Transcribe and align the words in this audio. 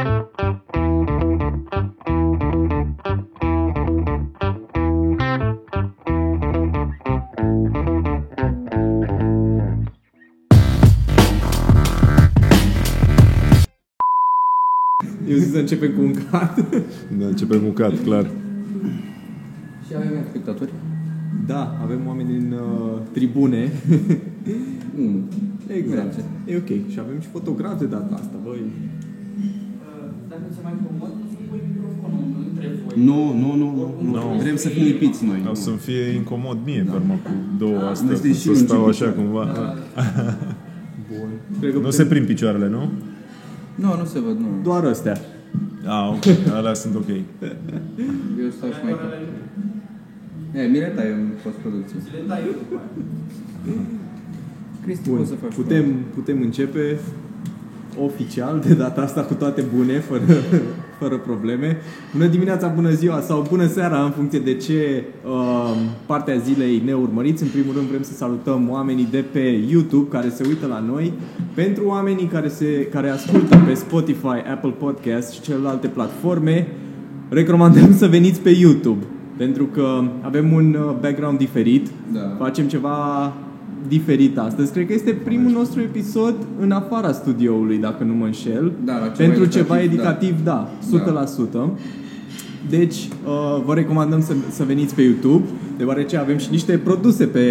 Eu 0.00 0.06
zic 15.36 15.52
să 15.52 15.58
începem 15.58 15.92
cu 15.92 16.00
un 16.00 16.14
cat. 16.30 16.70
Da, 17.18 17.26
începem 17.26 17.60
cu 17.60 17.70
cat, 17.70 18.02
clar. 18.04 18.30
Și 19.86 19.94
avem 19.96 20.24
spectatori? 20.28 20.70
Da, 21.46 21.78
avem 21.82 22.06
oameni 22.06 22.28
din 22.28 22.52
uh, 22.52 22.98
tribune. 23.12 23.70
Mm. 24.96 25.28
exact. 25.66 26.04
Merge. 26.04 26.20
E 26.46 26.56
ok. 26.56 26.90
Și 26.90 26.98
avem 26.98 27.20
și 27.20 27.28
fotografi 27.28 27.78
de 27.78 27.86
data 27.86 28.14
asta, 28.14 28.36
băi. 28.44 28.62
Dacă 30.50 30.62
se 30.62 30.68
mai 30.68 30.76
comod, 30.86 31.12
să 31.32 31.36
pui 31.48 31.60
microfonul 31.70 32.24
între 32.48 32.68
voi. 32.84 33.04
Nu, 33.08 33.20
nu, 33.42 33.50
nu, 33.62 33.68
nu. 34.02 34.10
Nu. 34.10 34.38
Vrem 34.42 34.56
să 34.56 34.68
fim 34.68 34.82
lipiți 34.82 35.24
noi. 35.24 35.40
O 35.50 35.54
să-mi 35.54 35.76
fie 35.76 36.02
incomod 36.20 36.58
mie, 36.64 36.82
da. 36.88 36.92
urmă, 36.92 37.14
cu 37.24 37.30
două 37.58 37.80
astea, 37.92 38.06
Noi 38.06 38.16
suntem 38.16 38.32
și 38.32 38.40
să 38.40 38.54
stau 38.54 38.80
lungi 38.80 39.02
așa 39.02 39.10
în 39.10 39.16
cumva. 39.18 39.44
Bun. 41.10 41.30
Cred 41.60 41.70
că 41.70 41.78
Nu 41.78 41.82
putem... 41.84 41.90
se 42.00 42.04
prind 42.12 42.26
picioarele, 42.26 42.68
nu? 42.68 42.82
Nu, 43.74 43.90
nu 44.00 44.04
se 44.12 44.18
văd, 44.20 44.36
nu. 44.38 44.48
Doar 44.62 44.84
astea. 44.84 45.16
Ah, 45.86 46.06
ok, 46.14 46.26
alea 46.58 46.74
sunt 46.74 46.94
ok. 46.94 47.08
Eu 48.42 48.50
stau 48.56 48.68
și 48.70 48.80
mai 48.84 48.94
E, 50.54 50.66
mi 50.66 50.78
le 50.78 50.92
tai 50.96 51.08
în 51.10 51.28
postproducție. 51.42 51.96
Le 52.12 52.20
dai 52.28 52.40
eu 52.46 52.52
după 52.60 52.74
aia. 52.80 52.88
Cristi, 54.84 55.08
Bun. 55.08 55.18
poți 55.18 55.28
să 55.28 55.34
faci 55.34 55.54
Putem, 55.54 55.84
putem 56.14 56.40
începe 56.42 56.98
oficial 58.04 58.62
de 58.66 58.74
data 58.74 59.00
asta 59.00 59.20
cu 59.20 59.34
toate 59.34 59.64
bune, 59.76 59.98
fără, 59.98 60.22
fără 61.00 61.16
probleme. 61.16 61.76
Bună 62.12 62.26
dimineața, 62.26 62.68
bună 62.68 62.90
ziua 62.90 63.20
sau 63.20 63.46
bună 63.48 63.66
seara 63.66 64.04
în 64.04 64.10
funcție 64.10 64.38
de 64.38 64.54
ce 64.54 65.04
uh, 65.24 65.76
partea 66.06 66.36
zilei 66.36 66.82
ne 66.84 66.92
urmăriți. 66.92 67.42
În 67.42 67.48
primul 67.48 67.74
rând 67.74 67.86
vrem 67.86 68.02
să 68.02 68.12
salutăm 68.12 68.68
oamenii 68.70 69.08
de 69.10 69.24
pe 69.32 69.64
YouTube 69.70 70.08
care 70.08 70.28
se 70.28 70.44
uită 70.46 70.66
la 70.66 70.78
noi. 70.78 71.12
Pentru 71.54 71.86
oamenii 71.86 72.26
care, 72.26 72.48
se, 72.48 72.88
care 72.90 73.08
ascultă 73.08 73.56
pe 73.66 73.74
Spotify, 73.74 74.42
Apple 74.52 74.74
Podcast 74.78 75.32
și 75.32 75.40
celelalte 75.40 75.86
platforme, 75.86 76.66
recomandăm 77.28 77.96
să 77.96 78.06
veniți 78.06 78.40
pe 78.40 78.50
YouTube. 78.50 79.04
Pentru 79.36 79.64
că 79.64 80.02
avem 80.20 80.52
un 80.52 80.74
uh, 80.74 80.94
background 81.00 81.38
diferit. 81.38 81.88
Da. 82.12 82.34
Facem 82.38 82.66
ceva 82.66 83.32
diferit 83.88 84.38
astăzi. 84.38 84.72
Cred 84.72 84.86
că 84.86 84.92
este 84.92 85.10
primul 85.24 85.50
nostru 85.50 85.80
episod 85.80 86.34
în 86.60 86.70
afara 86.70 87.12
studioului, 87.12 87.78
dacă 87.78 88.04
nu 88.04 88.14
mă 88.14 88.24
înșel. 88.24 88.72
Da, 88.84 88.92
la 88.92 88.98
ceva 88.98 89.12
Pentru 89.16 89.42
educativ, 89.42 89.60
ceva 89.60 89.80
educativ, 89.80 90.34
da, 90.44 90.68
Da. 90.90 91.68
100%. 91.68 91.70
Deci, 92.68 92.96
uh, 92.96 93.62
vă 93.64 93.74
recomandăm 93.74 94.22
să, 94.22 94.32
să 94.50 94.64
veniți 94.64 94.94
pe 94.94 95.02
YouTube, 95.02 95.44
deoarece 95.76 96.16
avem 96.16 96.38
și 96.38 96.50
niște 96.50 96.78
produse 96.78 97.24
pe 97.24 97.42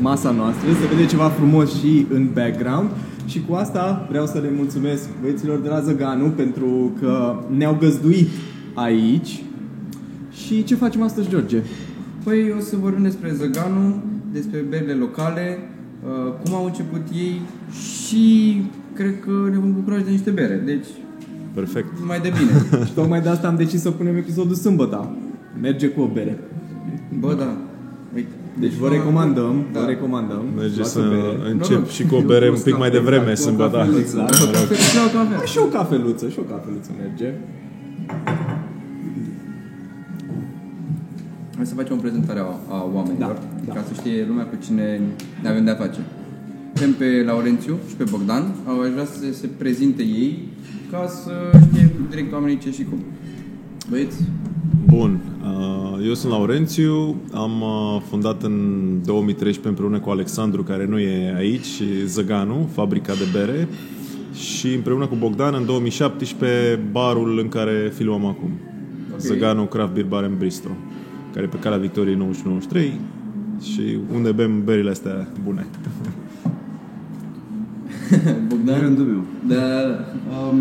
masa 0.00 0.30
noastră, 0.30 0.68
să 0.72 0.94
vedeți 0.94 1.08
ceva 1.08 1.28
frumos 1.28 1.80
și 1.80 2.06
în 2.10 2.28
background. 2.34 2.88
Și 3.26 3.44
cu 3.48 3.54
asta 3.54 4.06
vreau 4.08 4.26
să 4.26 4.38
le 4.38 4.52
mulțumesc 4.56 5.08
băieților 5.20 5.58
de 5.58 5.68
la 5.68 5.80
Zăganu 5.80 6.28
pentru 6.28 6.92
că 7.00 7.36
ne-au 7.56 7.76
găzduit 7.80 8.28
aici. 8.74 9.42
Și 10.32 10.64
ce 10.64 10.74
facem 10.74 11.02
astăzi, 11.02 11.28
George? 11.28 11.62
Păi 12.24 12.54
o 12.58 12.60
să 12.60 12.76
vorbim 12.80 13.02
despre 13.02 13.32
Zăganu, 13.36 14.02
despre 14.32 14.64
berile 14.68 14.92
locale, 14.92 15.58
uh, 15.60 15.73
cum 16.44 16.54
au 16.54 16.64
început 16.64 17.00
ei 17.14 17.40
și 17.72 18.62
cred 18.94 19.20
că 19.20 19.30
ne 19.50 19.58
vom 19.58 19.72
bucura 19.74 19.96
și 19.98 20.04
de 20.04 20.10
niște 20.10 20.30
bere. 20.30 20.62
Deci, 20.64 20.86
Perfect. 21.54 21.88
mai 22.06 22.20
de 22.20 22.32
bine. 22.38 22.84
Și 22.86 22.92
tocmai 22.98 23.20
de 23.20 23.28
asta 23.28 23.48
am 23.48 23.56
decis 23.56 23.80
să 23.80 23.90
punem 23.90 24.16
episodul 24.16 24.54
sâmbătă. 24.54 25.16
Merge 25.60 25.86
cu 25.88 26.00
o 26.00 26.06
bere. 26.06 26.38
Bă, 27.18 27.34
da. 27.38 27.56
Uite. 28.14 28.28
Deci 28.58 28.72
vă 28.74 28.88
recomandăm, 28.88 29.64
Da. 29.72 29.80
vă 29.80 29.86
recomandăm. 29.86 30.42
Merge 30.56 30.76
luați 30.76 30.92
să 30.92 30.98
o 30.98 31.08
bere. 31.08 31.50
încep 31.50 31.70
Nu, 31.76 31.78
nu. 31.78 31.86
și 31.86 32.06
cu 32.06 32.14
o 32.14 32.20
bere 32.20 32.50
un 32.50 32.58
pic 32.64 32.78
mai 32.78 32.90
devreme, 32.90 33.34
sâmbătă. 33.34 33.86
Exact. 33.98 34.34
Și 34.34 34.42
o 35.06 35.10
cafea. 35.18 35.44
Și 35.44 35.58
o 35.58 35.64
cafeluță, 35.64 36.28
și 36.28 36.38
o 36.38 36.42
cafeluță 36.42 36.90
merge. 37.00 37.32
Hai 41.56 41.66
să 41.66 41.74
facem 41.74 41.96
o 41.96 42.00
prezentare 42.00 42.40
a, 42.40 42.74
a 42.74 42.90
oamenilor, 42.94 43.32
Da, 43.32 43.48
da. 43.66 43.72
ca 43.72 43.84
să 43.88 43.94
știe 43.94 44.24
lumea 44.28 44.44
cu 44.44 44.56
cine 44.64 45.00
ne 45.42 45.48
avem 45.48 45.64
de-a 45.64 45.74
face. 45.74 45.98
Avem 46.76 46.92
pe 46.92 47.22
Laurențiu 47.26 47.78
și 47.88 47.94
pe 47.94 48.04
Bogdan, 48.10 48.54
au 48.66 48.80
aș 48.80 48.88
vrea 48.90 49.04
să 49.04 49.18
se, 49.18 49.32
se 49.32 49.46
prezinte 49.46 50.02
ei, 50.02 50.48
ca 50.90 51.06
să 51.08 51.30
știe 51.70 51.90
direct 52.10 52.32
oamenii 52.32 52.58
ce 52.58 52.70
și 52.70 52.84
cum. 52.84 52.98
Băieți, 53.90 54.16
Bun, 54.86 55.20
uh, 55.44 56.06
eu 56.06 56.14
sunt 56.14 56.32
Laurențiu, 56.32 57.16
am 57.32 57.60
uh, 57.60 58.02
fondat 58.08 58.42
în 58.42 58.56
2013 59.04 59.68
împreună 59.68 59.98
cu 59.98 60.10
Alexandru, 60.10 60.62
care 60.62 60.86
nu 60.86 60.98
e 60.98 61.34
aici, 61.36 61.82
Zăganu, 62.04 62.68
fabrica 62.72 63.12
de 63.12 63.24
bere, 63.32 63.68
și 64.34 64.74
împreună 64.74 65.06
cu 65.06 65.14
Bogdan 65.18 65.54
în 65.54 65.64
2017 65.66 66.80
barul 66.90 67.38
în 67.38 67.48
care 67.48 67.92
filmăm 67.94 68.24
acum. 68.24 68.50
Ok. 69.12 69.18
Zăganu 69.20 69.64
Craft 69.64 69.92
Beer 69.92 70.06
Bar 70.06 70.22
în 70.22 70.34
Bristol, 70.38 70.70
care 71.34 71.46
e 71.46 71.48
pe 71.48 71.58
calea 71.58 71.78
Victoriei 71.78 72.16
93 72.16 73.00
și 73.60 73.98
unde 74.14 74.32
bem 74.32 74.64
berile 74.64 74.90
astea 74.90 75.28
bune. 75.44 75.66
De 78.12 78.30
Bogdan? 78.48 78.80
rândul 78.80 79.04
meu. 79.04 79.24
Da, 79.46 79.54
da, 79.54 79.82
da. 79.82 80.36
Um, 80.48 80.58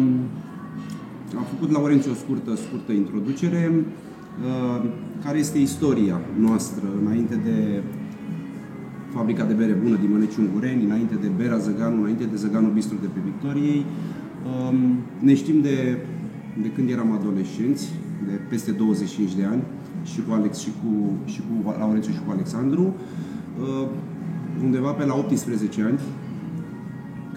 am 1.38 1.46
făcut 1.54 1.72
la 1.72 1.80
Orențiu 1.80 2.12
o 2.12 2.14
scurtă, 2.14 2.56
scurtă 2.56 2.92
introducere. 2.92 3.72
Uh, 3.74 4.90
care 5.24 5.38
este 5.38 5.58
istoria 5.58 6.22
noastră 6.40 6.88
înainte 7.02 7.36
de 7.44 7.82
fabrica 9.14 9.44
de 9.44 9.54
bere 9.54 9.72
bună 9.72 9.96
din 9.96 10.12
Măneci 10.12 10.36
Ungureni, 10.36 10.84
înainte 10.84 11.16
de 11.22 11.28
Bera 11.38 11.58
Zăganu, 11.58 12.00
înainte 12.00 12.24
de 12.24 12.36
Zăganu 12.36 12.68
Bistru 12.68 12.98
de 13.02 13.08
pe 13.14 13.20
Victoriei. 13.24 13.86
Um, 14.70 14.98
ne 15.20 15.34
știm 15.34 15.62
de, 15.62 15.98
de 16.62 16.70
când 16.76 16.90
eram 16.90 17.12
adolescenți, 17.12 17.94
de 18.28 18.40
peste 18.50 18.72
25 18.72 19.36
de 19.36 19.44
ani, 19.44 19.64
și 20.04 20.20
cu 20.28 20.34
Alex 20.34 20.58
și 20.60 20.72
cu, 20.80 21.12
și 21.26 21.40
cu 21.40 21.76
Laurențiu 21.80 22.12
și 22.12 22.20
cu 22.26 22.32
Alexandru. 22.32 22.94
Uh, 23.62 23.88
undeva 24.64 24.92
pe 24.92 25.06
la 25.06 25.16
18 25.16 25.82
ani, 25.82 26.00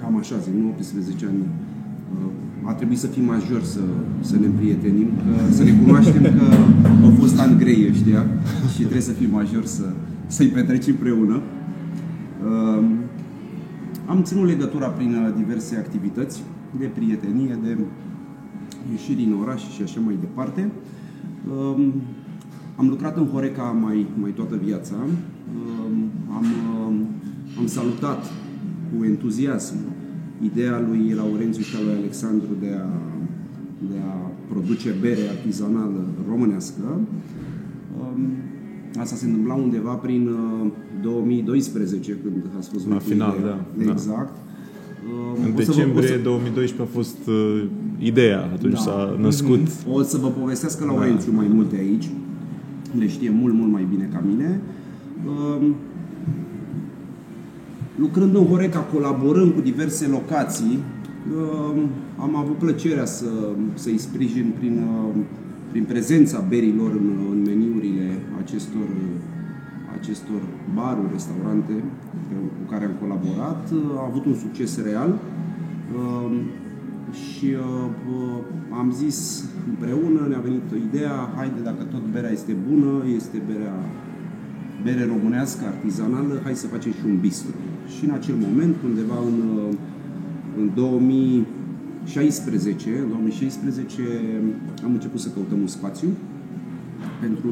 cam 0.00 0.16
așa 0.16 0.36
zic, 0.38 0.54
nu 0.54 0.68
18 0.68 1.26
ani, 1.26 1.38
uh, 1.38 2.68
a 2.68 2.72
trebuit 2.72 2.98
să 2.98 3.06
fim 3.06 3.24
majori 3.24 3.64
să, 3.64 3.80
să 4.20 4.36
ne 4.38 4.46
împrietenim, 4.46 5.06
că, 5.06 5.52
să 5.52 5.62
ne 5.64 5.72
cunoaștem 5.72 6.22
că 6.22 6.54
au 7.04 7.12
fost 7.18 7.38
ani 7.38 7.58
grei 7.58 7.88
ăștia 7.90 8.26
și 8.72 8.78
trebuie 8.78 9.00
să 9.00 9.12
fim 9.12 9.30
majori 9.30 9.66
să, 9.66 9.84
să-i 10.26 10.48
petrecem 10.48 10.94
împreună. 10.94 11.40
Uh, 12.44 12.84
Am 14.06 14.22
ținut 14.22 14.46
legătura 14.46 14.86
prin 14.86 15.14
uh, 15.14 15.34
diverse 15.36 15.76
activități 15.76 16.42
de 16.78 16.84
prietenie, 16.84 17.58
de 17.62 17.76
ieșiri 18.90 19.16
din 19.16 19.36
oraș 19.42 19.62
și 19.74 19.82
așa 19.82 20.00
mai 20.04 20.16
departe. 20.20 20.70
Um, 22.78 22.84
Am 22.84 22.88
lucrat 22.88 23.16
în 23.16 23.26
Horeca 23.26 23.62
mai, 23.62 24.06
mai 24.20 24.30
toată 24.30 24.60
viața. 24.64 24.94
Um, 25.04 26.10
Am, 26.36 26.44
um, 26.86 27.06
am 27.58 27.66
salutat 27.66 28.24
cu 28.98 29.04
entuziasm 29.04 29.74
ideea 30.42 30.84
lui 30.88 31.12
Laurențiu 31.16 31.62
și 31.62 31.76
a 31.76 31.84
lui 31.84 31.94
Alexandru 31.94 32.48
de 32.60 32.70
a, 32.74 32.88
de 33.90 33.98
a 34.08 34.30
produce 34.48 34.94
bere 35.00 35.28
artizanală 35.28 36.04
românească. 36.28 36.82
Um, 38.00 38.26
Asta 39.00 39.16
se 39.16 39.26
întâmpla 39.26 39.54
undeva 39.54 39.92
prin 39.92 40.28
uh, 40.28 40.70
2012, 41.02 42.16
când 42.22 42.44
a 42.58 42.60
fost 42.72 42.88
La 42.88 42.98
final, 42.98 43.34
ideea. 43.38 43.52
da, 43.78 43.84
da. 43.84 43.90
Exact. 43.90 44.36
Um, 45.38 45.44
În 45.44 45.52
o 45.56 45.60
să 45.60 45.70
vă- 45.72 45.72
o 45.72 45.74
decembrie 45.74 46.08
să- 46.08 46.18
2012 46.22 46.82
a 46.82 46.96
fost 46.98 47.16
uh, 47.28 47.64
ideea, 47.98 48.50
atunci 48.52 48.72
Da. 48.72 48.78
s-a 48.78 49.16
născut. 49.20 49.60
O 49.92 50.02
să 50.02 50.16
vă 50.16 50.28
povestesc 50.28 50.84
Laurențiu 50.84 51.32
mai 51.32 51.46
multe 51.54 51.76
aici. 51.76 52.08
Le 52.98 53.06
știe 53.08 53.30
mult, 53.30 53.54
mult 53.54 53.72
mai 53.72 53.86
bine 53.90 54.08
ca 54.12 54.22
mine. 54.26 54.60
Um, 55.26 55.74
Lucrând 57.98 58.34
în 58.34 58.44
Horeca, 58.44 58.78
colaborând 58.78 59.52
cu 59.52 59.60
diverse 59.60 60.06
locații, 60.06 60.78
um, 61.36 61.88
am 62.18 62.36
avut 62.36 62.56
plăcerea 62.56 63.04
să, 63.04 63.26
să-i 63.74 63.98
sprijin 63.98 64.52
prin, 64.58 64.72
um, 64.78 65.24
prin 65.70 65.84
prezența 65.84 66.44
berilor 66.48 66.90
în, 66.90 67.10
în 67.30 67.42
meniurile 67.42 68.18
acestor, 68.42 68.88
acestor 70.00 70.40
baruri, 70.74 71.08
restaurante 71.12 71.72
pe- 72.28 72.34
cu 72.34 72.70
care 72.70 72.84
am 72.84 72.92
colaborat. 73.00 73.72
A 73.96 74.04
avut 74.10 74.24
un 74.24 74.34
succes 74.34 74.82
real. 74.82 75.18
Um, 77.06 77.12
și 77.12 77.44
uh, 77.44 78.78
am 78.80 78.92
zis 78.92 79.44
împreună, 79.68 80.26
ne-a 80.28 80.38
venit 80.38 80.62
ideea, 80.88 81.32
haide 81.36 81.60
dacă 81.62 81.82
tot 81.82 82.04
berea 82.12 82.30
este 82.30 82.56
bună, 82.68 83.04
este 83.16 83.42
berea 83.46 83.78
bere 84.82 85.04
românească, 85.06 85.64
artizanală, 85.64 86.40
hai 86.42 86.54
să 86.54 86.66
facem 86.66 86.92
și 86.92 87.04
un 87.06 87.18
bistro. 87.20 87.50
Și 87.96 88.04
în 88.04 88.10
acel 88.10 88.34
moment, 88.34 88.76
undeva 88.84 89.18
în, 89.30 89.38
uh, 89.56 89.74
în 90.58 90.70
2000, 90.74 91.46
2016, 92.06 92.90
în 93.02 93.08
2016 93.08 94.02
am 94.84 94.92
început 94.92 95.20
să 95.20 95.28
căutăm 95.34 95.60
un 95.60 95.66
spațiu 95.66 96.08
pentru, 97.20 97.48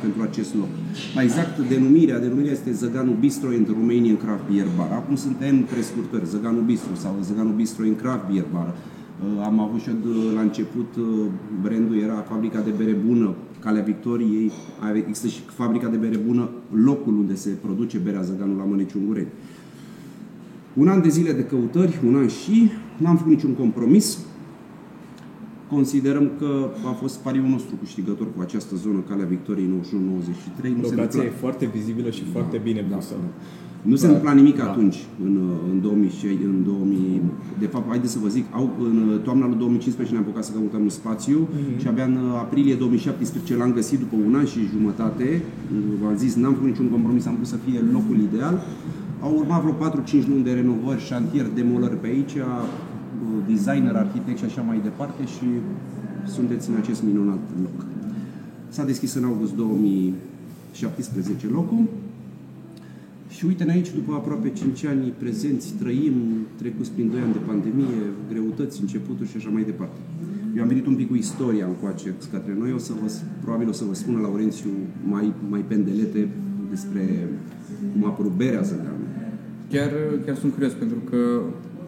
pentru 0.00 0.22
acest 0.22 0.54
loc. 0.54 0.68
Mai 1.14 1.24
exact, 1.24 1.58
denumirea, 1.68 2.18
denumirea 2.18 2.52
este 2.52 2.72
Zăganu 2.72 3.12
Bistro 3.20 3.48
and 3.48 3.68
Romanian 3.68 4.16
Craft 4.16 4.44
Beer 4.50 4.66
Bar. 4.76 4.90
Acum 4.92 5.16
suntem 5.16 5.62
prescurtări, 5.62 6.26
Zăganu 6.26 6.60
Bistro 6.60 6.94
sau 6.94 7.12
Zăganu 7.22 7.50
Bistro 7.50 7.84
and 7.84 8.00
Craft 8.00 8.24
Beer 8.30 8.46
Bar. 8.52 8.74
Uh, 9.22 9.44
Am 9.44 9.60
avut 9.60 9.80
și 9.80 9.88
eu 9.88 9.94
de- 9.94 10.34
la 10.34 10.40
început, 10.40 10.96
uh, 10.98 11.26
brandul 11.62 11.98
era 11.98 12.14
fabrica 12.14 12.60
de 12.60 12.70
bere 12.70 12.92
bună, 13.06 13.34
Calea 13.60 13.82
Victoriei, 13.82 14.50
Are- 14.80 15.04
există 15.08 15.26
și 15.26 15.40
fabrica 15.40 15.88
de 15.88 15.96
bere 15.96 16.16
bună, 16.16 16.48
locul 16.84 17.14
unde 17.18 17.34
se 17.34 17.50
produce 17.50 17.98
berea 17.98 18.22
Zăganu 18.22 18.56
la 18.56 18.64
Măneci 18.64 18.92
Ungureni. 18.92 19.28
Un 20.74 20.88
an 20.88 21.02
de 21.02 21.08
zile 21.08 21.32
de 21.32 21.44
căutări, 21.44 22.00
un 22.06 22.16
an 22.16 22.26
și, 22.28 22.70
n-am 22.96 23.16
făcut 23.16 23.32
niciun 23.32 23.52
compromis. 23.54 24.18
Considerăm 25.68 26.30
că 26.38 26.68
a 26.86 26.92
fost 26.92 27.18
pariul 27.18 27.46
nostru 27.46 27.74
câștigător 27.80 28.26
cu 28.36 28.40
această 28.40 28.76
zonă, 28.76 28.98
Calea 29.08 29.24
Victoriei 29.26 29.66
91-93. 29.66 30.74
Nu 30.76 30.82
se 30.88 30.94
Locația 30.94 31.20
întâmpla- 31.22 31.26
e 31.26 31.30
foarte 31.40 31.66
vizibilă 31.66 32.10
și 32.10 32.24
foarte 32.24 32.60
bine 32.64 32.86
da, 32.90 32.96
pusă. 32.96 33.14
da. 33.20 33.28
Nu 33.90 33.96
se 33.96 34.06
întâmpla 34.06 34.32
nimic 34.32 34.56
Da. 34.56 34.64
atunci, 34.70 34.98
în, 35.26 35.34
în 35.72 35.80
2006, 35.80 36.36
în 36.44 36.62
2000, 36.64 37.22
de 37.58 37.66
fapt, 37.66 37.88
haideți 37.88 38.12
să 38.12 38.18
vă 38.22 38.28
zic, 38.28 38.44
au, 38.58 38.70
în 38.88 39.20
toamna 39.26 39.46
lui 39.46 39.56
2015 39.56 40.14
ne-am 40.14 40.26
apucat 40.26 40.44
să 40.44 40.52
căutăm 40.52 40.82
un 40.82 40.88
spațiu 40.88 41.38
Mhm. 41.50 41.78
și 41.80 41.86
abia 41.88 42.04
în 42.04 42.16
aprilie 42.44 42.74
2017 42.74 43.56
l-am 43.56 43.72
găsit 43.72 43.98
după 43.98 44.16
un 44.26 44.34
an 44.34 44.44
și 44.44 44.58
jumătate. 44.74 45.42
V-am 46.02 46.16
zis, 46.16 46.34
n-am 46.34 46.52
făcut 46.52 46.68
niciun 46.68 46.88
compromis, 46.88 47.26
am 47.26 47.34
vrut 47.34 47.46
să 47.46 47.56
fie 47.66 47.78
locul 47.92 48.18
ideal. 48.28 48.56
Au 49.20 49.32
urmat 49.38 49.60
vreo 49.62 49.72
4-5 49.72 50.26
luni 50.28 50.44
de 50.44 50.52
renovări, 50.52 51.00
șantier, 51.00 51.46
demolări 51.54 51.96
pe 52.00 52.06
aici, 52.06 52.34
designer, 53.48 53.94
arhitect 53.96 54.38
și 54.38 54.44
așa 54.44 54.60
mai 54.62 54.78
departe 54.82 55.22
și 55.34 55.46
sunteți 56.34 56.70
în 56.70 56.76
acest 56.76 57.02
minunat 57.02 57.38
loc. 57.62 57.86
S-a 58.68 58.84
deschis 58.84 59.14
în 59.14 59.24
august 59.24 59.54
2017 59.56 61.46
locul. 61.52 61.84
Și 63.36 63.44
uite-ne 63.44 63.72
aici, 63.72 63.90
după 63.94 64.12
aproape 64.14 64.48
5 64.50 64.84
ani 64.84 65.12
prezenți, 65.22 65.74
trăim, 65.82 66.14
trecuți 66.60 66.90
prin 66.92 67.10
2 67.10 67.20
ani 67.24 67.32
de 67.32 67.42
pandemie, 67.50 68.00
greutăți, 68.30 68.80
începuturi 68.80 69.28
și 69.30 69.36
așa 69.36 69.50
mai 69.52 69.62
departe. 69.62 69.98
Eu 70.56 70.62
am 70.62 70.68
venit 70.68 70.86
un 70.86 70.94
pic 70.94 71.08
cu 71.08 71.14
istoria 71.14 71.66
încoace 71.66 72.14
către 72.30 72.56
noi, 72.58 72.72
o 72.72 72.78
să 72.78 72.92
vă, 73.00 73.08
probabil 73.42 73.68
o 73.68 73.72
să 73.72 73.84
vă 73.88 73.94
spună 73.94 74.18
Laurențiu 74.20 74.70
mai, 75.08 75.32
mai 75.50 75.64
pendelete 75.68 76.28
despre 76.70 77.28
cum 77.92 78.04
a 78.04 78.08
apărut 78.08 78.32
berea 78.36 78.62
Zăganu. 78.62 79.04
Chiar, 79.70 79.90
chiar 80.26 80.36
sunt 80.36 80.52
curios 80.52 80.72
pentru 80.72 80.96
că 81.10 81.16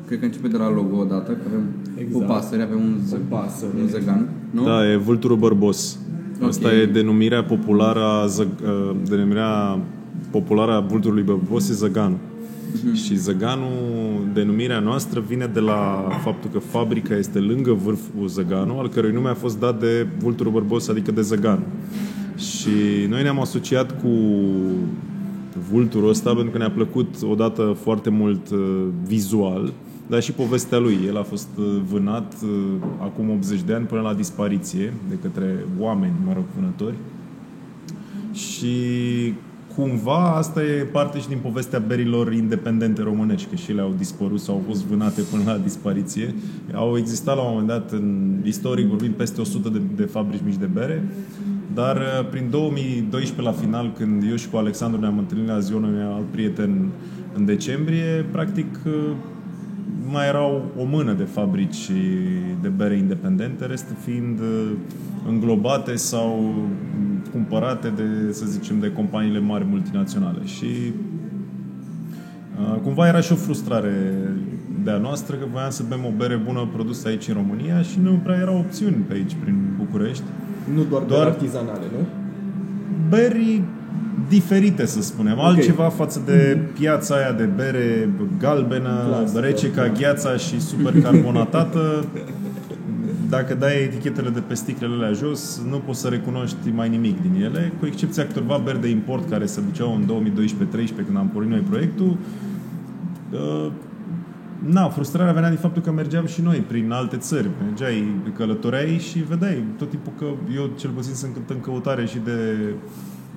cred 0.07 0.19
că 0.19 0.25
începe 0.25 0.49
de 0.49 0.57
la 0.57 0.71
logo 0.71 0.97
odată, 0.97 1.33
că 1.33 1.43
avem 1.49 1.65
Exact. 1.97 2.25
o 2.25 2.27
pasăre, 2.33 2.63
avem 2.63 2.81
un, 2.81 2.95
ză, 3.07 3.17
O 3.17 3.35
pasăre. 3.35 3.73
un 3.81 3.89
zăgan, 3.89 4.29
nu? 4.51 4.65
Da, 4.65 4.91
e 4.93 4.97
vulturul 4.97 5.37
bărbos. 5.37 5.99
Ok. 6.41 6.49
Asta 6.49 6.75
e 6.75 6.87
denumirea 6.87 7.45
populară 7.45 8.01
a, 8.01 8.27
ză, 8.27 8.47
uh, 8.65 8.97
denumirea 9.09 9.79
populară 10.31 10.73
a 10.73 10.81
vulturului 10.81 11.23
bărbos 11.23 11.69
e 11.69 11.73
zăganul. 11.73 12.19
Și 12.95 13.17
zăganul, 13.17 14.29
denumirea 14.35 14.79
noastră, 14.79 15.21
vine 15.21 15.47
de 15.47 15.61
la 15.61 16.09
faptul 16.23 16.51
că 16.53 16.59
fabrica 16.59 17.17
este 17.17 17.39
lângă 17.39 17.73
vârful 17.73 18.27
zăganul, 18.27 18.79
al 18.79 18.89
cărui 18.89 19.13
nume 19.13 19.29
a 19.29 19.35
fost 19.35 19.59
dat 19.59 19.81
de 19.81 20.07
vulturul 20.19 20.53
bărbos, 20.53 20.89
adică 20.89 21.11
de 21.11 21.21
zăgan. 21.21 21.63
Și 22.37 23.07
noi 23.09 23.23
ne-am 23.23 23.41
asociat 23.41 24.01
cu 24.01 24.09
vulturul 25.71 26.09
ăsta 26.09 26.33
pentru 26.35 26.51
că 26.51 26.59
ne-a 26.59 26.71
plăcut 26.71 27.15
odată 27.23 27.77
foarte 27.83 28.11
mult 28.11 28.51
uh, 28.51 28.87
vizual, 29.07 29.73
dar 30.07 30.23
și 30.23 30.33
povestea 30.33 30.79
lui. 30.79 30.99
El 31.07 31.17
a 31.17 31.23
fost 31.23 31.49
uh, 31.59 31.65
vânat 31.91 32.35
uh, 32.43 32.49
acum 32.99 33.31
80 33.31 33.61
de 33.61 33.75
ani 33.75 33.87
până 33.87 34.01
la 34.01 34.15
dispariție 34.15 34.93
de 35.09 35.15
către 35.23 35.65
oameni, 35.79 36.13
mă 36.27 36.33
rog, 36.35 36.45
vânători. 36.57 36.95
Și 38.33 38.75
cumva 39.77 40.35
asta 40.37 40.63
e 40.63 40.83
parte 40.83 41.19
și 41.19 41.29
din 41.29 41.39
povestea 41.43 41.79
berilor 41.79 42.33
independente 42.33 43.03
românești, 43.03 43.49
că 43.49 43.57
și 43.57 43.71
ele 43.71 43.81
au 43.81 43.95
dispărut 43.99 44.41
sau 44.41 44.55
au 44.55 44.63
fost 44.67 44.85
vânate 44.85 45.23
până 45.31 45.43
la 45.47 45.57
dispariție. 45.57 46.35
Au 46.75 46.97
existat 46.99 47.37
la 47.37 47.43
un 47.43 47.49
moment 47.51 47.69
dat, 47.69 47.91
în 47.93 48.37
istoric 48.45 48.87
vorbind, 48.87 49.15
peste 49.15 49.41
100 49.41 49.69
de, 49.69 49.81
de 49.97 50.03
fabrici 50.03 50.41
mici 50.45 50.57
de 50.57 50.67
bere, 50.67 51.05
dar 51.75 51.97
uh, 51.97 52.29
prin 52.31 52.51
2012 52.51 53.43
la 53.43 53.53
final, 53.53 53.93
când 53.93 54.23
eu 54.31 54.37
și 54.37 54.49
cu 54.49 54.57
Alexandru 54.57 55.01
ne-am 55.01 55.19
întâlnit 55.19 55.49
la 55.49 55.59
ziua 55.59 55.79
unui 55.79 56.03
alt 56.03 56.27
prieten 56.31 56.89
în 57.35 57.45
decembrie, 57.45 58.25
practic 58.31 58.81
uh, 58.87 58.93
mai 60.11 60.27
erau 60.27 60.65
o 60.79 60.85
mână 60.85 61.13
de 61.13 61.23
fabrici 61.23 61.91
de 62.63 62.69
bere 62.69 62.97
independente, 62.97 63.67
restul 63.67 63.97
fiind 64.05 64.39
uh, 64.39 64.71
înglobate 65.29 65.95
sau 65.95 66.39
mm, 66.41 67.06
cumpărate 67.33 67.93
de, 67.97 68.33
să 68.33 68.45
zicem, 68.47 68.79
de 68.79 68.93
companiile 68.93 69.39
mari 69.39 69.65
multinaționale. 69.65 70.39
Și 70.45 70.67
uh, 72.61 72.81
cumva 72.83 73.07
era 73.07 73.21
și 73.21 73.33
o 73.33 73.37
frustrare 73.37 74.13
de 74.85 74.91
a 74.91 74.97
noastră 74.99 75.37
că 75.37 75.45
voiam 75.53 75.71
să 75.71 75.83
bem 75.89 76.05
o 76.07 76.11
bere 76.17 76.41
bună 76.45 76.69
produsă 76.75 77.09
aici 77.09 77.29
în 77.29 77.35
România 77.35 77.83
și 77.83 77.99
nu 78.03 78.21
prea 78.25 78.37
erau 78.41 78.59
opțiuni 78.59 78.95
pe 79.09 79.15
aici, 79.15 79.37
prin 79.43 79.55
București. 79.79 80.23
Nu 80.75 80.83
doar, 80.83 81.03
Doar- 81.03 81.07
doar 81.09 81.27
artizanale, 81.27 81.85
nu? 81.99 82.07
beri 83.09 83.63
diferite, 84.29 84.87
să 84.87 85.03
spunem. 85.03 85.41
Altceva 85.41 85.89
față 85.89 86.21
de 86.27 86.59
piața 86.79 87.15
aia 87.15 87.33
de 87.33 87.45
bere 87.45 88.09
galbenă, 88.39 89.05
Clasică, 89.09 89.41
rece 89.41 89.71
ca 89.71 89.87
da. 89.87 89.93
gheața 89.93 90.37
și 90.37 90.61
super 90.61 91.01
carbonatată. 91.03 92.05
Dacă 93.29 93.55
dai 93.55 93.83
etichetele 93.83 94.29
de 94.29 94.41
pe 94.41 94.55
sticlele 94.55 94.95
alea 94.95 95.13
jos, 95.13 95.63
nu 95.69 95.77
poți 95.77 96.01
să 96.01 96.09
recunoști 96.09 96.69
mai 96.75 96.89
nimic 96.89 97.21
din 97.21 97.43
ele, 97.43 97.73
cu 97.81 97.87
excepția 97.87 98.27
câtorva 98.27 98.61
beri 98.65 98.81
de 98.81 98.89
import 98.89 99.29
care 99.29 99.47
se 99.47 99.61
duceau 99.61 99.95
în 99.95 100.33
2012-13 100.73 101.05
când 101.07 101.17
am 101.17 101.29
pornit 101.33 101.51
noi 101.51 101.61
proiectul. 101.61 102.17
Uh, 103.33 103.71
Na, 104.65 104.89
frustrarea 104.89 105.33
venea 105.33 105.49
din 105.49 105.59
faptul 105.59 105.83
că 105.83 105.91
mergeam 105.91 106.27
și 106.27 106.43
noi 106.43 106.65
prin 106.69 106.91
alte 106.91 107.17
țări. 107.17 107.49
Mergeai, 107.65 108.15
călătoreai 108.37 108.99
și 108.99 109.19
vedeai 109.19 109.65
tot 109.79 109.91
timpul 109.91 110.13
că 110.19 110.25
eu 110.55 110.71
cel 110.79 110.91
puțin 110.91 111.15
sunt 111.15 111.37
în 111.49 111.61
căutare 111.61 112.07
și 112.07 112.19
de 112.25 112.59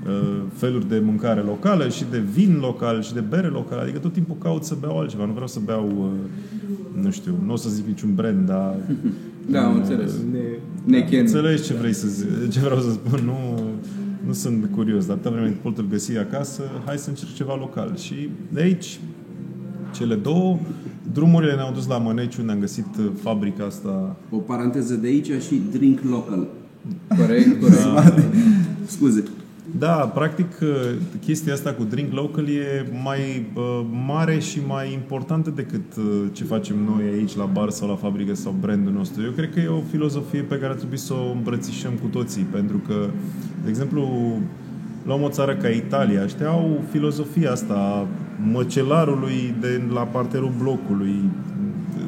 uh, 0.07 0.41
feluri 0.53 0.88
de 0.88 1.00
mâncare 1.00 1.41
locală 1.41 1.89
și 1.89 2.06
de 2.12 2.18
vin 2.18 2.57
local 2.59 3.01
și 3.01 3.13
de 3.13 3.19
bere 3.19 3.47
locală. 3.47 3.81
Adică 3.81 4.00
tot 4.00 4.13
timpul 4.13 4.36
caut 4.39 4.63
să 4.63 4.75
beau 4.80 5.00
altceva. 5.00 5.25
Nu 5.25 5.31
vreau 5.31 5.47
să 5.47 5.59
beau, 5.65 5.88
uh, 5.97 7.03
nu 7.03 7.12
știu, 7.12 7.36
nu 7.45 7.53
o 7.53 7.56
să 7.56 7.69
zic 7.69 7.86
niciun 7.86 8.15
brand, 8.15 8.47
dar... 8.47 8.75
Da, 9.51 9.66
am 9.66 9.75
înțeles. 9.75 10.12
Ne... 10.31 10.40
Nechen. 10.86 11.19
Înțelegi 11.19 11.63
ce 11.63 11.74
vrei 11.74 11.94
să 11.94 12.07
zic, 12.07 12.28
ce 12.53 12.60
vreau 12.60 12.79
să 12.79 12.91
spun. 12.91 13.20
Nu, 13.25 13.60
nu 14.25 14.34
sunt 14.34 14.70
curios, 14.75 15.06
dar 15.06 15.15
atâta 15.15 15.29
vreme 15.36 15.58
pot 15.62 15.77
îl 15.77 15.88
găsi 15.89 16.18
acasă, 16.18 16.63
hai 16.86 16.98
să 16.98 17.10
încerc 17.10 17.34
ceva 17.34 17.56
local. 17.56 17.96
Și 17.98 18.29
de 18.53 18.62
aici, 18.62 19.00
cele 19.94 20.15
două, 20.15 20.58
drumurile 21.13 21.53
ne-au 21.53 21.72
dus 21.74 21.88
la 21.88 21.98
Măneci, 21.98 22.36
unde 22.36 22.51
am 22.51 22.60
găsit 22.60 22.86
uh, 23.00 23.06
fabrica 23.22 23.63
asta. 23.65 24.15
O 24.29 24.38
paranteză 24.38 24.94
de 24.94 25.08
aici 25.08 25.32
și 25.48 25.62
drink 25.72 26.00
local. 26.10 26.48
Corect, 27.18 27.62
corect. 27.62 28.24
Scuze. 28.86 29.24
Da, 29.78 29.94
practic 29.94 30.48
uh, 30.62 30.68
chestia 31.20 31.54
asta 31.54 31.74
cu 31.74 31.84
drink 31.84 32.14
local 32.14 32.48
e 32.48 32.92
mai 33.04 33.46
uh, 33.54 33.86
mare 34.06 34.40
și 34.40 34.60
mai 34.68 34.94
importantă 34.94 35.50
decât 35.50 35.96
uh, 35.98 36.04
ce 36.32 36.44
facem 36.44 36.76
noi 36.78 37.04
aici 37.14 37.36
la 37.36 37.46
bar 37.46 37.70
sau 37.70 37.88
la 37.88 37.96
fabrică 37.96 38.36
sau 38.36 38.56
brandul 38.60 38.94
nostru. 38.94 39.24
Eu 39.24 39.32
cred 39.32 39.54
că 39.54 39.60
e 39.60 39.68
o 39.68 39.82
filozofie 39.92 40.42
pe 40.42 40.58
care 40.58 40.74
trebuie 40.74 41.00
să 41.00 41.14
o 41.14 41.32
îmbrățișăm 41.32 41.94
cu 42.02 42.08
toții, 42.08 42.44
pentru 42.52 42.78
că, 42.88 43.10
de 43.64 43.70
exemplu, 43.70 44.08
luăm 45.06 45.22
o 45.22 45.30
țară 45.30 45.56
ca 45.56 45.68
Italia, 45.68 46.24
ăștia 46.24 46.48
au 46.48 46.82
filozofia 46.92 47.52
asta 47.52 47.74
a 47.74 48.08
măcelarului 48.52 49.56
de 49.60 49.82
la 49.94 50.02
parterul 50.02 50.52
blocului, 50.58 51.16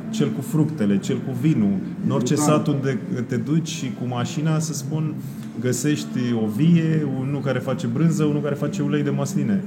cel 0.10 0.30
cu 0.30 0.42
fructele, 0.42 1.00
cel 1.00 1.18
cu 1.18 1.36
vinul. 1.42 1.74
În 2.06 2.12
orice 2.12 2.34
Brutal. 2.34 2.54
sat 2.54 2.68
unde 2.68 3.00
te 3.28 3.36
duci 3.36 3.68
și 3.68 3.92
cu 4.00 4.08
mașina, 4.08 4.60
să 4.60 4.74
spun, 4.74 5.14
găsești 5.62 6.34
o 6.44 6.48
vie, 6.48 7.08
unul 7.20 7.42
care 7.42 7.60
face 7.60 7.88
brânză, 7.88 8.24
unul 8.24 8.42
care 8.42 8.56
face 8.56 8.82
ulei 8.82 9.04
de 9.04 9.10
măsline. 9.10 9.64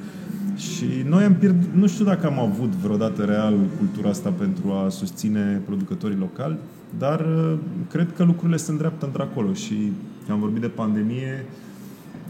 Și 0.57 0.87
noi 1.09 1.25
am 1.25 1.35
pierdut, 1.35 1.69
nu 1.75 1.87
știu 1.87 2.05
dacă 2.05 2.27
am 2.27 2.39
avut 2.39 2.71
vreodată 2.71 3.23
real 3.23 3.55
cultura 3.79 4.09
asta 4.09 4.33
pentru 4.39 4.73
a 4.73 4.89
susține 4.89 5.63
producătorii 5.67 6.17
locali, 6.17 6.57
dar 6.99 7.21
uh, 7.21 7.59
cred 7.91 8.09
că 8.17 8.25
lucrurile 8.25 8.57
se 8.57 8.71
îndreaptă 8.71 9.07
într-acolo 9.07 9.53
și 9.53 9.93
am 10.31 10.41
vorbit 10.41 10.61
de 10.61 10.69
pandemie, 10.69 11.47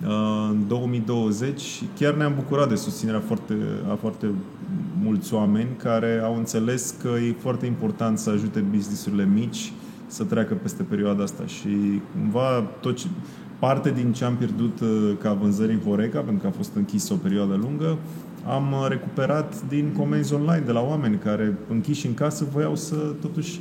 Uh, 0.02 0.48
în 0.50 0.68
2020 0.68 1.82
chiar 1.98 2.14
ne-am 2.14 2.32
bucurat 2.34 2.68
de 2.68 2.74
susținerea 2.74 3.20
foarte, 3.20 3.54
a 3.90 3.94
foarte 3.94 4.26
mulți 5.02 5.34
oameni 5.34 5.68
care 5.76 6.20
au 6.24 6.36
înțeles 6.36 6.94
că 7.02 7.08
e 7.08 7.34
foarte 7.38 7.66
important 7.66 8.18
să 8.18 8.30
ajute 8.30 8.60
businessurile 8.60 9.28
mici 9.34 9.72
să 10.06 10.24
treacă 10.24 10.54
peste 10.54 10.82
perioada 10.82 11.22
asta 11.22 11.46
și 11.46 12.02
cumva 12.12 12.66
tot 12.80 12.96
ce, 12.96 13.06
parte 13.58 13.90
din 13.90 14.12
ce 14.12 14.24
am 14.24 14.36
pierdut 14.36 14.80
uh, 14.80 15.12
ca 15.22 15.32
vânzări 15.32 15.72
în 15.72 15.80
Horeca, 15.80 16.20
pentru 16.20 16.42
că 16.42 16.46
a 16.46 16.56
fost 16.56 16.74
închis 16.74 17.08
o 17.08 17.14
perioadă 17.14 17.54
lungă, 17.54 17.98
am 18.46 18.72
uh, 18.72 18.86
recuperat 18.88 19.62
din 19.68 19.92
comenzi 19.96 20.34
online 20.34 20.62
de 20.66 20.72
la 20.72 20.80
oameni 20.80 21.18
care 21.18 21.58
închiși 21.68 22.06
în 22.06 22.14
casă 22.14 22.46
voiau 22.52 22.76
să 22.76 22.96
totuși 23.20 23.60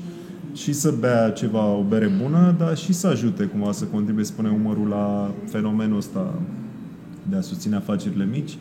și 0.54 0.74
să 0.74 0.94
bea 1.00 1.30
ceva, 1.30 1.66
o 1.66 1.84
bere 1.84 2.12
bună, 2.22 2.56
dar 2.58 2.78
și 2.78 2.94
să 2.94 3.08
ajute 3.08 3.44
cumva 3.44 3.72
să 3.72 3.86
contribuie, 3.86 4.26
spune 4.26 4.50
umărul 4.50 4.88
la 4.88 5.32
fenomenul 5.46 5.98
ăsta 5.98 6.34
de 7.30 7.36
a 7.36 7.42
susține 7.42 7.76
afacerile 7.76 8.28
mici 8.32 8.58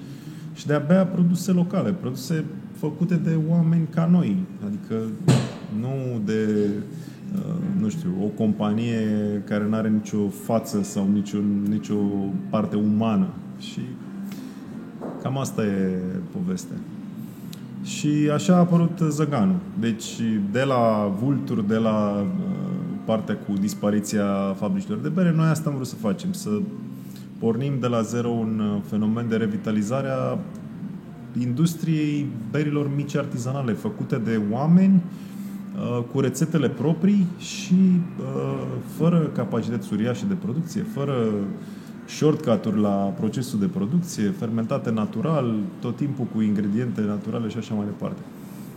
și 0.54 0.66
de 0.66 0.74
a 0.74 0.78
bea 0.78 1.06
produse 1.06 1.52
locale, 1.52 1.90
produse 1.90 2.44
făcute 2.72 3.14
de 3.14 3.38
oameni 3.48 3.86
ca 3.90 4.08
noi, 4.10 4.36
adică 4.66 4.94
nu 5.80 6.20
de 6.24 6.46
uh, 6.48 6.82
nu 7.80 7.88
știu, 7.88 8.10
o 8.22 8.26
companie 8.26 9.06
care 9.44 9.66
nu 9.68 9.76
are 9.76 9.88
nicio 9.88 10.28
față 10.44 10.82
sau 10.82 11.08
nicio, 11.12 11.38
nicio 11.68 11.94
parte 12.50 12.76
umană. 12.76 13.28
Și 13.58 13.80
cam 15.22 15.38
asta 15.38 15.64
e 15.64 15.98
povestea. 16.32 16.76
Și 17.82 18.30
așa 18.34 18.54
a 18.54 18.58
apărut 18.58 18.98
Zăganul. 19.08 19.56
Deci 19.80 20.20
de 20.52 20.62
la 20.62 21.12
vulturi, 21.20 21.68
de 21.68 21.76
la 21.76 22.20
uh, 22.20 22.54
partea 23.04 23.36
cu 23.36 23.52
dispariția 23.60 24.54
fabricilor 24.58 24.98
de 24.98 25.08
bere, 25.08 25.32
noi 25.32 25.48
asta 25.48 25.68
am 25.68 25.74
vrut 25.74 25.86
să 25.86 25.94
facem, 25.94 26.32
să 26.32 26.50
pornim 27.38 27.72
de 27.80 27.86
la 27.86 28.02
zero 28.02 28.28
un 28.28 28.62
uh, 28.74 28.82
fenomen 28.88 29.28
de 29.28 29.36
revitalizare 29.36 30.08
a 30.08 30.38
industriei 31.40 32.26
berilor 32.50 32.90
mici 32.96 33.16
artizanale, 33.16 33.72
făcute 33.72 34.16
de 34.16 34.40
oameni 34.50 34.94
uh, 34.94 35.31
cu 36.12 36.20
rețetele 36.20 36.68
proprii 36.68 37.26
și 37.38 38.00
fără 38.96 39.30
capacități 39.34 39.92
uriașe 39.92 40.24
de 40.28 40.34
producție, 40.34 40.82
fără 40.94 41.14
shortcut-uri 42.06 42.80
la 42.80 43.14
procesul 43.18 43.58
de 43.58 43.66
producție, 43.66 44.34
fermentate 44.38 44.90
natural, 44.90 45.54
tot 45.80 45.96
timpul 45.96 46.24
cu 46.34 46.40
ingrediente 46.40 47.00
naturale 47.00 47.48
și 47.48 47.56
așa 47.56 47.74
mai 47.74 47.84
departe. 47.84 48.20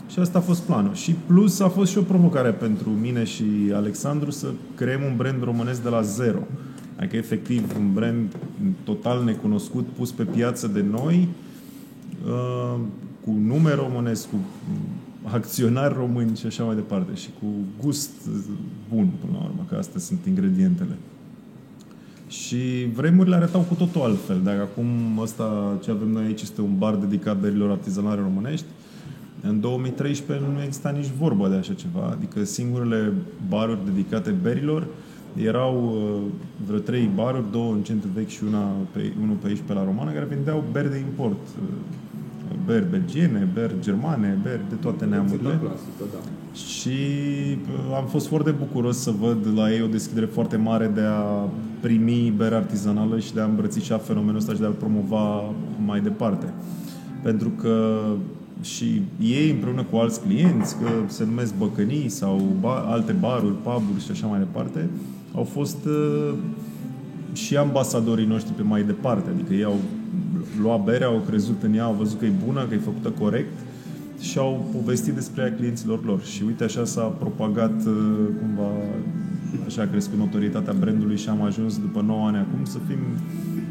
Și 0.09 0.19
asta 0.19 0.37
a 0.37 0.41
fost 0.41 0.61
planul. 0.61 0.93
Și 0.93 1.15
plus 1.27 1.59
a 1.59 1.67
fost 1.67 1.91
și 1.91 1.97
o 1.97 2.01
provocare 2.01 2.51
pentru 2.51 2.89
mine 2.89 3.23
și 3.23 3.43
Alexandru 3.73 4.31
să 4.31 4.47
creăm 4.75 5.01
un 5.03 5.15
brand 5.15 5.43
românesc 5.43 5.83
de 5.83 5.89
la 5.89 6.01
zero. 6.01 6.39
Adică, 6.95 7.15
efectiv, 7.15 7.75
un 7.77 7.93
brand 7.93 8.35
total 8.83 9.23
necunoscut, 9.23 9.85
pus 9.87 10.11
pe 10.11 10.23
piață 10.23 10.67
de 10.67 10.85
noi, 10.91 11.27
uh, 12.25 12.79
cu 13.23 13.31
nume 13.45 13.73
românesc, 13.73 14.29
cu 14.29 14.35
acționari 15.31 15.93
români 15.93 16.37
și 16.37 16.45
așa 16.45 16.63
mai 16.63 16.75
departe. 16.75 17.15
Și 17.15 17.29
cu 17.39 17.45
gust 17.81 18.11
bun, 18.93 19.09
până 19.19 19.37
la 19.37 19.43
urmă, 19.43 19.65
că 19.69 19.75
astea 19.75 19.99
sunt 19.99 20.19
ingredientele. 20.25 20.95
Și 22.27 22.87
vremurile 22.93 23.35
arătau 23.35 23.61
cu 23.61 23.73
totul 23.73 24.01
altfel. 24.01 24.41
Dacă 24.43 24.61
acum 24.61 25.17
ăsta 25.17 25.77
ce 25.83 25.91
avem 25.91 26.07
noi 26.07 26.25
aici 26.25 26.41
este 26.41 26.61
un 26.61 26.77
bar 26.77 26.95
dedicat 26.95 27.39
berilor 27.39 27.71
artizanale 27.71 28.21
românești, 28.21 28.65
în 29.41 29.59
2013 29.59 30.45
nu 30.53 30.61
exista 30.61 30.89
nici 30.89 31.11
vorba 31.19 31.49
de 31.49 31.55
așa 31.55 31.73
ceva. 31.73 32.09
Adică 32.11 32.43
singurele 32.43 33.13
baruri 33.49 33.85
dedicate 33.85 34.29
berilor 34.31 34.87
erau 35.35 35.75
uh, 35.83 36.21
vreo 36.67 36.79
trei 36.79 37.09
baruri, 37.15 37.51
două 37.51 37.73
în 37.73 37.81
centru 37.81 38.09
vechi 38.13 38.27
și 38.27 38.43
una 38.47 38.71
pe, 38.91 39.13
unul 39.21 39.35
pe 39.35 39.47
aici 39.47 39.61
pe 39.65 39.73
la 39.73 39.83
Romană, 39.83 40.11
care 40.11 40.27
vindeau 40.29 40.63
beri 40.71 40.89
de 40.89 40.97
import. 40.97 41.37
Uh, 42.49 42.57
beri 42.65 42.85
belgiene, 42.89 43.47
beri 43.53 43.73
germane, 43.79 44.39
beri 44.43 44.61
de 44.69 44.75
toate 44.75 45.05
neamurile. 45.05 45.59
Clasică, 45.61 46.03
da. 46.13 46.19
Și 46.55 46.89
uh, 47.89 47.95
am 47.95 48.05
fost 48.05 48.27
foarte 48.27 48.51
bucuros 48.51 48.97
să 48.97 49.11
văd 49.19 49.47
la 49.55 49.71
ei 49.71 49.81
o 49.81 49.87
deschidere 49.87 50.25
foarte 50.25 50.55
mare 50.55 50.91
de 50.93 51.01
a 51.01 51.49
primi 51.79 52.33
bere 52.37 52.55
artizanală 52.55 53.19
și 53.19 53.33
de 53.33 53.41
a 53.41 53.45
îmbrățișa 53.45 53.97
fenomenul 53.97 54.35
ăsta 54.37 54.53
și 54.53 54.59
de 54.59 54.65
a-l 54.65 54.71
promova 54.71 55.53
mai 55.85 55.99
departe. 55.99 56.53
Pentru 57.23 57.49
că 57.49 58.01
și 58.61 59.01
ei 59.21 59.49
împreună 59.49 59.83
cu 59.83 59.97
alți 59.97 60.21
clienți, 60.21 60.77
că 60.77 60.87
se 61.07 61.25
numesc 61.25 61.57
băcănii 61.57 62.09
sau 62.09 62.41
ba- 62.59 62.85
alte 62.87 63.11
baruri, 63.11 63.53
puburi 63.53 64.03
și 64.05 64.11
așa 64.11 64.27
mai 64.27 64.39
departe, 64.39 64.89
au 65.35 65.43
fost 65.43 65.85
uh, 65.85 66.33
și 67.33 67.57
ambasadorii 67.57 68.25
noștri 68.25 68.53
pe 68.53 68.61
mai 68.61 68.83
departe. 68.83 69.29
Adică 69.29 69.53
ei 69.53 69.63
au 69.63 69.75
luat 70.61 70.83
berea, 70.83 71.07
au 71.07 71.23
crezut 71.27 71.63
în 71.63 71.73
ea, 71.73 71.83
au 71.83 71.95
văzut 71.97 72.19
că 72.19 72.25
e 72.25 72.31
bună, 72.45 72.65
că 72.65 72.73
e 72.73 72.77
făcută 72.77 73.09
corect 73.09 73.57
și 74.19 74.37
au 74.37 74.65
povestit 74.75 75.13
despre 75.13 75.41
ea 75.41 75.55
clienților 75.55 76.05
lor. 76.05 76.23
Și 76.23 76.43
uite, 76.45 76.63
așa 76.63 76.85
s-a 76.85 77.01
propagat 77.01 77.85
uh, 77.85 77.93
cumva, 78.39 78.71
așa 79.65 79.81
a 79.81 79.87
crescut 79.87 80.17
notorietatea 80.17 80.73
brandului 80.79 81.17
și 81.17 81.29
am 81.29 81.41
ajuns 81.41 81.79
după 81.79 82.03
9 82.05 82.27
ani 82.27 82.37
acum 82.37 82.63
să 82.63 82.77
fim 82.87 82.99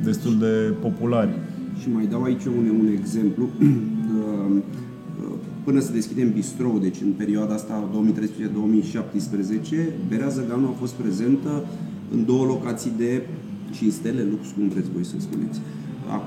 destul 0.04 0.38
de 0.38 0.72
populari. 0.80 1.34
Și 1.80 1.90
mai 1.90 2.06
dau 2.06 2.22
aici 2.22 2.44
un, 2.44 2.68
un 2.80 2.88
exemplu. 2.98 3.48
Uh, 4.14 4.62
până 5.64 5.80
să 5.80 5.92
deschidem 5.92 6.32
bistrou, 6.32 6.78
deci 6.78 7.00
în 7.00 7.12
perioada 7.12 7.54
asta 7.54 7.88
2013-2017, 7.92 7.94
Berea 10.08 10.28
Zăganu 10.28 10.66
a 10.66 10.74
fost 10.78 10.92
prezentă 10.92 11.64
în 12.12 12.24
două 12.24 12.44
locații 12.44 12.92
de 12.96 13.22
5 13.72 13.92
stele, 13.92 14.26
lux, 14.30 14.46
cum 14.56 14.68
vreți 14.68 14.90
voi 14.94 15.04
să 15.04 15.14
spuneți. 15.18 15.60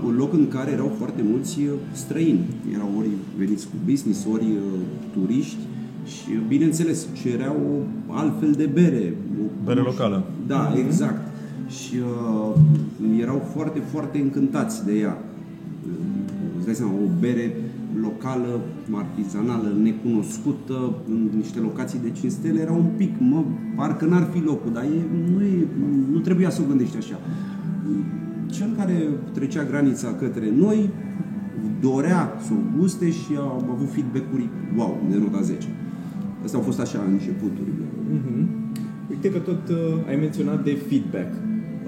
Un 0.05 0.15
loc 0.15 0.34
în 0.34 0.48
care 0.48 0.72
erau 0.72 0.91
foarte 0.98 1.22
mulți 1.29 1.60
uh, 1.60 1.72
străini. 1.91 2.46
Erau 2.74 2.89
ori 2.98 3.10
veniți 3.38 3.67
cu 3.67 3.75
business, 3.89 4.25
ori 4.34 4.46
uh, 4.46 4.79
turiști 5.13 5.57
și, 6.05 6.29
bineînțeles, 6.48 7.07
cereau 7.22 7.86
altfel 8.07 8.51
de 8.51 8.65
bere. 8.65 9.13
Bere 9.65 9.79
locală. 9.79 10.24
Da, 10.48 10.74
exact. 10.86 11.27
Și 11.69 11.93
uh, 11.96 13.22
erau 13.22 13.41
foarte, 13.53 13.79
foarte 13.79 14.17
încântați 14.17 14.86
de 14.86 14.93
ea. 14.93 15.17
Îți 16.57 16.65
dai 16.65 16.75
seama, 16.75 16.91
o 16.93 17.10
bere 17.19 17.55
locală, 18.01 18.60
artizanală, 18.91 19.74
necunoscută, 19.81 20.93
în 21.10 21.29
niște 21.36 21.60
locații 21.60 22.00
de 22.00 22.12
5 22.12 22.31
stele, 22.31 22.60
era 22.62 22.72
un 22.72 22.89
pic, 22.98 23.12
mă, 23.19 23.43
parcă 23.75 24.05
n-ar 24.05 24.29
fi 24.34 24.39
locul, 24.43 24.72
dar 24.74 24.84
e, 24.84 25.05
nu, 25.34 25.43
e, 25.43 25.67
nu 26.12 26.19
trebuia 26.19 26.50
să 26.50 26.62
o 26.62 26.67
gândești 26.67 26.98
așa. 26.98 27.19
Cel 28.50 28.70
care 28.77 29.10
trecea 29.34 29.63
granița 29.63 30.13
către 30.13 30.51
noi 30.58 30.89
dorea 31.82 32.34
să 32.46 32.51
o 32.54 32.80
guste 32.80 33.12
și 33.12 33.32
am 33.38 33.70
avut 33.72 33.92
feedback-uri 33.92 34.50
wow, 34.77 35.00
de 35.10 35.18
nota 35.18 35.42
10. 35.42 35.68
Astea 36.44 36.60
au 36.60 36.66
fost 36.66 36.80
așa 36.80 37.00
începuturile. 37.12 37.86
Mm-hmm. 38.13 38.46
Uite 39.10 39.32
că 39.32 39.38
tot 39.38 39.70
uh, 39.70 40.08
ai 40.08 40.16
menționat 40.16 40.63
de 40.63 40.77
feedback. 40.89 41.34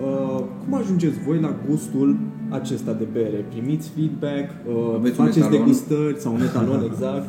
Uh, 0.01 0.44
cum 0.63 0.74
ajungeți 0.74 1.20
voi 1.20 1.39
la 1.39 1.56
gustul 1.70 2.18
acesta 2.50 2.94
de 2.94 3.08
bere? 3.13 3.46
Primiți 3.50 3.92
feedback? 3.96 4.50
Uh, 4.68 4.96
Aveți 4.96 5.20
un 5.20 5.25
faceți 5.25 5.46
etalon? 5.46 5.60
degustări 5.60 6.20
sau 6.20 6.34
un 6.34 6.42
etalon 6.42 6.84
exact? 6.92 7.28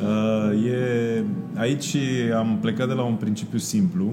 Uh, 0.00 0.66
e, 0.66 1.24
aici 1.54 1.96
am 2.36 2.58
plecat 2.60 2.88
de 2.88 2.94
la 2.94 3.04
un 3.04 3.14
principiu 3.14 3.58
simplu. 3.58 4.12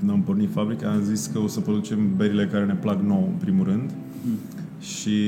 Când 0.00 0.12
am 0.12 0.22
pornit 0.22 0.52
fabrica, 0.52 0.90
am 0.90 1.02
zis 1.02 1.26
că 1.26 1.38
o 1.38 1.46
să 1.46 1.60
producem 1.60 2.16
berile 2.16 2.46
care 2.46 2.64
ne 2.64 2.74
plac 2.74 3.00
nouă, 3.00 3.26
în 3.26 3.38
primul 3.40 3.64
rând. 3.64 3.90
Și 4.80 5.18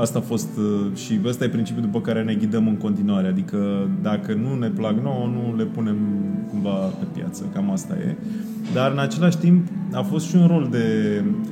asta 0.00 0.18
a 0.18 0.22
fost 0.22 0.48
uh, 0.58 0.96
și 0.96 1.20
ăsta 1.24 1.44
e 1.44 1.48
principiul 1.48 1.84
după 1.84 2.00
care 2.00 2.22
ne 2.22 2.34
ghidăm 2.34 2.68
în 2.68 2.76
continuare. 2.76 3.28
Adică 3.28 3.88
dacă 4.02 4.34
nu 4.34 4.58
ne 4.58 4.68
plac 4.68 5.02
nouă, 5.02 5.26
nu 5.26 5.56
le 5.56 5.64
punem 5.64 5.96
cumva 6.50 6.76
pe 6.76 7.04
piață. 7.14 7.44
Cam 7.52 7.70
asta 7.70 7.94
e. 7.94 8.16
Dar 8.74 8.92
în 8.92 8.98
același 8.98 9.38
timp 9.38 9.66
a 9.92 10.02
fost 10.02 10.28
și 10.28 10.36
un 10.36 10.46
rol 10.46 10.68
de 10.70 10.84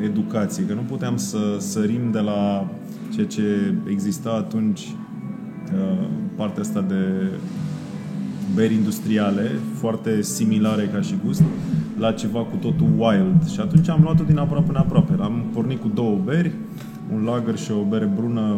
educație, 0.03 0.65
că 0.65 0.75
nu 0.75 0.81
puteam 0.81 1.17
să 1.17 1.39
sărim 1.59 2.11
de 2.11 2.19
la 2.21 2.71
ceea 3.15 3.27
ce 3.27 3.75
exista 3.91 4.31
atunci 4.31 4.81
uh, 4.81 6.07
partea 6.37 6.63
asta 6.63 6.81
de 6.81 7.31
beri 8.59 8.75
industriale, 8.75 9.51
foarte 9.75 10.23
similare 10.23 10.91
ca 10.93 11.01
și 11.01 11.15
gust, 11.25 11.43
la 11.99 12.13
ceva 12.13 12.41
cu 12.41 12.57
totul 12.57 12.89
wild. 12.97 13.49
Și 13.49 13.61
atunci 13.61 13.89
am 13.89 14.01
luat-o 14.03 14.25
din 14.25 14.39
aproape 14.39 14.69
în 14.69 14.77
aproape. 14.77 15.13
Am 15.21 15.45
pornit 15.53 15.81
cu 15.81 15.89
două 15.95 16.19
beri, 16.25 16.53
un 17.15 17.23
lager 17.25 17.59
și 17.59 17.71
o 17.71 17.83
bere 17.89 18.11
brună, 18.17 18.57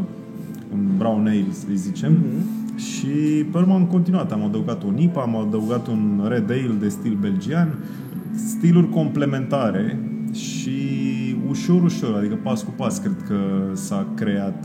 un 0.72 0.80
brown 0.98 1.26
ale, 1.26 1.46
să 1.50 1.66
zicem. 1.74 2.12
Mm-hmm. 2.12 2.78
Și 2.78 3.44
pe 3.52 3.58
urmă 3.58 3.74
am 3.74 3.84
continuat. 3.84 4.32
Am 4.32 4.44
adăugat 4.44 4.82
un 4.82 4.98
IPA, 4.98 5.20
am 5.20 5.36
adăugat 5.36 5.86
un 5.86 6.26
red 6.28 6.50
ale 6.50 6.76
de 6.80 6.88
stil 6.88 7.16
belgian, 7.20 7.78
stiluri 8.34 8.88
complementare 8.88 9.98
și 10.32 10.70
ușor, 11.48 11.82
ușor, 11.82 12.14
adică 12.16 12.38
pas 12.42 12.62
cu 12.62 12.72
pas, 12.76 12.98
cred 12.98 13.24
că 13.26 13.36
s-a 13.72 14.06
creat. 14.14 14.64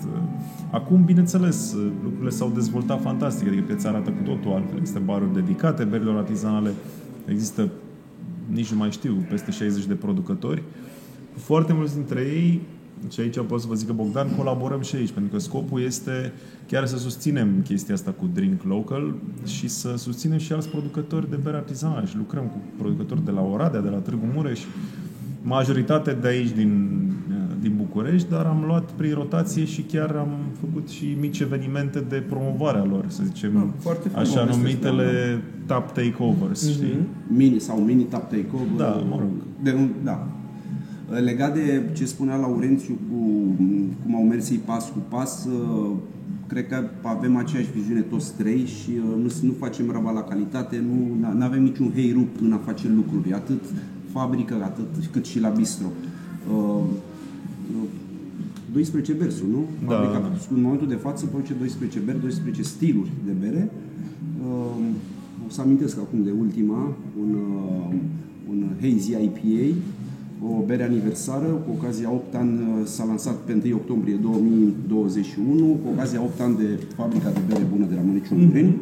Acum, 0.72 1.04
bineînțeles, 1.04 1.76
lucrurile 2.04 2.30
s-au 2.30 2.50
dezvoltat 2.50 3.02
fantastic, 3.02 3.48
adică 3.48 3.64
piața 3.64 3.90
arată 3.90 4.10
cu 4.10 4.24
totul 4.24 4.52
altfel. 4.52 4.78
Există 4.78 5.02
baruri 5.06 5.34
dedicate 5.34 5.84
berilor 5.84 6.18
artizanale, 6.18 6.72
există, 7.26 7.70
nici 8.48 8.72
nu 8.72 8.78
mai 8.78 8.92
știu, 8.92 9.26
peste 9.30 9.52
60 9.52 9.86
de 9.86 9.94
producători. 9.94 10.64
Foarte 11.36 11.74
mulți 11.74 11.94
dintre 11.94 12.20
ei, 12.20 12.62
și 13.12 13.20
aici 13.20 13.40
pot 13.48 13.62
să 13.62 13.68
vă 13.68 13.74
zic 13.74 13.88
că 13.88 13.94
Bogdan, 13.94 14.36
colaborăm 14.36 14.82
și 14.82 14.96
aici, 14.96 15.12
pentru 15.12 15.32
că 15.32 15.40
scopul 15.40 15.82
este 15.82 16.34
chiar 16.68 16.86
să 16.86 16.98
susținem 16.98 17.62
chestia 17.64 17.94
asta 17.94 18.12
cu 18.12 18.30
Drink 18.34 18.64
Local 18.64 19.14
și 19.46 19.68
să 19.68 19.94
susținem 19.98 20.38
și 20.38 20.54
alți 20.54 20.70
producători 20.70 21.30
de 21.30 21.36
bere 21.36 21.56
artizanale 21.56 22.06
și 22.06 22.18
lucrăm 22.18 22.44
cu 22.44 22.58
producători 22.78 23.26
de 23.26 23.32
la 23.32 23.42
Oradea, 23.42 23.82
de 23.82 23.90
la 23.90 23.98
Târgu 23.98 24.26
Mureș, 24.34 24.60
majoritate 25.42 26.14
de 26.14 26.28
aici 26.28 26.50
din, 26.50 26.90
din 26.98 27.05
București, 27.96 28.30
dar 28.30 28.46
am 28.46 28.64
luat 28.66 28.92
prin 28.92 29.14
rotație 29.14 29.66
și 29.66 29.82
chiar 29.82 30.16
am 30.16 30.30
făcut 30.60 30.90
și 30.90 31.18
mici 31.20 31.40
evenimente 31.40 32.00
de 32.00 32.24
promovare 32.30 32.78
a 32.78 32.84
lor, 32.84 33.06
să 33.08 33.24
zicem, 33.26 33.58
Ah, 33.58 33.64
foarte 33.80 34.10
frumos, 34.10 34.30
așa 34.30 34.42
asta 34.42 34.56
numitele 34.56 35.04
este, 35.04 35.44
top 35.66 35.92
takeovers, 35.92 36.70
știi? 36.70 36.98
Mini 37.28 37.60
sau 37.60 37.78
mini 37.78 38.04
tap 38.04 38.30
takeover. 38.30 38.78
Da, 38.78 39.04
mă 39.10 39.16
rog. 39.20 39.30
De, 39.64 39.76
da. 40.04 40.28
Legat 41.24 41.54
de 41.54 41.90
ce 41.94 42.06
spunea 42.06 42.36
Laurențiu 42.36 42.98
cu 43.10 43.18
cum 44.04 44.16
au 44.16 44.24
mers 44.24 44.50
ei 44.50 44.62
pas 44.66 44.90
cu 44.90 45.00
pas, 45.10 45.46
uh, 45.46 45.92
cred 46.48 46.68
că 46.68 46.84
avem 47.02 47.36
aceeași 47.36 47.72
viziune 47.76 48.02
toți 48.02 48.34
trei 48.34 48.66
și 48.66 48.90
uh, 48.90 49.24
nu, 49.24 49.32
nu 49.42 49.54
facem 49.60 49.92
raba 49.92 50.12
la 50.12 50.22
calitate, 50.22 50.84
nu 51.30 51.44
avem 51.46 51.64
niciun 51.64 51.92
hei 51.94 52.12
rup 52.14 52.42
în 52.42 52.54
a 52.54 52.60
face 52.66 52.88
lucruri, 52.96 53.34
atât 53.34 53.62
fabrică, 54.12 54.56
atât 54.64 55.06
cât 55.12 55.26
și 55.26 55.40
la 55.40 55.50
bistro. 55.50 55.88
Uh, 57.72 57.82
uh, 57.82 57.90
12 58.74 59.14
bersuri, 59.14 59.50
nu? 59.50 59.66
Da, 59.88 59.94
Fabrica, 59.94 60.20
da. 60.20 60.56
În 60.56 60.62
momentul 60.62 60.88
de 60.88 60.96
față 60.96 61.26
produce 61.26 61.54
12 61.54 62.00
beri, 62.00 62.20
12 62.20 62.62
stiluri 62.64 63.12
de 63.26 63.32
bere. 63.40 63.72
Uh, 64.42 64.86
o 65.48 65.50
să 65.50 65.62
amintesc 65.62 65.98
acum 65.98 66.24
de 66.24 66.32
ultima, 66.40 66.94
un, 67.22 67.32
uh, 67.34 67.96
un 68.50 68.64
Hazy 68.82 69.12
IPA, 69.12 69.78
o 70.44 70.64
bere 70.66 70.84
aniversară, 70.84 71.46
cu 71.46 71.70
ocazia 71.78 72.12
8 72.12 72.36
ani 72.36 72.60
uh, 72.60 72.86
s-a 72.86 73.06
lansat 73.06 73.36
pe 73.36 73.62
1 73.66 73.76
octombrie 73.76 74.16
2021, 74.16 75.66
cu 75.66 75.90
ocazia 75.94 76.22
8 76.22 76.40
ani 76.42 76.58
de 76.58 76.80
fabrica 76.96 77.30
de 77.30 77.40
bere 77.48 77.64
bună 77.72 77.86
de 77.90 77.96
la 77.96 78.02
Măniciu 78.02 78.36
Mugreni. 78.36 78.76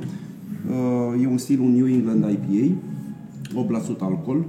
Uh, 0.69 1.21
E 1.21 1.27
un 1.27 1.37
stil, 1.37 1.59
un 1.59 1.71
New 1.71 1.87
England 1.87 2.25
IPA, 2.31 2.75
8% 3.95 3.99
alcool. 3.99 4.45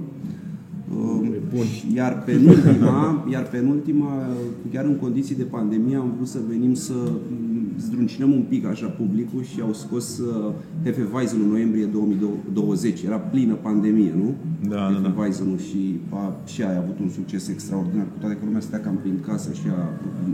Uh, 0.93 1.63
Iar 1.95 2.23
penultima, 2.23 3.25
iar 3.31 3.43
penultima, 3.49 4.27
chiar 4.71 4.85
în 4.85 4.95
condiții 4.95 5.35
de 5.35 5.43
pandemie, 5.43 5.95
am 5.95 6.13
vrut 6.15 6.27
să 6.27 6.39
venim 6.47 6.73
să 6.73 6.93
mm, 6.93 7.44
zdruncinăm 7.79 8.31
un 8.31 8.45
pic 8.49 8.65
așa 8.65 8.87
publicul 8.87 9.43
și 9.43 9.61
au 9.61 9.73
scos 9.73 10.17
uh, 10.17 10.53
Hefeweizen 10.83 11.41
în 11.41 11.47
noiembrie 11.49 11.85
2020. 11.85 13.03
Era 13.03 13.17
plină 13.17 13.53
pandemie, 13.53 14.13
nu? 14.15 14.33
Da, 14.69 14.75
da, 14.75 14.99
da. 14.99 15.07
Hefeweizen-ul 15.09 15.57
și 15.57 15.99
a, 16.09 16.35
și 16.45 16.61
aia 16.61 16.77
a 16.79 16.81
avut 16.83 16.99
un 16.99 17.09
succes 17.09 17.47
extraordinar, 17.47 18.05
cu 18.05 18.17
toate 18.19 18.35
că 18.35 18.41
lumea 18.45 18.59
stătea 18.59 18.79
cam 18.79 18.95
prin 18.97 19.19
casă 19.25 19.53
și 19.53 19.67
a, 19.67 19.89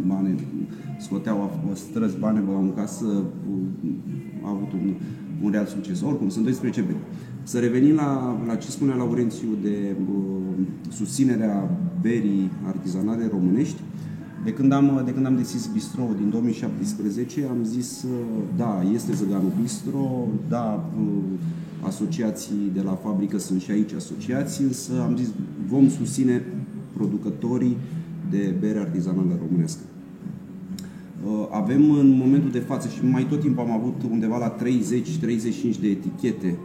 bane, 0.07 0.35
scoteau 0.99 1.41
a- 1.41 1.73
străzi 1.73 2.17
bani, 2.17 2.39
băgau 2.45 2.61
în 2.61 2.73
casă, 2.73 3.05
a 4.43 4.49
avut 4.49 4.73
un, 4.73 4.93
un 5.43 5.51
real 5.51 5.65
succes. 5.65 6.01
Oricum, 6.01 6.29
sunt 6.29 6.43
12 6.43 6.81
beri. 6.81 6.97
Să 7.43 7.59
revenim 7.59 7.95
la, 7.95 8.39
la 8.47 8.55
ce 8.55 8.69
spunea 8.69 8.95
Laurențiu 8.95 9.47
de 9.61 9.95
uh, 10.09 10.65
susținerea 10.89 11.69
berii 12.01 12.51
artizanale 12.67 13.27
românești. 13.31 13.81
De 14.43 14.53
când 14.53 14.71
am, 14.71 15.01
de 15.05 15.11
când 15.11 15.25
am 15.25 15.35
deschis 15.35 15.69
Bistro 15.73 16.03
din 16.17 16.29
2017, 16.29 17.47
am 17.49 17.63
zis, 17.63 18.03
uh, 18.03 18.09
da, 18.57 18.83
este 18.93 19.13
Zăganul 19.13 19.51
Bistro, 19.61 20.27
da, 20.49 20.89
uh, 20.99 21.07
asociații 21.81 22.71
de 22.73 22.81
la 22.81 22.93
fabrică 22.93 23.37
sunt 23.37 23.61
și 23.61 23.71
aici 23.71 23.93
asociații, 23.93 24.63
însă 24.63 24.91
am 25.07 25.15
zis, 25.17 25.27
vom 25.67 25.89
susține 25.89 26.45
producătorii 26.93 27.77
de 28.29 28.55
bere 28.59 28.79
artizanală 28.79 29.39
românească. 29.47 29.81
Uh, 31.25 31.47
Avem 31.51 31.91
în 31.91 32.09
momentul 32.09 32.51
de 32.51 32.59
față 32.59 32.87
și 32.87 33.05
mai 33.05 33.25
tot 33.29 33.39
timpul 33.39 33.63
am 33.63 33.71
avut 33.71 33.95
undeva 34.11 34.37
la 34.37 34.55
30-35 34.55 35.79
de 35.81 35.87
etichete 35.87 36.57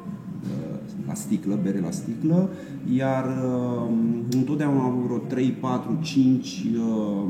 uh, 0.43 0.76
la 1.07 1.15
sticlă, 1.15 1.59
bere 1.63 1.81
la 1.81 1.91
sticlă, 1.91 2.49
iar 2.97 3.25
uh, 3.25 3.89
întotdeauna 4.31 4.83
am 4.83 4.91
avut 4.91 5.05
vreo 5.05 5.19
3, 5.19 5.49
4, 5.51 5.99
5 6.03 6.65
uh, 6.77 7.25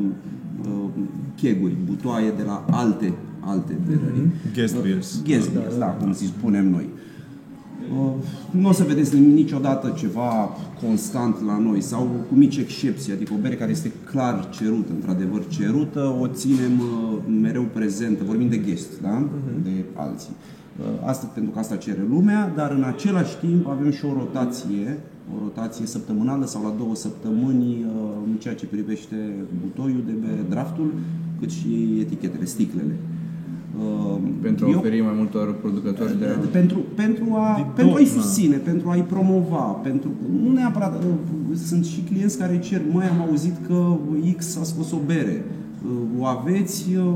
uh, 0.63 0.89
cheguri, 1.37 1.77
butoaie 1.85 2.31
de 2.37 2.43
la 2.43 2.65
alte 2.71 3.13
alte 3.47 3.77
berării. 3.87 4.33
Guest 4.55 4.83
beers. 4.83 5.23
Guest 5.25 5.53
beers, 5.53 5.79
da, 5.79 5.87
cum 5.87 6.13
zi 6.13 6.27
spunem 6.27 6.71
noi. 6.71 6.89
Uh, 7.93 8.13
Nu 8.51 8.69
o 8.69 8.73
să 8.73 8.85
vedeți 8.85 9.19
niciodată 9.19 9.95
ceva 9.97 10.57
constant 10.83 11.45
la 11.47 11.59
noi 11.59 11.81
sau 11.81 12.11
cu 12.29 12.35
mici 12.35 12.57
excepții, 12.57 13.13
adică 13.13 13.33
o 13.35 13.41
bere 13.41 13.55
care 13.55 13.71
este 13.71 13.93
clar 14.11 14.49
cerută, 14.51 14.93
într-adevăr 14.93 15.47
cerută, 15.49 16.17
o 16.21 16.27
ținem 16.27 16.79
uh, 16.79 17.19
mereu 17.41 17.63
prezentă, 17.73 18.25
vorbim 18.25 18.49
de 18.49 18.57
guest, 18.57 19.01
da? 19.01 19.29
de 19.63 19.85
alții. 19.95 20.33
Uh, 20.81 21.09
Asta 21.09 21.27
pentru 21.35 21.53
că 21.53 21.59
asta 21.59 21.77
cere 21.77 22.05
lumea, 22.09 22.53
dar 22.57 22.71
în 22.71 22.83
același 22.83 23.37
timp 23.39 23.67
avem 23.69 23.91
și 23.91 24.05
o 24.05 24.13
rotație, 24.13 24.99
o 25.35 25.39
rotație 25.43 25.87
săptămânală 25.87 26.47
sau 26.47 26.63
la 26.63 26.75
două 26.79 26.95
săptămâni 26.95 27.73
uh, 27.85 28.03
în 28.27 28.37
ceea 28.37 28.55
ce 28.55 28.67
privește 28.67 29.17
butoiul 29.61 30.03
de 30.07 30.13
bere, 30.21 30.45
draftul, 30.49 30.93
cât 31.41 31.51
și 31.51 31.97
etichetele, 32.01 32.45
sticlele. 32.45 32.95
Uh, 33.79 34.19
Pentru 34.41 34.67
a 34.67 34.71
eu- 34.71 34.79
oferi 34.79 35.01
mai 35.01 35.15
multor 35.17 35.55
producători 35.55 36.19
de... 36.19 36.27
pentru, 36.53 36.79
pentru, 36.95 37.25
a, 37.35 37.55
Din 37.55 37.67
pentru 37.75 37.95
a-i 37.97 38.05
tot, 38.05 38.15
da. 38.15 38.21
susține, 38.21 38.57
pentru 38.57 38.89
a-i 38.89 39.03
promova, 39.03 39.63
pentru 39.63 40.11
nu 40.43 40.53
neapărat, 40.53 40.95
uh, 41.05 41.11
sunt 41.65 41.85
și 41.85 42.01
clienți 42.01 42.39
care 42.39 42.59
cer, 42.59 42.81
măi, 42.93 43.07
am 43.07 43.27
auzit 43.29 43.55
că 43.67 43.97
X 44.37 44.57
a 44.57 44.63
scos 44.65 44.93
o 44.93 44.99
bere, 45.07 45.45
Uh, 45.45 45.66
o 46.19 46.25
aveți, 46.25 46.87
uh, 46.97 47.13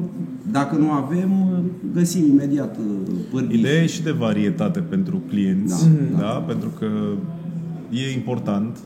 dacă 0.50 0.76
nu 0.76 0.90
avem, 0.90 1.30
uh, 1.40 1.58
găsim 1.94 2.24
imediat 2.30 2.76
uh, 2.76 2.84
pârghii. 3.30 3.58
Ideea 3.58 3.82
e 3.82 3.86
și 3.86 4.02
de 4.02 4.10
varietate 4.10 4.80
pentru 4.80 5.22
clienți, 5.28 5.88
Da, 6.12 6.18
da, 6.20 6.26
pentru 6.26 6.68
că 6.78 6.86
e 7.90 8.12
important 8.14 8.78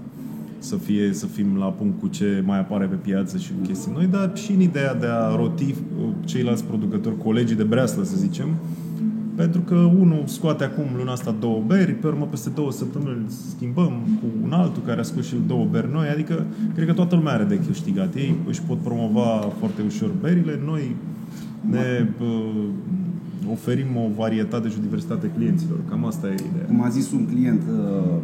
să 0.59 0.77
fie 0.77 1.13
să 1.13 1.27
fim 1.27 1.57
la 1.59 1.67
punct 1.67 2.01
cu 2.01 2.09
ce 2.09 2.43
mai 2.47 2.59
apare 2.59 2.87
pe 2.87 2.95
piață 2.95 3.39
și 3.39 3.51
cu 3.51 3.67
chestii 3.67 3.93
noi, 3.95 4.07
dar 4.07 4.31
și 4.35 4.53
în 4.53 4.61
ideea 4.61 4.95
de 4.95 5.07
a 5.07 5.37
roti 5.37 5.65
uh, 5.65 6.09
ceilalți 6.25 6.65
producători, 6.65 7.19
colegii 7.19 7.57
de 7.57 7.63
breaslă, 7.63 8.03
să 8.03 8.17
zicem, 8.17 8.49
pentru 9.35 9.61
că 9.61 9.75
unul 9.75 10.23
scoate 10.27 10.64
acum 10.64 10.85
luna 10.97 11.12
asta 11.12 11.35
două 11.40 11.62
beri, 11.66 11.92
pe 11.92 12.07
urmă 12.07 12.27
peste 12.31 12.51
două 12.55 12.73
săptămâni 12.73 13.16
îl 13.16 13.25
schimbăm 13.29 13.92
cu 14.20 14.27
un 14.44 14.53
altul 14.53 14.83
care 14.87 15.01
a 15.01 15.03
scos 15.03 15.27
și 15.27 15.35
el 15.35 15.40
două 15.47 15.66
beri 15.70 15.92
noi, 15.92 16.09
adică 16.09 16.44
cred 16.75 16.87
că 16.87 16.92
toată 16.92 17.14
lumea 17.14 17.33
are 17.33 17.44
de 17.44 17.61
câștigat. 17.66 18.14
Ei 18.14 18.35
își 18.49 18.62
pot 18.62 18.79
promova 18.79 19.53
foarte 19.59 19.83
ușor 19.87 20.11
berile, 20.20 20.61
noi 20.64 20.97
ne 21.70 22.09
uh, 22.20 22.64
oferim 23.51 23.97
o 23.97 24.09
varietate 24.16 24.68
și 24.68 24.75
o 24.79 24.83
diversitate 24.83 25.31
clienților. 25.37 25.79
Cam 25.88 26.07
asta 26.07 26.27
e 26.27 26.35
ideea. 26.51 26.66
Cum 26.66 26.83
a 26.83 26.88
zis 26.88 27.12
un 27.12 27.27
client, 27.27 27.62
uh, 27.70 28.16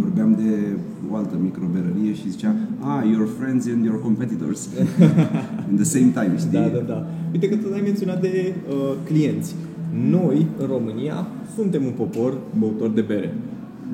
vorbeam 0.00 0.34
de 0.34 0.76
o 1.10 1.16
altă 1.16 1.36
microberărie 1.42 2.14
și 2.14 2.30
zicea, 2.30 2.54
ah, 2.80 3.10
your 3.12 3.28
friends 3.38 3.66
and 3.66 3.84
your 3.84 4.00
competitors 4.00 4.68
in 5.70 5.76
the 5.76 5.84
same 5.84 6.10
time, 6.18 6.34
știi? 6.38 6.50
Da, 6.50 6.60
da, 6.60 6.82
da. 6.86 7.06
Uite 7.32 7.48
că 7.48 7.56
tot 7.56 7.72
ai 7.72 7.80
menționat 7.80 8.20
de 8.20 8.54
uh, 8.68 8.94
clienți. 9.04 9.54
Noi, 10.10 10.46
în 10.58 10.66
România, 10.66 11.26
suntem 11.56 11.84
un 11.84 11.92
popor 11.96 12.38
băutor 12.58 12.88
de 12.90 13.00
bere. 13.00 13.34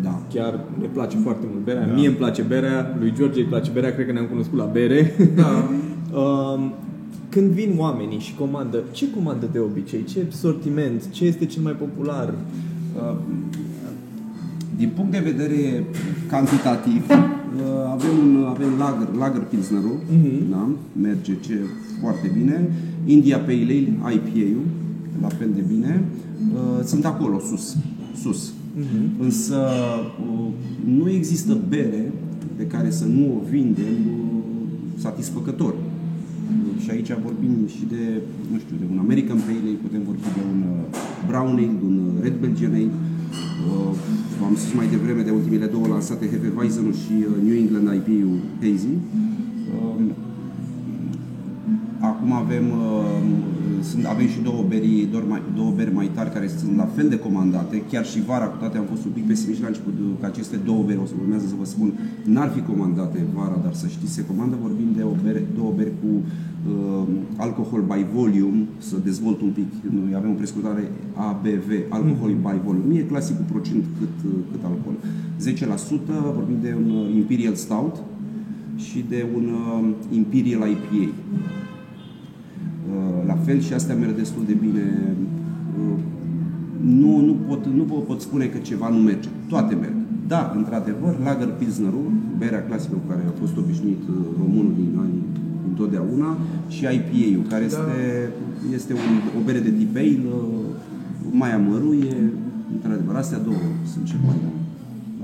da. 0.02 0.22
Chiar 0.34 0.60
ne 0.80 0.86
place 0.86 1.16
foarte 1.16 1.46
mult 1.52 1.64
berea. 1.64 1.86
Da. 1.86 1.92
Mie 1.94 2.06
îmi 2.06 2.16
place 2.16 2.42
berea, 2.42 2.96
lui 2.98 3.12
George 3.16 3.40
îi 3.40 3.46
place 3.46 3.70
berea, 3.70 3.94
cred 3.94 4.06
că 4.06 4.12
ne-am 4.12 4.26
cunoscut 4.26 4.58
la 4.58 4.64
bere. 4.64 5.14
Da. 5.36 5.68
Um, 6.14 6.72
când 7.28 7.50
vin 7.50 7.74
oamenii 7.76 8.18
și 8.18 8.34
comandă, 8.34 8.82
ce 8.90 9.10
comandă 9.10 9.48
de 9.52 9.58
obicei? 9.58 10.04
Ce 10.04 10.20
sortiment? 10.30 11.10
Ce 11.10 11.24
este 11.24 11.44
cel 11.46 11.62
mai 11.62 11.72
popular? 11.72 12.34
Uh, 12.96 13.16
Din 14.76 14.90
punct 14.94 15.10
de 15.12 15.18
vedere 15.18 15.84
cantitativ, 16.28 17.04
uh, 17.10 17.90
avem, 17.92 18.10
un, 18.24 18.44
avem 18.48 18.68
lager, 18.78 19.08
lager 19.18 19.40
Pilsnerul, 19.40 19.98
da? 20.50 20.68
merge 21.00 21.32
ce 21.40 21.58
foarte 22.00 22.30
bine. 22.38 22.68
India 23.04 23.38
Pale 23.38 23.62
Ale, 23.62 24.14
IPA-ul, 24.14 24.64
la 25.20 25.28
fel 25.28 25.50
de 25.54 25.64
bine. 25.68 26.04
Uh, 26.54 26.84
Sunt 26.84 27.04
acolo, 27.04 27.38
sus. 27.38 27.76
sus. 28.22 28.52
Însă 29.18 29.58
uh, 30.30 30.46
nu 30.84 31.10
există 31.10 31.58
bere 31.68 32.12
pe 32.56 32.66
care 32.66 32.90
să 32.90 33.04
nu 33.04 33.24
o 33.36 33.48
vindem 33.50 33.98
uh, 34.06 34.42
satisfăcător. 34.96 35.74
Și 36.82 36.90
aici 36.90 37.10
vorbim 37.22 37.54
și 37.66 37.84
de, 37.88 38.04
nu 38.52 38.58
știu, 38.58 38.76
de 38.78 38.86
un 38.92 38.98
American 38.98 39.36
Pale 39.46 39.60
Ale, 39.62 39.82
putem 39.82 40.02
vorbi 40.10 40.28
de 40.38 40.42
un 40.52 40.60
uh, 40.70 40.76
Brown 41.28 41.52
Ale, 41.62 41.76
de 41.80 41.84
un 41.90 41.98
uh, 42.06 42.22
Red 42.22 42.36
Belgian 42.40 42.72
Ale. 42.72 42.90
Uh, 43.68 43.94
am 44.48 44.54
spus 44.56 44.74
mai 44.74 44.88
devreme 44.94 45.22
de 45.22 45.30
ultimele 45.30 45.66
două 45.66 45.86
lansate, 45.86 46.24
Hefeweizen-ul 46.32 46.94
și 47.02 47.14
uh, 47.20 47.34
New 47.46 47.56
England 47.62 47.86
IPA-ul 47.98 48.38
Hazy. 48.62 48.94
Uh, 49.74 50.04
Acum 52.00 52.32
avem, 52.32 52.66
uh, 52.70 53.22
sunt, 53.82 54.04
avem 54.04 54.28
și 54.28 54.40
două 54.40 54.62
beri, 54.68 55.08
două, 55.10 55.24
mai, 55.28 55.42
două 55.54 55.70
beri 55.76 55.94
mai 55.94 56.10
tari 56.14 56.32
care 56.32 56.48
sunt 56.48 56.76
la 56.76 56.88
fel 56.96 57.08
de 57.08 57.18
comandate. 57.18 57.82
Chiar 57.90 58.06
și 58.06 58.22
vara, 58.22 58.46
cu 58.46 58.56
toate 58.58 58.78
am 58.78 58.84
fost 58.84 59.04
un 59.04 59.10
pic 59.10 59.26
pesimist 59.26 59.60
la 59.60 59.66
început 59.66 59.94
că 60.20 60.26
aceste 60.26 60.56
două 60.56 60.82
beri, 60.82 60.98
o 60.98 61.06
să 61.06 61.12
urmează 61.20 61.46
să 61.46 61.54
vă 61.58 61.64
spun, 61.64 61.92
n-ar 62.24 62.50
fi 62.54 62.60
comandate 62.60 63.18
vara, 63.34 63.58
dar 63.62 63.74
să 63.74 63.86
știți, 63.88 64.12
se 64.12 64.24
comandă. 64.24 64.56
Vorbim 64.60 64.88
de 64.96 65.02
o 65.02 65.14
bere, 65.24 65.42
două 65.56 65.72
beri 65.76 65.92
cu 66.00 66.10
uh, 66.16 67.06
alcohol 67.36 67.82
by 67.90 68.06
volume, 68.14 68.60
să 68.78 68.96
dezvolt 69.04 69.40
un 69.40 69.50
pic. 69.50 69.68
Noi 70.02 70.14
avem 70.14 70.30
o 70.30 70.34
prescurtare 70.34 70.90
ABV, 71.14 71.68
alcohol 71.88 72.30
by 72.46 72.56
volume. 72.64 72.84
Nu 72.88 72.96
e 72.96 73.12
clasic 73.12 73.36
cu 73.36 73.44
procent 73.52 73.84
cât, 73.98 74.16
uh, 74.30 74.38
cât 74.50 74.62
alcool. 74.64 74.96
10%, 75.40 76.34
vorbim 76.34 76.58
de 76.62 76.76
un 76.84 76.90
uh, 76.90 77.14
Imperial 77.14 77.54
Stout, 77.54 77.96
și 78.80 79.04
de 79.08 79.26
un 79.34 79.44
uh, 79.44 80.16
Imperial 80.16 80.68
IPA. 80.68 81.12
Uh, 82.90 83.26
la 83.26 83.34
fel 83.46 83.58
și 83.60 83.72
astea 83.72 83.94
merg 83.94 84.14
destul 84.16 84.42
de 84.46 84.52
bine. 84.64 84.84
Uh, 85.80 85.98
nu, 87.02 87.12
nu, 87.28 87.34
pot, 87.48 87.66
nu 87.66 87.82
pot, 87.82 88.06
pot 88.06 88.20
spune 88.20 88.46
că 88.46 88.58
ceva 88.58 88.88
nu 88.88 88.98
merge. 88.98 89.28
Toate 89.48 89.74
merg. 89.74 89.94
Da, 90.28 90.52
într-adevăr, 90.56 91.12
Lager 91.24 91.48
Pilsnerul, 91.58 92.10
berea 92.38 92.64
clasică 92.68 92.94
cu 92.94 93.06
care 93.10 93.22
a 93.28 93.38
fost 93.40 93.56
obișnuit 93.56 94.02
uh, 94.08 94.16
românul 94.40 94.72
din 94.80 94.90
anii 95.04 95.24
întotdeauna, 95.70 96.30
și 96.74 96.82
IPA-ul, 96.96 97.44
care 97.52 97.64
Da. 97.66 97.68
este, 97.76 97.98
este 98.78 98.92
un, 98.92 99.08
o 99.38 99.40
bere 99.46 99.60
de 99.68 99.70
tip 99.78 99.96
ale, 99.96 100.18
uh, 100.26 101.34
mai 101.42 101.52
amăruie, 101.54 102.16
într-adevăr, 102.74 103.14
astea 103.14 103.38
două 103.48 103.64
sunt 103.92 104.04
cele 104.10 104.20
mai 104.26 104.36
bune. 104.42 104.60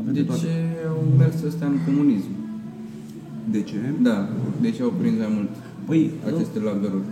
Avem 0.00 0.12
De 0.14 0.22
toate. 0.28 0.40
ce 0.44 0.52
au 0.92 1.00
mers 1.20 1.36
ăstea 1.48 1.66
în 1.74 1.78
comunism? 1.86 2.30
De 3.54 3.60
ce? 3.68 3.78
Da, 4.08 4.16
de 4.64 4.70
ce 4.74 4.82
au 4.82 4.92
prins 5.00 5.16
mai 5.24 5.32
mult 5.36 5.48
Păi, 5.88 6.10
aceste 6.30 6.58
lagăruri? 6.68 7.08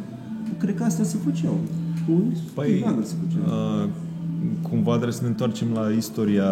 Cred 0.59 0.75
că 0.75 0.85
astea 0.85 1.05
se 1.05 1.17
făceau. 1.25 1.59
Un 2.11 2.23
Păi, 2.55 2.73
tip 2.73 2.85
lager 2.85 3.05
se 3.05 3.15
făceau. 3.27 3.83
uh, 3.83 3.89
cumva 4.63 4.91
trebuie 4.91 5.13
să 5.13 5.23
ne 5.23 5.29
întoarcem 5.29 5.69
la 5.75 5.91
istoria 5.97 6.47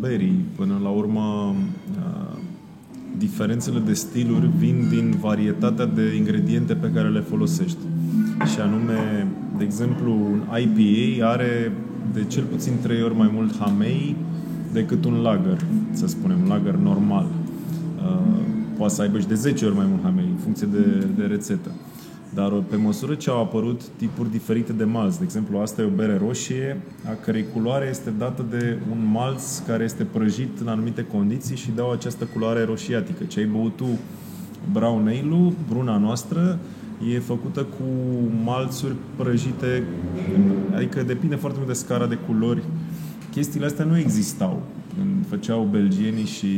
berii. 0.00 0.44
Până 0.56 0.80
la 0.82 0.88
urmă, 0.88 1.54
uh, 1.98 2.38
diferențele 3.18 3.78
de 3.78 3.92
stiluri 3.92 4.50
vin 4.58 4.86
din 4.90 5.16
varietatea 5.20 5.86
de 5.86 6.14
ingrediente 6.16 6.74
pe 6.74 6.90
care 6.94 7.08
le 7.08 7.20
folosești. 7.20 7.78
Și 8.52 8.60
anume, 8.60 9.26
de 9.58 9.64
exemplu, 9.64 10.12
un 10.12 10.40
IPA 10.60 11.28
are 11.28 11.72
de 12.12 12.24
cel 12.24 12.42
puțin 12.42 12.72
3 12.82 13.02
ori 13.02 13.16
mai 13.16 13.30
mult 13.34 13.58
hamei 13.58 14.16
decât 14.72 15.04
un 15.04 15.14
lager, 15.14 15.64
să 15.90 16.06
spunem, 16.06 16.38
un 16.42 16.48
lager 16.48 16.74
normal. 16.74 17.26
Uh, 17.96 18.42
poate 18.76 18.94
să 18.94 19.02
aibă 19.02 19.18
și 19.18 19.26
de 19.26 19.34
10 19.34 19.64
ori 19.64 19.74
mai 19.76 19.86
mult 19.88 20.02
hamei, 20.02 20.28
în 20.30 20.36
funcție 20.36 20.68
de, 20.72 21.06
de 21.16 21.24
rețetă. 21.24 21.70
Dar 22.34 22.52
pe 22.70 22.76
măsură 22.76 23.14
ce 23.14 23.30
au 23.30 23.40
apărut 23.40 23.80
tipuri 23.96 24.30
diferite 24.30 24.72
de 24.72 24.84
malț, 24.84 25.16
de 25.16 25.24
exemplu, 25.24 25.58
asta 25.58 25.82
e 25.82 25.84
o 25.84 25.96
bere 25.96 26.16
roșie, 26.16 26.80
a 27.04 27.12
cărei 27.24 27.44
culoare 27.52 27.86
este 27.90 28.10
dată 28.18 28.44
de 28.50 28.78
un 28.90 29.10
malț 29.12 29.58
care 29.58 29.84
este 29.84 30.04
prăjit 30.04 30.60
în 30.60 30.68
anumite 30.68 31.04
condiții 31.04 31.56
și 31.56 31.70
dau 31.76 31.90
această 31.90 32.24
culoare 32.24 32.64
roșiatică. 32.64 33.24
Ce 33.24 33.40
ai 33.40 33.46
băut 33.46 33.76
tu 33.76 33.86
brown 34.72 35.06
ale 35.06 35.52
bruna 35.68 35.98
noastră, 35.98 36.58
e 37.14 37.18
făcută 37.18 37.60
cu 37.60 37.84
malțuri 38.44 38.94
prăjite, 39.16 39.82
adică 40.74 41.02
depinde 41.02 41.34
foarte 41.34 41.58
mult 41.58 41.70
de 41.70 41.78
scara 41.78 42.06
de 42.06 42.18
culori. 42.26 42.62
Chestiile 43.30 43.66
astea 43.66 43.84
nu 43.84 43.98
existau 43.98 44.62
când 44.96 45.26
făceau 45.28 45.68
belgienii 45.70 46.24
și, 46.24 46.48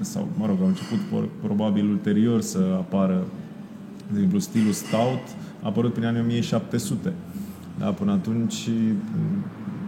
sau, 0.00 0.28
mă 0.36 0.46
rog, 0.46 0.56
au 0.60 0.66
început 0.66 0.98
por- 0.98 1.42
probabil 1.42 1.88
ulterior 1.88 2.40
să 2.40 2.58
apară 2.76 3.24
de 4.12 4.14
exemplu, 4.14 4.38
stilul 4.38 4.72
stout 4.72 5.22
a 5.62 5.66
apărut 5.66 5.92
prin 5.92 6.04
anii 6.04 6.20
1700. 6.20 7.12
Da, 7.78 7.86
până 7.86 8.12
atunci 8.12 8.68
m, 8.68 9.44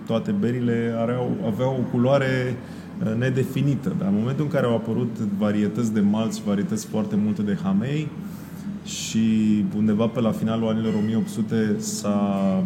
toate 0.07 0.31
berile 0.31 0.95
aveau, 1.01 1.37
aveau 1.47 1.77
o 1.79 1.91
culoare 1.91 2.57
uh, 3.05 3.15
nedefinită. 3.19 3.95
Dar 3.99 4.09
în 4.09 4.15
momentul 4.15 4.45
în 4.45 4.51
care 4.51 4.67
au 4.67 4.75
apărut 4.75 5.19
varietăți 5.39 5.93
de 5.93 6.01
malți, 6.01 6.43
varietăți 6.43 6.87
foarte 6.87 7.17
multe 7.17 7.43
de 7.43 7.59
hamei 7.63 8.09
și 8.85 9.65
undeva 9.77 10.07
pe 10.07 10.21
la 10.21 10.31
finalul 10.31 10.69
anilor 10.69 10.95
1800 10.95 11.77
s-a, 11.79 12.65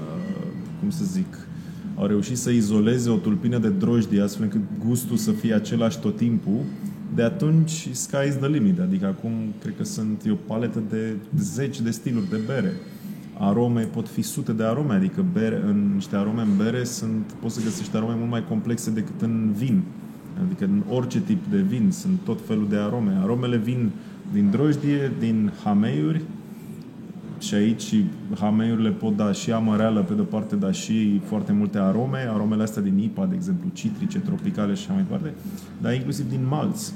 uh, 0.00 0.46
cum 0.80 0.90
să 0.90 1.04
zic, 1.04 1.48
au 1.96 2.06
reușit 2.06 2.36
să 2.36 2.50
izoleze 2.50 3.10
o 3.10 3.16
tulpină 3.16 3.58
de 3.58 3.68
drojdie 3.68 4.22
astfel 4.22 4.44
încât 4.44 4.86
gustul 4.86 5.16
să 5.16 5.30
fie 5.30 5.54
același 5.54 5.98
tot 5.98 6.16
timpul, 6.16 6.60
de 7.14 7.22
atunci 7.22 7.88
sky 7.92 8.26
is 8.28 8.36
the 8.36 8.48
limit. 8.48 8.80
Adică 8.80 9.06
acum 9.06 9.32
cred 9.62 9.74
că 9.76 9.84
sunt 9.84 10.22
e 10.26 10.30
o 10.30 10.34
paletă 10.46 10.82
de 10.88 11.16
zeci 11.38 11.80
de 11.80 11.90
stiluri 11.90 12.28
de 12.28 12.40
bere. 12.46 12.72
Arome 13.38 13.82
pot 13.82 14.08
fi 14.08 14.22
sute 14.22 14.52
de 14.52 14.64
arome, 14.64 14.94
adică 14.94 15.24
bere, 15.32 15.62
în 15.66 15.90
niște 15.94 16.16
arome 16.16 16.42
în 16.42 16.56
bere 16.56 16.84
sunt, 16.84 17.32
poți 17.40 17.54
să 17.54 17.60
găsești 17.62 17.96
arome 17.96 18.14
mult 18.16 18.30
mai 18.30 18.44
complexe 18.48 18.90
decât 18.90 19.22
în 19.22 19.52
vin. 19.56 19.82
Adică 20.44 20.64
în 20.64 20.82
orice 20.90 21.20
tip 21.20 21.46
de 21.50 21.60
vin 21.60 21.90
sunt 21.90 22.18
tot 22.24 22.40
felul 22.46 22.68
de 22.68 22.76
arome. 22.76 23.18
Aromele 23.22 23.56
vin 23.56 23.90
din 24.32 24.50
drojdie, 24.50 25.12
din 25.18 25.52
hameiuri, 25.64 26.22
și 27.38 27.54
aici 27.54 27.94
hameiurile 28.38 28.90
pot 28.90 29.16
da 29.16 29.32
și 29.32 29.52
amăreală 29.52 30.00
pe 30.00 30.14
de-o 30.14 30.24
parte, 30.24 30.56
dar 30.56 30.74
și 30.74 31.20
foarte 31.24 31.52
multe 31.52 31.78
arome, 31.78 32.18
aromele 32.32 32.62
astea 32.62 32.82
din 32.82 32.98
IPA, 32.98 33.26
de 33.26 33.34
exemplu, 33.34 33.70
citrice, 33.72 34.18
tropicale 34.18 34.74
și 34.74 34.84
așa 34.84 34.92
mai 34.92 35.02
departe, 35.02 35.34
dar 35.82 35.94
inclusiv 35.94 36.28
din 36.28 36.46
malți. 36.48 36.94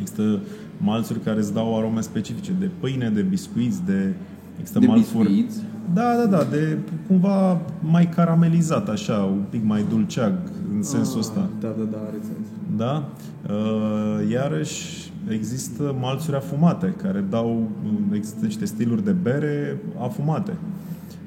Există 0.00 0.38
malțuri 0.78 1.20
care 1.20 1.38
îți 1.38 1.52
dau 1.54 1.78
arome 1.78 2.00
specifice, 2.00 2.52
de 2.58 2.70
pâine, 2.80 3.10
de 3.10 3.22
biscuiți, 3.22 3.84
de... 3.84 4.14
Există 4.58 4.78
De 4.78 4.86
malțuri... 4.86 5.28
biscuiți? 5.28 5.58
Da, 5.94 6.14
da, 6.16 6.26
da, 6.36 6.44
de 6.50 6.78
cumva 7.06 7.60
mai 7.80 8.08
caramelizat, 8.08 8.88
așa, 8.88 9.16
un 9.16 9.42
pic 9.50 9.64
mai 9.64 9.84
dulceag, 9.88 10.32
în 10.76 10.82
sensul 10.82 11.18
ăsta. 11.18 11.48
Da, 11.60 11.68
da, 11.78 11.84
da, 11.90 11.98
are 11.98 12.16
sens. 12.22 12.46
Da? 12.76 13.08
Uh, 13.54 14.30
Iarăși 14.30 15.12
există 15.28 15.96
malțuri 16.00 16.36
afumate 16.36 16.94
care 17.02 17.24
dau, 17.30 17.68
există 18.12 18.44
niște 18.44 18.64
stiluri 18.64 19.04
de 19.04 19.12
bere 19.12 19.80
afumate. 19.98 20.52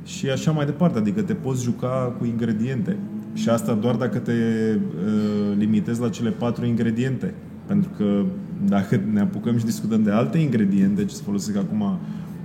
Și 0.05 0.29
așa 0.29 0.51
mai 0.51 0.65
departe, 0.65 0.97
adică 0.97 1.21
te 1.21 1.33
poți 1.33 1.63
juca 1.63 2.15
cu 2.17 2.25
ingrediente. 2.25 2.97
Și 3.33 3.49
asta 3.49 3.73
doar 3.73 3.95
dacă 3.95 4.17
te 4.17 4.31
uh, 4.31 5.57
limitezi 5.57 6.01
la 6.01 6.09
cele 6.09 6.29
patru 6.29 6.65
ingrediente. 6.65 7.33
Pentru 7.65 7.89
că 7.97 8.23
dacă 8.67 9.01
ne 9.11 9.19
apucăm 9.19 9.57
și 9.57 9.65
discutăm 9.65 10.03
de 10.03 10.11
alte 10.11 10.37
ingrediente 10.37 11.05
ce 11.05 11.15
se 11.15 11.21
folosesc 11.25 11.57
acum 11.57 11.99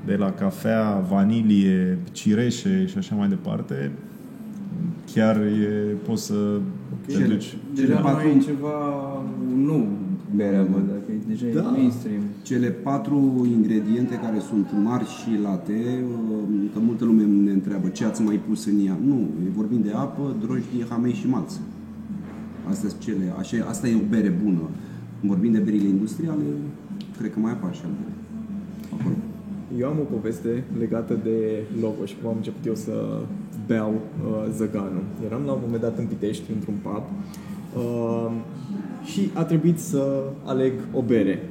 de 0.06 0.16
la 0.16 0.32
cafea, 0.32 1.04
vanilie, 1.08 1.98
cireșe 2.12 2.86
și 2.86 2.98
așa 2.98 3.14
mai 3.14 3.28
departe, 3.28 3.90
chiar 5.12 5.36
e, 5.36 5.96
poți 6.06 6.24
să 6.24 6.58
te 7.06 7.12
Cele- 7.12 7.26
duci. 7.26 7.56
Deja 7.74 7.86
Cele 7.86 7.98
nu 7.98 8.04
patru- 8.04 8.28
e 8.28 8.38
ceva 8.38 8.74
nou 9.56 9.86
berea, 10.34 10.62
bă, 10.62 10.78
dacă 10.92 11.08
e 11.12 11.18
deja 11.28 11.46
Da. 11.54 11.60
e 11.68 11.70
mainstream. 11.70 12.22
Cele 12.42 12.68
patru 12.68 13.46
ingrediente 13.56 14.14
care 14.14 14.38
sunt 14.48 14.66
mari 14.84 15.04
și 15.04 15.30
late, 15.42 15.78
uh, 16.10 16.70
că 16.72 16.78
multă 16.88 17.04
lume 17.04 17.22
ne 17.44 17.50
întreabă 17.52 17.88
ce 17.88 18.04
ați 18.04 18.22
mai 18.22 18.40
pus 18.48 18.66
în 18.66 18.86
ea. 18.86 18.96
Nu, 19.06 19.18
e 19.46 19.48
vorbim 19.56 19.80
de 19.82 19.90
apă, 19.94 20.34
drojdie, 20.40 20.84
hamei 20.88 21.12
și 21.12 21.28
malț. 21.28 21.52
Astea 22.68 22.88
sunt 22.88 23.00
cele, 23.00 23.32
așa, 23.38 23.56
asta 23.68 23.88
e 23.88 23.94
o 23.94 24.08
bere 24.08 24.32
bună. 24.44 24.64
Când 25.20 25.32
vorbim 25.32 25.52
de 25.52 25.58
berile 25.58 25.88
industriale, 25.88 26.42
cred 27.18 27.32
că 27.32 27.38
mai 27.38 27.52
apar 27.52 27.74
și 27.74 27.80
altele. 27.84 28.12
Acolo. 28.94 29.14
Eu 29.78 29.86
am 29.88 29.98
o 30.00 30.14
poveste 30.16 30.64
legată 30.78 31.18
de 31.22 31.62
logoș 31.80 32.08
și 32.10 32.16
cum 32.20 32.30
am 32.30 32.36
început 32.36 32.66
eu 32.66 32.74
să 32.74 32.92
beau 33.66 33.92
uh, 33.92 34.52
zăganul. 34.56 35.02
Eram 35.26 35.42
la 35.46 35.52
un 35.52 35.58
moment 35.64 35.82
dat 35.82 35.98
în 35.98 36.06
Pitești, 36.06 36.50
într-un 36.54 36.74
pub, 36.82 37.02
uh, 37.76 38.30
și 39.04 39.30
a 39.32 39.42
trebuit 39.44 39.78
să 39.78 40.22
aleg 40.44 40.72
o 40.92 41.02
bere. 41.02 41.48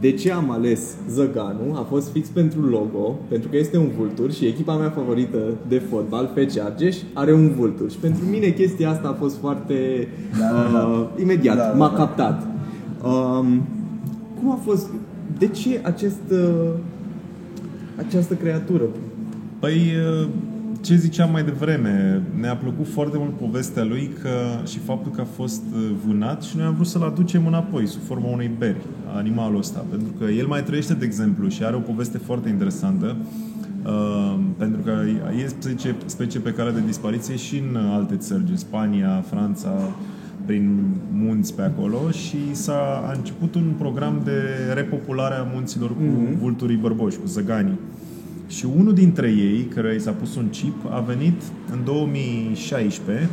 De 0.00 0.12
ce 0.12 0.32
am 0.32 0.50
ales 0.50 0.96
Zăganul 1.10 1.74
a 1.74 1.82
fost 1.82 2.10
fix 2.10 2.28
pentru 2.28 2.60
logo, 2.60 3.18
pentru 3.28 3.48
că 3.48 3.56
este 3.56 3.76
un 3.76 3.90
vultur 3.98 4.32
și 4.32 4.46
echipa 4.46 4.76
mea 4.76 4.90
favorită 4.90 5.38
de 5.68 5.78
fotbal, 5.78 6.30
FC 6.34 6.58
Argeș, 6.58 6.96
are 7.12 7.32
un 7.32 7.50
vultur. 7.56 7.90
Și 7.90 7.96
pentru 7.96 8.24
mine 8.24 8.48
chestia 8.48 8.90
asta 8.90 9.08
a 9.08 9.12
fost 9.12 9.36
foarte... 9.36 10.08
Da, 10.38 10.46
da, 10.46 10.78
da. 10.78 10.84
Uh, 10.86 11.06
imediat, 11.20 11.56
Da, 11.56 11.62
da, 11.62 11.72
m-a 11.72 11.88
da. 11.88 11.94
captat. 11.94 12.46
Um, 13.04 13.62
cum 14.40 14.50
a 14.50 14.58
fost... 14.64 14.88
De 15.38 15.46
ce 15.46 15.80
acest... 15.82 16.20
Uh, 16.30 16.70
această 18.06 18.34
creatură? 18.34 18.84
Păi, 19.58 19.92
ce 20.84 20.96
ziceam 20.96 21.30
mai 21.30 21.44
devreme, 21.44 22.22
ne-a 22.40 22.56
plăcut 22.56 22.88
foarte 22.88 23.18
mult 23.18 23.36
povestea 23.36 23.84
lui 23.84 24.10
că, 24.22 24.30
și 24.66 24.78
faptul 24.78 25.12
că 25.12 25.20
a 25.20 25.24
fost 25.24 25.62
uh, 25.74 25.90
vânat 26.06 26.42
și 26.42 26.56
noi 26.56 26.66
am 26.66 26.74
vrut 26.74 26.86
să-l 26.86 27.02
aducem 27.02 27.46
înapoi 27.46 27.86
sub 27.86 28.00
forma 28.02 28.28
unei 28.28 28.50
beri, 28.58 28.80
animalul 29.16 29.58
ăsta, 29.58 29.84
pentru 29.90 30.08
că 30.18 30.24
el 30.24 30.46
mai 30.46 30.62
trăiește, 30.62 30.94
de 30.94 31.04
exemplu, 31.04 31.48
și 31.48 31.64
are 31.64 31.76
o 31.76 31.78
poveste 31.78 32.18
foarte 32.18 32.48
interesantă, 32.48 33.16
uh, 33.86 34.38
pentru 34.56 34.80
că 34.80 34.92
e 35.42 35.46
specie, 35.46 35.94
specie 36.04 36.40
pe 36.40 36.52
cale 36.52 36.70
de 36.70 36.82
dispariție 36.86 37.36
și 37.36 37.62
în 37.70 37.76
alte 37.76 38.16
țări, 38.16 38.44
în 38.50 38.56
Spania, 38.56 39.24
Franța, 39.30 39.70
prin 40.46 40.94
munți 41.12 41.54
pe 41.54 41.62
acolo 41.62 42.10
și 42.10 42.54
s-a 42.54 43.02
a 43.06 43.12
început 43.16 43.54
un 43.54 43.72
program 43.78 44.20
de 44.24 44.40
repopulare 44.74 45.34
a 45.34 45.46
munților 45.54 45.88
cu 45.88 46.02
vulturii 46.40 46.76
bărboși, 46.76 47.18
cu 47.18 47.26
zăganii. 47.26 47.78
Și 48.56 48.66
unul 48.78 48.94
dintre 48.94 49.28
ei, 49.28 49.64
care 49.64 49.94
i 49.94 50.00
s-a 50.00 50.10
pus 50.10 50.36
un 50.36 50.48
chip, 50.50 50.74
a 50.90 51.00
venit 51.00 51.42
în 51.72 51.84
2016 51.84 53.28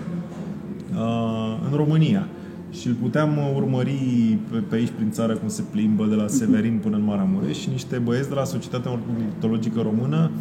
uh, 0.93 1.57
în 1.69 1.77
România. 1.77 2.27
Și 2.71 2.87
îl 2.87 2.93
puteam 2.93 3.37
uh, 3.37 3.51
urmări 3.55 4.37
pe, 4.51 4.57
pe 4.57 4.75
aici 4.75 4.89
prin 4.95 5.11
țară 5.11 5.33
cum 5.33 5.47
se 5.47 5.63
plimbă 5.71 6.05
de 6.05 6.15
la 6.15 6.27
Severin 6.27 6.79
până 6.81 6.95
în 6.95 7.03
Maramureș 7.03 7.57
și 7.57 7.69
niște 7.69 7.97
băieți 7.97 8.29
de 8.29 8.35
la 8.35 8.43
Societatea 8.43 8.91
Ornitologică 8.91 9.81
Română 9.81 10.31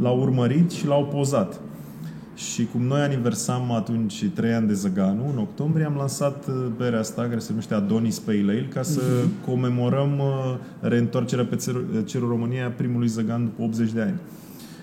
l-au 0.00 0.20
urmărit 0.20 0.70
și 0.70 0.86
l-au 0.86 1.04
pozat. 1.04 1.60
Și 2.36 2.68
cum 2.72 2.82
noi 2.82 3.00
aniversam 3.00 3.72
atunci 3.72 4.24
3 4.34 4.52
ani 4.52 4.66
de 4.66 4.72
Zăganu, 4.72 5.30
în 5.32 5.38
octombrie 5.38 5.84
am 5.84 5.94
lansat 5.96 6.46
uh, 6.48 6.54
berea 6.76 6.98
asta 6.98 7.22
care 7.22 7.38
se 7.38 7.46
numește 7.48 7.74
Adonis 7.74 8.18
Pale 8.18 8.38
Ale 8.40 8.68
ca 8.72 8.82
să 8.82 9.00
comemorăm 9.46 10.18
uh, 10.18 10.56
reîntoarcerea 10.80 11.44
pe 11.44 11.56
cer- 11.56 12.04
cerul 12.04 12.28
României 12.28 12.62
a 12.62 12.68
primului 12.68 13.08
Zăgan 13.08 13.44
după 13.44 13.62
80 13.62 13.92
de 13.92 14.00
ani. 14.00 14.14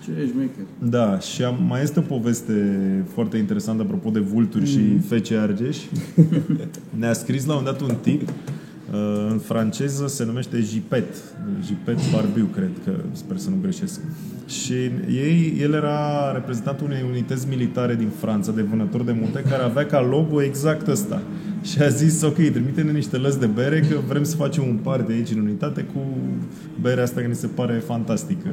Ce 0.04 0.10
șmecher. 0.30 0.64
Da, 0.78 1.18
și 1.18 1.44
am, 1.44 1.64
mai 1.68 1.82
este 1.82 1.98
o 1.98 2.02
poveste 2.02 3.04
foarte 3.12 3.36
interesantă 3.36 3.82
apropo 3.82 4.10
de 4.10 4.18
vulturi 4.18 4.66
și 4.66 4.98
fece 4.98 5.36
argeș. 5.36 5.78
Ne-a 6.98 7.12
scris 7.12 7.46
la 7.46 7.56
un 7.56 7.64
dat 7.64 7.80
un 7.80 7.94
tip 8.02 8.22
uh, 8.22 8.34
în 9.30 9.38
franceză 9.38 10.06
se 10.06 10.24
numește 10.24 10.60
Jipet. 10.60 11.14
Jipet 11.66 11.98
Barbiu, 12.12 12.48
cred 12.54 12.70
că, 12.84 12.92
sper 13.12 13.36
să 13.36 13.50
nu 13.50 13.56
greșesc. 13.62 14.00
Și 14.46 14.72
ei, 15.08 15.58
el 15.60 15.72
era 15.72 16.32
reprezentantul 16.32 16.86
unei 16.86 17.04
unități 17.10 17.48
militare 17.48 17.94
din 17.94 18.08
Franța, 18.18 18.52
de 18.52 18.62
vânători 18.62 19.04
de 19.04 19.16
munte, 19.20 19.42
care 19.48 19.62
avea 19.62 19.86
ca 19.86 20.02
logo 20.02 20.42
exact 20.42 20.86
ăsta. 20.86 21.22
Și 21.62 21.82
a 21.82 21.88
zis, 21.88 22.22
ok, 22.22 22.34
trimite-ne 22.34 22.92
niște 22.92 23.16
lăzi 23.16 23.38
de 23.38 23.46
bere, 23.46 23.80
că 23.80 23.96
vrem 24.08 24.24
să 24.24 24.36
facem 24.36 24.68
un 24.68 24.76
par 24.82 25.00
de 25.00 25.12
aici 25.12 25.30
în 25.30 25.38
unitate 25.38 25.82
cu 25.82 26.00
berea 26.80 27.02
asta, 27.02 27.20
că 27.20 27.26
ni 27.26 27.34
se 27.34 27.46
pare 27.46 27.82
fantastică. 27.86 28.48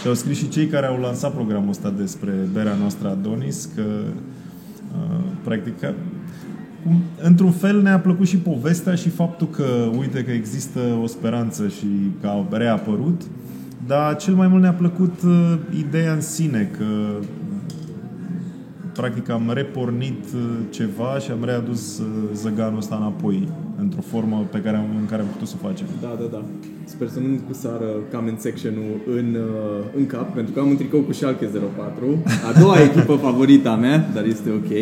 Și 0.00 0.06
au 0.06 0.14
scris 0.14 0.38
și 0.38 0.48
cei 0.48 0.66
care 0.66 0.86
au 0.86 1.00
lansat 1.00 1.32
programul 1.34 1.68
ăsta 1.68 1.94
despre 1.96 2.32
berea 2.52 2.74
noastră 2.74 3.08
Adonis, 3.08 3.68
că 3.74 3.82
uh, 3.82 5.24
practic 5.42 5.74
cum- 6.84 7.02
într-un 7.22 7.50
fel 7.50 7.82
ne-a 7.82 7.98
plăcut 7.98 8.26
și 8.26 8.36
povestea 8.36 8.94
și 8.94 9.08
faptul 9.08 9.48
că, 9.48 9.90
uite, 9.98 10.24
că 10.24 10.30
există 10.30 10.80
o 11.02 11.06
speranță 11.06 11.68
și 11.68 11.86
că 12.20 12.26
a 12.26 12.46
reapărut, 12.50 13.22
dar 13.86 14.16
cel 14.16 14.34
mai 14.34 14.48
mult 14.48 14.62
ne-a 14.62 14.72
plăcut 14.72 15.22
uh, 15.24 15.58
ideea 15.78 16.12
în 16.12 16.20
sine, 16.20 16.70
că 16.78 16.84
practic 18.92 19.28
am 19.28 19.50
repornit 19.54 20.24
uh, 20.34 20.40
ceva 20.70 21.18
și 21.18 21.30
am 21.30 21.44
readus 21.44 21.98
uh, 21.98 22.06
zăganul 22.34 22.78
ăsta 22.78 22.96
înapoi 22.96 23.48
într-o 23.80 24.00
formă 24.00 24.46
pe 24.50 24.58
care 24.58 24.76
am, 24.76 24.84
în 25.00 25.06
care 25.06 25.22
am 25.22 25.28
putut 25.28 25.48
să 25.48 25.54
o 25.62 25.66
facem. 25.66 25.86
Da, 26.00 26.16
da, 26.18 26.26
da. 26.30 26.44
Sper 26.84 27.08
să 27.08 27.18
nu 27.18 27.38
sară 27.50 27.88
comment 28.12 28.40
section-ul 28.40 29.16
în, 29.18 29.34
uh, 29.34 29.84
în 29.96 30.06
cap, 30.06 30.34
pentru 30.34 30.52
că 30.52 30.60
am 30.60 30.68
un 30.68 30.76
tricou 30.76 31.00
cu 31.00 31.12
Schalke 31.12 31.44
04, 31.44 32.22
a 32.48 32.60
doua 32.60 32.80
echipă 32.88 33.14
favorită 33.14 33.68
a 33.68 33.76
mea, 33.76 34.10
dar 34.14 34.24
este 34.24 34.50
ok. 34.50 34.72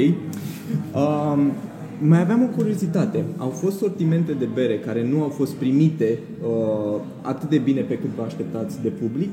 Um, 0.94 1.52
mai 2.00 2.20
aveam 2.20 2.42
o 2.42 2.56
curiozitate. 2.56 3.24
Au 3.36 3.48
fost 3.48 3.76
sortimente 3.76 4.32
de 4.32 4.48
bere 4.54 4.78
care 4.78 5.08
nu 5.08 5.22
au 5.22 5.28
fost 5.28 5.54
primite 5.54 6.18
uh, 6.42 7.00
atât 7.22 7.48
de 7.48 7.58
bine 7.58 7.80
pe 7.80 7.98
cât 7.98 8.10
vă 8.16 8.22
așteptați 8.22 8.82
de 8.82 8.88
public? 8.88 9.30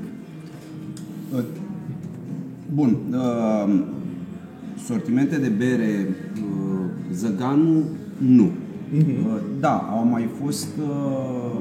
Bun. 2.74 2.98
Uh, 3.12 3.84
sortimente 4.86 5.38
de 5.38 5.48
bere 5.48 6.08
uh, 6.08 6.86
Zăganu, 7.14 7.84
nu. 8.18 8.52
Uh, 8.94 9.42
da, 9.60 9.90
au 9.92 10.06
mai 10.06 10.30
fost 10.44 10.68
uh, 10.80 11.60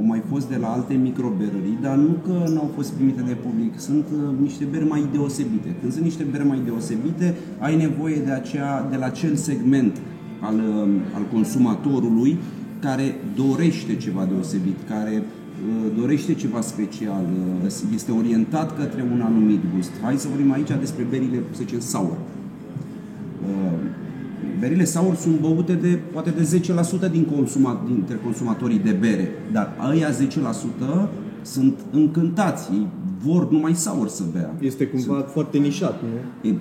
au 0.00 0.06
mai 0.06 0.22
fost 0.28 0.48
de 0.48 0.56
la 0.56 0.68
alte 0.72 0.94
microberării, 0.94 1.78
dar 1.80 1.96
nu 1.96 2.16
că 2.26 2.50
nu 2.52 2.58
au 2.58 2.70
fost 2.74 2.92
primite 2.92 3.22
de 3.22 3.36
public. 3.46 3.78
Sunt 3.78 4.04
uh, 4.12 4.38
niște 4.40 4.64
beri 4.64 4.88
mai 4.88 5.04
deosebite. 5.12 5.74
Când 5.80 5.92
sunt 5.92 6.04
niște 6.04 6.24
beri 6.30 6.46
mai 6.46 6.60
deosebite, 6.64 7.36
ai 7.58 7.76
nevoie 7.76 8.16
de, 8.24 8.30
acea, 8.30 8.86
de 8.90 8.96
la 8.96 9.06
acel 9.06 9.34
segment 9.34 9.96
al, 10.40 10.54
uh, 10.54 10.88
al 11.14 11.22
consumatorului 11.32 12.38
care 12.78 13.14
dorește 13.34 13.96
ceva 13.96 14.24
deosebit, 14.24 14.76
care 14.88 15.14
uh, 15.16 15.92
dorește 15.98 16.34
ceva 16.34 16.60
special, 16.60 17.24
uh, 17.64 17.72
este 17.94 18.12
orientat 18.12 18.76
către 18.78 19.04
un 19.12 19.20
anumit 19.20 19.60
gust. 19.74 19.90
Hai 20.02 20.16
să 20.16 20.28
vorbim 20.28 20.52
aici 20.52 20.70
despre 20.78 21.06
berile, 21.10 21.42
să 21.50 21.62
zicem, 21.62 21.80
sour. 21.80 22.16
Uh, 24.44 24.58
Berile 24.60 24.84
sour 24.84 25.14
sunt 25.14 25.40
băute 25.40 25.72
de 25.72 25.98
poate 26.12 26.30
de 26.30 26.60
10% 27.08 27.10
din 27.10 27.24
consuma, 27.24 27.82
dintre 27.86 28.18
consumatorii 28.24 28.78
de 28.78 28.90
bere, 28.90 29.28
dar 29.52 29.72
ăia 29.90 30.08
10% 30.10 31.08
sunt 31.42 31.78
încântați, 31.92 32.68
ei 32.72 32.86
vor 33.24 33.50
numai 33.50 33.74
sour 33.74 34.08
să 34.08 34.22
bea. 34.32 34.50
Este 34.60 34.86
cumva 34.86 35.24
foarte 35.32 35.58
nișat, 35.58 36.00
nu? 36.02 36.48
E 36.50 36.54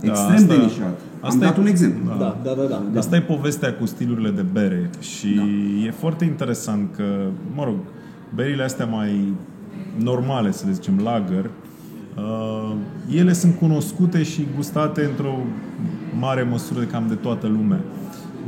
Da, 0.00 0.10
extrem 0.10 0.34
asta- 0.34 0.54
de 0.54 0.62
nișat. 0.62 1.00
Am 1.20 1.28
asta 1.28 1.38
dat 1.44 1.56
e- 1.56 1.60
un 1.60 1.66
exemplu. 1.66 2.02
Da. 2.08 2.14
Da, 2.18 2.36
da, 2.44 2.54
da, 2.54 2.62
da. 2.68 2.82
da. 2.92 2.98
Asta 2.98 3.16
e 3.16 3.20
povestea 3.20 3.74
cu 3.74 3.86
stilurile 3.86 4.30
de 4.30 4.44
bere 4.52 4.90
și 5.00 5.34
Da. 5.34 5.42
e 5.86 5.90
foarte 5.90 6.24
interesant 6.24 6.88
că, 6.96 7.04
mă 7.54 7.64
rog, 7.64 7.76
berile 8.34 8.62
astea 8.62 8.86
mai 8.86 9.32
normale, 10.02 10.52
să 10.52 10.64
le 10.66 10.72
zicem, 10.72 11.00
lager, 11.02 11.50
uh, 12.16 12.74
ele 13.16 13.32
sunt 13.32 13.54
cunoscute 13.54 14.22
și 14.22 14.46
gustate 14.56 15.04
într-o 15.04 15.38
mare 16.20 16.42
măsură 16.42 16.80
cam 16.84 17.04
de 17.08 17.14
toată 17.14 17.46
lumea. 17.46 17.80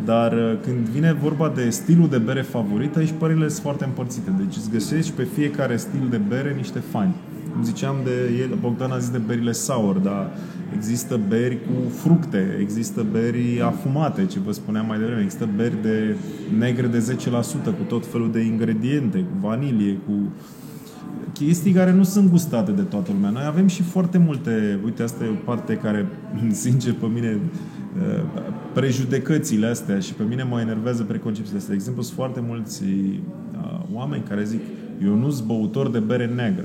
Dar 0.04 0.32
uh, 0.32 0.58
când 0.62 0.88
vine 0.88 1.12
vorba 1.12 1.52
de 1.54 1.70
stilul 1.70 2.08
de 2.08 2.18
bere 2.18 2.42
favorit, 2.42 2.96
aici 2.96 3.14
părerile 3.18 3.48
sunt 3.48 3.62
foarte 3.62 3.84
împărțite. 3.84 4.30
Deci 4.38 4.56
îți 4.56 4.70
găsești 4.70 5.12
pe 5.12 5.22
fiecare 5.22 5.76
stil 5.76 6.06
de 6.10 6.16
bere 6.16 6.54
niște 6.56 6.78
fani. 6.78 7.14
Cum 7.52 7.64
ziceam 7.64 7.96
de 8.04 8.34
el, 8.40 8.58
Bogdan 8.60 8.90
a 8.90 8.98
zis 8.98 9.10
de 9.10 9.18
berile 9.18 9.52
sour, 9.52 9.96
dar 9.96 10.30
există 10.76 11.20
beri 11.28 11.58
cu 11.64 11.90
fructe, 11.90 12.56
există 12.60 13.06
beri 13.12 13.60
afumate, 13.64 14.26
ce 14.26 14.38
vă 14.44 14.52
spuneam 14.52 14.86
mai 14.86 14.98
devreme, 14.98 15.22
există 15.22 15.48
beri 15.56 15.82
de 15.82 16.16
negre 16.58 16.86
de 16.86 17.16
10% 17.16 17.64
cu 17.64 17.82
tot 17.88 18.06
felul 18.06 18.30
de 18.32 18.40
ingrediente, 18.40 19.18
cu 19.18 19.46
vanilie, 19.46 19.98
cu 20.06 20.12
chestii 21.32 21.72
care 21.72 21.92
nu 21.92 22.02
sunt 22.02 22.30
gustate 22.30 22.70
de 22.70 22.82
toată 22.82 23.10
lumea. 23.12 23.30
Noi 23.30 23.44
avem 23.46 23.66
și 23.66 23.82
foarte 23.82 24.18
multe, 24.18 24.80
uite, 24.84 25.02
asta 25.02 25.24
e 25.24 25.28
o 25.28 25.44
parte 25.44 25.74
care, 25.74 26.06
sincer, 26.64 26.92
pe 26.92 27.06
mine, 27.14 27.38
uh, 27.38 28.22
prejudecățile 28.72 29.66
astea 29.66 29.98
și 29.98 30.14
pe 30.14 30.22
mine 30.28 30.42
mă 30.42 30.60
enervează 30.60 31.02
preconcepțiile 31.02 31.58
astea. 31.58 31.70
De 31.70 31.78
exemplu, 31.78 32.02
sunt 32.02 32.16
foarte 32.16 32.42
mulți 32.46 32.82
uh, 32.82 33.80
oameni 33.92 34.22
care 34.28 34.44
zic, 34.44 34.60
eu 35.04 35.14
nu 35.14 35.30
sunt 35.30 35.46
băutor 35.46 35.90
de 35.90 35.98
bere 35.98 36.26
neagră. 36.26 36.64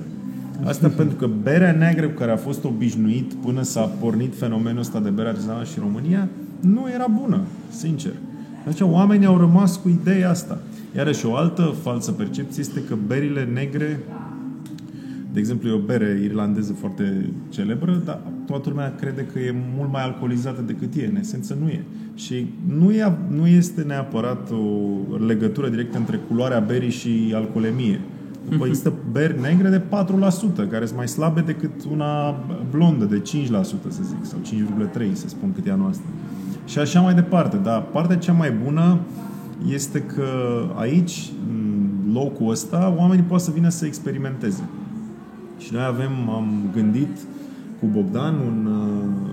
Asta 0.63 0.87
pentru 0.99 1.15
că 1.15 1.29
berea 1.43 1.71
neagră 1.71 2.07
cu 2.07 2.17
care 2.17 2.31
a 2.31 2.37
fost 2.37 2.63
obișnuit 2.63 3.33
până 3.33 3.61
s-a 3.61 3.81
pornit 3.81 4.35
fenomenul 4.37 4.79
ăsta 4.79 4.99
de 4.99 5.09
bere 5.09 5.27
artizanală 5.27 5.63
și 5.63 5.77
în 5.77 5.83
România, 5.83 6.27
nu 6.59 6.89
era 6.93 7.07
bună, 7.21 7.41
sincer. 7.69 8.11
Deci 8.65 8.81
oamenii 8.81 9.25
au 9.25 9.37
rămas 9.37 9.75
cu 9.75 9.89
ideea 9.89 10.29
asta. 10.29 10.59
Iarăși 10.95 11.25
o 11.25 11.35
altă 11.35 11.73
falsă 11.81 12.11
percepție 12.11 12.61
este 12.61 12.83
că 12.83 12.95
berile 13.07 13.43
negre 13.53 13.99
de 15.37 15.43
exemplu, 15.43 15.69
e 15.69 15.73
o 15.73 15.85
bere 15.85 16.19
irlandeză 16.23 16.73
foarte 16.73 17.29
celebră, 17.49 18.01
dar 18.05 18.19
toată 18.45 18.69
lumea 18.69 18.95
crede 18.95 19.25
că 19.33 19.39
e 19.39 19.55
mult 19.75 19.91
mai 19.91 20.03
alcoolizată 20.03 20.61
decât 20.61 20.95
e. 20.95 21.05
În 21.05 21.15
esență 21.15 21.57
nu 21.61 21.67
e. 21.67 21.83
Și 22.15 22.47
nu, 22.77 22.91
e, 22.91 23.17
nu 23.27 23.47
este 23.47 23.81
neapărat 23.81 24.51
o 24.51 25.25
legătură 25.25 25.69
directă 25.69 25.97
între 25.97 26.19
culoarea 26.27 26.59
berii 26.59 26.89
și 26.89 27.31
alcoolemie. 27.35 27.99
După 28.49 28.65
există 28.65 28.93
beri 29.11 29.41
negre 29.41 29.69
de 29.69 29.81
4%, 30.65 30.69
care 30.69 30.85
sunt 30.85 30.97
mai 30.97 31.07
slabe 31.07 31.41
decât 31.41 31.71
una 31.91 32.35
blondă 32.71 33.05
de 33.05 33.21
5%, 33.21 33.21
să 33.87 34.01
zic, 34.03 34.17
sau 34.21 34.39
5,3%, 35.09 35.13
să 35.13 35.27
spun 35.27 35.51
cât 35.53 35.67
e 35.67 35.71
a 35.71 35.75
noastră. 35.75 36.07
Și 36.65 36.79
așa 36.79 37.01
mai 37.01 37.13
departe. 37.13 37.57
Dar 37.57 37.81
partea 37.81 38.17
cea 38.17 38.33
mai 38.33 38.51
bună 38.51 38.99
este 39.69 40.01
că 40.01 40.27
aici, 40.75 41.31
în 41.49 41.89
locul 42.13 42.49
ăsta, 42.49 42.95
oamenii 42.97 43.23
pot 43.23 43.39
să 43.41 43.51
vină 43.51 43.69
să 43.69 43.85
experimenteze. 43.85 44.63
Și 45.57 45.73
noi 45.73 45.83
avem, 45.83 46.29
am 46.29 46.69
gândit 46.73 47.17
cu 47.79 47.85
Bogdan 47.85 48.35
un 48.35 48.65
uh, 48.65 49.27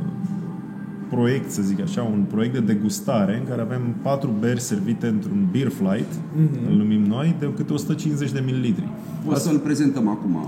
proiect, 1.08 1.50
să 1.50 1.62
zic 1.62 1.80
așa, 1.80 2.02
un 2.02 2.24
proiect 2.30 2.54
de 2.54 2.60
degustare 2.60 3.38
în 3.38 3.48
care 3.48 3.60
avem 3.60 3.82
patru 4.02 4.30
beri 4.40 4.60
servite 4.60 5.06
într-un 5.06 5.46
beer 5.50 5.68
flight, 5.68 6.12
mm-hmm. 6.12 6.68
îl 6.70 6.76
numim 6.76 7.02
noi, 7.02 7.36
de 7.38 7.52
câte 7.56 7.72
150 7.72 8.30
de 8.30 8.42
mililitri. 8.44 8.88
O 9.28 9.34
să-l 9.34 9.58
prezentăm 9.58 10.08
acum. 10.08 10.38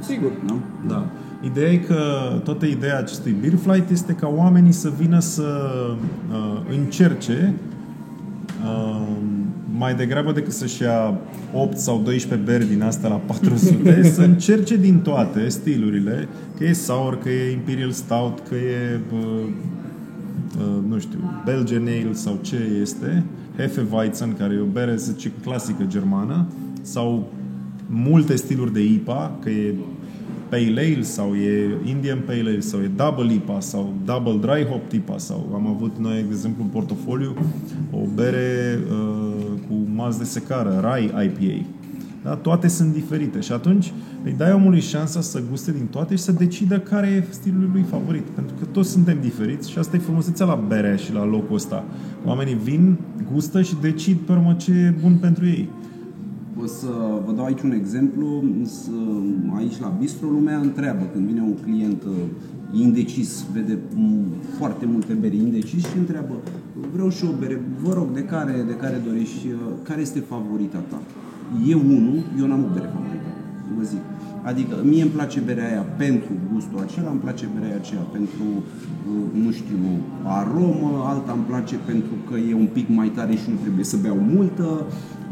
Sigur. 0.00 0.30
Da? 0.46 0.54
Da. 0.86 1.06
Ideea 1.42 1.72
e 1.72 1.76
că 1.76 1.96
toată 2.44 2.66
ideea 2.66 2.98
acestui 2.98 3.34
beer 3.40 3.54
flight 3.54 3.90
este 3.90 4.12
ca 4.12 4.32
oamenii 4.36 4.72
să 4.72 4.92
vină 4.98 5.18
să 5.18 5.60
uh, 6.30 6.60
încerce 6.78 7.54
uh, 8.64 9.06
mai 9.78 9.94
degrabă 9.94 10.32
decât 10.32 10.52
să-și 10.52 10.82
ia 10.82 11.18
8 11.54 11.76
sau 11.76 12.00
12 12.04 12.50
beri 12.50 12.68
din 12.68 12.82
astea 12.82 13.08
la 13.08 13.14
400, 13.14 14.02
să 14.14 14.22
încerce 14.22 14.76
din 14.76 14.98
toate 14.98 15.48
stilurile, 15.48 16.28
că 16.58 16.64
e 16.64 16.72
sour, 16.72 17.18
că 17.18 17.28
e 17.28 17.52
Imperial 17.52 17.90
Stout, 17.90 18.38
că 18.48 18.54
e 18.54 19.00
uh, 19.12 19.18
uh, 20.58 20.82
nu 20.88 20.98
știu, 20.98 21.18
Belgian 21.44 21.86
Ale 21.86 22.12
sau 22.12 22.38
ce 22.42 22.56
este, 22.80 23.24
Hefeweizen, 23.56 24.34
care 24.38 24.54
e 24.54 24.60
o 24.60 24.64
bere, 24.64 24.96
să 24.96 25.12
zice, 25.12 25.32
clasică 25.42 25.84
germană, 25.86 26.46
sau 26.82 27.32
multe 27.86 28.36
stiluri 28.36 28.72
de 28.72 28.82
IPA, 28.82 29.38
că 29.42 29.50
e 29.50 29.74
Pale 30.48 30.80
Ale 30.80 31.02
sau 31.02 31.34
e 31.34 31.78
Indian 31.84 32.18
Pale 32.26 32.40
Ale 32.40 32.60
sau 32.60 32.80
e 32.80 32.90
Double 32.96 33.32
IPA 33.32 33.60
sau 33.60 33.94
Double 34.04 34.38
Dry 34.40 34.64
Hop 34.64 34.92
IPA 34.92 35.18
sau 35.18 35.50
am 35.54 35.66
avut 35.66 35.96
noi, 35.98 36.14
de 36.14 36.26
exemplu, 36.30 36.62
în 36.62 36.68
portofoliu 36.68 37.36
o 37.90 37.98
bere 38.14 38.78
uh, 38.90 39.25
cu 39.96 40.02
malți 40.02 40.18
de 40.18 40.24
secară, 40.24 40.94
Rye 40.94 41.24
IPA. 41.24 41.66
Da? 42.22 42.34
Toate 42.34 42.68
sunt 42.68 42.92
diferite 42.92 43.40
și 43.40 43.52
atunci 43.52 43.92
îi 44.24 44.34
dai 44.36 44.52
omului 44.52 44.80
șansa 44.80 45.20
să 45.20 45.42
guste 45.50 45.72
din 45.72 45.86
toate 45.86 46.16
și 46.16 46.22
să 46.22 46.32
decidă 46.32 46.78
care 46.78 47.06
e 47.06 47.32
stilul 47.32 47.70
lui 47.72 47.84
favorit. 47.90 48.22
Pentru 48.22 48.54
că 48.58 48.64
toți 48.64 48.90
suntem 48.90 49.18
diferiți 49.20 49.70
și 49.70 49.78
asta 49.78 49.96
e 49.96 49.98
frumusețea 49.98 50.46
la 50.46 50.54
bere 50.54 50.96
și 50.96 51.12
la 51.12 51.24
locul 51.24 51.54
ăsta. 51.54 51.84
Oamenii 52.24 52.54
vin, 52.54 52.98
gustă 53.32 53.62
și 53.62 53.74
decid 53.80 54.16
pe 54.16 54.32
urmă 54.32 54.54
ce 54.58 54.72
e 54.72 54.94
bun 55.00 55.16
pentru 55.16 55.46
ei. 55.46 55.68
O 56.62 56.66
să 56.66 56.86
vă 57.26 57.32
dau 57.32 57.44
aici 57.44 57.62
un 57.62 57.72
exemplu. 57.72 58.44
Să, 58.64 58.90
aici 59.56 59.80
la 59.80 59.88
bistro 59.98 60.28
lumea 60.28 60.58
întreabă 60.58 61.04
când 61.12 61.26
vine 61.26 61.40
un 61.40 61.54
client 61.62 62.02
uh, 62.02 62.14
indecis, 62.72 63.44
vede 63.52 63.78
mm, 63.94 64.24
foarte 64.58 64.86
multe 64.86 65.12
beri 65.12 65.36
indecis 65.36 65.86
și 65.86 65.98
întreabă 65.98 66.34
vreau 66.92 67.08
și 67.10 67.24
o 67.24 67.32
bere, 67.38 67.60
vă 67.82 67.92
rog, 67.92 68.12
de 68.12 68.24
care, 68.24 68.64
de 68.66 68.76
care 68.76 69.02
dorești, 69.06 69.46
uh, 69.46 69.58
care 69.82 70.00
este 70.00 70.20
favorita 70.20 70.78
ta? 70.78 71.00
Eu 71.66 71.80
unul, 71.80 72.22
eu 72.38 72.46
n-am 72.46 72.64
o 72.64 72.72
bere 72.72 72.90
favorită, 72.94 73.30
vă 73.76 73.82
zic. 73.82 74.02
Adică 74.50 74.74
mie 74.90 75.02
îmi 75.02 75.16
place 75.18 75.38
berea 75.48 75.68
aia 75.70 75.84
pentru 76.04 76.32
gustul 76.52 76.78
acela, 76.86 77.10
îmi 77.10 77.24
place 77.26 77.44
berea 77.54 77.68
aia 77.68 77.80
aceea 77.82 78.04
pentru, 78.16 78.46
uh, 79.10 79.44
nu 79.44 79.50
știu, 79.58 79.80
aromă, 80.38 80.90
alta 81.12 81.32
îmi 81.34 81.46
place 81.50 81.76
pentru 81.90 82.14
că 82.28 82.34
e 82.50 82.54
un 82.64 82.68
pic 82.76 82.86
mai 83.00 83.08
tare 83.16 83.34
și 83.40 83.46
nu 83.52 83.58
trebuie 83.64 83.84
să 83.92 83.96
beau 84.04 84.18
multă, 84.34 84.66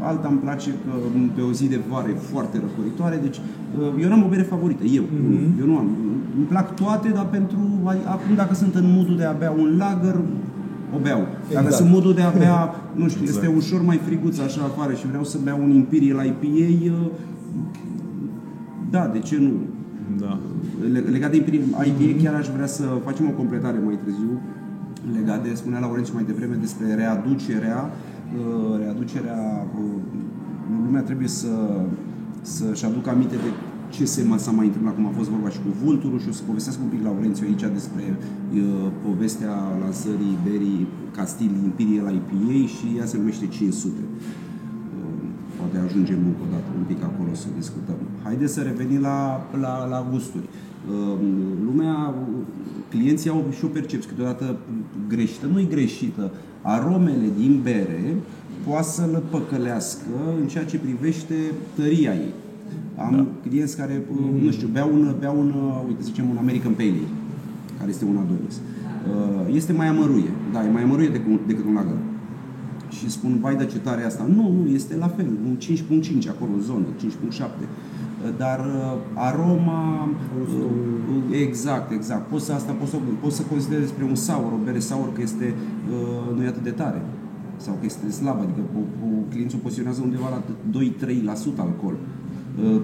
alta 0.09 0.27
îmi 0.31 0.41
place 0.45 0.69
că 0.83 0.91
pe 1.35 1.41
o 1.49 1.51
zi 1.59 1.65
de 1.73 1.79
vară 1.89 2.07
e 2.09 2.27
foarte 2.33 2.55
răcoritoare, 2.65 3.17
deci 3.25 3.37
uh, 3.37 4.01
eu 4.01 4.07
n-am 4.09 4.23
o 4.27 4.31
bere 4.33 4.45
favorită, 4.53 4.83
eu, 4.83 5.03
mm-hmm. 5.03 5.59
eu 5.59 5.65
nu 5.71 5.77
am. 5.77 5.89
Îmi 6.37 6.45
plac 6.45 6.75
toate, 6.75 7.09
dar 7.09 7.27
pentru, 7.37 7.59
acum 8.15 8.35
dacă 8.35 8.53
sunt 8.53 8.75
în 8.75 8.87
modul 8.97 9.15
de 9.17 9.25
a 9.25 9.31
bea 9.31 9.51
un 9.51 9.69
lager, 9.77 10.17
o 10.95 10.97
beau. 11.01 11.19
Dacă 11.19 11.65
Exact. 11.65 11.73
sunt 11.73 11.89
modul 11.89 12.13
de 12.13 12.21
a 12.21 12.33
bea, 12.37 12.75
nu 12.95 13.07
știu, 13.07 13.25
este 13.25 13.47
ușor 13.55 13.81
mai 13.81 13.99
friguț 14.05 14.39
așa 14.39 14.61
afară 14.63 14.93
și 14.93 15.07
vreau 15.07 15.23
să 15.23 15.37
beau 15.43 15.59
un 15.63 15.71
Imperial 15.71 16.25
IPA, 16.25 16.67
uh, 16.91 17.11
da, 18.89 19.07
de 19.07 19.19
ce 19.19 19.37
nu? 19.37 19.51
Da. 20.19 20.39
Le- 20.91 20.99
Legat 20.99 21.31
de 21.31 21.37
Imperial 21.37 21.63
IPA, 21.85 22.21
chiar 22.23 22.33
aș 22.33 22.47
vrea 22.47 22.65
să 22.67 22.83
facem 23.03 23.25
o 23.27 23.31
completare 23.41 23.77
mai 23.85 23.99
târziu 24.03 24.39
legat 25.17 25.43
de, 25.43 25.53
spunea 25.53 25.79
Laurențiu 25.79 26.13
mai 26.13 26.23
devreme, 26.23 26.55
despre 26.55 26.93
readucerea, 26.93 27.79
uh, 27.89 28.77
readucerea, 28.83 29.67
uh, 29.79 30.01
lumea 30.85 31.01
trebuie 31.01 31.27
să, 31.27 31.53
să-și 32.41 32.85
aducă 32.85 33.09
aminte 33.09 33.35
de 33.35 33.49
ce 33.89 34.05
se 34.05 34.21
m- 34.23 34.37
s-a 34.37 34.51
mai 34.51 34.65
întâmplat, 34.65 34.95
cum 34.95 35.05
a 35.05 35.09
fost 35.19 35.29
vorba 35.29 35.49
și 35.49 35.57
cu 35.65 35.71
Vulturul 35.85 36.19
și 36.19 36.29
o 36.29 36.31
să 36.31 36.43
povestesc 36.47 36.77
un 36.81 36.87
pic 36.87 37.03
Laurențiu 37.03 37.45
aici 37.47 37.65
despre 37.79 38.03
uh, 38.17 38.91
povestea 39.07 39.53
lansării 39.83 40.37
berii 40.47 40.87
Castil 41.15 41.51
Imperial 41.69 42.13
IPA 42.13 42.67
și 42.75 42.85
ea 42.97 43.05
se 43.05 43.17
numește 43.17 43.47
500 43.47 43.89
poate 45.65 45.87
ajungem 45.87 46.19
încă 46.29 46.43
o 46.47 46.49
dată 46.51 46.69
un 46.79 46.85
pic 46.91 47.03
acolo 47.03 47.29
să 47.33 47.47
discutăm. 47.57 47.99
Haideți 48.23 48.53
să 48.53 48.61
revenim 48.61 49.01
la, 49.01 49.47
la, 49.61 49.73
la 49.93 50.07
gusturi. 50.11 50.47
Uh, 50.47 51.19
Lumea, 51.65 52.13
clienții 52.89 53.29
au 53.29 53.45
și 53.57 53.65
o 53.65 53.67
percepție 53.67 54.09
câteodată 54.09 54.45
greșită, 55.07 55.45
nu-i 55.53 55.67
greșită. 55.69 56.31
Aromele 56.61 57.27
din 57.37 57.59
bere 57.63 58.15
poate 58.67 58.87
să-l 58.87 59.23
păcălească 59.29 60.15
în 60.41 60.47
ceea 60.47 60.65
ce 60.65 60.77
privește 60.77 61.35
tăria 61.75 62.13
ei. 62.13 62.33
Am 62.97 63.15
da. 63.15 63.49
clienți 63.49 63.77
care, 63.77 64.01
uh, 64.11 64.41
nu 64.43 64.51
știu, 64.51 64.67
beau 64.67 64.89
un, 64.93 65.15
beau 65.19 65.39
un, 65.39 65.49
uh, 65.49 65.83
uite, 65.87 66.01
să 66.01 66.07
zicem, 66.07 66.29
un 66.29 66.37
American 66.37 66.73
Pale 66.73 66.89
Ale, 66.89 67.09
care 67.77 67.89
este 67.89 68.05
un 68.05 68.17
Adonis. 68.17 68.55
Uh, 68.55 69.55
Este 69.55 69.73
mai 69.73 69.87
amăruie, 69.87 70.31
da, 70.53 70.65
e 70.65 70.69
mai 70.71 70.83
amăruie 70.83 71.09
decât, 71.09 71.47
decât 71.47 71.65
un 71.65 71.73
lager 71.73 71.97
și 72.97 73.09
spun, 73.09 73.39
vai 73.41 73.55
de 73.55 73.65
ce 73.65 73.77
tare 73.77 74.01
e 74.01 74.05
asta. 74.05 74.25
Nu, 74.35 74.51
nu, 74.51 74.69
este 74.69 74.95
la 74.95 75.07
fel, 75.07 75.25
un 75.25 75.57
5.5 75.57 76.29
acolo 76.29 76.51
în 76.53 76.61
zonă, 76.61 76.85
5.7. 77.31 77.45
Dar 78.37 78.59
uh, 78.59 78.97
aroma, 79.13 80.09
uh, 80.39 81.39
exact, 81.47 81.91
exact. 81.91 82.29
Poți 82.29 82.45
să, 82.45 82.53
asta 82.53 82.71
poți 82.71 82.91
să, 82.91 82.97
poți 83.21 83.35
să 83.35 83.41
consideri 83.41 83.81
despre 83.81 84.03
un 84.03 84.15
sour, 84.15 84.51
o 84.51 84.63
bere 84.63 84.79
sour 84.79 85.13
că 85.13 85.21
este, 85.21 85.53
uh, 85.91 86.37
nu 86.37 86.43
e 86.43 86.47
atât 86.47 86.63
de 86.63 86.69
tare 86.69 87.01
sau 87.57 87.73
că 87.73 87.85
este 87.85 88.09
slabă, 88.11 88.41
adică 88.43 88.61
po, 88.73 88.79
po, 88.99 89.07
clientul 89.29 89.59
poziționează 89.59 90.01
undeva 90.03 90.29
la 90.29 90.41
2-3% 90.43 91.57
alcool. 91.57 91.95
Uh, 91.95 92.71
uh, 92.71 92.79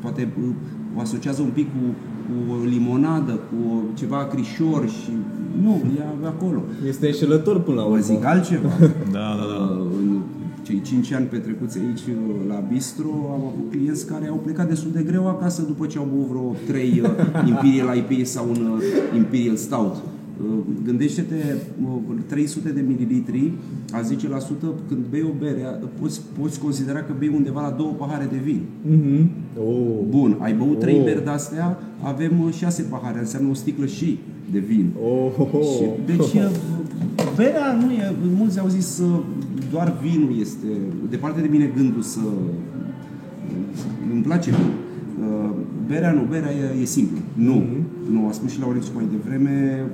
Poate 0.00 0.28
uh, 0.38 0.48
o 0.96 1.00
asociază 1.00 1.42
un 1.42 1.50
pic 1.58 1.66
cu, 1.66 1.82
cu 2.26 2.64
limonadă, 2.64 3.32
cu 3.32 3.82
ceva 3.94 4.16
acrișor 4.18 4.88
și 4.88 5.10
nu, 5.62 5.82
e 5.98 6.26
acolo. 6.26 6.62
Este 6.88 7.06
înșelător 7.06 7.60
până 7.60 7.76
la 7.76 7.82
Vă 7.82 7.88
urmă. 7.88 8.02
zic 8.02 8.24
altceva. 8.24 8.68
Da, 9.16 9.18
da, 9.38 9.44
da. 9.58 9.78
Uh, 9.80 9.86
În 9.98 10.20
cei 10.62 10.80
5 10.80 11.12
ani 11.12 11.26
petrecuți 11.26 11.78
aici 11.78 12.00
uh, 12.00 12.48
la 12.48 12.64
Bistro, 12.72 13.08
am 13.32 13.40
avut 13.40 13.70
clienți 13.70 14.06
care 14.06 14.26
au 14.28 14.40
plecat 14.44 14.68
destul 14.68 14.90
de 14.94 15.02
greu 15.02 15.28
acasă 15.28 15.62
după 15.62 15.86
ce 15.86 15.98
au 15.98 16.08
băut 16.14 16.26
vreo 16.28 16.54
3 16.66 17.02
Imperial 17.48 17.96
IPA 17.96 18.24
sau 18.24 18.46
un 18.48 18.66
uh, 18.74 18.82
Imperial 19.16 19.56
Stout. 19.56 19.94
Uh, 20.42 20.58
Gândește-te, 20.84 21.34
uh, 21.84 22.16
300 22.26 22.68
de 22.68 22.84
mililitri, 22.86 23.52
a 23.92 24.00
10%, 24.00 24.74
când 24.88 25.04
bei 25.10 25.22
o 25.22 25.32
bere, 25.38 25.62
uh, 25.82 25.88
poți, 26.00 26.20
poți 26.40 26.60
considera 26.60 26.98
că 26.98 27.12
bei 27.18 27.30
undeva 27.34 27.60
la 27.60 27.70
două 27.70 27.90
pahare 27.90 28.28
de 28.30 28.36
vin. 28.44 28.60
Mhm. 28.82 29.30
Oh. 29.58 29.98
Bun, 30.08 30.36
ai 30.40 30.54
băut 30.54 30.78
3 30.78 30.96
Oh. 30.98 31.04
beri 31.04 31.24
de-astea, 31.24 31.78
avem 32.02 32.50
6 32.50 32.82
pahare, 32.82 33.18
înseamnă 33.18 33.50
o 33.50 33.54
sticlă 33.54 33.86
și 33.86 34.18
de 34.52 34.58
vin. 34.58 34.90
Oh, 35.02 35.32
oh, 35.38 35.48
oh. 35.52 35.62
Și, 35.62 35.84
deci, 36.06 36.18
uh, 36.18 36.50
berea 37.36 37.72
nu 37.72 37.90
e, 37.92 38.14
mulți 38.36 38.58
au 38.58 38.68
zis 38.68 38.98
uh, 38.98 39.18
doar 39.70 39.98
vinul 40.02 40.40
este, 40.40 40.66
departe 41.10 41.40
de 41.40 41.48
mine 41.50 41.70
gândul 41.76 42.02
să, 42.02 42.20
îmi 44.12 44.22
place 44.22 44.50
vinul. 44.50 44.72
Uh, 45.84 45.90
Berea 45.90 46.12
nu, 46.12 46.26
berea 46.30 46.50
e, 46.50 46.80
e 46.82 46.84
simplă. 46.84 47.18
Nu, 47.34 47.62
nu, 48.12 48.26
a 48.28 48.32
spus 48.32 48.50
și 48.50 48.60
Laurențiu 48.60 48.90
mai 48.94 49.04
devreme, 49.12 49.84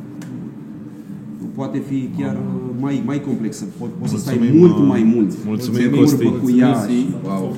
poate 1.54 1.78
fi 1.88 2.08
chiar 2.18 2.34
uh, 2.34 2.70
mai, 2.80 3.02
mai 3.06 3.20
complexă, 3.20 3.64
Po- 3.64 3.98
poți 4.00 4.12
să 4.12 4.18
stai 4.18 4.36
Mulțumim, 4.38 4.60
mult 4.60 4.78
uh, 4.78 4.84
mai 4.88 5.02
mult. 5.14 5.30
mulțumim, 5.46 5.80
Să 5.80 5.88
te 5.88 5.96
Costi. 5.96 6.24
urbă 6.26 6.36
cu 6.38 6.50
ea. 6.58 6.66
Mersi. 6.68 7.06
Wow. 7.24 7.56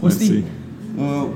Costi, 0.00 0.24
Mersi. 0.30 0.42
uh, 0.98 1.26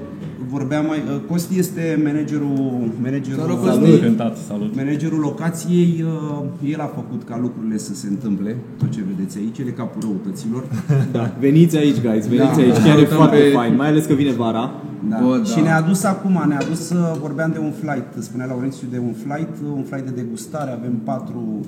vorbeam 0.48 0.85
mai, 0.87 0.98
uh, 0.98 1.20
Costi 1.31 1.59
este 1.59 2.00
managerul, 2.05 2.90
managerul 3.03 3.40
Salut, 3.40 3.59
Salut. 3.64 3.81
Costi. 3.88 4.00
Cântat, 4.00 4.37
salut. 4.37 4.74
Managerul 4.76 5.18
locației, 5.18 6.05
uh, 6.05 6.70
el 6.72 6.81
a 6.81 6.90
făcut 6.94 7.22
ca 7.29 7.38
lucrurile 7.40 7.79
să 7.79 7.94
se 7.94 8.07
întâmple, 8.09 8.57
tot 8.79 8.90
ce 8.90 9.00
vedeți 9.16 9.38
aici, 9.38 9.59
el 9.59 9.66
e 9.66 9.70
capul 9.70 10.00
răutăților. 10.03 10.64
Da. 11.16 11.37
Veniți 11.40 11.76
aici, 11.76 12.00
guys, 12.07 12.26
veniți 12.26 12.57
Da. 12.57 12.62
aici. 12.62 12.72
Chiar 12.74 12.87
e 12.87 12.88
Salutăm 12.90 13.16
foarte 13.16 13.37
pe- 13.37 13.50
fain, 13.55 13.74
mai 13.76 13.88
ales 13.88 14.05
că 14.05 14.14
vine 14.14 14.33
vara. 14.33 14.70
Da. 15.10 15.16
Bă, 15.24 15.36
da. 15.36 15.44
Și 15.44 15.60
ne-a 15.60 15.76
adus 15.76 16.02
acum, 16.04 16.44
ne-a 16.48 16.58
adus, 16.58 16.90
uh, 16.90 17.16
vorbeam 17.20 17.50
de 17.52 17.58
un 17.58 17.72
flight, 17.82 18.06
spunea 18.18 18.46
Laurențiu 18.46 18.86
de 18.90 18.98
un 18.98 19.12
flight, 19.12 19.48
uh, 19.64 19.70
un 19.74 19.82
flight 19.82 20.04
de 20.08 20.12
degustare, 20.22 20.70
avem 20.70 20.94
patru, 21.04 21.60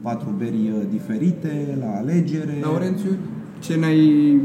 patru 0.00 0.34
beri 0.38 0.70
uh, 0.74 0.82
diferite 0.90 1.76
la 1.80 1.90
alegere. 2.00 2.54
Laurențiu, 2.62 3.10
ce 3.58 3.74
ne-ai, 3.74 4.40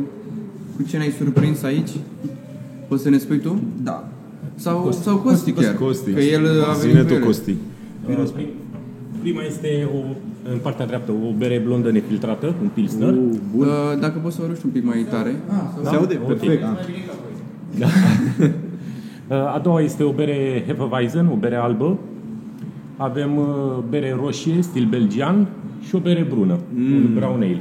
cu 0.75 0.83
ce 0.83 0.97
ne-ai 0.97 1.13
surprins 1.17 1.63
aici? 1.63 1.89
Poți 2.87 3.03
să 3.03 3.09
ne 3.09 3.17
spui 3.17 3.39
tu? 3.39 3.61
Da. 3.83 4.07
Sau 4.55 4.77
Costi, 4.77 5.03
sau 5.03 5.17
Costi 5.17 5.51
chiar? 5.51 5.73
Costi. 5.75 6.11
Că 6.11 6.19
el 6.19 6.45
a 6.45 6.73
venit 6.73 6.79
Zine 6.81 7.01
cu 7.01 7.07
tu, 7.07 7.13
ele. 7.13 7.25
Costi. 7.25 7.55
Uh, 8.09 8.29
prim- 8.33 8.59
Prima 9.21 9.41
este 9.43 9.87
o, 9.95 9.97
în 10.51 10.57
partea 10.61 10.85
dreaptă 10.85 11.11
o 11.11 11.31
bere 11.37 11.61
blondă 11.65 11.91
nefiltrată, 11.91 12.55
un 12.61 12.69
pilsner. 12.73 13.09
Uh, 13.13 13.17
bun. 13.55 13.67
Uh, 13.67 13.99
Dacă 13.99 14.19
poți 14.23 14.35
să 14.35 14.41
vorbești 14.41 14.65
un 14.65 14.71
pic 14.71 14.83
mai 14.85 15.05
tare. 15.09 15.35
Ah, 15.49 15.89
Se 15.89 15.95
aude? 15.95 16.19
ok. 16.21 16.27
Perfect. 16.27 16.61
Da. 16.61 16.77
Uh, 17.79 17.85
A 19.55 19.59
doua 19.63 19.81
este 19.81 20.03
o 20.03 20.11
bere 20.11 20.63
Hefeweizen, 20.67 21.27
o 21.31 21.35
bere 21.35 21.55
albă. 21.55 21.97
Avem 22.97 23.37
uh, 23.37 23.45
bere 23.89 24.15
roșie, 24.23 24.61
stil 24.61 24.87
belgian 24.89 25.47
și 25.87 25.95
o 25.95 25.99
bere 25.99 26.25
brună, 26.29 26.57
mm. 26.73 26.93
un 26.95 27.13
brown 27.15 27.35
ale. 27.41 27.59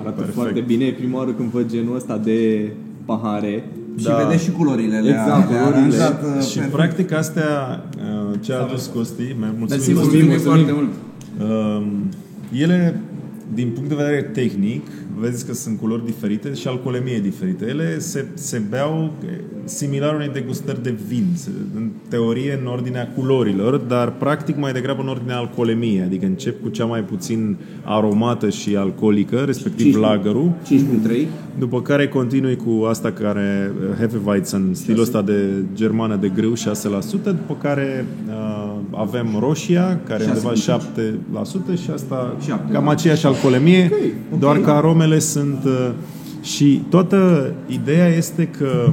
Arată 0.00 0.14
Perfect. 0.16 0.34
foarte 0.36 0.60
bine. 0.60 0.84
E 0.84 0.92
prima 0.92 1.18
oară 1.18 1.30
când 1.30 1.48
văd 1.50 1.70
genul 1.70 1.96
ăsta 1.96 2.18
de 2.18 2.70
pahare. 3.04 3.64
Și 3.98 4.04
Da. 4.04 4.16
vedeți 4.24 4.44
și 4.44 4.50
culorile. 4.50 4.98
le-a- 4.98 5.10
Exact, 5.10 5.50
le-a 5.50 5.60
culorile. 5.62 5.76
aranjat, 5.78 6.22
uh, 6.22 6.42
Și 6.42 6.54
perfect. 6.54 6.74
practic 6.76 7.12
astea, 7.12 7.84
uh, 7.96 8.38
ce 8.40 8.52
a 8.52 8.60
adus 8.62 8.86
Costi, 8.94 9.22
mai 9.38 9.48
mulțumim, 9.58 9.68
Mersi, 9.68 9.92
Costi. 9.92 10.16
mulțumim 10.16 10.38
foarte 10.38 10.72
mult. 10.72 10.90
Um, 11.50 11.84
ele, 12.60 13.00
din 13.54 13.68
punct 13.74 13.88
de 13.88 13.94
vedere 13.94 14.22
tehnic, 14.22 14.86
vezi 15.18 15.46
că 15.46 15.52
sunt 15.54 15.78
culori 15.78 16.04
diferite 16.04 16.54
și 16.54 16.68
alcoolemie 16.68 17.18
diferite. 17.20 17.66
Ele 17.68 17.98
se, 17.98 18.24
se 18.34 18.62
beau 18.70 19.12
eh, 19.24 19.30
similar 19.64 20.14
unei 20.14 20.28
degustări 20.32 20.82
de 20.82 20.94
vin, 21.08 21.24
se- 21.34 21.50
în 21.76 21.88
teorie 22.08 22.58
în 22.60 22.66
ordinea 22.66 23.08
culorilor, 23.16 23.76
dar 23.76 24.12
practic 24.12 24.56
mai 24.58 24.72
degrabă 24.72 25.02
în 25.02 25.08
ordinea 25.08 25.36
alcoolemiei, 25.38 26.02
adică 26.02 26.26
încep 26.26 26.62
cu 26.62 26.68
cea 26.68 26.84
mai 26.84 27.00
puțin 27.00 27.56
aromată 27.84 28.48
și 28.50 28.76
alcoolică, 28.76 29.36
respectiv 29.36 29.86
Cinci- 29.94 30.00
lagerul, 30.00 30.52
5.3. 30.64 31.26
după 31.58 31.82
care 31.82 32.08
continui 32.08 32.56
cu 32.56 32.84
asta 32.88 33.12
care 33.12 33.72
uh, 33.90 33.96
Hefeweizen, 33.98 34.68
stilul 34.72 35.00
ăsta 35.02 35.22
de 35.22 35.48
germană 35.74 36.16
de 36.16 36.28
grâu 36.34 36.52
6%, 36.54 36.56
după 37.24 37.56
care 37.62 38.04
uh, 38.28 38.69
avem 38.94 39.26
roșia, 39.38 40.00
care 40.06 40.24
e 40.24 40.26
undeva 40.26 40.52
7% 40.52 41.80
și 41.82 41.90
asta 41.94 42.36
Șapte, 42.46 42.72
cam 42.72 42.84
da. 42.84 42.90
aceeași 42.90 43.26
alcoolemie, 43.26 43.92
doar 44.38 44.58
că 44.58 44.70
aromele 44.70 45.18
sunt 45.18 45.64
uh, 45.64 45.90
Și 46.42 46.82
toată 46.88 47.50
ideea 47.66 48.06
este 48.06 48.46
că 48.46 48.92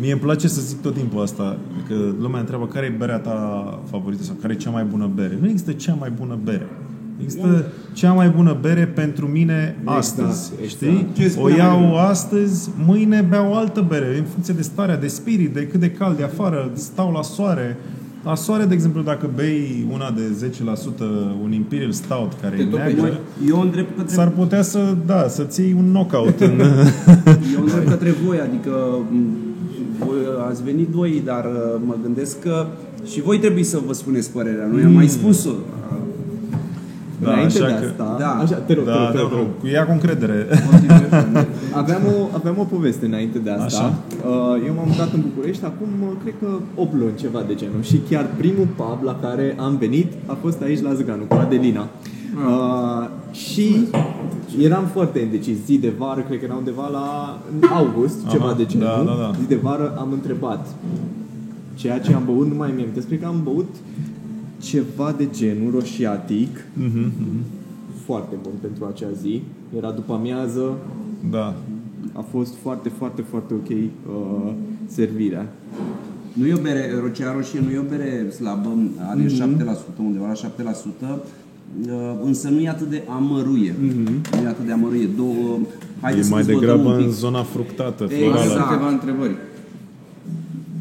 mie 0.00 0.12
îmi 0.12 0.20
place 0.20 0.48
să 0.48 0.60
zic 0.60 0.80
tot 0.80 0.94
timpul 0.94 1.22
asta, 1.22 1.56
că 1.88 1.94
lumea 2.20 2.40
întreabă 2.40 2.66
care 2.66 2.86
e 2.86 2.94
berea 2.98 3.18
ta 3.18 3.78
favorită 3.90 4.22
sau 4.22 4.36
care 4.40 4.52
e 4.52 4.56
cea 4.56 4.70
mai 4.70 4.84
bună 4.84 5.10
bere. 5.14 5.38
Nu 5.40 5.48
există 5.48 5.72
cea 5.72 5.94
mai 5.98 6.12
bună 6.18 6.38
bere. 6.44 6.66
Există 7.22 7.64
cea 7.92 8.12
mai 8.12 8.28
bună 8.28 8.56
bere 8.60 8.86
pentru 8.86 9.26
mine 9.26 9.76
astăzi, 9.84 10.52
exact. 10.62 10.68
știi? 10.70 11.06
Ce 11.16 11.24
O 11.24 11.28
spuneam 11.28 11.58
iau 11.82 11.88
eu. 11.90 11.98
astăzi, 11.98 12.70
mâine 12.86 13.26
beau 13.28 13.54
altă 13.56 13.84
bere, 13.88 14.18
în 14.18 14.24
funcție 14.24 14.54
de 14.54 14.62
starea 14.62 14.96
de 14.96 15.06
spirit, 15.06 15.54
de 15.54 15.66
cât 15.66 15.80
de 15.80 15.90
cald 15.90 16.18
e 16.18 16.24
afară, 16.24 16.70
stau 16.74 17.12
la 17.12 17.22
soare. 17.22 17.76
La 18.24 18.34
soare, 18.34 18.64
de 18.64 18.74
exemplu, 18.74 19.02
dacă 19.02 19.30
bei 19.34 19.86
una 19.92 20.10
de 20.10 20.48
10%, 20.48 20.98
un 21.42 21.52
Imperial 21.52 21.92
Stout 21.92 22.32
care 22.42 22.56
Te 22.56 22.62
e 22.62 22.64
topești. 22.64 23.00
neagră, 23.00 23.18
Eu 23.48 23.60
îndrept 23.60 23.96
către 23.96 24.14
s-ar 24.14 24.28
putea 24.28 24.62
să, 24.62 24.96
da, 25.06 25.28
să-ți 25.28 25.60
iei 25.60 25.72
un 25.78 25.88
knockout 25.90 26.40
în... 26.40 26.60
Eu 27.54 27.60
îndrept 27.60 27.88
către 27.88 28.10
voi, 28.26 28.38
adică 28.40 28.70
m, 29.10 29.26
voi 29.98 30.16
ați 30.48 30.62
venit 30.62 30.88
voi, 30.88 31.22
dar 31.24 31.44
uh, 31.44 31.80
mă 31.86 31.94
gândesc 32.02 32.40
că 32.40 32.66
și 33.04 33.20
voi 33.20 33.38
trebuie 33.38 33.64
să 33.64 33.78
vă 33.86 33.92
spuneți 33.92 34.30
părerea. 34.32 34.66
Noi 34.66 34.82
am 34.82 34.92
mai 34.92 35.08
spus-o. 35.08 35.50
Da, 37.22 37.30
Înainte 37.32 37.58
așa 37.62 37.66
de 37.66 37.80
că- 37.80 37.86
asta, 37.86 38.16
Da. 38.18 38.30
așa, 38.42 38.54
te 38.56 38.74
rog, 38.74 38.84
te 38.84 38.90
da, 38.90 38.96
rog, 38.98 39.10
te 39.10 39.16
da, 39.16 39.20
rog, 39.22 39.30
te 39.30 39.36
rog. 39.36 39.46
cu 39.60 39.66
ea 39.66 39.84
cu 39.86 39.92
încredere. 39.92 40.46
Aveam 41.80 42.02
o, 42.06 42.28
aveam 42.34 42.58
o 42.58 42.62
poveste 42.62 43.06
înainte 43.06 43.38
de 43.38 43.50
asta. 43.50 43.64
Așa. 43.64 43.94
Uh, 44.28 44.66
Eu 44.66 44.72
m-am 44.76 44.88
mutat 44.88 45.12
în 45.12 45.20
București 45.28 45.64
acum, 45.64 45.88
uh, 46.02 46.08
cred 46.22 46.34
că 46.42 46.48
8 46.74 46.94
luni, 46.94 47.14
ceva 47.14 47.42
de 47.46 47.54
genul. 47.54 47.82
Și 47.82 47.96
chiar 48.10 48.26
primul 48.36 48.66
pub 48.76 48.98
la 49.04 49.18
care 49.22 49.56
am 49.60 49.76
venit 49.76 50.12
a 50.26 50.36
fost 50.40 50.62
aici 50.62 50.80
la 50.82 50.92
Zganu, 50.94 51.22
cu 51.28 51.34
Adelina. 51.34 51.88
Uh, 52.46 53.08
și 53.32 53.76
eram 54.60 54.84
foarte 54.92 55.18
indecis. 55.18 55.56
Zi 55.64 55.78
de 55.78 55.92
vară, 55.98 56.20
cred 56.28 56.38
că 56.38 56.44
era 56.44 56.54
undeva 56.54 56.88
la 56.92 57.38
în 57.60 57.68
august, 57.68 58.16
Aha, 58.24 58.32
ceva 58.32 58.54
de 58.56 58.64
genul. 58.66 58.86
da, 58.86 59.02
da, 59.06 59.16
da. 59.20 59.30
Zi 59.40 59.46
de 59.48 59.58
vară 59.62 59.96
am 59.98 60.08
întrebat 60.12 60.66
ceea 61.74 61.98
ce 62.00 62.14
am 62.14 62.22
băut, 62.26 62.46
nu 62.48 62.54
mai 62.56 62.72
mi-am 62.76 62.88
despre 62.94 63.16
că 63.16 63.26
am 63.26 63.40
băut 63.44 63.74
ceva 64.58 65.14
de 65.16 65.28
genul 65.30 65.70
roșiatic, 65.72 66.64
Mhm, 66.72 67.10
foarte 68.04 68.34
bun 68.42 68.52
pentru 68.60 68.84
acea 68.84 69.10
zi. 69.20 69.42
Era 69.76 69.90
după 69.90 70.12
amiază, 70.12 70.76
Da. 71.30 71.54
a 72.12 72.24
fost 72.30 72.54
foarte, 72.62 72.88
foarte, 72.98 73.22
foarte 73.30 73.54
ok 73.54 73.68
uh, 73.70 74.52
servirea. 74.86 75.46
Nu 76.32 76.46
e 76.46 76.54
o 76.54 76.60
bere, 76.60 76.90
rocea 77.00 77.32
roșie 77.32 77.60
nu 77.60 77.70
e 77.70 77.78
o 77.78 77.88
bere 77.88 78.30
slabă, 78.30 78.68
are 79.10 79.20
Mhm. 79.20 79.34
7%, 79.34 80.02
undeva 80.02 80.26
la 80.26 80.34
7%, 80.34 81.18
uh, 81.86 81.92
însă 82.24 82.48
nu 82.48 82.60
e 82.60 82.68
atât 82.68 82.90
de 82.90 83.02
amăruie. 83.08 83.74
Nu 83.80 84.44
e 84.44 84.48
atât 84.48 84.66
de 84.66 84.72
amăruie. 84.72 85.08
Două, 85.16 85.58
haideți 86.00 86.28
Mhm. 86.28 86.32
E 86.32 86.34
mai 86.34 86.42
să 86.44 86.46
dezvoltăm 86.50 86.76
degrabă 86.76 86.88
un 86.88 87.02
în 87.02 87.08
pic. 87.08 87.12
zona 87.18 87.42
fructată, 87.42 88.04
Exact. 88.04 88.22
florală. 88.22 88.60
Am 88.62 88.68
câteva 88.68 88.88
întrebări. 88.90 89.34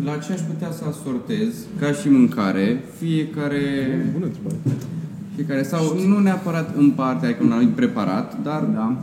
La 0.05 0.15
ce 0.17 0.31
aș 0.33 0.39
putea 0.39 0.71
să 0.71 0.83
asortez 0.89 1.53
ca 1.79 1.91
și 1.91 2.09
mâncare 2.09 2.83
fiecare, 2.99 3.61
Bună 4.13 4.25
întrebare. 4.25 4.55
fiecare 5.35 5.63
sau 5.63 5.97
nu 6.07 6.19
neapărat 6.19 6.75
în 6.77 6.89
parte, 6.89 7.25
adică 7.25 7.43
un 7.43 7.51
anumit 7.51 7.73
preparat, 7.75 8.37
dar 8.43 8.63
Da. 8.73 8.95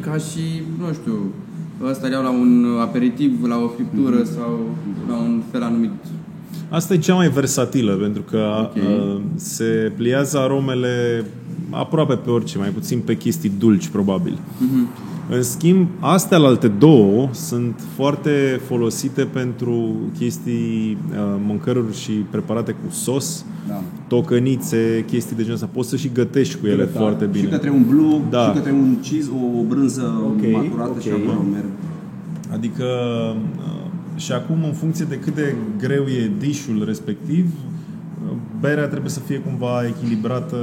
ca 0.00 0.16
și, 0.16 0.62
nu 0.78 0.92
știu, 0.92 1.32
ăsta 1.84 2.06
le-au 2.06 2.22
la 2.22 2.30
un 2.30 2.66
aperitiv, 2.80 3.44
la 3.44 3.56
o 3.56 3.68
friptură 3.68 4.24
sau 4.24 4.60
la 5.08 5.16
un 5.16 5.42
fel 5.50 5.62
anumit. 5.62 5.90
Asta 6.68 6.94
e 6.94 6.98
cea 6.98 7.14
mai 7.14 7.28
versatilă, 7.28 7.92
pentru 7.94 8.22
că 8.22 8.46
Ok. 8.62 8.74
uh, 8.76 9.20
se 9.34 9.92
pliază 9.96 10.38
aromele 10.38 11.24
aproape 11.70 12.14
pe 12.14 12.30
orice, 12.30 12.58
mai 12.58 12.68
puțin 12.68 12.98
pe 13.04 13.16
chestii 13.16 13.52
dulci, 13.58 13.88
probabil. 13.88 14.38
În 15.30 15.42
schimb, 15.42 15.88
astea 16.00 16.38
la 16.38 16.46
alte 16.46 16.68
două 16.68 17.28
sunt 17.32 17.80
foarte 17.94 18.60
folosite 18.66 19.22
pentru 19.24 19.94
chestii, 20.18 20.98
uh, 21.10 21.16
mâncăruri 21.46 21.96
și 21.96 22.10
preparate 22.12 22.72
cu 22.72 22.92
sos, 22.94 23.44
Da. 23.68 23.82
tocănițe, 24.08 25.04
chestii 25.06 25.36
de 25.36 25.40
genul 25.42 25.54
ăsta. 25.56 25.68
Poți 25.72 25.88
să 25.88 25.96
și 25.96 26.10
gătești 26.14 26.56
cu 26.60 26.66
ele 26.66 26.88
Da. 26.92 26.98
foarte 27.00 27.24
Și 27.24 27.30
bine. 27.30 27.48
către 27.48 27.70
un 27.70 27.84
blue, 27.88 28.20
Da. 28.30 28.44
și 28.46 28.52
către 28.52 28.72
un 28.72 28.96
cheese, 29.02 29.30
o 29.58 29.62
brânză 29.62 30.20
Ok, 30.24 30.52
maturată 30.52 31.00
și 31.00 31.08
ok. 31.08 31.20
acolo 31.22 31.46
merg. 31.52 31.68
Adică 32.52 32.84
uh, 33.58 33.76
și 34.16 34.32
acum 34.32 34.56
în 34.64 34.72
funcție 34.72 35.06
de 35.08 35.18
cât 35.18 35.34
de 35.34 35.54
greu 35.78 36.02
e 36.04 36.30
dișul 36.38 36.82
respectiv, 36.86 37.44
uh, 37.44 37.72
berea 38.60 38.86
trebuie 38.86 39.10
să 39.10 39.20
fie 39.20 39.38
cumva 39.38 39.86
echilibrată, 39.86 40.56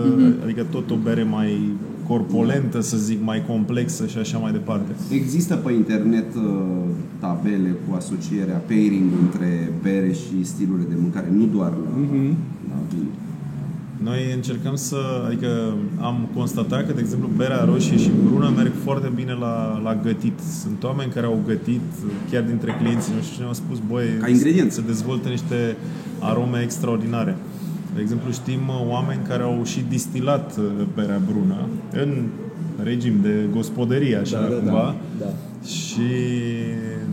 adică 0.43 0.63
tot 0.71 0.91
o 0.91 0.95
bere 0.95 1.23
mai 1.23 1.59
corpolentă, 2.07 2.81
să 2.81 2.97
zic, 2.97 3.23
mai 3.23 3.45
complexă 3.47 4.05
și 4.07 4.17
așa 4.17 4.37
mai 4.37 4.51
departe. 4.51 4.91
Există 5.11 5.55
pe 5.55 5.71
internet 5.71 6.35
uh, 6.35 6.41
tabele 7.19 7.75
cu 7.87 7.95
asocierea, 7.95 8.61
pairing 8.67 9.09
între 9.21 9.71
bere 9.81 10.11
și 10.11 10.43
stilurile 10.43 10.87
de 10.89 10.95
mâncare, 11.01 11.27
nu 11.31 11.45
doar 11.45 11.71
la, 11.71 11.99
la 11.99 12.07
vin. 12.11 12.35
Noi 14.03 14.31
încercăm 14.33 14.75
să, 14.75 14.97
adică 15.27 15.73
am 16.01 16.27
constatat 16.35 16.85
că, 16.87 16.93
de 16.93 16.99
exemplu, 16.99 17.29
berea 17.35 17.63
roșie 17.63 17.97
și 17.97 18.09
brună 18.25 18.53
merg 18.55 18.71
foarte 18.83 19.11
bine 19.15 19.33
la, 19.33 19.79
la 19.83 19.95
gătit. 20.03 20.39
Sunt 20.61 20.83
oameni 20.83 21.11
care 21.11 21.25
au 21.25 21.39
gătit, 21.47 21.81
chiar 22.31 22.43
dintre 22.43 22.75
clienții 22.81 23.13
noștri, 23.15 23.33
și 23.33 23.39
ne-au 23.39 23.53
spus, 23.53 23.77
băi, 23.89 24.05
Ca 24.19 24.27
ingredient. 24.29 24.71
se 24.71 24.81
dezvoltă 24.81 25.27
niște 25.29 25.77
arome 26.19 26.59
extraordinare. 26.63 27.35
De 27.95 28.01
exemplu, 28.01 28.31
știm 28.31 28.59
uh, 28.67 28.87
oameni 28.89 29.19
care 29.27 29.43
au 29.43 29.61
și 29.63 29.85
distilat 29.89 30.57
uh, 30.57 30.63
berea 30.95 31.21
brună 31.31 31.55
în 31.91 32.23
regim 32.83 33.13
de 33.21 33.45
gospodărie, 33.51 34.15
așa 34.15 34.41
Da, 34.41 34.47
da, 34.47 34.53
cumva. 34.55 34.95
da, 35.19 35.25
da. 35.25 35.31
Și 35.67 36.09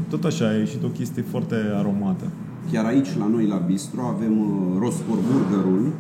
tot 0.09 0.25
așa, 0.25 0.45
a 0.49 0.53
ieșit 0.53 0.83
o 0.85 0.89
chestie 0.89 1.25
foarte 1.31 1.55
aromată. 1.75 2.25
Chiar 2.73 2.85
aici, 2.85 3.09
la 3.19 3.27
noi, 3.27 3.47
la 3.47 3.57
Bistro, 3.67 4.01
avem 4.17 4.39
uh, 4.39 4.79
Roscor 4.79 5.19
Burgerul. 5.33 5.93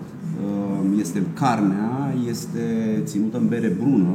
Uh, 0.45 0.99
este 0.99 1.27
carnea, 1.35 2.15
este 2.29 2.63
ținută 3.05 3.37
în 3.39 3.49
bere 3.49 3.69
brună, 3.81 4.13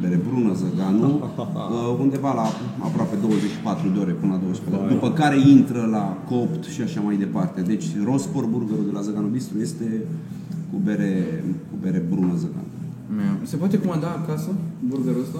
bere 0.00 0.20
brună 0.28 0.54
zăganu, 0.54 1.10
uh, 1.38 1.96
undeva 2.00 2.34
la 2.34 2.46
aproape 2.88 3.16
24 3.16 3.88
de 3.88 3.98
ore 3.98 4.12
până 4.12 4.32
la 4.32 4.38
24 4.38 4.80
de 4.80 4.84
ore. 4.84 4.94
După 4.94 5.10
care 5.12 5.38
intră 5.48 5.88
la 5.90 6.16
copt 6.28 6.64
și 6.64 6.82
așa 6.82 7.00
mai 7.00 7.16
departe. 7.16 7.60
Deci 7.60 7.86
Roscor 8.04 8.44
Burgerul 8.44 8.84
de 8.84 8.92
la 8.92 9.00
Zăganu 9.00 9.26
Bistro 9.26 9.58
este 9.60 9.86
cu 10.70 10.78
bere, 10.84 11.44
cu 11.70 11.76
bere 11.80 12.02
brună 12.10 12.34
zăganu. 12.36 12.66
Se 13.42 13.56
poate 13.56 13.78
comanda 13.78 14.08
acasă 14.08 14.50
burgerul 14.88 15.20
ăsta? 15.20 15.38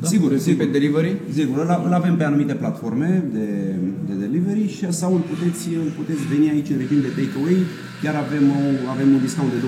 Da. 0.00 0.06
Sigur, 0.12 0.30
Găsim 0.30 0.52
sigur. 0.52 0.64
pe 0.64 0.72
delivery? 0.76 1.12
Sigur, 1.38 1.56
îl, 1.64 1.70
îl 1.86 1.92
avem 2.00 2.14
pe 2.16 2.24
anumite 2.30 2.54
platforme 2.62 3.10
de, 3.36 3.46
de 4.08 4.14
delivery 4.24 4.64
și 4.76 4.84
sau 5.00 5.10
îl 5.18 5.22
puteți, 5.32 5.64
îl 5.84 5.90
puteți 6.00 6.22
veni 6.32 6.46
aici 6.54 6.70
în 6.74 6.78
regim 6.82 7.00
de 7.06 7.10
takeaway. 7.18 7.58
Chiar 8.02 8.16
avem, 8.26 8.44
o, 8.58 8.60
avem 8.94 9.08
un 9.16 9.20
discount 9.26 9.50
de 9.54 9.60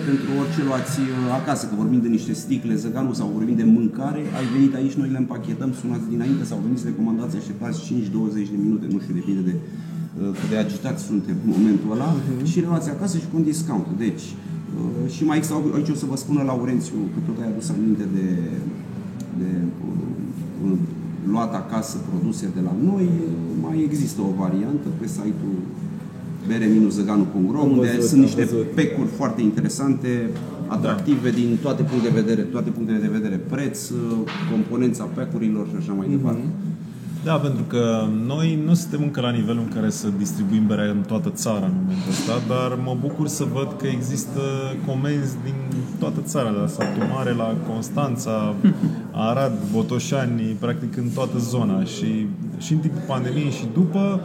20% 0.00 0.10
pentru 0.10 0.28
orice 0.42 0.60
luați 0.68 0.96
uh, 1.04 1.38
acasă, 1.40 1.62
că 1.66 1.74
vorbim 1.82 2.00
de 2.06 2.10
niște 2.16 2.32
sticle 2.42 2.74
zăganu 2.82 3.12
sau 3.20 3.26
vorbim 3.38 3.56
de 3.62 3.68
mâncare, 3.76 4.20
ai 4.38 4.46
venit 4.56 4.72
aici, 4.80 4.94
noi 5.00 5.10
le 5.14 5.20
împachetăm, 5.24 5.70
sunați 5.80 6.06
dinainte 6.14 6.44
sau 6.50 6.56
veniți 6.66 6.84
le 6.88 6.92
comandați, 7.00 7.34
așteptați 7.40 7.78
5-20 7.88 8.54
de 8.54 8.58
minute, 8.66 8.84
nu 8.94 8.98
știu, 9.02 9.14
depinde 9.20 9.42
de 9.50 9.54
uh, 9.56 10.30
cât 10.38 10.48
de 10.52 10.58
agitați 10.64 11.00
suntem 11.10 11.36
în 11.44 11.50
momentul 11.56 11.88
ăla 11.96 12.10
și 12.50 12.58
le 12.62 12.68
luați 12.72 12.88
acasă 12.94 13.14
și 13.22 13.28
cu 13.30 13.36
un 13.40 13.46
discount. 13.52 13.86
Deci, 14.04 14.24
uh, 14.34 15.04
și 15.14 15.22
mai 15.28 15.36
există, 15.38 15.56
aici 15.76 15.94
o 15.94 15.98
să 16.02 16.06
vă 16.12 16.16
spună 16.24 16.40
Laurențiu, 16.50 16.98
că 17.12 17.18
tot 17.26 17.36
ai 17.42 17.48
adus 17.52 17.66
aminte 17.74 18.04
de, 18.16 18.26
de 19.40 19.50
uh, 20.64 20.78
luat 21.32 21.54
acasă 21.54 21.96
produse 22.10 22.46
de 22.54 22.60
la 22.68 22.74
noi, 22.90 23.08
mai 23.60 23.82
există 23.88 24.20
o 24.20 24.32
variantă 24.42 24.88
pe 25.00 25.06
site-ul 25.06 25.58
bere-zăganu.ro 26.48 27.60
Am 27.60 27.70
unde 27.70 27.86
văzut, 27.86 28.08
sunt 28.08 28.20
am 28.20 28.26
niște 28.26 28.44
văzut. 28.44 28.70
pecuri 28.70 29.08
foarte 29.08 29.40
interesante, 29.42 30.30
atractive 30.66 31.30
din 31.30 31.58
toate 31.62 31.82
punctele 31.82 32.14
de 32.14 32.20
vedere, 32.20 32.42
toate 32.42 32.70
punctele 32.70 32.98
de 32.98 33.10
vedere, 33.18 33.36
preț, 33.36 33.88
uh, 33.88 33.96
componența 34.50 35.04
pecurilor 35.04 35.66
și 35.68 35.74
așa 35.78 35.92
mai 35.92 36.08
departe. 36.08 36.44
Da, 37.24 37.34
pentru 37.34 37.62
că 37.62 38.06
noi 38.26 38.62
nu 38.64 38.74
suntem 38.74 39.02
încă 39.02 39.20
la 39.20 39.30
nivelul 39.30 39.62
în 39.66 39.72
care 39.74 39.90
să 39.90 40.08
distribuim 40.18 40.66
berea 40.66 40.90
în 40.90 41.02
toată 41.06 41.30
țara 41.30 41.66
în 41.66 41.72
momentul 41.80 42.10
ăsta, 42.10 42.32
dar 42.48 42.78
mă 42.84 42.96
bucur 43.00 43.28
să 43.28 43.44
văd 43.52 43.68
că 43.80 43.86
există 43.86 44.40
comenzi 44.86 45.34
din 45.44 45.54
toată 45.98 46.20
țara, 46.24 46.50
de 46.50 46.56
la 46.56 46.66
Satu 46.66 47.00
Mare, 47.14 47.32
la 47.32 47.56
Constanța, 47.72 48.54
Arad, 49.18 49.52
Botoșani, 49.72 50.56
practic 50.58 50.96
în 50.96 51.08
toată 51.14 51.38
zona 51.38 51.84
și, 51.84 52.26
și 52.58 52.72
în 52.72 52.78
timpul 52.78 53.02
pandemiei 53.06 53.50
și 53.50 53.64
după 53.74 54.20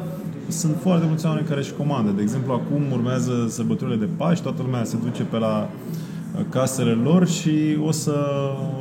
sunt 0.47 0.75
foarte 0.81 1.05
mulți 1.07 1.25
oameni 1.25 1.47
care 1.47 1.59
își 1.59 1.73
comandă. 1.77 2.11
De 2.11 2.21
exemplu, 2.21 2.53
acum 2.53 2.91
urmează 2.91 3.45
sărbătorile 3.49 3.97
de 3.97 4.07
Paști, 4.17 4.43
toată 4.43 4.61
lumea 4.61 4.83
se 4.83 4.97
duce 5.03 5.23
pe 5.23 5.37
la 5.37 5.69
uh, 5.69 6.45
casele 6.49 6.91
lor 6.91 7.27
și 7.27 7.77
o 7.85 7.91
să, 7.91 8.15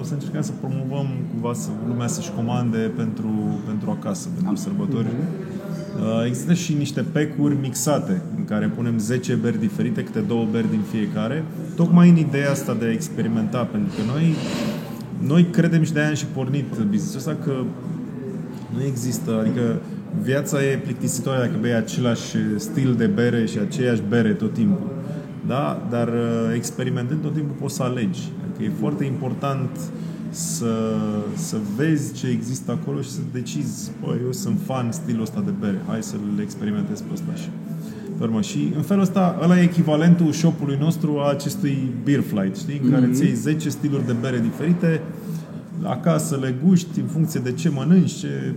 o 0.01 0.05
să 0.05 0.13
încercăm 0.13 0.43
să 0.43 0.53
promovăm 0.61 1.07
cumva 1.33 1.53
să 1.53 1.69
lumea 1.89 2.07
să-și 2.07 2.31
comande 2.37 2.79
pentru, 2.97 3.61
pentru 3.67 3.91
acasă, 3.91 4.29
pentru 4.35 4.57
sărbători. 4.57 5.07
Uh, 5.07 6.27
Există 6.27 6.55
și 6.55 6.73
niște 6.73 7.05
pecuri 7.13 7.57
mixate 7.61 8.23
în 8.37 8.45
care 8.45 8.67
punem 8.67 8.99
10 8.99 9.35
beri 9.35 9.59
diferite, 9.59 10.03
câte 10.03 10.21
două 10.21 10.47
beri 10.51 10.71
din 10.71 10.83
fiecare, 10.91 11.45
tocmai 11.77 12.09
în 12.09 12.17
ideea 12.17 12.51
asta 12.51 12.75
de 12.75 12.85
a 12.85 12.93
experimenta, 12.93 13.65
pentru 13.65 13.93
că 13.97 14.13
noi 14.13 14.35
noi 15.27 15.45
credem 15.45 15.83
și 15.83 15.93
de-aia 15.93 16.09
am 16.09 16.15
și 16.15 16.27
pornit 16.27 16.65
business-ul 16.65 17.19
ăsta 17.19 17.37
că 17.45 17.53
nu 18.75 18.85
există, 18.85 19.39
adică 19.41 19.81
viața 20.23 20.65
e 20.65 20.77
plictisitoare 20.77 21.41
dacă 21.41 21.59
bei 21.61 21.75
același 21.75 22.37
stil 22.57 22.95
de 22.95 23.07
bere 23.07 23.47
și 23.47 23.59
aceeași 23.59 24.03
bere 24.09 24.33
tot 24.33 24.53
timpul. 24.53 24.91
Da? 25.47 25.87
Dar 25.91 26.09
uh, 26.09 26.55
experimentând 26.55 27.23
tot 27.23 27.35
timpul 27.35 27.57
poți 27.61 27.75
să 27.75 27.83
alegi. 27.83 28.33
Adică 28.45 28.63
e 28.63 28.73
foarte 28.81 29.05
important 29.05 29.71
să, 30.31 30.97
să 31.35 31.57
vezi 31.77 32.13
ce 32.13 32.29
există 32.29 32.71
acolo 32.71 33.01
și 33.01 33.11
să 33.11 33.21
decizi, 33.33 33.91
bă, 34.01 34.17
eu 34.25 34.33
sunt 34.33 34.59
fan 34.65 34.93
stilul 34.93 35.23
ăsta 35.23 35.41
de 35.45 35.53
bere, 35.61 35.81
hai 35.87 36.03
să-l 36.03 36.41
experimentez 36.43 37.01
pe 37.01 37.13
ăsta 37.13 37.35
și 37.35 37.49
pe 38.21 38.27
urmă. 38.27 38.41
Și 38.41 38.73
în 38.77 38.83
felul 38.83 39.03
ăsta, 39.03 39.39
ăla 39.43 39.59
e 39.61 39.63
echivalentul 39.63 40.33
shop-ului 40.33 40.77
nostru 40.81 41.19
a 41.19 41.31
acestui 41.31 41.77
beer 42.05 42.21
flight, 42.21 42.57
știi? 42.57 42.81
În 42.85 42.91
care 42.91 43.03
Mhm. 43.03 43.11
îți 43.11 43.25
iei 43.25 43.35
10 43.35 43.69
stiluri 43.69 44.07
de 44.07 44.15
bere 44.21 44.41
diferite, 44.41 45.01
acasă 45.83 46.39
le 46.41 46.55
guști 46.67 47.01
în 47.01 47.07
funcție 47.07 47.41
de 47.45 47.53
ce 47.53 47.69
mănânci, 47.69 48.13
ce... 48.13 48.55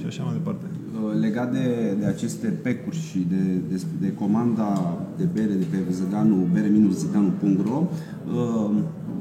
și 0.00 0.06
așa 0.06 0.22
mai 0.22 0.32
departe. 0.32 0.64
Uh, 1.04 1.20
Legat 1.20 1.52
de, 1.52 1.96
de 2.00 2.06
aceste 2.06 2.46
pecuri 2.46 2.96
și 3.10 3.18
de, 3.28 3.42
de, 3.70 3.82
de 4.00 4.12
comanda 4.12 4.98
de 5.16 5.26
bere 5.34 5.52
de 5.62 5.66
pe 5.70 5.76
Zăganu, 5.92 6.46
bere-zăganu.ro, 6.52 7.78
uh, 7.86 8.70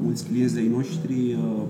mulți 0.03 0.25
clienți 0.27 0.53
de-ai 0.53 0.67
noștri 0.77 1.13
uh, 1.13 1.63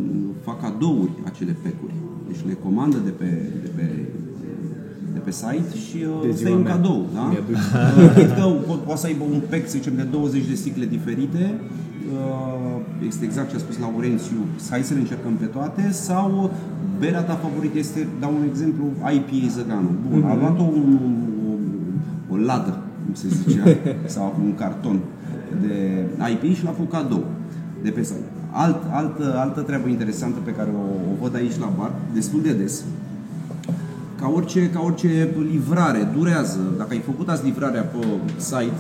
fac 0.46 0.62
cadouri 0.62 1.12
acele 1.26 1.56
pecuri. 1.64 1.94
Deci 2.28 2.42
le 2.48 2.54
comandă 2.64 2.98
de 3.04 3.10
pe, 3.10 3.30
de 3.64 3.70
pe, 3.76 3.82
de 4.16 4.17
pe 5.28 5.34
site 5.42 5.72
și 5.88 5.98
uh, 6.12 6.22
De 6.24 6.28
îți 6.28 6.38
ziua 6.38 6.50
dai 6.50 6.58
un 6.60 6.64
mea. 6.68 6.74
cadou. 6.76 7.00
Da? 7.18 7.24
Mi-aduci. 7.32 7.66
Uh, 7.76 8.14
Chit 8.18 8.32
că 8.40 8.46
po- 8.68 8.82
poate 8.88 9.00
să 9.02 9.08
aibă 9.12 9.24
un 9.36 9.42
pec, 9.52 9.64
să 9.70 9.76
zicem, 9.80 9.96
de 10.02 10.06
20 10.12 10.46
de 10.52 10.56
sticle 10.64 10.86
diferite, 10.98 11.44
uh, 12.18 12.76
este 13.10 13.24
exact 13.30 13.48
ce 13.50 13.56
a 13.56 13.60
spus 13.66 13.78
Laurențiu, 13.86 14.40
hai 14.70 14.84
să 14.90 14.94
le 14.94 15.00
încercăm 15.06 15.34
pe 15.44 15.46
toate, 15.56 15.82
sau 15.92 16.52
berea 17.02 17.24
ta 17.30 17.36
favorită 17.46 17.78
este, 17.78 18.00
dau 18.24 18.32
un 18.40 18.46
exemplu, 18.52 18.84
IPA 19.16 19.48
Zăganu. 19.56 19.90
Bun, 20.10 20.24
a 20.32 20.36
luat-o 20.42 20.64
un, 20.80 20.90
o, 21.50 21.54
o 22.34 22.36
ladă, 22.50 22.74
cum 23.06 23.14
se 23.22 23.28
zicea, 23.28 23.64
sau 24.16 24.26
un 24.44 24.56
carton 24.56 24.98
de 25.62 25.76
IPA 26.32 26.50
și 26.58 26.64
l-a 26.66 26.76
făcut 26.80 26.92
cadou 26.92 27.24
de 27.84 27.90
pe 27.90 28.04
site. 28.04 28.30
Alt, 28.52 28.82
altă, 29.00 29.26
altă 29.44 29.62
treabă 29.62 29.88
interesantă 29.88 30.40
pe 30.44 30.52
care 30.52 30.70
o, 30.84 30.86
o 31.12 31.14
văd 31.22 31.36
aici 31.36 31.58
la 31.60 31.70
bar, 31.78 31.92
destul 32.14 32.42
de 32.42 32.54
des, 32.54 32.84
ca 34.20 34.28
orice, 34.36 34.70
ca 34.70 34.82
orice 34.82 35.30
livrare, 35.52 36.12
durează. 36.18 36.60
Dacă 36.78 36.90
ai 36.92 37.00
făcut 37.00 37.30
azi 37.30 37.44
livrarea 37.44 37.82
pe 37.82 38.06
site, 38.38 38.74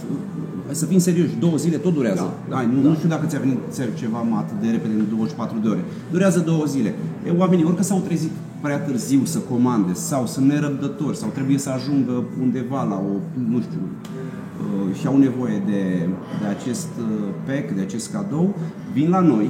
hai 0.65 0.75
să 0.75 0.85
fim 0.85 0.99
serioși, 0.99 1.35
două 1.39 1.57
zile 1.57 1.77
tot 1.77 1.93
durează. 1.93 2.33
Da, 2.49 2.55
Hai, 2.55 2.69
nu, 2.73 2.81
da. 2.81 2.87
nu 2.89 2.95
știu 2.95 3.09
dacă 3.09 3.25
ți-a 3.25 3.39
venit 3.39 3.57
ți 3.69 3.81
ceva 3.95 4.25
atât 4.37 4.61
de 4.61 4.69
repede 4.69 4.93
în 4.93 5.05
24 5.09 5.57
de 5.57 5.67
ore. 5.67 5.83
Durează 6.11 6.39
două 6.39 6.65
zile. 6.65 6.95
E, 7.27 7.31
oamenii 7.37 7.65
orică 7.65 7.83
s-au 7.83 7.99
trezit 7.99 8.31
prea 8.61 8.79
târziu 8.79 9.25
să 9.25 9.39
comande 9.39 9.93
sau 9.93 10.25
sunt 10.25 10.45
nerăbdători 10.47 11.17
sau 11.17 11.29
trebuie 11.29 11.57
să 11.57 11.69
ajungă 11.69 12.23
undeva 12.41 12.83
la 12.83 12.95
o, 12.95 13.13
nu 13.49 13.61
știu, 13.61 13.79
uh, 13.79 14.95
și 14.95 15.07
au 15.07 15.17
nevoie 15.17 15.61
de, 15.65 16.09
de 16.41 16.47
acest 16.47 16.87
uh, 16.99 17.27
pack, 17.45 17.75
de 17.75 17.81
acest 17.81 18.11
cadou, 18.11 18.55
vin 18.93 19.09
la 19.09 19.19
noi, 19.19 19.49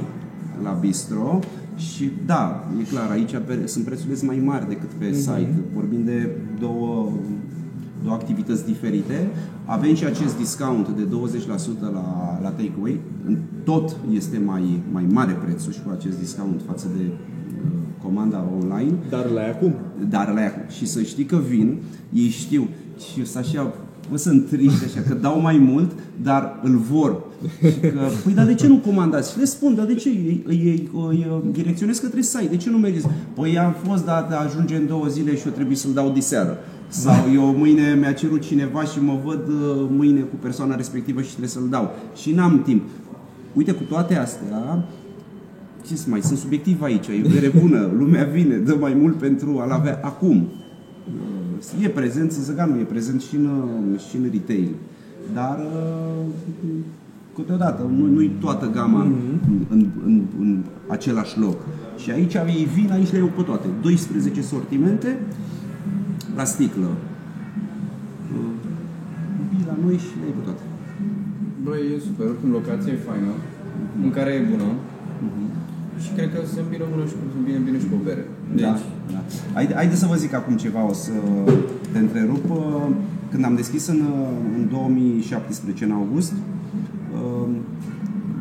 la 0.62 0.70
bistro 0.80 1.40
și 1.78 2.10
da, 2.26 2.68
e 2.80 2.82
clar, 2.82 3.10
aici 3.10 3.34
pe- 3.46 3.66
sunt 3.66 3.84
prețurile 3.84 4.14
sunt 4.14 4.30
mai 4.30 4.40
mari 4.44 4.68
decât 4.68 4.88
pe 4.90 5.12
site. 5.12 5.54
Vorbim 5.74 6.04
de 6.04 6.30
două, 6.60 7.12
două 8.04 8.14
activități 8.14 8.64
diferite. 8.64 9.28
Avem 9.64 9.94
și 9.94 10.04
acest 10.04 10.36
discount 10.38 10.88
de 10.88 11.02
20% 11.02 11.80
la, 11.80 12.38
la 12.42 12.48
takeaway. 12.48 13.00
În 13.26 13.36
Tot 13.64 13.96
este 14.12 14.38
mai, 14.38 14.80
mai 14.92 15.06
mare 15.12 15.32
prețul 15.32 15.72
și 15.72 15.82
cu 15.82 15.90
acest 15.90 16.18
discount 16.18 16.60
față 16.66 16.86
de 16.96 17.02
uh, 17.04 17.70
comanda 18.02 18.48
online. 18.60 18.92
Dar 19.08 19.26
la 19.30 19.40
acum. 19.40 19.74
Dar 20.08 20.32
la 20.32 20.40
ea, 20.40 20.66
și 20.68 20.86
să 20.86 21.02
știi 21.02 21.24
că 21.24 21.36
vin, 21.48 21.78
ei 22.12 22.28
știu 22.28 22.68
și 23.12 23.26
să 23.26 23.38
așa, 23.38 23.72
bă, 24.10 24.16
sunt 24.16 24.48
triști 24.48 24.84
așa, 24.84 25.00
că 25.08 25.14
dau 25.14 25.40
mai 25.40 25.58
mult, 25.58 25.90
dar 26.22 26.60
îl 26.62 26.76
vor. 26.76 27.22
Și 27.58 27.80
că, 27.80 28.00
păi, 28.24 28.32
dar 28.34 28.46
de 28.46 28.54
ce 28.54 28.66
nu 28.66 28.76
comandați? 28.76 29.32
Și 29.32 29.38
le 29.38 29.44
spun, 29.44 29.74
dar 29.74 29.86
de 29.86 29.94
ce? 29.94 30.08
Ei, 30.08 30.44
ei, 30.48 30.58
ei, 30.64 30.88
îi 31.08 31.26
direcționez 31.52 31.98
către 31.98 32.20
site, 32.20 32.48
de 32.50 32.56
ce 32.56 32.70
nu 32.70 32.78
mergeți? 32.78 33.06
Păi 33.34 33.58
am 33.58 33.74
fost, 33.86 34.04
dar 34.04 34.28
ajunge 34.46 34.76
în 34.76 34.86
două 34.86 35.06
zile 35.06 35.36
și 35.36 35.46
eu 35.46 35.52
trebuie 35.52 35.76
să-l 35.76 35.92
dau 35.92 36.10
diseară. 36.10 36.58
Sau 36.88 37.32
eu 37.34 37.42
mâine 37.42 37.94
mi-a 38.00 38.12
cerut 38.12 38.40
cineva 38.40 38.82
și 38.82 39.02
mă 39.02 39.18
văd 39.24 39.48
uh, 39.48 39.86
mâine 39.90 40.20
cu 40.20 40.36
persoana 40.40 40.74
respectivă 40.74 41.20
și 41.20 41.28
trebuie 41.28 41.48
să-l 41.48 41.68
dau. 41.70 41.90
Și 42.16 42.32
n-am 42.32 42.62
timp. 42.62 42.82
Uite, 43.52 43.72
cu 43.72 43.82
toate 43.82 44.16
astea, 44.16 44.84
ce 45.86 45.96
să 45.96 46.06
mai, 46.08 46.22
sunt 46.22 46.38
subiectiv 46.38 46.82
aici, 46.82 47.06
e 47.06 47.22
o 47.24 47.28
bere 47.28 47.52
bună, 47.60 47.90
lumea 47.98 48.24
vine, 48.24 48.56
dă 48.56 48.76
mai 48.80 48.94
mult 48.94 49.16
pentru 49.16 49.58
a-l 49.60 49.70
avea 49.70 50.00
acum. 50.02 50.48
E 51.82 51.88
prezent, 51.88 52.32
Zăganul 52.32 52.78
e 52.78 52.82
prezent 52.82 53.20
și 53.20 53.36
în, 53.36 53.98
și 54.08 54.16
în 54.16 54.28
retail, 54.32 54.68
dar 55.34 55.58
câteodată 57.34 57.82
nu, 57.96 58.06
nu-i 58.06 58.30
toată 58.40 58.70
gama 58.74 59.02
în, 59.02 59.14
în, 59.68 59.86
în, 60.04 60.22
în 60.38 60.64
același 60.86 61.38
loc. 61.38 61.56
Și 61.96 62.10
aici 62.10 62.34
ei 62.34 62.68
vin, 62.74 62.90
aici 62.92 63.12
le 63.12 63.18
iau 63.18 63.30
pe 63.36 63.42
toate. 63.42 63.66
12 63.82 64.42
sortimente 64.42 65.18
la 66.36 66.44
sticlă. 66.44 66.90
Vii 69.50 69.64
la 69.66 69.76
noi 69.84 69.96
și 69.96 70.12
le 70.20 70.24
iei 70.24 70.34
pe 70.38 70.42
toate. 70.44 70.62
Băi, 71.64 71.80
e 71.94 72.00
super, 72.06 72.26
oricum 72.26 72.50
locația 72.50 72.92
e 72.92 73.06
faină, 73.08 73.30
mâncarea 74.02 74.34
e 74.34 74.48
bună 74.52 74.70
și 76.02 76.10
cred 76.16 76.28
că 76.34 76.38
se 76.54 76.60
îmbină 76.64 76.84
bună 76.92 77.04
și 77.10 77.14
cu, 77.18 77.22
se 77.32 77.38
îmbină 77.40 77.58
bine 77.66 77.78
și 77.82 77.88
cu 77.90 77.96
o 78.00 78.04
bere. 78.08 78.24
Deci, 78.58 78.82
Da, 79.14 79.17
da. 79.28 79.52
Haide, 79.54 79.74
haide 79.74 79.94
să 79.94 80.06
vă 80.06 80.14
zic 80.14 80.34
acum 80.34 80.56
ceva, 80.56 80.88
o 80.88 80.92
să 80.92 81.10
te 81.92 81.98
întrerup. 81.98 82.44
Când 83.30 83.44
am 83.44 83.54
deschis 83.54 83.86
în, 83.86 84.02
în 84.56 84.68
2017, 84.68 85.84
în 85.84 85.90
august, 85.90 86.32
uh, 86.32 87.48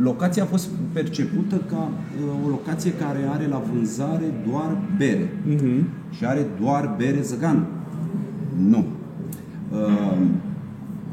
locația 0.01 0.43
a 0.43 0.45
fost 0.45 0.69
percepută 0.93 1.55
ca 1.55 1.89
uh, 2.21 2.45
o 2.45 2.49
locație 2.49 2.93
care 2.93 3.29
are 3.33 3.47
la 3.47 3.61
vânzare 3.71 4.33
doar 4.49 4.77
bere. 4.97 5.29
Și 6.09 6.25
are 6.25 6.45
doar 6.61 6.93
bere 6.97 7.21
zăgan. 7.21 7.65
Nu. 8.69 8.85
Uh, 9.71 10.17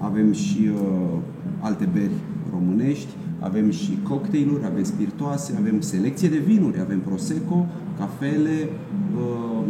avem 0.01 0.33
și 0.33 0.71
uh, 0.75 1.19
alte 1.61 1.89
beri 1.93 2.11
românești, 2.53 3.09
avem 3.41 3.71
și 3.71 3.99
cocktailuri, 4.03 4.65
avem 4.65 4.85
spiritoase, 4.85 5.55
avem 5.59 5.81
selecție 5.81 6.29
de 6.29 6.39
vinuri, 6.39 6.81
avem 6.81 7.01
prosecco, 7.01 7.67
cafele, 7.99 8.69
uh, 9.17 9.65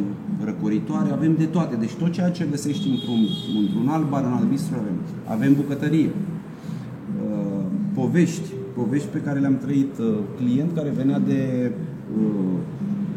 răcoritoare, 0.44 1.10
avem 1.12 1.34
de 1.38 1.44
toate. 1.44 1.76
Deci 1.76 1.94
tot 1.94 2.10
ceea 2.10 2.30
ce 2.30 2.46
găsești 2.50 2.88
într-un, 2.88 3.20
într-un 3.60 3.88
alt 3.88 4.08
bar, 4.08 4.24
în 4.24 4.32
alt 4.32 4.48
bistro, 4.48 4.76
avem. 4.78 4.96
Avem 5.24 5.54
bucătărie, 5.54 6.10
uh, 6.10 7.64
povești, 7.94 8.48
povești 8.74 9.08
pe 9.08 9.18
care 9.18 9.38
le-am 9.38 9.58
trăit, 9.58 9.98
uh, 9.98 10.06
client 10.36 10.70
care 10.74 10.92
venea 10.96 11.18
de 11.18 11.72
uh, 12.20 12.58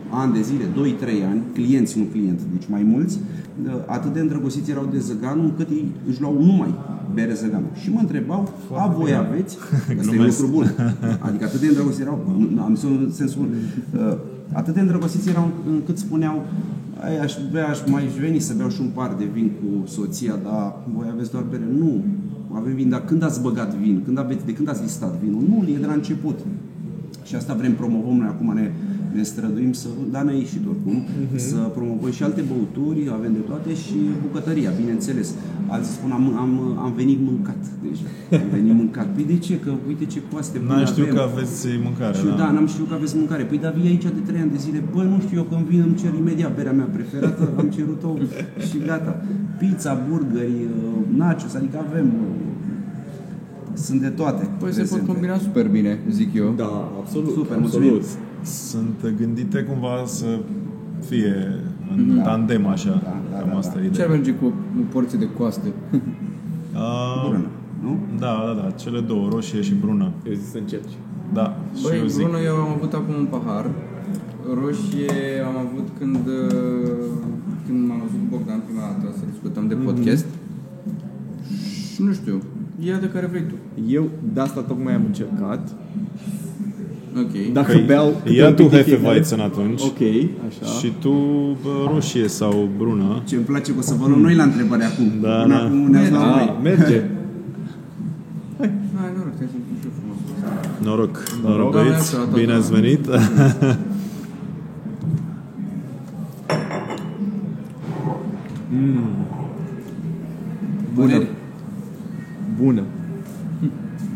ani 0.09 0.33
de 0.33 0.41
zile, 0.41 0.63
2-3 0.63 1.23
ani, 1.29 1.41
clienți, 1.53 1.99
nu 1.99 2.03
client, 2.03 2.39
deci 2.53 2.67
mai 2.69 2.83
mulți, 2.83 3.19
uh, 3.65 3.71
atât 3.85 4.13
de 4.13 4.19
îndrăgostiți 4.19 4.71
erau 4.71 4.87
de 4.91 4.99
Zăganu 4.99 5.43
încât 5.43 5.69
ei 5.69 5.91
își 6.09 6.21
luau 6.21 6.43
numai 6.43 6.73
bere 7.13 7.33
Zăganu. 7.33 7.65
Și 7.81 7.91
mă 7.91 7.99
întrebau, 7.99 8.53
a, 8.77 8.87
voi 8.87 9.13
aveți? 9.13 9.57
Asta 9.73 9.91
e 9.91 9.95
un 9.95 10.07
Glumesc. 10.09 10.39
lucru 10.39 10.55
bun. 10.55 10.65
Adică 11.19 11.45
atât 11.45 11.59
de 11.59 11.67
îndrăgostiți 11.67 12.01
erau, 12.01 12.47
nu, 12.55 12.61
am 12.61 12.75
zis 12.75 12.83
în 12.83 13.11
sensul, 13.11 13.47
uh, 13.95 14.17
atât 14.53 14.73
de 14.73 14.79
îndrăgostiți 14.79 15.29
erau 15.29 15.49
încât 15.69 15.97
spuneau, 15.97 16.45
ai, 17.03 17.17
aș 17.17 17.33
bea, 17.51 17.67
aș 17.67 17.79
mai 17.85 18.03
veni 18.19 18.39
să 18.39 18.53
beau 18.57 18.69
și 18.69 18.81
un 18.81 18.89
par 18.93 19.15
de 19.17 19.25
vin 19.33 19.51
cu 19.59 19.87
soția, 19.87 20.35
dar 20.43 20.75
voi 20.95 21.07
aveți 21.13 21.31
doar 21.31 21.43
bere? 21.49 21.63
Nu, 21.77 22.03
avem 22.51 22.73
vin, 22.73 22.89
dar 22.89 23.05
când 23.05 23.23
ați 23.23 23.41
băgat 23.41 23.75
vin? 23.75 24.01
Când 24.05 24.19
aveți, 24.19 24.45
de 24.45 24.53
când 24.53 24.69
ați 24.69 24.81
listat 24.81 25.13
vinul? 25.23 25.43
Nu, 25.49 25.67
e 25.69 25.77
de 25.77 25.85
la 25.85 25.93
început. 25.93 26.39
Și 27.23 27.35
asta 27.35 27.53
vrem 27.53 27.73
promovăm 27.73 28.17
noi 28.17 28.27
acum, 28.27 28.53
ne, 28.53 28.71
ne 29.17 29.23
străduim 29.31 29.73
să, 29.81 29.87
dar 30.13 30.23
ne-a 30.27 30.37
ieșit 30.45 30.63
oricum, 30.71 30.97
să 31.49 31.55
promovăm 31.77 32.11
și 32.17 32.23
alte 32.23 32.43
băuturi, 32.51 32.99
avem 33.17 33.31
de 33.39 33.43
toate 33.49 33.71
și 33.83 33.97
bucătăria, 34.25 34.71
bineînțeles. 34.81 35.27
Alții 35.73 35.93
spun, 35.97 36.11
am, 36.19 36.25
am, 36.43 36.51
am 36.85 36.91
venit 37.01 37.19
mâncat 37.29 37.61
deja. 37.85 38.07
Am 38.43 38.49
venit 38.57 38.73
mâncat. 38.81 39.07
Păi 39.15 39.23
de 39.33 39.37
ce? 39.45 39.53
Că 39.63 39.71
uite 39.89 40.05
ce 40.13 40.19
coaste 40.31 40.57
bune 40.57 40.73
N-am 40.75 40.85
știut 40.93 41.07
avem. 41.07 41.15
că 41.17 41.21
aveți 41.31 41.67
mâncare, 41.87 42.13
Și 42.17 42.25
eu, 42.25 42.31
da. 42.31 42.37
da, 42.43 42.47
n-am 42.55 42.67
știut 42.73 42.87
că 42.89 42.95
aveți 42.99 43.15
mâncare. 43.21 43.43
Păi, 43.49 43.57
dar 43.63 43.71
vii 43.77 43.87
aici 43.93 44.03
de 44.19 44.21
3 44.29 44.39
ani 44.43 44.51
de 44.55 44.59
zile. 44.65 44.79
Bă, 44.93 45.01
nu 45.13 45.17
știu, 45.25 45.35
eu 45.41 45.45
când 45.51 45.65
vin 45.71 45.81
îmi 45.87 45.95
cer 46.01 46.11
imediat 46.23 46.51
berea 46.57 46.75
mea 46.79 46.89
preferată, 46.97 47.43
am 47.59 47.67
cerut-o 47.75 48.11
și 48.69 48.77
gata. 48.89 49.13
Pizza, 49.59 49.91
burgeri, 50.09 50.59
uh, 50.69 51.17
nachos, 51.21 51.53
adică 51.59 51.77
avem... 51.89 52.07
uh, 52.07 52.35
Sunt 53.85 54.01
de 54.01 54.07
toate. 54.19 54.43
Păi 54.59 54.71
se 54.71 54.79
pot 54.79 54.87
prezente. 54.89 55.11
combina 55.11 55.37
super 55.37 55.67
bine, 55.77 55.91
zic 56.19 56.29
eu. 56.33 56.53
Da, 56.63 56.71
absolut. 57.01 57.31
Super, 57.39 57.57
absolut. 57.57 57.89
mulțumim. 57.91 58.25
Sunt 58.41 59.13
gândite 59.17 59.63
cumva 59.63 60.03
să 60.05 60.39
fie 61.07 61.55
în 61.95 62.21
tandem 62.23 62.65
așa. 62.67 62.89
Da, 63.03 63.21
da, 63.31 63.37
Cam 63.39 63.49
da, 63.51 63.57
asta 63.57 63.73
da. 63.75 63.79
e 63.79 63.83
Ce 63.83 63.87
ideea. 63.89 64.05
ar 64.05 64.11
merge 64.11 64.31
cu 64.33 64.45
o 64.45 64.51
porție 64.91 65.17
de 65.19 65.27
coaste? 65.37 65.67
Ah, 66.73 67.27
Brună, 67.29 67.47
nu? 67.83 67.97
Da, 68.19 68.43
da, 68.47 68.61
da, 68.61 68.71
cele 68.71 68.99
două, 68.99 69.29
roșie 69.31 69.61
și 69.61 69.73
brună. 69.73 70.11
Eu 70.27 70.33
zic 70.33 70.45
să 70.51 70.57
încerci. 70.57 70.93
Da, 71.33 71.57
și 71.75 71.83
Băi, 71.83 71.97
eu 71.99 72.05
zic. 72.05 72.23
Bruno, 72.23 72.39
eu 72.39 72.55
am 72.55 72.69
avut 72.77 72.93
acum 72.93 73.13
un 73.15 73.25
pahar. 73.25 73.65
roșie 74.61 75.11
am 75.49 75.57
avut 75.65 75.87
când, 75.99 76.15
uh, 76.15 77.05
când 77.65 77.87
m-am 77.87 77.99
văzut 78.03 78.17
cu 78.19 78.27
Bogdan 78.37 78.61
prima 78.67 78.81
dată 78.81 79.13
să 79.17 79.23
discutăm 79.31 79.67
de 79.67 79.73
podcast. 79.75 80.25
Și 81.93 82.01
nu 82.03 82.11
știu, 82.13 82.41
ia 82.87 82.97
de 82.97 83.09
care 83.09 83.25
vrei 83.25 83.43
tu. 83.51 83.55
Eu 83.87 84.09
de 84.33 84.39
asta 84.39 84.61
tocmai 84.61 84.93
am 84.93 85.05
încercat. 85.05 85.75
Ok. 87.19 87.53
Dacă 87.53 87.71
Păi, 87.71 87.83
beau 87.85 88.15
câte 88.23 88.35
ia 88.35 88.47
un 88.47 88.53
tu 88.55 88.61
pic 88.61 88.71
de 88.71 88.77
fiecare- 88.81 89.01
Hefeweizen 89.03 89.39
atunci. 89.39 89.81
Ok, 89.81 90.01
așa. 90.47 90.65
Și 90.79 90.93
tu 90.99 91.09
bă, 91.63 91.69
roșie 91.93 92.27
sau 92.27 92.69
brună. 92.77 93.21
Ce 93.27 93.35
îmi 93.35 93.43
place 93.45 93.71
că 93.71 93.77
o 93.79 93.81
să 93.81 93.95
vă 93.99 94.07
luăm 94.07 94.19
noi 94.21 94.35
la 94.35 94.43
întrebări 94.43 94.83
acum. 94.83 95.11
Da, 95.21 95.29
Până 95.41 95.53
da. 95.55 95.63
acum 95.63 95.89
ne-ați 95.91 96.11
luat 96.11 96.23
Ah, 96.23 96.45
voi. 96.45 96.55
merge. 96.63 97.01
Hai, 98.59 99.09
noroc, 99.17 99.33
hai 99.37 99.47
să 99.51 99.57
pun 99.67 99.75
și 99.79 99.85
eu 99.85 99.91
frumos. 99.97 100.17
Noroc, 100.87 101.23
Noroc. 101.43 101.57
noroc, 101.57 101.71
băieți. 101.71 102.11
Da, 102.11 102.17
da, 102.17 102.25
da, 102.31 102.37
Bine 102.37 102.51
da. 102.51 102.57
ați 102.57 102.71
venit. 102.71 103.05
Bună. 110.95 111.07
Păreri? 111.07 111.27
Bună. 112.61 112.81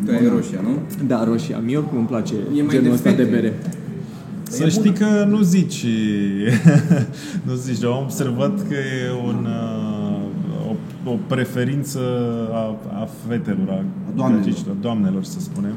Tu 0.06 0.12
ai 0.12 0.28
roșia, 0.28 0.60
nu? 0.64 1.06
Da, 1.08 1.24
roșia. 1.24 1.58
Mie 1.66 1.78
oricum 1.78 1.98
îmi 1.98 2.08
place 2.08 2.34
E 2.58 2.62
mai 2.62 2.68
genul 2.70 2.84
de 2.88 2.92
ăsta 2.94 3.10
de 3.10 3.16
fete. 3.16 3.30
bere. 3.30 3.54
Să 4.44 4.70
știi 4.70 4.92
că 4.92 5.26
nu 5.30 5.42
zici, 5.42 5.86
nu 7.48 7.54
zici, 7.54 7.82
eu 7.84 7.94
am 7.94 8.04
observat 8.04 8.68
că 8.68 8.74
e 8.74 9.12
un, 9.28 9.48
uh, 9.48 10.72
o, 11.06 11.12
o 11.12 11.18
preferință 11.28 12.00
a, 12.52 12.76
a 13.02 13.08
fetelor, 13.28 13.68
a, 13.70 13.84
doamnelor. 14.16 14.44
gagicelor, 14.46 14.76
doamnelor, 14.82 15.24
să 15.24 15.40
spunem. 15.40 15.74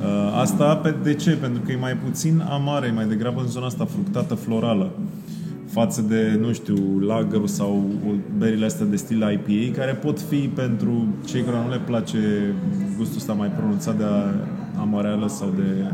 Uh, 0.00 0.40
Asta 0.40 0.76
pe, 0.76 0.94
de 1.02 1.14
ce? 1.14 1.30
Pentru 1.30 1.62
că 1.66 1.72
e 1.72 1.76
mai 1.76 1.96
puțin 2.04 2.42
amară, 2.50 2.86
e 2.86 2.90
mai 2.90 3.06
degrabă 3.06 3.40
în 3.40 3.46
zona 3.46 3.66
asta 3.66 3.84
fructată, 3.84 4.34
florală 4.34 4.90
față 5.74 6.02
de, 6.02 6.38
nu 6.40 6.52
știu, 6.52 6.98
lager 7.00 7.40
sau 7.44 7.84
berile 8.38 8.64
astea 8.64 8.86
de 8.86 8.96
stil 8.96 9.22
IPA, 9.32 9.76
care 9.80 9.92
pot 9.92 10.20
fi 10.20 10.36
pentru 10.36 11.06
cei 11.24 11.42
care 11.42 11.56
nu 11.64 11.70
le 11.70 11.80
place 11.86 12.18
gustul 12.96 13.16
ăsta 13.16 13.32
mai 13.32 13.48
pronunțat 13.48 13.96
de 13.98 14.04
a- 14.04 14.80
amareală 14.80 15.28
sau 15.28 15.52
de 15.56 15.84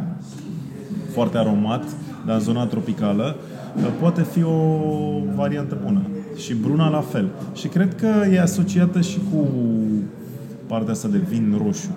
foarte 1.13 1.39
aromat, 1.39 1.85
dar 2.27 2.35
în 2.35 2.41
zona 2.41 2.67
tropicală, 2.67 3.37
poate 4.01 4.23
fi 4.23 4.43
o 4.43 4.59
variantă 5.37 5.79
bună. 5.85 6.01
Și 6.37 6.55
bruna 6.55 6.89
la 6.89 7.01
fel. 7.01 7.29
Și 7.55 7.67
cred 7.69 7.95
că 7.95 8.07
e 8.33 8.41
asociată 8.41 9.01
și 9.01 9.19
cu 9.33 9.49
partea 10.67 10.93
asta 10.93 11.09
de 11.09 11.19
vin 11.29 11.61
roșu. 11.65 11.89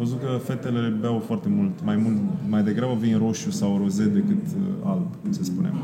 Că 0.00 0.06
Am 0.06 0.12
văzut 0.12 0.30
că 0.30 0.52
fetele 0.52 0.96
beau 1.00 1.22
foarte 1.26 1.48
mult, 1.56 1.70
mai 1.84 1.96
mult, 2.04 2.16
mai 2.48 2.62
degrabă 2.62 2.96
vin 3.00 3.18
roșu 3.18 3.50
sau 3.50 3.78
roze 3.82 4.04
decât 4.04 4.44
uh, 4.56 4.90
alb, 4.90 5.06
să 5.30 5.40
spunem. 5.42 5.74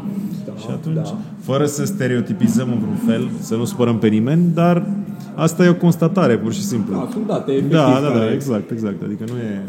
Da, 0.46 0.52
și 0.56 0.66
atunci, 0.70 0.94
da. 0.94 1.18
fără 1.38 1.66
să 1.66 1.84
stereotipizăm 1.84 2.68
în 2.72 2.78
vreun 2.78 2.96
fel, 3.06 3.28
să 3.40 3.54
nu 3.56 3.64
supărăm 3.64 3.98
pe 3.98 4.08
nimeni, 4.08 4.42
dar 4.54 4.86
asta 5.34 5.64
e 5.64 5.68
o 5.68 5.74
constatare, 5.74 6.38
pur 6.38 6.52
și 6.52 6.64
simplu. 6.64 6.94
Da, 6.94 7.08
sunt 7.12 7.26
date 7.26 7.50
efectiv 7.50 7.76
da, 7.76 8.00
da, 8.00 8.00
da, 8.00 8.18
care- 8.18 8.32
exact, 8.32 8.70
exact. 8.70 9.02
Adică 9.02 9.24
nu 9.32 9.36
e... 9.36 9.62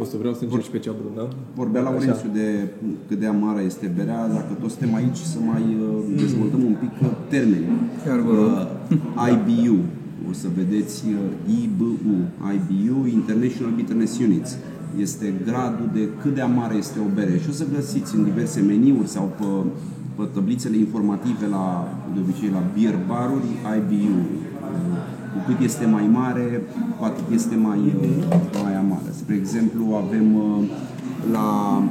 O 0.00 0.04
să 0.04 0.16
vreau 0.18 0.34
să 0.34 0.40
încerc 0.42 0.62
și 0.62 0.70
pe 0.70 0.78
cea 0.78 0.94
brună. 1.00 1.28
Vorbea 1.54 1.80
la 1.80 1.90
Laurențiu 1.90 2.30
de 2.32 2.68
cât 3.08 3.18
de 3.18 3.26
amară 3.26 3.60
este 3.60 3.92
berea, 3.96 4.28
dacă 4.28 4.52
toți 4.60 4.74
suntem 4.74 4.94
aici 4.94 5.16
să 5.16 5.38
mai 5.50 5.62
uh, 5.62 6.16
dezvoltăm 6.16 6.60
un 6.64 6.76
pic 6.80 6.92
uh, 7.02 7.08
termenii. 7.28 7.78
Chiar 8.04 8.18
vă 8.18 8.32
rog. 8.34 8.50
Uh, 9.16 9.56
IBU, 9.56 9.78
o 10.30 10.32
să 10.32 10.48
vedeți 10.56 11.04
uh, 11.06 11.62
IBU, 11.62 11.98
IBU, 12.54 13.06
International 13.06 13.72
Bitterness 13.74 14.18
Units. 14.18 14.56
Este 15.00 15.34
gradul 15.44 15.90
de 15.92 16.08
cât 16.22 16.34
de 16.34 16.40
amară 16.40 16.74
este 16.76 16.98
o 17.06 17.14
bere 17.14 17.38
și 17.42 17.48
o 17.48 17.52
să 17.52 17.64
găsiți 17.74 18.14
în 18.16 18.24
diverse 18.24 18.60
meniuri 18.60 19.08
sau 19.08 19.32
pe, 19.38 19.44
pe 20.16 20.28
tablițele 20.34 20.76
informative 20.76 21.46
la, 21.46 21.88
de 22.14 22.20
obicei 22.20 22.50
la 22.52 22.62
beer 22.74 22.98
baruri, 23.06 23.48
IBU. 23.76 24.16
Cu 25.32 25.38
cât 25.46 25.60
este 25.60 25.86
mai 25.86 26.06
mare, 26.12 26.62
cu 26.98 27.04
atât 27.04 27.24
este 27.32 27.54
mai, 27.54 27.78
uh, 27.78 28.62
mai 28.62 28.76
amară. 28.76 29.10
Spre 29.10 29.34
exemplu, 29.34 29.84
avem 30.04 30.34
uh, 30.34 30.64
la, 31.32 31.82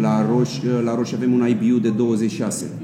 la, 0.00 0.26
roș, 0.26 0.50
la 0.84 0.94
roșii 0.94 1.16
avem 1.16 1.32
un 1.32 1.48
IBU 1.48 1.78
de 1.78 1.90
26. 1.90 2.81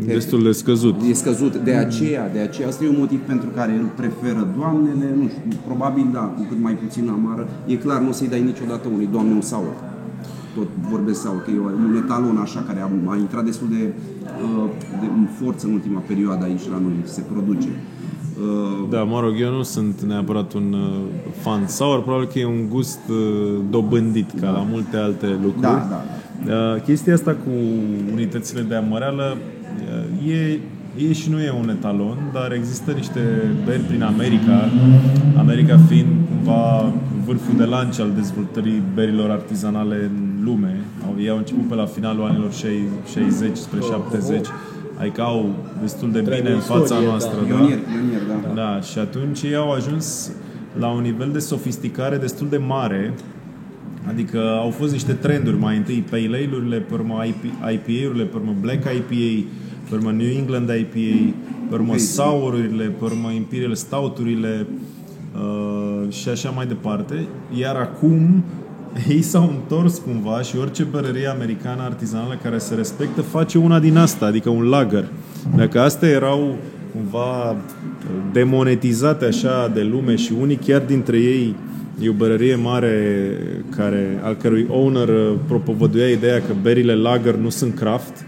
Um, 0.00 0.06
Destul 0.06 0.42
de 0.42 0.52
scăzut. 0.52 0.94
E 1.10 1.12
scăzut. 1.12 1.56
De 1.56 1.74
aceea, 1.74 2.28
de 2.32 2.38
aceea, 2.38 2.68
asta 2.68 2.84
e 2.84 2.88
un 2.88 2.96
motiv 2.98 3.20
pentru 3.20 3.48
care 3.54 3.72
îl 3.72 3.88
preferă 3.96 4.48
doamnele, 4.58 5.14
nu 5.16 5.28
știu, 5.28 5.60
probabil 5.66 6.06
da, 6.12 6.20
cu 6.20 6.46
cât 6.48 6.60
mai 6.62 6.72
puțin 6.72 7.08
amară. 7.08 7.48
E 7.66 7.74
clar, 7.74 8.00
nu 8.00 8.08
o 8.08 8.12
să-i 8.12 8.28
dai 8.28 8.42
niciodată 8.42 8.88
unui 8.94 9.08
doamne 9.12 9.32
un 9.32 9.40
sour. 9.40 9.74
Tot 10.54 10.68
vorbesc 10.90 11.20
sour, 11.20 11.42
că 11.42 11.50
e 11.50 11.58
un 11.58 11.96
etalon 12.04 12.36
așa 12.36 12.60
care 12.66 12.80
a, 12.80 12.88
a 13.12 13.16
intrat 13.16 13.44
destul 13.44 13.68
de, 13.68 13.92
uh, 14.44 14.70
de 15.00 15.06
în 15.06 15.26
forță 15.40 15.66
în 15.66 15.72
ultima 15.72 16.02
perioadă 16.06 16.44
aici 16.44 16.68
la 16.70 16.78
noi, 16.78 16.92
se 17.04 17.22
produce. 17.32 17.68
Uh, 17.68 18.88
Da, 18.90 19.02
mă 19.02 19.20
rog, 19.20 19.34
eu 19.40 19.50
nu 19.56 19.62
sunt 19.62 20.00
neapărat 20.00 20.52
un 20.52 20.72
uh, 20.72 21.00
fan 21.40 21.66
sour, 21.66 22.02
probabil 22.02 22.26
că 22.32 22.38
e 22.38 22.46
un 22.46 22.68
gust 22.68 23.00
uh, 23.10 23.16
dobândit, 23.70 24.30
ca 24.40 24.50
la 24.50 24.66
multe 24.70 24.96
alte 24.96 25.26
lucruri. 25.26 25.60
Da, 25.60 25.86
da, 25.90 26.04
Uh, 26.46 26.82
chestia 26.82 27.14
asta 27.14 27.30
cu 27.30 27.50
unitățile 28.12 28.60
de 28.60 28.74
amăreală 28.74 29.36
uh, 30.22 30.32
e, 30.32 30.58
e 31.08 31.12
și 31.12 31.30
nu 31.30 31.40
e 31.40 31.50
un 31.50 31.68
etalon, 31.68 32.18
dar 32.32 32.52
există 32.52 32.90
niște 32.90 33.20
beri 33.64 33.80
prin 33.80 34.02
America, 34.02 34.68
America 35.38 35.78
fiind 35.88 36.08
cumva 36.28 36.92
vârful 37.24 37.56
de 37.56 37.64
lance 37.64 38.02
al 38.02 38.10
dezvoltării 38.14 38.82
berilor 38.94 39.30
artizanale 39.30 39.96
în 39.96 40.44
lume. 40.44 40.76
Au, 41.06 41.14
ei 41.18 41.28
au 41.28 41.36
început 41.36 41.68
pe 41.68 41.74
la 41.74 41.86
finalul 41.86 42.24
anilor 42.24 42.52
60 42.52 43.56
spre 43.56 43.80
70, 43.80 44.46
adică 45.00 45.22
au 45.22 45.54
destul 45.80 46.10
de 46.12 46.18
Întreagă 46.18 46.42
bine 46.42 46.54
în 46.54 46.60
fața 46.60 46.82
istorie, 46.82 47.04
da. 47.04 47.10
noastră. 47.10 47.40
da? 47.40 47.46
pionier, 47.46 47.78
pionier, 47.78 48.20
da. 48.28 48.54
Da, 48.54 48.80
și 48.80 48.98
atunci 48.98 49.42
ei 49.42 49.54
au 49.54 49.72
ajuns 49.72 50.30
la 50.78 50.88
un 50.88 51.02
nivel 51.02 51.30
de 51.32 51.38
sofisticare 51.38 52.16
destul 52.16 52.48
de 52.48 52.56
mare, 52.56 53.14
adică 54.08 54.58
au 54.62 54.70
fost 54.70 54.92
niște 54.92 55.12
trenduri, 55.12 55.58
mai 55.58 55.76
întâi 55.76 56.04
Pale 56.10 56.24
Ale-urile, 56.24 56.76
pe 56.76 56.94
urmă 56.94 57.24
IPA-urile, 57.72 58.24
pe 58.24 58.36
urmă 58.36 58.54
Black 58.60 58.84
IPA, 58.94 59.48
pe 59.88 59.94
urmă 59.94 60.10
New 60.10 60.30
England 60.38 60.68
IPA, 60.68 61.34
pe 61.68 61.74
urmă 61.74 61.96
Sour-urile, 61.96 62.84
pe 62.84 63.04
urmă 63.04 63.30
Imperial 63.30 63.74
Stout-urile 63.74 64.66
uh, 65.34 66.12
și 66.12 66.28
așa 66.28 66.50
mai 66.50 66.66
departe. 66.66 67.26
Iar 67.58 67.76
acum 67.76 68.44
ei 69.08 69.22
s-au 69.22 69.48
întors 69.48 69.98
cumva 69.98 70.42
și 70.42 70.56
orice 70.56 70.82
bărărie 70.82 71.26
americană 71.26 71.82
artizanală 71.82 72.38
care 72.42 72.58
se 72.58 72.74
respectă 72.74 73.22
face 73.22 73.58
una 73.58 73.78
din 73.78 73.96
asta, 73.96 74.26
adică 74.26 74.48
un 74.48 74.68
lager. 74.68 75.04
Dacă 75.56 75.80
astea 75.80 76.08
erau 76.08 76.56
cumva 76.94 77.56
demonetizate 78.32 79.24
așa 79.24 79.70
de 79.74 79.82
lume 79.82 80.16
și 80.16 80.32
unii 80.40 80.56
chiar 80.56 80.80
dintre 80.80 81.16
ei 81.18 81.54
e 82.00 82.08
o 82.08 82.12
bărărie 82.12 82.54
mare 82.54 82.94
care, 83.76 84.20
al 84.22 84.34
cărui 84.34 84.66
owner 84.70 85.08
uh, 85.08 85.34
propovăduia 85.48 86.06
ideea 86.08 86.36
că 86.38 86.52
berile 86.62 86.94
lager 86.94 87.34
nu 87.34 87.48
sunt 87.48 87.74
craft, 87.74 88.24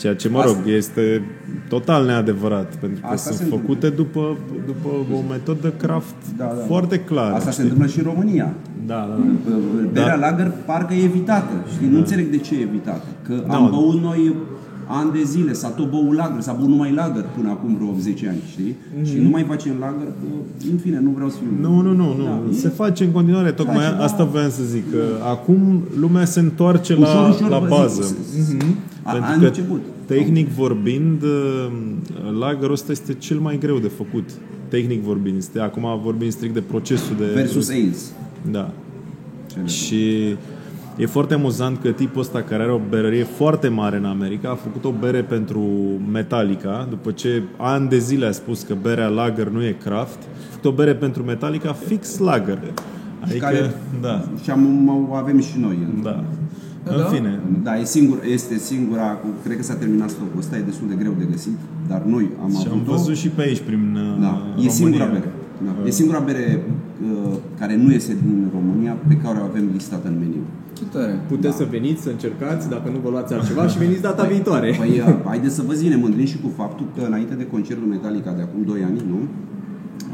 ceea 0.00 0.14
ce, 0.14 0.28
mă 0.28 0.38
Asta- 0.38 0.50
rog, 0.50 0.68
este 0.74 1.22
total 1.68 2.04
neadevărat, 2.04 2.76
pentru 2.76 3.00
că 3.00 3.06
Asta 3.06 3.16
sunt 3.30 3.34
se 3.36 3.42
întâmplă. 3.44 3.66
făcute 3.68 3.88
după, 3.96 4.36
după 4.66 4.88
o 5.12 5.30
metodă 5.30 5.72
craft 5.78 6.14
Da, 6.36 6.44
da. 6.44 6.50
foarte 6.66 6.98
clară. 7.00 7.34
Asta 7.34 7.50
se 7.50 7.50
știi? 7.50 7.62
întâmplă 7.62 7.86
și 7.92 7.98
în 7.98 8.04
România. 8.04 8.54
Da, 8.86 8.94
da. 9.10 9.52
Berea 9.92 10.18
Da. 10.18 10.30
lager 10.30 10.52
parcă 10.66 10.94
e 10.94 11.02
evitată. 11.04 11.52
Știi? 11.74 11.88
Nu 11.88 11.96
înțeleg 11.98 12.26
de 12.30 12.36
ce 12.36 12.54
e 12.54 12.60
evitată. 12.60 13.04
Că 13.26 13.34
Da. 13.46 13.54
am 13.54 13.70
băut 13.70 14.00
noi 14.02 14.34
ani 15.00 15.12
de 15.12 15.22
zile, 15.24 15.52
s-a 15.52 15.68
tot 15.68 15.90
băut 15.90 16.14
lager, 16.14 16.40
s-a 16.40 16.52
băut 16.52 16.68
numai 16.68 16.92
lager 16.92 17.24
până 17.36 17.50
acum 17.50 17.74
vreo 17.76 17.94
10 18.00 18.28
ani, 18.28 18.38
știi? 18.50 18.74
Și 19.04 19.18
nu 19.18 19.28
mai 19.28 19.44
facem 19.48 19.72
lager, 19.80 20.06
că, 20.06 20.26
în 20.70 20.76
fine, 20.78 21.00
nu 21.00 21.10
vreau 21.10 21.28
să 21.28 21.36
fiu... 21.36 21.68
Nu, 21.68 21.80
nu, 21.80 21.92
nu, 21.92 22.16
nu. 22.16 22.24
Da. 22.24 22.40
Se 22.50 22.68
face 22.68 23.04
în 23.04 23.10
continuare. 23.10 23.52
Tocmai 23.52 23.76
Da, 23.76 23.90
ceva- 23.90 24.02
asta 24.02 24.24
voiam 24.24 24.50
să 24.50 24.62
zic. 24.64 24.90
Că 24.90 25.02
acum 25.30 25.82
lumea 26.00 26.24
se 26.24 26.40
întoarce 26.40 26.94
la, 26.94 27.00
Ușor, 27.00 27.30
ușor, 27.30 27.48
la 27.48 27.58
vă 27.58 27.66
bază. 27.68 28.02
zic, 28.40 28.62
A, 29.02 29.12
Pentru 29.12 29.30
a 29.34 29.38
că, 29.38 29.44
început. 29.46 29.80
tehnic 30.06 30.48
vorbind, 30.48 31.22
uh, 31.22 31.70
lagerul 32.40 32.72
ăsta 32.72 32.92
este 32.92 33.14
cel 33.14 33.38
mai 33.38 33.58
greu 33.58 33.78
de 33.78 33.88
făcut. 33.88 34.28
Tehnic 34.68 35.02
vorbind. 35.02 35.36
Este, 35.36 35.58
acum 35.60 36.00
vorbim 36.02 36.30
strict 36.30 36.54
de 36.54 36.60
procesul 36.60 37.16
de... 37.18 37.24
Versus 37.34 37.68
Ales. 37.70 38.12
Da. 38.50 38.70
Cele. 39.52 39.66
Și 39.66 40.04
e 40.96 41.06
foarte 41.06 41.34
amuzant 41.34 41.78
că 41.82 41.88
tipul 41.90 42.20
ăsta 42.20 42.42
care 42.42 42.62
are 42.62 42.72
o 42.72 42.80
berărie 42.88 43.24
foarte 43.24 43.68
mare 43.68 43.96
în 43.96 44.04
America 44.04 44.50
a 44.50 44.54
făcut 44.54 44.84
o 44.84 44.92
bere 45.00 45.22
pentru 45.22 45.60
Metallica, 46.12 46.86
după 46.90 47.10
ce 47.10 47.42
ani 47.56 47.88
de 47.88 47.98
zile 47.98 48.26
a 48.26 48.30
spus 48.32 48.62
că 48.62 48.74
berea 48.82 49.06
lager 49.08 49.48
nu 49.48 49.64
e 49.64 49.76
craft, 49.84 50.18
a 50.18 50.46
făcut 50.50 50.64
o 50.64 50.74
bere 50.74 50.94
pentru 50.94 51.22
Metallica 51.22 51.72
fix 51.72 52.18
lager. 52.18 52.58
Adică, 53.20 53.38
care- 53.38 53.74
da, 54.00 54.24
Și 54.42 54.50
am, 54.50 54.88
o 55.10 55.14
avem 55.14 55.40
și 55.40 55.58
noi. 55.58 55.78
da. 56.02 56.24
Da, 56.84 56.92
În 56.94 56.98
da? 57.00 57.04
fine, 57.04 57.40
Da, 57.62 57.78
e 57.78 57.84
singur, 57.84 58.18
este 58.32 58.58
singura, 58.58 59.02
cu- 59.12 59.26
cred 59.44 59.56
că 59.56 59.62
s-a 59.62 59.74
terminat 59.74 60.10
stocul 60.10 60.38
ăsta, 60.38 60.56
e 60.56 60.60
destul 60.60 60.88
de 60.88 60.94
greu 60.98 61.14
de 61.18 61.24
găsit, 61.30 61.56
dar 61.88 62.02
noi 62.02 62.30
am 62.42 62.50
și 62.50 62.66
am 62.70 62.74
avut-o. 62.76 62.90
văzut 62.92 63.16
și 63.16 63.28
pe 63.28 63.42
aici 63.42 63.60
prin 63.60 63.96
uh, 63.96 64.20
Da, 64.20 64.28
România. 64.42 64.64
e 64.66 64.68
singura 64.68 65.04
bere. 65.04 65.28
Da. 65.64 65.86
E 65.86 65.90
singura 65.90 66.18
bere 66.18 66.62
uh, 67.26 67.32
care 67.58 67.76
nu 67.76 67.92
este 67.92 68.12
din 68.24 68.50
România 68.52 68.96
pe 69.08 69.14
care 69.16 69.38
o 69.38 69.44
avem 69.44 69.68
listată 69.72 70.08
în 70.08 70.18
meniu. 70.18 70.42
Ce 70.82 70.88
tare. 70.98 71.20
Puteți 71.28 71.56
să 71.56 71.66
veniți, 71.70 72.02
să 72.02 72.10
încercați, 72.10 72.68
dacă 72.68 72.86
nu 72.94 72.98
vă 73.04 73.10
luați 73.10 73.32
altceva 73.34 73.66
și 73.66 73.78
veniți 73.78 74.02
data 74.02 74.24
viitoare. 74.24 74.74
Păi, 74.78 74.90
uh, 75.00 75.14
haideți 75.24 75.54
să 75.54 75.62
vă 75.66 75.72
zi, 75.72 75.88
ne 75.88 75.96
mândrim 75.96 76.24
și 76.26 76.38
cu 76.40 76.50
faptul 76.56 76.86
că 76.96 77.00
înainte 77.06 77.34
de 77.34 77.46
concertul 77.46 77.86
Metallica 77.86 78.32
de 78.32 78.42
acum 78.42 78.62
2 78.66 78.82
ani, 78.88 78.98
nu? 79.12 79.18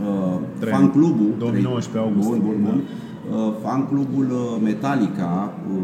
Uh, 0.09 0.39
Trei 0.61 0.73
fan 0.73 0.83
ani. 0.83 0.91
clubul 0.91 1.31
2019 1.39 1.99
august. 2.09 2.29
Bun, 2.29 2.39
bun, 2.47 2.57
bun. 2.64 2.79
Uh, 2.81 3.53
fan 3.62 3.81
clubul 3.91 4.27
uh, 4.31 4.61
Metallica 4.64 5.55
uh, 5.75 5.83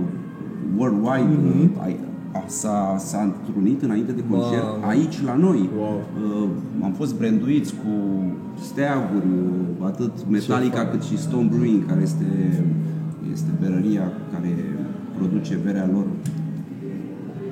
worldwide 0.79 1.37
Mhm. 1.43 1.61
uh, 1.77 1.83
ai- 1.85 1.99
a- 2.33 2.45
s-a, 2.47 2.97
s-a 2.99 3.21
întrunit 3.31 3.83
înainte 3.83 4.13
de 4.13 4.23
concert 4.31 4.63
Wow. 4.63 4.89
aici 4.89 5.17
la 5.25 5.35
noi. 5.47 5.69
Wow. 5.79 5.97
Uh, 6.43 6.49
am 6.87 6.93
fost 6.93 7.13
branduiți 7.19 7.75
cu 7.75 7.93
steaguri, 8.69 9.27
uh, 9.27 9.87
atât 9.91 10.13
Metallica 10.31 10.87
cât 10.87 11.03
și 11.03 11.19
Stone 11.19 11.49
Brewing, 11.55 11.87
care 11.87 12.01
este, 12.03 12.27
este 13.33 13.51
berăria 13.61 14.13
care 14.33 14.55
produce 15.17 15.59
berea 15.65 15.89
lor 15.93 16.05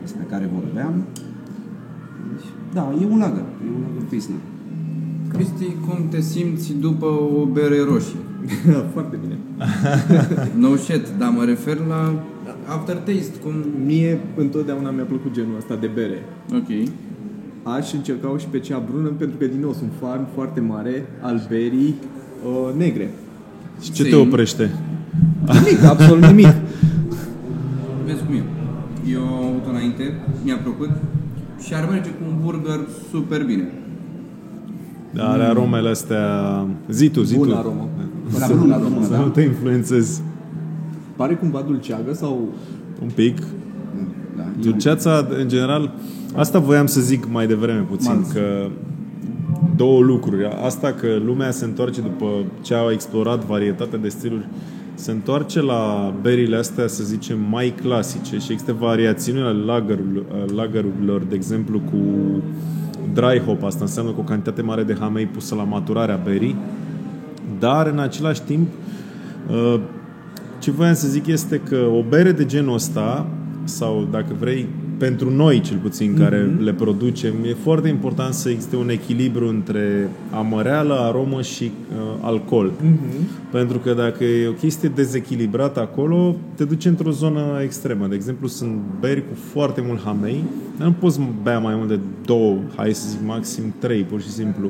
despre 0.01 0.27
care 0.31 0.51
vorbeam. 0.55 0.95
Deci, 2.33 2.47
Da, 2.73 2.95
e 3.03 3.05
un 3.11 3.19
lager, 3.19 3.45
e 3.67 3.69
un 3.77 3.83
lager 3.87 4.09
Pilsner. 4.09 4.39
Cristi, 5.29 5.77
cum 5.87 6.09
te 6.11 6.21
simți 6.21 6.75
după 6.81 7.07
o 7.07 7.45
bere 7.53 7.81
roșie? 7.89 8.19
Foarte 8.95 9.19
bine. 9.23 9.39
No 10.69 10.77
shit, 10.77 11.07
dar 11.19 11.31
mă 11.37 11.45
refer 11.45 11.79
la 11.89 12.23
aftertaste, 12.69 13.39
cum... 13.45 13.53
Mie 13.87 14.21
întotdeauna 14.37 14.91
mi-a 14.91 15.05
plăcut 15.05 15.33
genul 15.33 15.57
ăsta 15.57 15.77
de 15.77 15.91
bere. 15.95 16.23
Ok. 16.55 16.89
Aș 17.63 17.93
încerca 17.93 18.39
și 18.39 18.47
pe 18.47 18.59
cea 18.59 18.83
brună 18.91 19.09
pentru 19.09 19.37
că 19.37 19.45
din 19.45 19.61
nou 19.61 19.73
sunt 19.73 19.91
fan 20.01 20.27
foarte 20.35 20.61
mare 20.61 21.07
al 21.21 21.47
berii 21.49 21.95
uh, 22.45 22.75
negre. 22.77 23.11
Și 23.81 23.93
ce 23.93 24.03
te 24.03 24.11
Same. 24.11 24.23
oprește? 24.23 24.71
Nimic, 25.53 25.85
absolut 25.85 26.25
nimic. 26.25 26.55
Vezi 28.07 28.25
cum 28.25 28.35
e. 28.35 28.43
Eu 29.13 29.21
am 29.21 29.45
avut 29.45 29.67
înainte, 29.71 30.03
mi-a 30.45 30.57
plăcut 30.63 30.91
și 31.65 31.75
ar 31.75 31.89
merge 31.91 32.09
cu 32.11 32.23
un 32.29 32.37
burger 32.45 32.81
super 33.11 33.45
bine. 33.45 33.73
Dar 35.11 35.27
are 35.29 35.43
aromele 35.45 35.89
astea... 35.89 36.27
Zi 36.91 37.09
tu, 37.11 37.23
zi 37.23 37.37
Bun 37.37 37.49
tu. 37.49 37.57
aromă. 37.57 37.89
La 38.39 38.47
brună, 38.47 38.79
brună, 38.79 39.05
Să 39.07 39.17
nu 39.17 39.23
da? 39.23 39.29
te 39.31 39.41
influențezi 39.41 40.21
Pare 41.17 41.35
cumva 41.35 41.63
dulceagă 41.67 42.13
sau... 42.13 42.49
un 43.03 43.09
pic. 43.15 43.39
Da, 44.37 44.43
e 44.43 44.63
Dulceața, 44.63 45.27
în 45.41 45.49
general, 45.49 45.95
asta 46.37 46.59
voiam 46.59 46.87
să 46.87 47.01
zic 47.01 47.29
mai 47.31 47.47
devreme 47.47 47.81
puțin, 47.81 48.13
Malț. 48.15 48.31
că 48.33 48.69
două 49.77 50.01
lucruri. 50.01 50.45
Asta 50.65 50.93
că 50.93 51.07
lumea 51.25 51.51
se 51.51 51.65
întoarce 51.65 52.01
după 52.01 52.27
ce 52.61 52.75
au 52.75 52.91
explorat 52.91 53.45
varietate 53.45 53.97
de 53.97 54.09
stiluri, 54.09 54.49
se 55.03 55.11
întoarce 55.11 55.61
la 55.61 56.15
berile 56.21 56.57
astea, 56.57 56.87
să 56.87 57.03
zicem, 57.03 57.39
mai 57.51 57.75
clasice 57.83 58.39
și 58.39 58.53
există 58.53 58.73
variațiuni 58.73 59.41
ale 59.41 59.65
lagerurilor, 59.65 60.25
lagerurilor, 60.55 61.23
de 61.23 61.35
exemplu, 61.35 61.81
cu 61.81 61.99
dry 63.15 63.43
hop, 63.47 63.63
asta 63.63 63.85
înseamnă 63.85 64.11
cu 64.11 64.21
o 64.21 64.25
cantitate 64.25 64.63
mare 64.63 64.83
de 64.83 64.97
hamei 64.99 65.27
pusă 65.27 65.55
la 65.55 65.63
maturarea 65.63 66.21
berii, 66.25 66.57
dar 67.59 67.87
în 67.87 67.99
același 67.99 68.43
timp 68.43 68.69
uh, 69.51 69.81
ce 70.59 70.71
voiam 70.71 70.95
să 70.95 71.09
zic 71.09 71.27
este 71.27 71.59
că 71.59 71.77
o 71.77 72.03
bere 72.09 72.33
de 72.33 72.45
genul 72.45 72.75
ăsta 72.75 73.27
sau 73.65 74.09
dacă 74.11 74.35
vrei 74.39 74.69
pentru 75.09 75.31
noi 75.31 75.61
cel 75.61 75.77
puțin 75.77 76.15
care 76.19 76.51
Mhm. 76.55 76.65
le 76.65 76.73
producem 76.73 77.33
e 77.47 77.55
foarte 77.63 77.89
important 77.89 78.35
să 78.35 78.49
existe 78.49 78.77
un 78.77 78.89
echilibru 78.91 79.49
între 79.49 80.09
amăreală, 80.31 80.95
aromă 80.95 81.43
și 81.43 81.65
uh, 81.65 82.19
alcool. 82.21 82.73
Mhm. 82.83 83.29
Pentru 83.51 83.79
că 83.79 83.93
dacă 83.93 84.25
e 84.25 84.49
o 84.49 84.53
chestie 84.53 84.89
dezechilibrată 84.95 85.81
acolo, 85.81 86.37
te 86.55 86.65
duce 86.65 86.89
într-o 86.89 87.11
zonă 87.11 87.41
extremă. 87.63 88.07
De 88.07 88.15
exemplu, 88.15 88.47
sunt 88.47 88.81
beri 89.01 89.21
cu 89.21 89.35
foarte 89.53 89.83
mult 89.87 90.01
hamei, 90.05 90.45
dar 90.79 90.87
nu 90.87 90.95
poți 90.99 91.21
bea 91.43 91.59
mai 91.59 91.75
mult 91.77 91.89
de 91.89 91.99
două, 92.25 92.57
hai 92.77 92.95
să 92.95 93.09
zic 93.09 93.21
maxim 93.27 93.75
trei, 93.79 94.03
pur 94.03 94.21
și 94.21 94.31
simplu. 94.31 94.67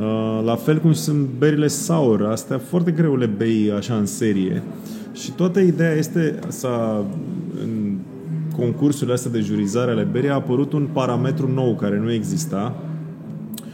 Uh, 0.00 0.42
la 0.44 0.54
fel 0.56 0.78
cum 0.78 0.92
sunt 0.92 1.26
berile 1.38 1.66
sour, 1.66 2.22
astea 2.22 2.58
foarte 2.58 2.90
greu 2.90 3.16
le 3.16 3.26
bei 3.26 3.72
așa 3.76 3.94
în 3.94 4.06
serie. 4.06 4.62
Și 5.12 5.30
toată 5.32 5.60
ideea 5.60 5.92
este 5.92 6.38
să 6.48 6.68
în 7.62 7.79
concursurile 8.56 9.12
astea 9.14 9.30
de 9.30 9.40
jurizare 9.40 9.90
ale 9.90 10.08
berii 10.12 10.28
a 10.30 10.34
apărut 10.34 10.72
un 10.72 10.88
parametru 10.92 11.50
nou 11.54 11.74
care 11.74 11.98
nu 11.98 12.12
exista, 12.12 12.74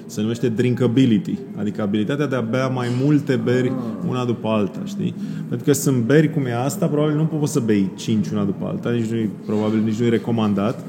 se 0.07 0.21
numește 0.21 0.49
drinkability, 0.49 1.39
adică 1.57 1.83
abilitatea 1.83 2.27
de 2.27 2.37
a 2.37 2.41
bea 2.41 2.69
mai 2.69 2.87
multe 3.05 3.41
beri 3.45 3.73
una 4.09 4.25
după 4.25 4.49
alta, 4.49 4.79
știi? 4.85 5.15
Pentru 5.49 5.67
că 5.67 5.73
sunt 5.73 5.97
beri 5.97 6.33
cum 6.33 6.45
e 6.47 6.55
asta, 6.65 6.87
probabil 6.87 7.17
nu 7.17 7.25
poți 7.39 7.53
să 7.53 7.61
bei 7.61 7.91
5 7.97 8.29
una 8.29 8.45
după 8.45 8.67
alta, 8.67 8.91
nici 8.91 9.07
nu 9.11 9.17
probabil 9.47 9.81
nici 9.85 9.99
nu 9.99 10.07
e 10.07 10.09
recomandat 10.09 10.85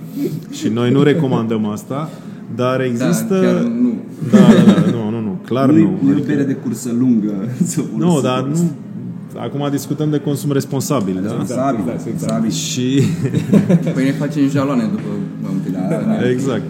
și 0.52 0.68
noi 0.68 0.92
nu 0.92 1.04
recomandăm 1.04 1.66
asta, 1.66 2.10
dar 2.56 2.82
există... 2.82 3.34
Da, 3.34 3.40
chiar 3.40 3.62
nu. 3.62 3.94
Da, 4.32 4.38
da, 4.38 4.72
da, 4.72 4.92
nu, 4.92 5.10
nu, 5.10 5.20
nu, 5.22 5.40
clar 5.46 5.70
nu, 5.70 5.74
nu. 5.78 5.80
nu 6.02 6.10
e 6.10 6.12
o 6.12 6.12
Adică- 6.12 6.28
bere 6.28 6.44
de 6.44 6.54
cursă 6.54 6.90
lungă. 7.00 7.34
să 7.64 7.82
nu, 7.98 8.16
să- 8.16 8.22
dar 8.22 8.44
nu... 8.44 8.72
Acum 9.40 9.68
discutăm 9.70 10.10
de 10.10 10.20
consum 10.20 10.52
responsabil, 10.52 11.14
da? 11.14 11.22
Responsabil, 11.22 11.80
Exact, 11.80 12.06
exact. 12.06 12.06
responsabil. 12.06 12.52
Și... 12.52 13.02
Păi 13.94 14.04
ne 14.04 14.12
facem 14.12 14.50
jaloane 14.50 14.84
după 14.84 15.10
un 15.52 15.60
pic. 15.64 15.74
Da, 15.74 16.30
Exact. 16.30 16.64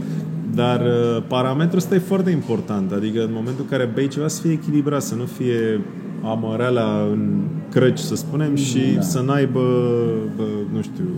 Dar 0.55 0.79
uh, 0.79 1.23
parametrul 1.27 1.77
ăsta 1.77 1.95
e 1.95 1.99
foarte 1.99 2.29
important. 2.29 2.91
Adică 2.91 3.23
în 3.23 3.29
momentul 3.33 3.63
în 3.63 3.69
care 3.77 3.91
bei 3.93 4.07
ceva 4.07 4.27
să 4.27 4.41
fie 4.41 4.51
echilibrat, 4.51 5.01
să 5.01 5.15
nu 5.15 5.25
fie 5.25 5.81
amăreala 6.23 7.07
în 7.11 7.41
crăci, 7.71 7.99
să 7.99 8.15
spunem, 8.15 8.55
și 8.55 8.79
da. 8.95 9.01
să 9.01 9.21
n-aibă, 9.21 9.61
bă, 10.35 10.43
nu 10.73 10.81
știu, 10.81 11.09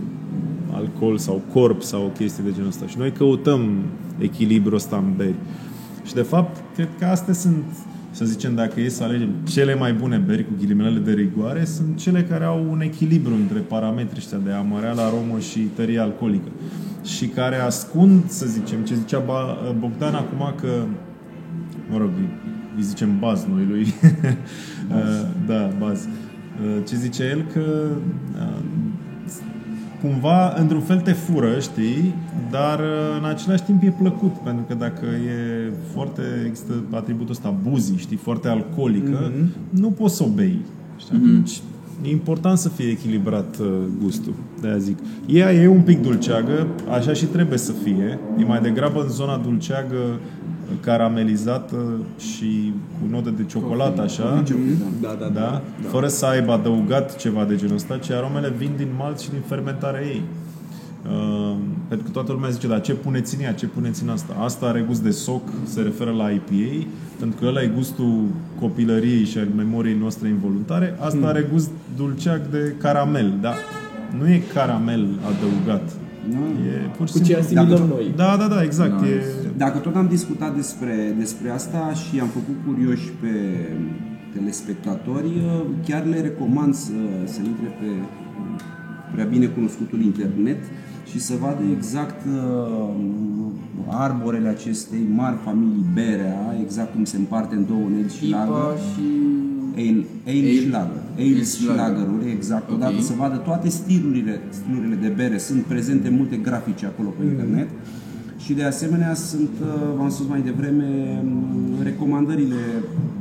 alcool 0.72 1.18
sau 1.18 1.42
corp 1.52 1.82
sau 1.82 2.04
o 2.04 2.08
chestie 2.08 2.44
de 2.44 2.52
genul 2.52 2.68
ăsta. 2.68 2.86
Și 2.86 2.98
noi 2.98 3.12
căutăm 3.12 3.70
echilibrul 4.18 4.74
ăsta 4.74 4.96
în 4.96 5.12
beri. 5.16 5.34
Și 6.04 6.14
de 6.14 6.22
fapt, 6.22 6.62
cred 6.74 6.88
că 6.98 7.04
astea 7.04 7.34
sunt, 7.34 7.64
să 8.10 8.24
zicem, 8.24 8.54
dacă 8.54 8.80
e 8.80 8.88
să 8.88 9.02
alegem 9.04 9.28
cele 9.48 9.74
mai 9.74 9.92
bune 9.92 10.16
beri 10.16 10.44
cu 10.44 10.50
ghilimelele 10.58 10.98
de 10.98 11.12
rigoare, 11.12 11.64
sunt 11.64 11.96
cele 11.98 12.22
care 12.22 12.44
au 12.44 12.66
un 12.70 12.80
echilibru 12.80 13.34
între 13.34 13.58
parametrii 13.58 14.16
ăștia 14.18 14.38
de 14.44 14.50
amăreală, 14.52 15.00
aromă 15.00 15.38
și 15.38 15.58
tărie 15.58 15.98
alcoolică. 15.98 16.48
Și 17.04 17.26
care 17.26 17.56
ascund, 17.56 18.28
să 18.30 18.46
zicem, 18.46 18.80
ce 18.80 18.94
zicea 18.94 19.18
Ba- 19.18 19.74
Bogdan 19.78 20.14
acum 20.14 20.54
că 20.60 20.84
mă 21.90 21.96
rog, 21.98 22.08
îi- 22.16 22.38
îi 22.76 22.82
zicem 22.82 23.18
baz 23.18 23.44
noi 23.54 23.64
lui. 23.68 23.86
Uh, 24.90 25.26
da, 25.46 25.70
baz. 25.78 26.00
Uh, 26.04 26.82
Ce 26.88 26.96
zice 26.96 27.22
el 27.24 27.44
că 27.52 27.60
uh, 28.38 28.62
cumva, 30.02 30.54
într-un 30.56 30.80
fel 30.80 31.00
te 31.00 31.12
fură, 31.12 31.58
știi, 31.58 32.14
dar 32.50 32.78
uh, 32.78 33.18
în 33.18 33.24
același 33.24 33.62
timp 33.62 33.82
e 33.82 33.94
plăcut, 33.98 34.32
pentru 34.32 34.64
că 34.68 34.74
dacă 34.74 35.06
e 35.06 35.72
foarte, 35.92 36.22
există 36.46 36.72
atributul 36.90 37.30
ăsta, 37.30 37.54
buzi, 37.68 37.94
știi, 37.96 38.16
foarte 38.16 38.48
alcoolică, 38.48 39.32
nu 39.70 39.90
poți 39.90 40.16
să 40.16 40.22
o 40.22 40.26
bei. 40.26 40.60
Știi? 40.98 41.16
Atunci, 41.16 41.60
E 42.02 42.10
important 42.10 42.58
să 42.58 42.68
fie 42.68 42.88
echilibrat 42.90 43.56
uh, 43.60 43.66
gustul, 44.02 44.32
de-aia 44.60 44.76
zic. 44.78 44.98
Ea 45.26 45.52
e 45.52 45.66
un 45.68 45.80
pic 45.80 46.02
dulceagă, 46.02 46.66
așa 46.90 47.12
și 47.12 47.24
trebuie 47.24 47.58
să 47.58 47.72
fie. 47.72 48.18
E 48.38 48.44
mai 48.44 48.60
degrabă 48.60 49.02
în 49.02 49.08
zona 49.08 49.36
dulceagă, 49.36 49.96
uh, 49.96 50.76
caramelizată 50.80 51.76
și 52.18 52.72
cu 53.00 53.06
note 53.10 53.30
de 53.30 53.44
ciocolată, 53.44 54.02
așa. 54.02 54.42
Da, 55.00 55.16
da, 55.20 55.26
Da? 55.26 55.40
da. 55.82 55.88
Fără 55.88 56.08
să 56.08 56.26
aibă 56.26 56.52
adăugat 56.52 57.16
ceva 57.16 57.44
de 57.44 57.56
genul 57.56 57.74
ăsta, 57.74 57.96
ci 57.96 58.10
aromele 58.10 58.52
vin 58.58 58.70
din 58.76 58.88
malt 58.98 59.18
și 59.18 59.30
din 59.30 59.40
fermentarea 59.46 60.00
ei. 60.02 60.22
Uh, 61.06 61.56
pentru 61.88 62.06
că 62.06 62.12
toată 62.12 62.32
lumea 62.32 62.50
zice, 62.50 62.66
dar 62.68 62.80
ce 62.80 62.92
puneți 62.94 63.36
în 63.36 63.42
ea, 63.42 63.52
ce 63.52 63.66
puneți 63.66 64.02
în 64.02 64.08
asta? 64.08 64.34
Asta 64.38 64.66
are 64.66 64.84
gust 64.86 65.02
de 65.02 65.10
soc, 65.10 65.42
se 65.64 65.80
referă 65.80 66.10
la 66.10 66.30
IPA, 66.30 66.86
pentru 67.18 67.38
că 67.40 67.46
ăla 67.46 67.62
e 67.62 67.70
gustul 67.74 68.22
copilăriei 68.60 69.24
și 69.24 69.38
al 69.38 69.48
memoriei 69.56 69.96
noastre 69.98 70.28
involuntare. 70.28 70.94
Asta 71.00 71.16
Hmm. 71.18 71.26
are 71.26 71.46
gust 71.52 71.70
dulceac 71.96 72.46
de 72.50 72.74
caramel, 72.78 73.32
dar 73.40 73.54
nu 74.18 74.28
e 74.28 74.42
caramel 74.54 75.06
adăugat. 75.30 75.90
E 76.66 76.88
pur 76.96 77.06
și 77.08 77.12
Cu 77.12 77.18
ce 77.18 77.24
simplu... 77.24 77.42
asimilăm 77.42 77.68
Dacă- 77.68 77.92
noi. 77.94 78.12
Da, 78.16 78.36
da, 78.38 78.46
da, 78.54 78.62
exact. 78.62 79.00
Nice. 79.00 79.12
E... 79.14 79.22
Dacă 79.56 79.78
tot 79.78 79.96
am 79.96 80.06
discutat 80.08 80.56
despre, 80.56 81.14
despre 81.18 81.50
asta 81.50 81.92
și 81.92 82.20
am 82.20 82.26
făcut 82.28 82.56
curioși 82.66 83.08
pe 83.20 83.28
telespectatori, 84.34 85.30
chiar 85.86 86.04
le 86.04 86.20
recomand 86.20 86.74
să, 86.74 86.92
să 87.24 87.38
intre 87.44 87.66
pe 87.80 87.86
prea 89.12 89.24
bine 89.24 89.46
cunoscutul 89.46 90.00
internet 90.00 90.58
și 91.10 91.18
să 91.20 91.34
vadă 91.40 91.62
exact 91.76 92.24
uh, 92.26 92.88
arborele 93.86 94.48
acestei 94.48 95.04
mari 95.14 95.36
familii 95.44 95.84
Berea, 95.94 96.56
exact 96.62 96.92
cum 96.92 97.04
se 97.04 97.16
împarte 97.16 97.54
în 97.54 97.66
două 97.66 97.80
uneli 97.80 98.08
și 98.18 98.28
IPA 98.28 98.44
lager. 98.44 98.78
și... 98.94 99.06
Ale, 99.76 100.04
ale, 100.26 100.38
Ale. 100.38 100.52
și 100.52 100.68
lager. 100.70 101.02
Ale 101.16 101.24
Ale 101.34 101.42
și 101.44 101.56
și 101.56 101.66
lager. 101.66 101.82
lageruri, 101.82 102.30
exact. 102.30 102.68
Ok. 102.68 102.74
Odată 102.76 103.00
să 103.00 103.12
vadă 103.16 103.36
toate 103.36 103.68
stilurile, 103.68 104.40
stilurile 104.50 104.94
de 104.94 105.08
bere. 105.08 105.38
Sunt 105.38 105.62
prezente 105.64 106.08
multe 106.08 106.36
grafice 106.36 106.86
acolo 106.86 107.08
pe 107.18 107.24
internet. 107.24 107.68
Și 108.38 108.52
de 108.52 108.64
asemenea 108.64 109.14
sunt, 109.14 109.50
uh, 109.62 109.96
v-am 109.96 110.10
spus 110.10 110.26
mai 110.28 110.40
devreme, 110.40 111.22
m, 111.24 111.82
recomandările 111.82 112.54
uh, 112.54 113.19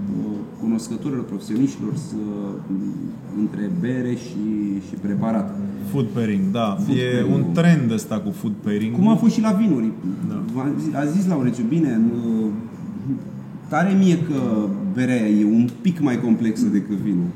cunoscătorilor, 0.80 1.26
profesioniștilor 1.26 1.94
să, 1.96 2.16
între 3.40 3.72
bere 3.80 4.14
și, 4.16 4.44
și 4.88 4.94
preparat. 5.02 5.58
Food 5.92 6.06
pairing, 6.06 6.42
da. 6.52 6.78
Food 6.86 6.98
e 6.98 7.02
pairing. 7.12 7.36
un 7.36 7.44
trend 7.54 7.92
ăsta 7.92 8.16
cu 8.20 8.30
food 8.32 8.54
pairing. 8.64 8.96
Cum 8.96 9.08
a 9.08 9.16
fost 9.16 9.34
și 9.34 9.42
la 9.42 9.52
vinuri. 9.52 9.92
Da. 10.28 10.62
A 10.62 10.68
zis, 10.80 10.94
a 10.94 11.06
zis 11.06 11.28
Laurențiu, 11.28 11.64
bine, 11.64 12.00
nu- 12.10 12.52
tare 13.68 13.94
mie 13.94 14.18
că 14.18 14.40
berea 14.94 15.28
e 15.28 15.46
un 15.46 15.70
pic 15.82 16.00
mai 16.00 16.20
complexă 16.22 16.66
decât 16.66 16.98
vinul. 16.98 17.30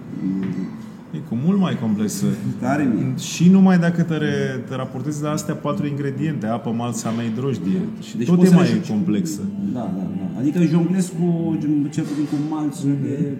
E 1.15 1.17
cu 1.29 1.37
mult 1.45 1.59
mai 1.59 1.79
complexă. 1.79 2.25
Tare 2.59 2.83
mie. 2.93 3.13
Și 3.17 3.49
numai 3.49 3.77
dacă 3.79 4.03
te, 4.03 4.17
re, 4.17 4.63
te 4.69 4.75
raportezi 4.75 5.23
la 5.23 5.31
astea 5.31 5.55
patru 5.55 5.87
ingrediente, 5.87 6.45
apă, 6.45 6.69
malt, 6.69 6.95
seamei, 6.95 7.31
drojdie. 7.35 7.81
Și 8.01 8.17
Deci 8.17 8.17
deci 8.17 8.27
tot 8.27 8.35
poți 8.35 8.47
e 8.47 8.51
să 8.51 8.55
mai 8.55 8.67
le 8.67 8.73
joci. 8.73 8.89
complexă. 8.89 9.41
Da, 9.73 9.79
da, 9.79 10.03
da. 10.17 10.39
Adică 10.39 10.63
jonglez 10.63 11.07
cu, 11.19 11.57
cel 11.91 12.03
puțin 12.03 12.23
cu 12.23 12.35
malți, 12.49 12.87
e, 12.87 13.31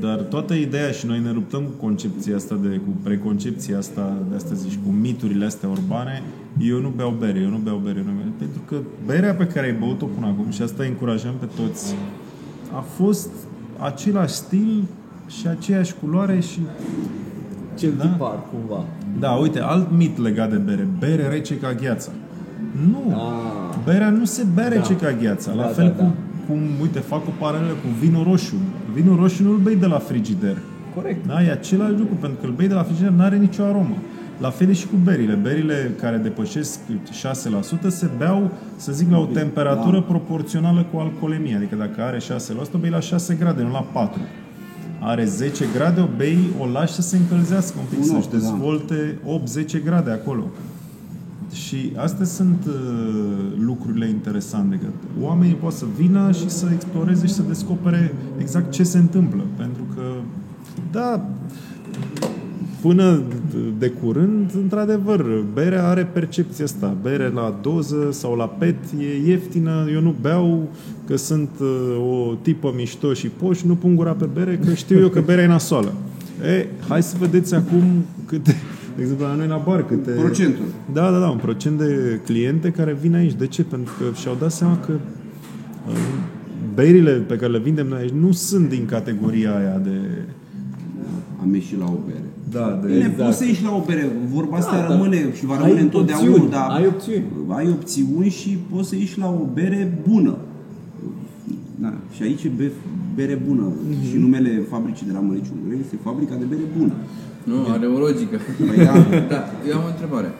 Dar 0.00 0.16
toată 0.16 0.54
ideea 0.54 0.90
și 0.90 1.06
noi 1.06 1.20
ne 1.20 1.30
luptăm 1.30 1.62
cu 1.62 1.84
concepția 1.86 2.36
asta, 2.36 2.58
de, 2.62 2.68
cu 2.68 2.90
preconcepția 3.02 3.78
asta, 3.78 4.22
de 4.28 4.34
astăzi 4.36 4.68
și 4.68 4.78
cu 4.86 4.90
miturile 4.90 5.44
astea 5.44 5.68
urbane, 5.68 6.22
eu 6.58 6.80
nu 6.80 6.92
beau 6.96 7.16
bere, 7.18 7.38
eu 7.40 7.48
nu 7.48 7.60
beau 7.64 7.80
bere, 7.84 7.98
eu 7.98 8.04
nu 8.04 8.12
beau 8.12 8.32
Pentru 8.38 8.60
că 8.68 8.76
berea 9.06 9.34
pe 9.34 9.46
care 9.46 9.66
ai 9.66 9.72
băut-o 9.72 10.06
până 10.06 10.26
acum, 10.26 10.50
și 10.50 10.62
asta 10.62 10.84
încurajăm 10.84 11.34
pe 11.40 11.48
toți, 11.56 11.94
a 12.72 12.80
fost 12.80 13.30
același 13.78 14.34
stil 14.34 14.82
și 15.26 15.46
aceeași 15.46 15.94
culoare 16.00 16.40
și... 16.40 16.60
Cel 17.78 17.92
Da. 17.98 18.06
tipar, 18.06 18.38
cumva. 18.52 18.84
Da, 19.18 19.30
uite, 19.30 19.60
alt 19.60 19.90
mit 19.96 20.18
legat 20.18 20.50
de 20.50 20.56
bere. 20.56 20.86
Bere 20.98 21.28
rece 21.28 21.56
ca 21.56 21.72
gheața. 21.72 22.10
Nu! 22.90 23.14
Ah. 23.14 23.76
Berea 23.84 24.10
nu 24.10 24.24
se 24.24 24.46
bea 24.54 24.68
rece 24.68 24.94
Da. 25.00 25.06
ca 25.06 25.12
gheața. 25.22 25.52
La 25.52 25.62
Da, 25.62 25.68
fel 25.68 25.94
da, 25.96 26.02
cum, 26.02 26.14
cum, 26.48 26.58
uite, 26.80 26.98
fac 26.98 27.26
o 27.26 27.30
paralelă 27.38 27.72
cu 27.72 27.88
vinul 28.00 28.24
roșu. 28.24 28.54
Vinul 28.94 29.16
roșu 29.16 29.42
nu-l 29.42 29.56
bei 29.56 29.76
de 29.76 29.86
la 29.86 29.98
frigider. 29.98 30.56
Corect. 30.94 31.26
Da, 31.26 31.42
e 31.42 31.50
același 31.50 31.92
lucru, 31.98 32.14
pentru 32.20 32.38
că 32.40 32.46
îl 32.46 32.52
bei 32.52 32.68
de 32.68 32.74
la 32.74 32.82
frigider, 32.82 33.10
nu 33.10 33.22
are 33.22 33.36
nicio 33.36 33.62
aromă. 33.62 33.96
La 34.40 34.50
fel 34.50 34.68
e 34.68 34.72
și 34.72 34.86
cu 34.86 34.96
berile. 35.04 35.34
Berile 35.34 35.94
care 36.00 36.16
depășesc 36.16 36.78
6% 37.88 37.88
se 37.88 38.10
beau, 38.18 38.50
să 38.76 38.92
zic, 38.92 39.10
la 39.10 39.18
o 39.18 39.24
temperatură 39.24 40.00
proporțională 40.00 40.86
cu 40.92 40.98
alcoolemie. 40.98 41.56
Adică 41.56 41.74
dacă 41.74 42.02
are 42.02 42.18
6%, 42.18 42.20
o 42.74 42.78
bei 42.78 42.90
la 42.90 43.00
6 43.00 43.34
grade, 43.34 43.62
nu 43.62 43.70
la 43.70 43.84
4. 43.92 44.20
Are 45.00 45.24
10 45.24 45.64
grade, 45.74 46.00
o 46.00 46.08
bei, 46.16 46.38
o 46.60 46.66
lași 46.66 46.92
să 46.92 47.02
se 47.02 47.16
încălzească 47.16 47.76
un 47.78 47.84
pic, 47.90 47.98
Un 47.98 48.04
să-și 48.04 48.16
opt, 48.16 48.30
da. 48.30 48.38
dezvolte 48.38 49.18
8-10 49.80 49.84
grade 49.84 50.10
acolo. 50.10 50.44
Și 51.52 51.92
astea 51.96 52.24
sunt 52.24 52.64
uh, 52.66 52.74
lucrurile 53.58 54.08
interesante, 54.08 54.76
că 54.76 54.86
oamenii 55.20 55.54
pot 55.54 55.72
să 55.72 55.84
vină 55.96 56.32
și 56.32 56.48
să 56.48 56.66
exploreze 56.72 57.26
și 57.26 57.32
să 57.32 57.42
descopere 57.42 58.14
exact 58.38 58.70
ce 58.70 58.82
se 58.82 58.98
întâmplă. 58.98 59.42
Pentru 59.56 59.82
că, 59.94 60.02
da, 60.90 61.26
până 62.80 63.22
de 63.78 63.88
curând, 63.88 64.50
într-adevăr, 64.62 65.44
berea 65.52 65.88
are 65.88 66.08
percepția 66.12 66.64
asta. 66.64 66.96
Bere 67.02 67.28
la 67.34 67.58
doză 67.62 68.08
sau 68.10 68.36
la 68.36 68.46
pet 68.46 68.76
e 69.00 69.28
ieftină, 69.28 69.88
eu 69.92 70.00
nu 70.00 70.14
beau 70.20 70.68
că 71.06 71.16
sunt 71.16 71.50
uh, 71.60 72.28
o 72.28 72.34
tipă 72.42 72.72
mișto 72.76 73.12
și 73.12 73.28
poș, 73.28 73.62
nu 73.62 73.74
pun 73.74 73.94
gura 73.96 74.12
pe 74.12 74.28
bere 74.34 74.60
că 74.64 74.74
știu 74.74 75.00
eu 75.00 75.08
că 75.08 75.20
berea 75.20 75.44
e 75.44 75.46
nasoală. 75.46 75.92
E, 76.44 76.66
hai 76.88 77.02
să 77.02 77.16
vedeți 77.20 77.54
acum 77.54 77.82
câte, 78.26 78.56
de 78.96 79.02
exemplu, 79.02 79.26
la 79.26 79.34
noi 79.34 79.46
la 79.46 79.62
bar, 79.66 79.86
câte... 79.86 80.10
Procentul. 80.10 80.64
Da, 80.92 81.10
da, 81.10 81.18
da, 81.18 81.28
un 81.28 81.38
procent 81.38 81.78
de 81.78 82.20
cliente 82.24 82.70
care 82.70 82.96
vin 83.00 83.14
aici. 83.14 83.34
De 83.34 83.46
ce? 83.46 83.62
Pentru 83.62 83.92
că 83.98 84.04
și-au 84.14 84.36
dat 84.40 84.52
seama 84.52 84.78
că 84.78 84.92
uh, 84.92 85.94
berile 86.74 87.12
pe 87.12 87.36
care 87.36 87.52
le 87.52 87.58
vindem 87.58 87.86
noi 87.86 88.00
aici 88.00 88.10
nu 88.10 88.32
sunt 88.32 88.68
din 88.68 88.86
categoria 88.86 89.56
aia 89.56 89.78
de... 89.78 89.98
am 91.42 91.54
ieșit 91.54 91.78
la 91.78 91.84
o 91.84 91.98
bere. 92.06 92.35
Da, 92.50 92.78
de... 92.82 92.86
Bine, 92.86 92.98
Exact. 92.98 93.16
poți 93.24 93.36
să 93.38 93.44
ieși 93.44 93.62
la 93.64 93.72
o 93.74 93.82
bere. 93.86 94.10
Vorba 94.32 94.56
asta 94.56 94.76
Da, 94.76 94.86
rămâne 94.92 95.20
dar 95.24 95.34
și 95.34 95.46
va 95.46 95.54
ai 95.54 95.60
rămâne 95.62 95.80
întotdeauna, 95.80 96.28
opțiuni, 96.30 96.50
dar 96.50 96.68
ai 96.70 96.86
opțiuni. 96.86 97.24
ai 97.48 97.68
opțiuni 97.68 98.28
și 98.40 98.58
poți 98.74 98.88
să 98.88 98.94
ieși 98.96 99.18
la 99.18 99.26
o 99.26 99.44
bere 99.54 99.98
bună. 100.08 100.34
Da, 101.84 101.92
și 102.14 102.22
aici 102.22 102.42
e 102.44 102.50
be- 102.56 102.72
bere 103.14 103.36
bună. 103.46 103.62
Mhm. 103.88 104.04
Și 104.08 104.16
numele 104.16 104.62
fabricii 104.70 105.06
de 105.06 105.12
la 105.12 105.20
Măriciunule 105.20 105.74
este 105.84 105.96
fabrica 106.02 106.34
de 106.42 106.44
bere 106.52 106.66
bună. 106.78 106.92
Nu, 107.44 107.54
are 107.74 107.86
o 107.86 107.98
logică. 107.98 108.36
Păi 108.68 108.76
da, 108.84 108.92
Da, 109.32 109.40
eu 109.68 109.74
am 109.78 109.84
o 109.84 109.92
întrebare. 109.94 110.30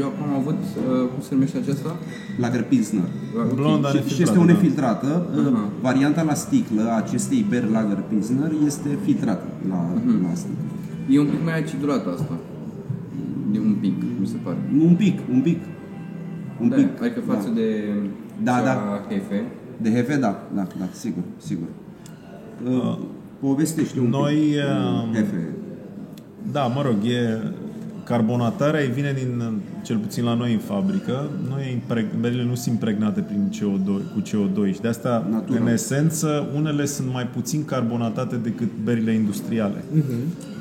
Eu 0.00 0.06
acum 0.10 0.24
am 0.30 0.36
avut, 0.42 0.60
uh, 0.62 1.00
cum 1.12 1.20
se 1.26 1.32
numește 1.36 1.56
acesta? 1.62 1.90
Lager 2.42 2.62
Pilsner. 2.70 3.08
Ok. 3.40 3.54
Blonda 3.54 3.88
Și, 3.88 4.14
și 4.14 4.22
este 4.22 4.38
o 4.38 4.44
nefiltrată, 4.44 5.06
da. 5.06 5.36
nefiltrată. 5.36 5.56
Aha. 5.56 5.68
Varianta 5.88 6.22
la 6.30 6.34
sticlă 6.44 6.82
a 6.90 6.96
acestei 7.04 7.40
beri 7.52 7.70
Lager 7.76 8.00
Pilsner 8.08 8.50
este 8.70 8.88
filtrată 9.04 9.46
la, 9.70 9.78
Mhm. 10.04 10.22
la 10.28 10.34
sticlă. 10.42 10.64
E 11.08 11.18
un 11.20 11.26
pic 11.26 11.44
mai 11.44 11.58
acidulată 11.58 12.08
asta. 12.12 12.38
E 13.54 13.58
un 13.58 13.76
pic, 13.80 13.94
mi 14.20 14.26
se 14.26 14.36
pare. 14.42 14.56
Un 14.78 14.94
pic, 14.94 15.18
un 15.32 15.40
pic. 15.40 15.58
Un 16.60 16.68
Da, 16.68 16.76
pic. 16.76 17.02
adică 17.02 17.20
față 17.20 17.48
da. 17.48 17.54
de 17.54 17.92
Da, 18.42 18.52
cea 18.52 18.64
da. 18.64 19.06
Hefe. 19.08 19.44
De 19.82 19.90
Hefe, 19.90 20.16
da, 20.16 20.48
da, 20.54 20.66
da, 20.78 20.88
sigur, 20.92 21.22
sigur. 21.36 21.66
Uh, 22.66 22.98
povestește 23.40 24.00
un 24.00 24.08
Noi, 24.08 24.34
pic. 24.34 24.56
uh, 25.10 25.16
Hefe. 25.16 25.48
Da, 26.52 26.66
mă 26.66 26.82
rog, 26.82 26.96
e 27.04 27.42
carbonatarea 28.06 28.80
îi 28.80 28.86
vine 28.86 29.12
din, 29.12 29.42
cel 29.82 29.96
puțin 29.96 30.24
la 30.24 30.34
noi 30.34 30.52
în 30.52 30.58
fabrică, 30.58 31.30
nu 31.48 31.58
e 31.60 31.72
impreg, 31.72 32.06
berile 32.20 32.44
nu 32.44 32.54
sunt 32.54 32.66
impregnate 32.74 33.20
prin 33.20 33.50
CO2, 33.54 33.86
cu 34.14 34.20
CO2 34.20 34.74
și 34.74 34.80
de 34.80 34.88
asta, 34.88 35.26
Natural. 35.30 35.60
în 35.60 35.68
esență, 35.68 36.48
unele 36.54 36.84
sunt 36.84 37.12
mai 37.12 37.26
puțin 37.26 37.64
carbonatate 37.64 38.36
decât 38.36 38.68
berile 38.84 39.12
industriale. 39.12 39.84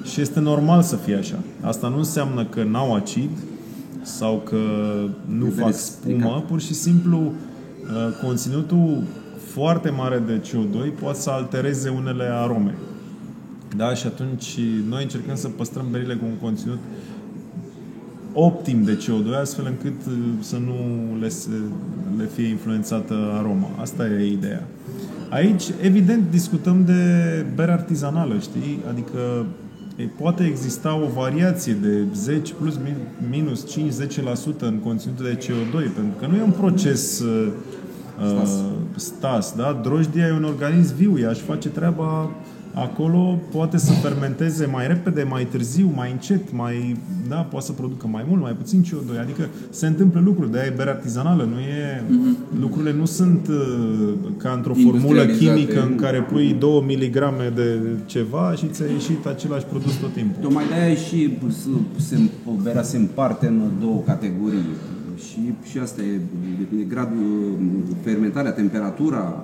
Și 0.04 0.22
este 0.22 0.40
normal 0.40 0.82
să 0.82 0.96
fie 0.96 1.16
așa. 1.16 1.36
Asta 1.62 1.88
nu 1.88 1.98
înseamnă 1.98 2.46
că 2.46 2.64
n-au 2.64 2.96
acid 2.96 3.30
sau 4.02 4.42
că 4.46 4.58
nu 5.26 5.46
E 5.46 5.50
fac 5.50 5.56
bere 5.58 5.72
spumă, 5.72 6.16
stricat. 6.20 6.44
pur 6.46 6.62
și 6.62 6.74
simplu 6.74 7.18
uh, 7.20 8.18
conținutul 8.24 9.04
foarte 9.38 9.90
mare 9.90 10.24
de 10.28 10.42
CO2 10.48 11.00
poate 11.02 11.20
să 11.20 11.30
altereze 11.30 11.90
unele 11.90 12.24
arome. 12.24 12.76
Da, 13.76 13.94
și 13.94 14.06
atunci 14.08 14.60
noi 14.90 15.04
încercăm 15.04 15.36
să 15.36 15.48
păstrăm 15.48 15.86
berile 15.92 16.14
cu 16.14 16.26
un 16.26 16.38
conținut 16.42 16.78
optim 18.38 18.84
de 18.84 18.98
CO2, 18.98 19.40
astfel 19.42 19.66
încât 19.66 20.06
uh, 20.08 20.14
să 20.40 20.56
nu 20.66 20.76
le, 21.20 21.30
se, 21.30 21.50
le 22.18 22.30
fie 22.36 22.48
influențată 22.48 23.14
aroma. 23.34 23.70
Asta 23.82 24.08
e 24.08 24.32
ideea. 24.32 24.64
Aici, 25.30 25.64
evident, 25.82 26.24
discutăm 26.32 26.86
de 26.86 27.02
bere 27.56 27.72
artizanală, 27.72 28.34
știi? 28.42 28.80
Adică 28.90 29.46
e, 29.96 30.04
poate 30.22 30.44
exista 30.44 30.96
o 30.96 31.08
variație 31.20 31.74
de 31.82 32.04
10 32.16 32.54
plus 32.54 32.78
min- 32.78 33.30
minus 33.30 33.66
5-10% 33.66 34.60
în 34.60 34.78
conținutul 34.84 35.26
de 35.26 35.38
CO2, 35.38 35.72
pentru 35.72 36.14
că 36.20 36.28
nu 36.30 36.36
e 36.36 36.42
un 36.42 36.52
proces 36.52 37.20
uh, 37.20 37.48
Stas. 38.18 38.50
uh, 38.50 38.66
stas, 38.96 39.54
da? 39.56 39.80
Drojdia 39.84 40.28
e 40.28 40.32
un 40.32 40.44
organism 40.44 40.96
viu, 40.96 41.20
ea 41.20 41.30
își 41.30 41.42
face 41.42 41.70
treaba 41.70 42.30
acolo, 42.76 43.40
poate 43.52 43.78
să 43.78 43.92
fermenteze 43.92 44.66
mai 44.66 44.88
repede, 44.88 45.24
mai 45.24 45.46
târziu, 45.46 45.92
mai 45.96 46.12
încet, 46.12 46.54
mai, 46.54 46.98
da, 47.28 47.36
poate 47.36 47.66
să 47.66 47.72
producă 47.72 48.08
mai 48.08 48.26
mult, 48.28 48.42
mai 48.42 48.52
puțin 48.52 48.84
CO2, 48.84 49.20
adică 49.22 49.50
se 49.70 49.88
întâmplă 49.88 50.20
lucruri, 50.20 50.52
de-aia 50.52 50.68
e 50.68 50.74
bere 50.76 50.90
artizanală, 50.90 51.44
nu 51.44 51.60
e, 51.60 52.04
lucrurile 52.60 52.94
nu 52.94 53.06
sunt 53.06 53.48
uh, 53.48 54.14
ca 54.38 54.52
într-o 54.52 54.74
formulă 54.74 55.22
Industrializate. 55.22 55.60
chimică 55.60 55.88
în 55.90 55.96
care 55.96 56.22
pui 56.22 56.56
2 56.60 56.84
mg 56.88 57.54
de 57.56 57.80
ceva 58.06 58.54
și 58.58 58.68
ți-a 58.68 58.86
ieșit 58.86 59.26
același 59.26 59.66
produs 59.66 59.94
tot 59.94 60.14
timpul. 60.14 60.42
Tocmai 60.42 60.68
de-aia 60.68 60.96
și 60.96 61.38
se, 61.98 62.18
o 62.46 62.52
berea 62.64 62.84
se 62.84 62.98
împarte 62.98 63.48
în 63.48 63.62
două 63.80 64.02
categorii. 64.06 64.66
Și, 65.28 65.54
și 65.70 65.78
asta 65.78 66.02
e, 66.02 66.20
depinde 66.58 66.84
gradul, 66.84 67.58
fermentarea, 68.04 68.52
temperatura. 68.52 69.44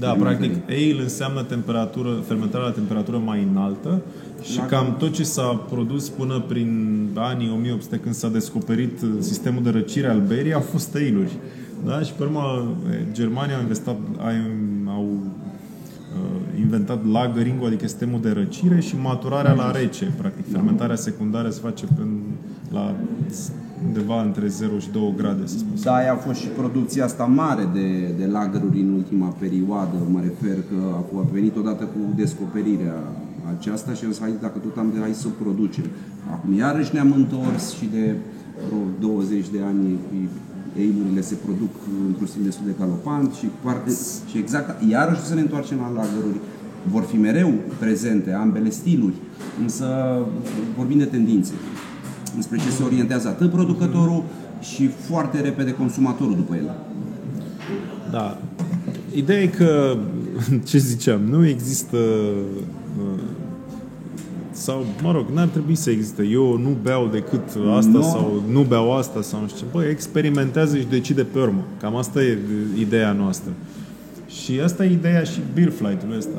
Da, 0.00 0.06
fermentării. 0.06 0.48
practic, 0.48 0.94
ale 0.94 1.02
înseamnă 1.02 1.42
temperatură, 1.42 2.08
fermentarea 2.26 2.66
la 2.66 2.72
temperatură 2.72 3.16
mai 3.16 3.46
înaltă 3.50 4.00
și 4.42 4.56
La- 4.56 4.66
cam 4.66 4.96
tot 4.98 5.12
ce 5.12 5.24
s-a 5.24 5.64
produs 5.70 6.08
până 6.08 6.40
prin 6.48 6.70
anii 7.14 7.50
1800 7.50 7.96
când 7.96 8.14
s-a 8.14 8.28
descoperit 8.28 9.02
uh, 9.02 9.08
sistemul 9.18 9.62
de 9.62 9.70
răcire 9.70 10.08
al 10.08 10.20
berii 10.26 10.52
au 10.52 10.60
fost 10.60 10.94
ale-uri. 10.94 11.32
Da? 11.86 12.00
Și 12.00 12.12
pe 12.12 12.22
urmă 12.22 12.74
e, 12.92 13.12
Germania 13.12 13.54
au 13.54 13.62
investat, 13.62 13.96
au, 14.18 14.32
au 14.94 15.04
uh, 15.04 16.60
inventat 16.60 17.10
lagering 17.12 17.64
adică 17.66 17.86
sistemul 17.86 18.20
de 18.20 18.30
răcire 18.30 18.80
și 18.80 18.96
maturarea 18.96 19.52
la 19.52 19.70
rece. 19.70 20.12
Practic, 20.18 20.50
fermentarea 20.52 20.96
secundară 20.96 21.50
se 21.50 21.60
face 21.62 21.86
până 21.86 22.10
la 22.72 22.94
undeva 23.86 24.22
între 24.22 24.46
0 24.46 24.78
și 24.78 24.90
2 24.90 25.14
grade, 25.16 25.46
să 25.46 25.58
spun. 25.58 25.74
Da, 25.82 25.94
aia 25.94 26.12
a 26.12 26.16
fost 26.16 26.40
și 26.40 26.46
producția 26.46 27.04
asta 27.04 27.24
mare 27.24 27.68
de, 27.72 28.14
de 28.18 28.26
lagăruri 28.26 28.80
în 28.80 28.92
ultima 28.92 29.28
perioadă. 29.38 29.96
Mă 30.10 30.20
refer 30.20 30.56
că 30.70 30.78
a 31.18 31.26
venit 31.32 31.56
odată 31.56 31.84
cu 31.84 31.98
descoperirea 32.16 32.96
aceasta 33.58 33.92
și 33.92 34.04
am 34.04 34.10
zis, 34.10 34.20
hai, 34.20 34.34
dacă 34.40 34.58
tot 34.58 34.76
am 34.76 34.90
de 34.94 34.98
hai 35.00 35.12
să 35.12 35.28
producem. 35.42 35.84
Acum 36.30 36.58
iarăși 36.58 36.94
ne-am 36.94 37.12
întors 37.12 37.72
și 37.78 37.88
de 37.92 38.16
vreo 38.66 39.10
20 39.12 39.48
de 39.48 39.60
ani 39.66 39.98
eilurile 40.76 41.20
se 41.20 41.34
produc 41.34 41.74
într-un 42.06 42.26
stil 42.26 42.42
destul 42.44 42.64
de 42.66 42.74
galopant 42.78 43.32
și, 43.32 43.46
parcă, 43.62 43.90
și 44.30 44.38
exact, 44.38 44.82
iarăși 44.90 45.20
să 45.20 45.34
ne 45.34 45.40
întoarcem 45.40 45.78
la 45.78 45.88
lagăruri. 45.88 46.40
vor 46.90 47.02
fi 47.02 47.16
mereu 47.16 47.52
prezente 47.78 48.32
ambele 48.32 48.70
stiluri, 48.70 49.14
însă 49.62 49.86
vorbim 50.76 50.98
de 50.98 51.04
tendințe 51.04 51.52
înspre 52.36 52.56
ce 52.56 52.70
se 52.70 52.82
orientează 52.82 53.28
atât 53.28 53.50
producătorul 53.50 54.22
și 54.60 54.86
foarte 54.86 55.40
repede 55.40 55.72
consumatorul 55.72 56.34
după 56.34 56.54
el. 56.54 56.70
Da. 58.10 58.38
Ideea 59.14 59.40
e 59.42 59.46
că, 59.46 59.96
ce 60.68 60.78
ziceam, 60.78 61.20
nu 61.20 61.46
există 61.46 61.96
uh, 61.96 63.20
sau, 64.52 64.84
mă 65.02 65.12
rog, 65.12 65.26
n-ar 65.34 65.46
trebui 65.46 65.74
să 65.74 65.90
existe. 65.90 66.22
Eu 66.22 66.56
nu 66.56 66.76
beau 66.82 67.08
decât 67.12 67.42
asta 67.76 67.90
No. 67.90 68.02
sau 68.02 68.42
nu 68.50 68.62
beau 68.62 68.96
asta 68.96 69.22
sau 69.22 69.40
nu 69.40 69.46
știu 69.48 69.58
ce. 69.58 69.72
Băi, 69.72 69.90
experimentează 69.90 70.76
și 70.76 70.86
decide 70.90 71.22
pe 71.22 71.38
urmă. 71.38 71.64
Cam 71.80 71.96
asta 71.96 72.22
e 72.22 72.38
ideea 72.78 73.12
noastră. 73.12 73.50
Și 74.26 74.60
asta 74.64 74.84
e 74.84 74.92
ideea 74.92 75.22
și 75.22 75.40
beer 75.54 75.70
flight-ului 75.70 76.16
ăsta. 76.16 76.38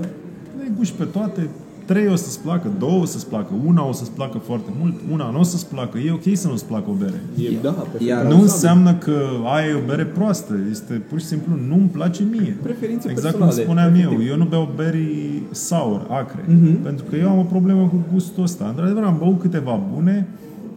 Le 0.60 0.72
guși 0.78 0.94
pe 0.94 1.04
toate, 1.04 1.50
trei 1.86 2.07
o 2.07 2.15
să-ți 2.15 2.39
placă, 2.39 2.71
două 2.79 3.01
o 3.01 3.05
să-ți 3.05 3.27
placă, 3.27 3.53
una 3.65 3.88
o 3.88 3.91
să-ți 3.91 4.11
placă 4.11 4.38
foarte 4.38 4.69
mult, 4.79 4.93
una 5.11 5.29
nu 5.32 5.39
o 5.39 5.43
să-ți 5.43 5.67
placă. 5.67 5.97
E 5.97 6.11
ok 6.11 6.21
să 6.34 6.47
nu-ți 6.47 6.65
placă 6.65 6.89
o 6.89 6.93
bere. 6.93 7.21
E, 7.38 7.49
da, 7.61 7.71
perfect. 7.71 8.03
Iar- 8.11 8.27
Nu 8.27 8.41
înseamnă 8.41 8.93
că 8.95 9.15
aia 9.55 9.67
e 9.67 9.73
o 9.73 9.86
bere 9.86 10.05
proastă. 10.05 10.53
Este 10.69 10.93
pur 10.93 11.19
și 11.19 11.25
simplu 11.25 11.53
nu-mi 11.67 11.89
place 11.91 12.23
mie. 12.32 12.57
Preferințe 12.63 13.09
Exact 13.09 13.36
cum 13.36 13.45
personale, 13.45 13.63
spuneam 13.67 13.93
eu. 13.93 14.11
efectiv. 14.11 14.29
Eu 14.29 14.38
nu 14.38 14.45
beau 14.45 14.69
beri 14.75 15.41
sour, 15.51 16.07
acre. 16.09 16.45
Mhm. 16.47 16.82
Pentru 16.82 17.05
că 17.09 17.15
eu 17.15 17.29
am 17.29 17.38
o 17.38 17.43
problemă 17.43 17.82
cu 17.88 18.05
gustul 18.13 18.43
ăsta. 18.43 18.65
Într-adevăr, 18.69 19.03
am 19.03 19.15
băut 19.19 19.39
câteva 19.39 19.79
bune, 19.93 20.27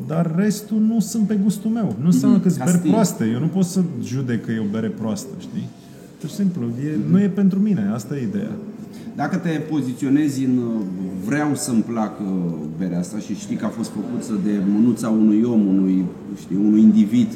dar 0.07 0.33
restul 0.37 0.79
nu 0.89 1.01
sunt 1.01 1.27
pe 1.27 1.39
gustul 1.43 1.71
meu. 1.71 1.95
Nu 2.01 2.07
înseamnă 2.07 2.39
că 2.39 2.49
sunt 2.49 2.59
Ca 2.61 2.65
beri 2.65 2.79
stil. 2.79 2.91
proaste. 2.91 3.25
Eu 3.33 3.41
nu 3.41 3.47
pot 3.47 3.65
să 3.65 3.81
judec 4.05 4.45
că 4.45 4.53
e 4.53 4.59
o 4.61 4.71
bere 4.71 4.89
proastă, 4.89 5.29
știi? 5.39 5.69
Pur 6.21 6.29
și 6.29 6.35
simplu, 6.35 6.63
e, 6.85 6.97
nu 7.11 7.21
e 7.21 7.29
pentru 7.29 7.59
mine. 7.59 7.91
Asta 7.95 8.17
e 8.17 8.23
ideea. 8.23 8.51
Dacă 9.17 9.37
te 9.37 9.49
poziționezi 9.49 10.45
în 10.45 10.57
uh, 10.57 10.81
vreau 11.25 11.55
să-mi 11.55 11.83
placă 11.83 12.25
berea 12.79 12.99
asta 12.99 13.19
și 13.19 13.35
știi 13.35 13.57
că 13.57 13.65
a 13.65 13.69
fost 13.69 13.91
făcută 13.91 14.41
de 14.45 14.61
mânuța 14.73 15.09
unui 15.09 15.43
om, 15.43 15.67
unui, 15.67 16.05
știi, 16.41 16.57
unui 16.57 16.81
individ, 16.81 17.29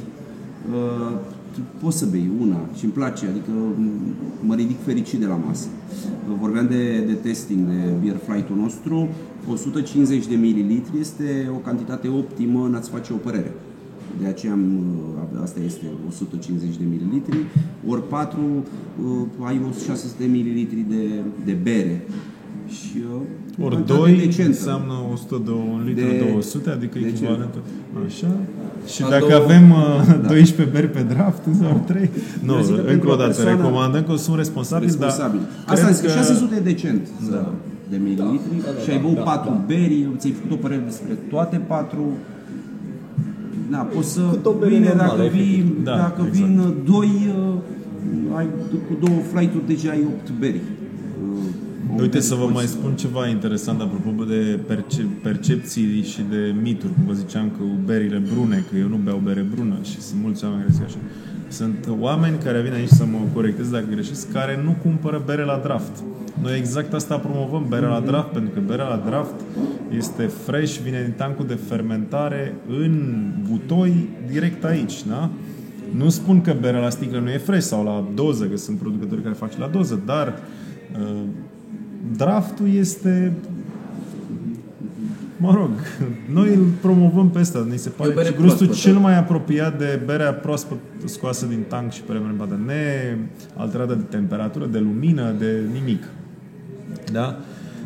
uh, 0.72 1.16
poți 1.82 1.98
să 1.98 2.06
bei 2.10 2.30
una 2.40 2.56
și 2.76 2.84
îmi 2.84 2.92
place, 2.92 3.26
adică 3.26 3.50
m- 3.50 4.46
mă 4.46 4.54
ridic 4.54 4.76
fericit 4.84 5.20
de 5.20 5.26
la 5.26 5.40
masă. 5.46 5.66
Uh, 6.28 6.36
Vorbeam 6.40 6.66
de, 6.66 7.04
de 7.06 7.12
testing, 7.12 7.66
de 7.66 7.92
beer 8.02 8.16
flight-ul 8.26 8.56
nostru, 8.56 9.08
150 9.52 10.26
de 10.26 10.34
mililitri 10.34 11.00
este 11.00 11.50
o 11.54 11.56
cantitate 11.58 12.08
optimă 12.08 12.64
în 12.64 12.74
a-ți 12.74 12.90
face 12.90 13.12
o 13.12 13.16
părere. 13.16 13.52
De 14.22 14.26
aceea 14.28 14.52
am, 14.52 14.64
uh, 15.34 15.42
asta 15.42 15.58
este 15.64 15.84
150 16.08 16.76
de 16.76 16.84
mililitri, 16.90 17.36
ori 17.88 18.08
4 18.08 18.38
uh, 19.04 19.46
ai 19.48 19.60
600 19.84 20.12
de 20.18 20.26
mililitri 20.30 20.84
de, 20.88 21.02
de 21.44 21.52
bere. 21.62 21.96
Și 22.78 22.96
uh, 22.96 23.20
o 23.62 23.64
Ori 23.64 23.74
cantitate 23.74 24.00
2 24.00 24.16
decentă. 24.16 24.42
înseamnă 24.48 24.92
100 25.12 25.42
de 25.44 25.50
un 25.50 25.82
litru 25.86 26.04
De- 26.04 26.28
200, 26.32 26.70
adică 26.70 26.98
decent. 26.98 27.14
echivalentul. 27.16 27.62
Așa. 28.06 28.30
Și 28.92 29.00
La 29.02 29.08
dacă 29.08 29.26
două- 29.28 29.42
avem 29.42 29.64
uh, 29.70 30.28
12 30.28 30.76
beri 30.76 30.90
pe 30.96 31.02
draft 31.12 31.42
sau 31.60 31.82
3, 31.86 32.10
nu, 32.46 32.52
Eu 32.54 32.62
zic 32.62 32.74
că 32.74 32.80
încă 32.80 32.90
pentru 32.92 33.08
o 33.08 33.12
o 33.12 33.16
dată, 33.16 33.26
persoană 33.34 33.56
recomandăm 33.56 34.02
că 34.08 34.14
sunt 34.16 34.36
responsabil, 34.36 34.86
responsabil. 34.86 35.40
dar 35.40 35.74
Asta 35.74 35.84
cred 35.84 35.96
zic, 35.96 36.04
că- 36.06 36.10
600 36.12 36.54
e 36.56 36.60
decent 36.72 37.02
da. 37.30 37.52
de 37.92 37.96
mililitri 38.06 38.56
Da, 38.64 38.70
da, 38.74 38.80
și 38.82 38.90
ai 38.90 38.96
da, 39.00 39.02
băut 39.04 39.14
da, 39.14 39.22
4 39.22 39.50
da. 39.50 39.62
beri, 39.72 39.96
ți-ai 40.18 40.32
făcut 40.38 40.50
o 40.56 40.60
părere 40.64 40.82
despre 40.90 41.12
toate 41.32 41.56
4 41.56 42.02
da, 43.70 43.78
poți 43.78 44.12
să 44.12 44.20
Cât 44.30 44.46
o 44.46 44.52
bere 44.52 44.74
bine, 44.74 44.88
normală, 44.88 45.22
dacă 45.22 45.28
vii, 45.32 45.54
efectiv. 45.54 45.84
Da, 45.84 45.96
dacă 45.96 46.22
exact. 46.26 46.46
vin 46.46 46.74
2 46.84 47.34
ai, 48.36 48.46
cu 48.88 49.06
două 49.06 49.18
flight-uri 49.32 49.66
deja 49.66 49.90
ai 49.90 50.02
8 50.06 50.30
beri. 50.38 50.60
Uh, 51.22 51.90
o 51.90 51.92
Uite 51.92 52.08
bere 52.08 52.20
să 52.20 52.34
vă 52.34 52.42
poți 52.42 52.54
mai 52.54 52.66
spun 52.66 52.92
ceva 52.94 53.28
interesant 53.28 53.80
apropo 53.80 54.24
de 54.24 54.58
perce- 54.66 55.08
percepții 55.22 56.02
și 56.12 56.20
de 56.30 56.54
mituri. 56.62 56.92
Cum 56.94 57.04
vă 57.06 57.12
ziceam 57.12 57.46
că 57.56 57.62
berile 57.84 58.22
brune, 58.32 58.64
că 58.70 58.78
eu 58.78 58.88
nu 58.88 58.98
beau 59.04 59.20
bere 59.24 59.44
brună 59.54 59.76
și 59.82 60.00
sunt 60.00 60.20
mulți 60.22 60.44
oameni 60.44 60.62
care 60.62 60.72
zic 60.74 60.84
așa. 60.84 61.00
Sunt 61.48 61.88
oameni 61.98 62.38
care 62.38 62.60
vin 62.60 62.72
aici 62.72 62.88
să 62.88 63.04
mă 63.04 63.18
corectez 63.34 63.68
dacă 63.68 63.84
greșesc, 63.90 64.32
care 64.32 64.60
nu 64.64 64.76
cumpără 64.82 65.22
bere 65.26 65.44
la 65.44 65.60
draft. 65.62 66.02
Noi 66.42 66.56
exact 66.56 66.92
asta 66.92 67.16
promovăm, 67.16 67.66
berea 67.68 67.88
la 67.88 68.00
draft, 68.00 68.28
pentru 68.28 68.50
că 68.54 68.60
berea 68.66 68.88
la 68.88 69.02
draft 69.06 69.34
este 69.96 70.22
fresh, 70.22 70.78
vine 70.78 71.02
din 71.02 71.12
tancul 71.16 71.46
de 71.46 71.58
fermentare 71.68 72.54
în 72.68 73.24
butoi, 73.50 74.08
direct 74.30 74.64
aici, 74.64 75.04
da? 75.04 75.30
Nu 75.96 76.08
spun 76.08 76.40
că 76.40 76.54
berea 76.60 76.80
la 76.80 76.90
sticlă 76.90 77.18
nu 77.18 77.30
e 77.30 77.38
fresh 77.38 77.66
sau 77.66 77.84
la 77.84 78.04
doză, 78.14 78.44
că 78.44 78.56
sunt 78.56 78.78
producători 78.78 79.22
care 79.22 79.34
fac 79.34 79.52
și 79.52 79.58
la 79.58 79.66
doză, 79.66 80.00
dar 80.06 80.38
uh, 81.00 81.22
draftul 82.16 82.74
este 82.74 83.32
mă 85.38 85.52
rog, 85.52 85.70
noi 86.32 86.54
îl 86.54 86.66
promovăm 86.80 87.30
pe 87.30 87.38
ăsta, 87.38 87.66
ne 87.68 87.76
se 87.76 87.88
pare 87.88 88.10
E 88.10 88.12
o 88.12 88.16
bere 88.16 88.28
și 88.28 88.34
gustul 88.34 88.66
proaspătă. 88.66 88.88
cel 88.88 88.98
mai 88.98 89.18
apropiat 89.18 89.78
de 89.78 90.00
berea 90.04 90.32
proaspăt 90.32 90.78
scoasă 91.04 91.46
din 91.46 91.64
tank 91.68 91.92
și 91.92 92.02
prefermentată, 92.02 92.60
nealterată 92.66 93.94
de 93.94 94.02
temperatură, 94.16 94.66
de 94.66 94.78
lumină, 94.78 95.34
de 95.38 95.60
nimic. 95.72 96.02
Da? 97.12 97.38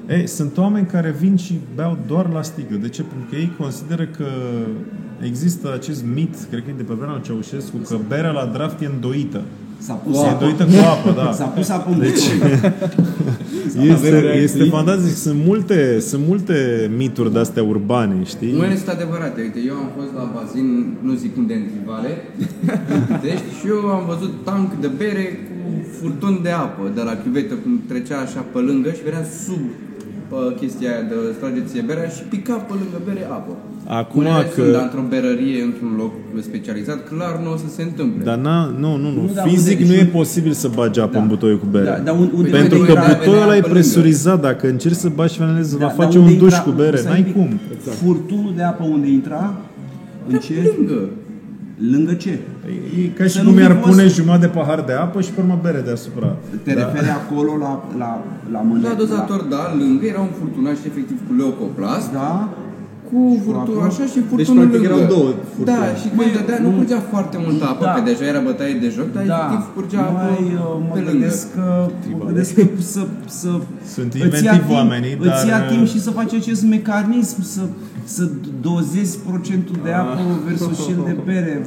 Ei, 0.08 0.26
sunt 0.26 0.56
oameni 0.56 0.86
care 0.86 1.14
vin 1.18 1.36
și 1.36 1.60
beau 1.74 1.98
doar 2.06 2.28
la 2.28 2.42
sticlă. 2.42 2.76
De 2.76 2.88
ce? 2.88 3.02
Pentru 3.02 3.26
că 3.30 3.36
ei 3.36 3.52
consideră 3.58 4.04
că 4.04 4.26
există 5.20 5.72
acest 5.72 6.04
mit, 6.14 6.34
cred 6.50 6.64
că 6.64 6.70
e 6.70 6.74
de 6.76 6.82
pe 6.82 6.94
vremea 6.94 7.14
lui 7.14 7.22
Ceaușescu, 7.22 7.76
că 7.76 7.96
berea 8.08 8.30
la 8.30 8.44
draft 8.44 8.80
e 8.80 8.86
îndoită. 8.86 9.42
S-a 9.86 9.92
pus 9.92 10.16
E 10.16 10.18
apă. 10.26 10.32
îndoită 10.32 10.64
cu 10.64 10.78
apă, 10.94 11.10
da. 11.20 11.32
S-a 11.32 11.44
pus 11.44 11.68
apă 11.68 11.90
în 11.92 11.98
Deci, 11.98 12.24
buton. 12.32 12.50
este, 13.92 14.08
reacții. 14.08 14.42
este 14.42 14.64
fantastic. 14.64 15.14
Sunt 15.14 15.38
multe, 15.46 16.00
sunt 16.00 16.22
multe 16.26 16.56
mituri 16.96 17.32
de-astea 17.32 17.62
urbane, 17.62 18.14
știi? 18.24 18.52
Unele 18.56 18.76
sunt 18.76 18.88
adevărate. 18.88 19.40
Uite, 19.40 19.60
eu 19.66 19.74
am 19.74 19.90
fost 19.98 20.10
la 20.16 20.24
bazin, 20.36 20.68
nu 21.06 21.12
zic 21.14 21.36
unde, 21.36 21.54
în 21.54 21.64
Trivale, 21.70 22.12
în 22.94 23.00
Pitești, 23.10 23.48
și 23.58 23.66
eu 23.74 23.78
am 23.96 24.04
văzut 24.12 24.32
tank 24.44 24.68
de 24.80 24.90
bere 25.02 25.24
cu 25.48 25.58
furtun 25.98 26.34
de 26.42 26.50
apă 26.50 26.82
de 26.94 27.02
la 27.08 27.14
chiuvetă, 27.22 27.54
cum 27.62 27.72
trecea 27.90 28.18
așa 28.26 28.40
pe 28.52 28.58
lângă 28.68 28.88
și 28.96 29.02
venea 29.08 29.24
sub 29.44 29.62
pe 29.91 29.91
chestia 30.60 30.88
aia 30.92 31.02
de 31.10 31.14
strageție 31.38 31.80
berea 31.88 32.08
și 32.16 32.22
pica 32.32 32.54
pe 32.68 32.72
lângă 32.80 32.98
bere 33.08 33.24
apă. 33.38 33.52
Acum 34.00 34.20
Unele 34.20 34.44
că- 34.44 34.50
sunt, 34.60 34.72
dar 34.72 34.82
într-o 34.88 35.04
berărie, 35.12 35.60
într-un 35.68 35.92
loc 36.02 36.12
specializat, 36.50 36.98
clar 37.08 37.34
nu 37.44 37.52
o 37.52 37.56
să 37.64 37.68
se 37.76 37.82
întâmple. 37.82 38.24
Dar 38.24 38.38
na, 38.48 38.56
nu, 38.82 38.90
nu, 39.02 39.08
nu. 39.16 39.20
Nu, 39.22 39.30
dar 39.34 39.48
Fizic 39.48 39.78
unde- 39.80 39.90
nu 39.92 39.98
e 39.98 40.04
și- 40.04 40.16
posibil 40.20 40.52
să 40.62 40.68
bagi 40.78 41.00
apă 41.00 41.12
Da. 41.12 41.20
în 41.22 41.26
butoiul 41.32 41.58
cu 41.58 41.66
bere. 41.70 41.84
Da, 41.84 41.96
dar 42.06 42.14
un- 42.14 42.30
unde- 42.36 42.50
Pentru 42.50 42.78
unde 42.78 42.92
că 42.92 42.98
intra, 42.98 43.08
butoiul 43.12 43.30
venea 43.32 43.44
ăla 43.46 43.56
e 43.56 43.60
pe 43.60 43.66
lângă. 43.66 43.78
presurizat. 43.78 44.40
Dacă 44.40 44.68
încerci 44.68 44.94
să 45.04 45.08
bagi 45.08 45.36
faneleză, 45.38 45.76
Da, 45.76 45.86
va 45.86 45.92
dar 45.96 46.04
face 46.04 46.18
unde 46.18 46.32
un 46.32 46.38
duș 46.38 46.52
intra- 46.52 46.62
cu 46.64 46.70
bere. 46.70 46.96
stai 46.96 47.10
N-ai 47.12 47.18
un 47.20 47.24
pic. 47.24 47.34
cum. 47.34 47.50
Furtunul 48.04 48.52
de 48.56 48.62
apă 48.62 48.84
unde 48.84 49.08
intra? 49.08 49.54
În 50.28 50.38
ce? 50.38 50.54
Lângă. 50.76 51.00
Lângă 51.90 52.12
ce? 52.12 52.32
E 53.00 53.06
ca 53.18 53.24
și 53.24 53.30
Să 53.30 53.38
cum 53.42 53.48
nu 53.50 53.56
fi 53.56 53.62
i-ar 53.62 53.76
fost- 53.76 53.88
pune 53.90 54.06
jumătate 54.18 54.46
de 54.46 54.52
pahar 54.58 54.80
de 54.88 54.92
apă 54.92 55.18
și 55.20 55.30
pe 55.34 55.40
urmă 55.40 55.58
bere 55.62 55.80
deasupra. 55.88 56.28
Te 56.64 56.72
referi 56.72 57.10
acolo 57.20 57.52
la, 57.64 57.72
la, 58.02 58.10
la 58.54 58.60
mâne? 58.68 58.82
La 58.88 58.94
dozator, 59.02 59.40
da, 59.54 59.62
lângă 59.82 60.04
era 60.12 60.20
un 60.28 60.32
furtunaș 60.40 60.78
efectiv 60.90 61.18
cu 61.26 61.32
leucoplast, 61.40 62.08
Da? 62.12 62.30
cu 63.08 63.20
furtun, 63.44 63.76
apă? 63.78 63.86
așa 63.90 64.04
și 64.12 64.18
furtunul 64.30 64.66
practic, 64.68 64.80
lângă. 64.88 64.88
erau 64.90 65.02
două 65.14 65.28
furtuni. 65.54 65.70
Da, 65.70 65.80
și 66.00 66.06
când 66.08 66.18
Măi, 66.20 66.30
dădea, 66.38 66.58
nu 66.64 66.68
nu- 66.70 66.76
curgea 66.78 67.00
foarte 67.12 67.36
multă 67.46 67.64
apă, 67.72 67.84
Da. 67.88 67.92
că 67.96 68.00
deja 68.10 68.24
era 68.32 68.40
bătaie 68.48 68.74
de 68.84 68.88
joc, 68.96 69.08
dar 69.16 69.22
efectiv 69.32 69.62
curgea 69.76 70.00
apă 70.10 70.24
Mai, 70.28 70.42
uh, 70.54 70.60
mă 70.86 70.92
pe 70.96 71.00
lângă. 71.00 71.10
gândesc 71.12 71.42
că, 71.56 71.64
mă 72.18 72.24
gândesc 72.30 72.50
că 72.58 72.62
să, 72.94 73.02
să 73.40 73.50
Sunt 73.94 74.10
îți 74.12 74.18
ia 74.20 74.24
inventivi 74.28 74.58
timp, 74.66 74.70
oamenii, 74.78 75.14
îți 75.28 75.44
ia 75.52 75.58
dar- 75.58 75.68
timp 75.72 75.84
și 75.92 75.98
să 76.06 76.10
faci 76.18 76.32
acest 76.40 76.62
mecanism, 76.76 77.38
să, 77.54 77.62
să 78.04 78.28
dozezi 78.60 79.18
procentul 79.18 79.76
de 79.82 79.92
apă 79.92 80.20
versus 80.46 80.86
cel 80.86 81.02
de 81.06 81.16
bere. 81.24 81.66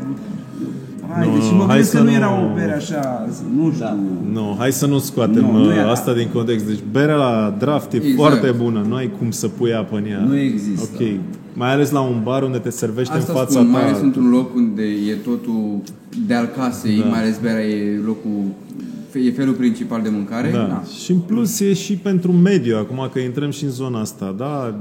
Hai, 1.10 1.28
Nu, 1.28 1.34
deci 1.34 1.44
nu, 1.50 1.56
mă 1.56 1.58
hai 1.58 1.68
gândesc 1.68 1.90
să 1.90 1.98
că 1.98 2.04
nu 2.04 2.10
nu- 2.10 2.16
era 2.16 2.42
o 2.44 2.54
bere 2.54 2.74
așa, 2.76 3.28
nu 3.56 3.72
știu. 3.72 3.84
Da. 3.86 3.98
Nu, 4.32 4.56
hai 4.58 4.72
să 4.72 4.86
nu 4.86 4.98
scoatem 5.00 5.44
Nu, 5.44 5.52
nu 5.58 5.66
uh, 5.70 5.76
era. 5.78 5.90
asta 5.92 6.14
din 6.14 6.28
context. 6.34 6.66
Deci 6.66 6.80
berea 6.92 7.16
la 7.16 7.56
draft 7.60 7.94
e 7.94 7.96
Exact. 7.96 8.16
foarte 8.16 8.52
bună. 8.52 8.86
Nu 8.88 8.96
ai 8.96 9.12
cum 9.20 9.32
să 9.32 9.48
pui 9.48 9.74
apă 9.74 9.98
în 9.98 10.06
ea. 10.06 10.20
Nu 10.28 10.38
există. 10.38 10.90
Ok. 11.02 11.08
Mai 11.54 11.72
ales 11.72 11.92
la 11.92 12.00
un 12.00 12.20
bar 12.24 12.44
unde 12.44 12.58
te 12.58 12.70
servește 12.70 13.14
Asta 13.14 13.32
în 13.32 13.38
fața 13.38 13.52
spun, 13.60 13.70
mai 13.70 13.82
ta. 13.82 13.88
ales 13.88 14.02
într-un 14.02 14.30
loc 14.30 14.56
unde 14.56 14.84
e 14.84 15.14
totul 15.14 15.82
de 16.28 16.34
al 16.34 16.46
casei, 16.58 17.00
Da. 17.00 17.06
mai 17.06 17.20
ales 17.20 17.38
berea 17.42 17.66
e 17.66 18.02
locul, 18.06 18.42
e 19.14 19.32
felul 19.32 19.54
principal 19.54 20.02
de 20.02 20.10
mâncare. 20.10 20.52
Da. 20.52 20.84
Și 21.04 21.12
în 21.12 21.20
plus 21.20 21.60
e 21.60 21.74
și 21.74 21.94
pentru 21.94 22.32
mediu, 22.32 22.78
acum 22.78 23.10
că 23.14 23.20
intrăm 23.20 23.50
și 23.50 23.64
în 23.64 23.70
zona 23.70 24.00
asta, 24.00 24.36
da? 24.38 24.76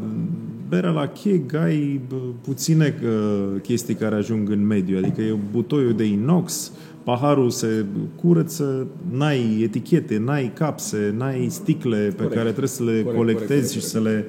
Berea 0.75 0.91
la 0.91 1.07
cheg 1.07 1.55
ai 1.55 2.01
bă, 2.09 2.16
puține 2.41 2.95
uh, 3.05 3.61
chestii 3.62 3.95
care 3.95 4.14
ajung 4.14 4.51
în 4.51 4.66
mediu, 4.66 4.97
adică 4.97 5.20
e 5.20 5.37
butoiul 5.51 5.95
de 5.95 6.05
inox, 6.05 6.72
paharul 7.05 7.51
se 7.51 7.85
curăță, 8.16 8.87
n-ai 9.11 9.61
etichete, 9.62 10.18
n-ai 10.18 10.53
capse, 10.55 11.14
n-ai 11.16 11.47
sticle 11.51 11.97
pe 11.97 12.14
Corect. 12.14 12.35
care 12.35 12.49
trebuie 12.49 12.68
să 12.68 12.83
le 12.83 13.03
Corect, 13.03 13.16
colectezi 13.16 13.49
corect, 13.49 13.70
și 13.70 13.93
corect, 13.93 13.93
să 13.93 14.01
le... 14.01 14.25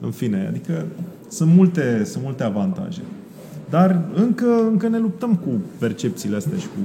În 0.00 0.10
fine, 0.10 0.46
adică 0.48 0.86
sunt 1.28 1.54
multe, 1.54 2.02
sunt 2.04 2.24
multe 2.24 2.42
avantaje. 2.42 3.00
Dar 3.70 4.04
încă, 4.14 4.46
încă 4.70 4.88
ne 4.88 4.98
luptăm 4.98 5.34
cu 5.34 5.50
percepțiile 5.78 6.36
astea 6.36 6.58
și 6.58 6.66
cu 6.66 6.80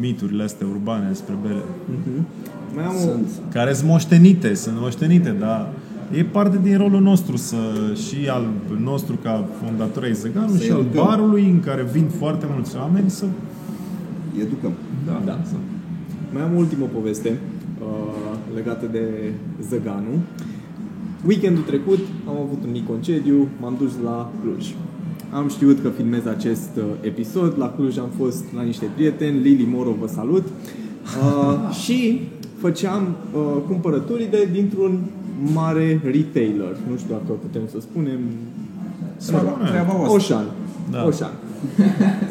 miturile 0.00 0.42
astea 0.42 0.66
urbane 0.66 1.08
despre 1.08 1.34
bere. 1.42 1.62
Mai 2.74 2.84
am 2.84 2.94
o, 2.94 2.98
Sunt. 2.98 3.28
Care 3.52 3.72
sunt 3.72 3.88
moștenite, 3.88 4.54
sunt 4.54 4.76
moștenite, 4.78 5.30
dar 5.30 5.72
e 6.12 6.24
parte 6.24 6.58
din 6.62 6.76
rolul 6.76 7.00
nostru 7.00 7.36
să, 7.36 7.56
și 7.94 8.28
al 8.28 8.46
nostru 8.80 9.18
ca 9.22 9.48
fondator 9.62 10.02
ai 10.02 10.12
Zăganu 10.12 10.52
Să 10.52 10.62
și 10.64 10.70
al 10.70 10.80
educăm. 10.80 11.04
barului 11.04 11.44
în 11.44 11.60
care 11.60 11.88
vin 11.92 12.08
foarte 12.18 12.46
mulți 12.54 12.76
oameni 12.76 13.10
să... 13.10 13.24
Educăm. 14.40 14.72
Da, 15.06 15.22
da. 15.24 15.38
Mai 16.32 16.42
am 16.42 16.54
o 16.54 16.58
ultimă 16.58 16.86
poveste 16.94 17.38
uh, 17.80 18.36
legată 18.54 18.86
de 18.92 19.32
Zăganu. 19.68 20.14
Weekendul 21.26 21.62
trecut 21.62 21.98
am 22.28 22.36
avut 22.36 22.64
un 22.64 22.70
mic 22.70 22.86
concediu, 22.86 23.48
m-am 23.60 23.76
dus 23.78 23.92
la 24.04 24.32
Cluj. 24.42 24.74
Am 25.30 25.48
știut 25.48 25.80
că 25.82 25.88
filmez 25.88 26.26
acest 26.26 26.70
uh, 26.76 26.84
episod, 27.00 27.54
la 27.58 27.72
Cluj 27.76 27.98
am 27.98 28.10
fost 28.18 28.44
la 28.56 28.62
niște 28.62 28.86
prieteni, 28.94 29.40
Lili 29.40 29.68
Moro 29.72 29.94
vă 30.00 30.06
salut, 30.06 30.44
uh, 30.44 31.70
și 31.82 32.20
făceam 32.56 33.16
uh, 33.34 33.40
cumpărăturile 33.66 34.48
dintr-un 34.52 34.98
mare 35.54 36.00
retailer, 36.04 36.76
nu 36.90 36.96
știu 36.96 37.10
dacă 37.10 37.32
putem 37.46 37.62
să 37.72 37.80
spunem, 37.80 38.20
Treaba, 39.26 39.50
treaba 39.68 39.92
voastră. 39.92 40.16
Oșan. 40.16 40.46
Da. 40.90 41.04
Oșan. 41.06 41.32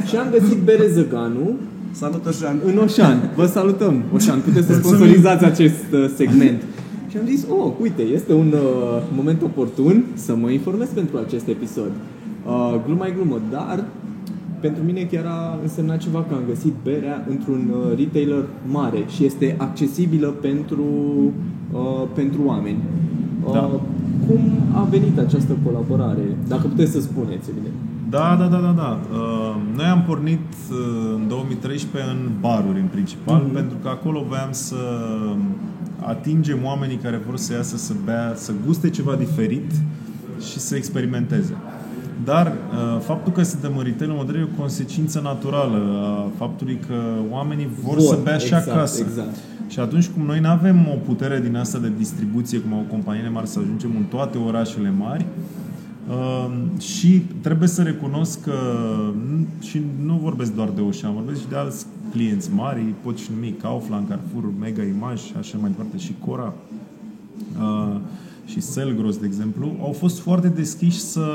și 0.07 0.15
am 0.15 0.27
găsit 0.31 0.57
bere 0.57 0.87
Zăganu 0.87 1.55
Salut, 1.91 2.25
Oșan. 2.25 2.59
în 2.65 2.77
Oșan. 2.77 3.31
Vă 3.35 3.45
salutăm, 3.45 4.03
Oșan. 4.13 4.39
Puteți 4.39 4.67
să 4.67 4.73
sponsorizați 4.73 5.45
acest 5.45 5.91
uh, 5.93 6.05
segment. 6.15 6.61
Și 7.09 7.17
am 7.17 7.25
zis, 7.25 7.45
oh, 7.49 7.71
uite, 7.81 8.01
este 8.01 8.33
un 8.33 8.53
uh, 8.53 9.01
moment 9.15 9.41
oportun 9.41 10.03
să 10.13 10.35
mă 10.35 10.49
informez 10.49 10.87
pentru 10.87 11.17
acest 11.17 11.47
episod. 11.47 11.91
Uh, 12.47 12.75
glumă 12.85 13.05
glumă, 13.15 13.41
dar 13.51 13.83
pentru 14.59 14.83
mine 14.83 15.07
chiar 15.11 15.25
a 15.25 15.59
însemnat 15.61 15.97
ceva 15.97 16.25
că 16.29 16.33
am 16.33 16.41
găsit 16.47 16.73
berea 16.83 17.25
într-un 17.29 17.71
uh, 17.71 17.97
retailer 17.97 18.45
mare 18.71 19.03
și 19.15 19.25
este 19.25 19.55
accesibilă 19.57 20.27
pentru, 20.27 20.85
uh, 21.71 21.79
pentru 22.13 22.39
oameni. 22.45 22.77
Uh, 23.45 23.53
Da. 23.53 23.69
Cum 24.27 24.39
a 24.73 24.83
venit 24.83 25.17
această 25.19 25.53
colaborare? 25.65 26.21
Dacă 26.47 26.67
puteți 26.67 26.91
să 26.91 27.01
spuneți, 27.01 27.49
evident. 27.49 27.73
Da, 28.09 28.35
da, 28.39 28.45
da, 28.45 28.57
da, 28.57 28.71
da. 28.77 28.99
Uh, 29.11 29.55
Noi 29.75 29.85
am 29.85 30.03
pornit 30.07 30.39
uh, 30.71 30.77
în 31.15 31.27
2013 31.27 32.11
în 32.11 32.29
baruri 32.39 32.79
în 32.79 32.87
principal, 32.91 33.41
Mhm. 33.45 33.53
pentru 33.53 33.77
că 33.81 33.87
acolo 33.89 34.23
voiam 34.27 34.49
să 34.51 34.75
atingem 36.05 36.57
oamenii 36.63 36.95
care 36.97 37.21
vor 37.25 37.37
să 37.37 37.53
iasă 37.53 37.77
să 37.77 37.93
bea, 38.05 38.31
să 38.35 38.51
guste 38.65 38.89
ceva 38.89 39.15
diferit 39.15 39.71
și 40.51 40.59
să 40.59 40.75
experimenteze. 40.75 41.53
Dar 42.23 42.47
uh, 42.47 43.01
faptul 43.01 43.31
că 43.31 43.43
suntem 43.43 43.77
în 43.77 43.83
retail 43.83 44.11
modern 44.11 44.37
e 44.39 44.43
o 44.43 44.59
consecință 44.59 45.19
naturală 45.23 45.77
a 46.03 46.29
faptului 46.37 46.79
că 46.87 46.93
oamenii 47.31 47.69
vor, 47.83 47.99
să 47.99 48.17
bea 48.23 48.37
și 48.37 48.45
exact, 48.45 48.67
acasă. 48.69 49.03
Exact. 49.07 49.35
Și 49.67 49.79
atunci 49.79 50.07
cum 50.07 50.25
noi 50.25 50.39
nu 50.39 50.47
avem 50.47 50.87
o 50.91 50.95
putere 51.05 51.39
din 51.41 51.55
asta 51.55 51.77
de 51.79 51.91
distribuție, 51.97 52.59
cum 52.59 52.73
au 52.73 52.85
companiile 52.89 53.29
mari, 53.29 53.47
să 53.47 53.59
ajungem 53.59 53.89
în 53.97 54.03
toate 54.03 54.37
orașele 54.37 54.93
mari, 54.97 55.25
uh, 56.09 56.51
și 56.79 57.21
trebuie 57.41 57.67
să 57.67 57.81
recunosc 57.81 58.41
că, 58.43 58.53
n- 59.13 59.63
și 59.63 59.81
nu 60.05 60.19
vorbesc 60.23 60.53
doar 60.55 60.69
de 60.75 60.81
Oșan, 60.81 61.13
vorbesc 61.13 61.39
și 61.39 61.47
de 61.49 61.55
alți 61.55 61.85
clienți 62.11 62.49
mari, 62.53 62.81
pot 63.03 63.17
și 63.17 63.29
numi 63.33 63.55
Kaufland, 63.61 64.07
Carrefour, 64.07 64.43
Mega 64.59 64.83
Image, 64.83 65.21
și 65.21 65.33
așa 65.39 65.57
mai 65.61 65.69
departe, 65.69 65.97
și 65.97 66.15
Cora 66.25 66.53
uh, 67.61 67.95
și 68.47 68.61
Selgros, 68.61 69.17
de 69.17 69.25
exemplu, 69.25 69.75
au 69.81 69.91
fost 69.91 70.19
foarte 70.19 70.47
deschiși 70.47 70.99
să 70.99 71.25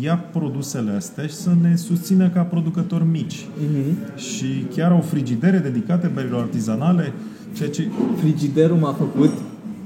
ia 0.00 0.16
produsele 0.16 0.90
astea 0.90 1.26
și 1.26 1.34
să 1.34 1.50
ne 1.62 1.76
susțină 1.76 2.28
ca 2.28 2.42
producători 2.42 3.04
mici. 3.04 3.46
Și 4.16 4.66
chiar 4.74 4.90
au 4.90 5.00
frigidere 5.00 5.58
dedicate 5.58 6.10
berilor 6.14 6.40
artizanale, 6.40 7.12
ceea 7.56 7.68
ce 7.68 7.88
frigiderul 8.16 8.76
m-a 8.76 8.92
făcut 8.92 9.30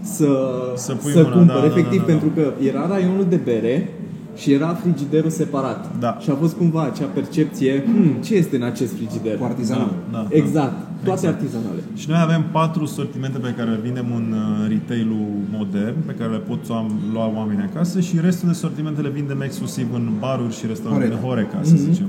să, 0.01 0.29
Să 0.77 0.95
pui 0.95 1.13
să 1.13 1.23
mâna, 1.23 1.37
cumpăr, 1.37 1.55
da, 1.55 1.61
da, 1.61 1.67
efectiv, 1.67 2.01
da, 2.01 2.07
da, 2.07 2.13
da. 2.13 2.19
pentru 2.19 2.29
că 2.29 2.53
era 2.65 2.87
raionul 2.87 3.27
de 3.29 3.37
bere 3.37 3.89
și 4.37 4.53
era 4.53 4.75
frigiderul 4.75 5.31
separat. 5.31 5.99
Da. 5.99 6.17
Și 6.21 6.31
a 6.31 6.35
fost 6.35 6.57
cumva 6.57 6.83
acea 6.83 7.07
percepție, 7.07 7.83
hmm, 7.85 8.13
ce 8.23 8.35
este 8.35 8.57
în 8.57 8.63
acest 8.63 8.93
frigider? 8.95 9.37
Cu 9.39 9.45
artizanal. 9.45 9.93
Da, 10.13 10.19
da, 10.19 10.37
Exact, 10.37 10.75
toate 11.05 11.21
Exact. 11.27 11.35
artizanale. 11.35 11.81
Și 11.95 12.09
noi 12.11 12.19
avem 12.23 12.45
patru 12.53 12.85
sortimente 12.85 13.39
pe 13.39 13.55
care 13.57 13.71
le 13.71 13.79
vindem 13.83 14.07
în 14.15 14.35
uh, 14.35 14.69
retail-ul 14.69 15.29
modern, 15.53 15.97
pe 16.07 16.13
care 16.13 16.31
le 16.31 16.39
pot 16.39 16.69
lua, 16.69 16.87
lua 17.13 17.33
oamenii 17.37 17.69
acasă 17.73 18.01
și 18.01 18.21
restul 18.21 18.49
de 18.49 18.55
sortimente 18.55 19.01
le 19.01 19.09
vindem 19.09 19.41
exclusiv 19.41 19.87
în 19.95 20.09
baruri 20.19 20.55
și 20.55 20.67
restaurante 20.67 21.07
Horeca. 21.07 21.27
Horeca, 21.27 21.59
să 21.63 21.77
zicem. 21.77 22.09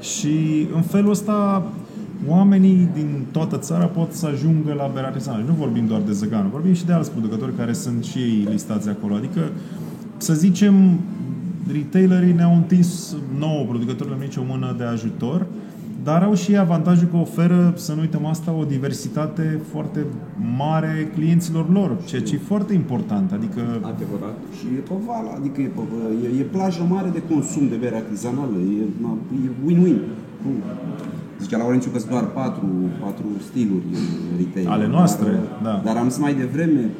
Și 0.00 0.66
în 0.74 0.82
felul 0.82 1.10
ăsta 1.10 1.66
oamenii 2.28 2.88
din 2.94 3.24
toată 3.30 3.56
țara 3.56 3.84
pot 3.84 4.12
să 4.12 4.26
ajungă 4.26 4.72
la 4.72 4.90
bere 4.94 5.06
artizanală. 5.06 5.44
Nu 5.46 5.54
vorbim 5.58 5.86
doar 5.86 6.00
de 6.06 6.12
Zăganu, 6.12 6.48
vorbim 6.52 6.72
și 6.72 6.84
de 6.84 6.92
alți 6.92 7.10
producători 7.10 7.56
care 7.56 7.72
sunt 7.72 8.04
și 8.04 8.18
ei 8.18 8.46
listați 8.50 8.88
acolo. 8.88 9.14
Adică, 9.14 9.40
să 10.16 10.34
zicem, 10.34 10.74
retailerii 11.72 12.32
ne-au 12.32 12.54
întins 12.54 13.16
nouă 13.38 13.64
producătorilor 13.64 14.18
mici 14.18 14.36
o 14.36 14.42
mână 14.46 14.74
de 14.78 14.84
ajutor, 14.84 15.46
dar 16.04 16.22
au 16.22 16.34
și 16.34 16.50
ei 16.50 16.58
avantajul 16.58 17.08
că 17.08 17.16
oferă, 17.16 17.72
să 17.76 17.92
nu 17.94 18.00
uităm 18.00 18.26
asta, 18.26 18.52
o 18.52 18.64
diversitate 18.64 19.60
foarte 19.70 20.00
mare 20.56 21.10
clienților 21.14 21.72
lor, 21.72 21.96
ceea 22.04 22.22
ce 22.22 22.34
e 22.34 22.38
foarte 22.38 22.72
important. 22.74 23.32
Adică 23.32 23.60
Adevărat. 23.92 24.36
Și 24.58 24.66
e 24.76 24.80
pe 24.88 24.94
val, 25.06 25.26
adică 25.38 25.60
e, 25.60 25.70
pe, 25.76 25.80
e, 26.24 26.40
e 26.40 26.42
plajă 26.42 26.86
mare 26.88 27.08
de 27.08 27.22
consum 27.32 27.68
de 27.68 27.76
bere 27.76 27.96
artizanală, 27.96 28.56
e, 28.80 28.84
na, 29.02 29.16
e 29.44 29.48
win-win. 29.66 29.98
Nu. 30.44 30.52
Zicea 31.40 31.56
Laurențiu 31.56 31.90
că 31.90 31.98
sunt 31.98 32.10
doar 32.10 32.26
patru, 32.40 32.68
patru 33.04 33.26
stiluri 33.48 33.86
în 33.98 34.06
retail. 34.40 34.68
Ale 34.68 34.86
noastre, 34.86 35.30
dar, 35.62 35.72
da. 35.72 35.82
Dar 35.84 35.96
am 35.96 36.08
zis 36.08 36.18
mai 36.18 36.34
devreme, 36.34 36.90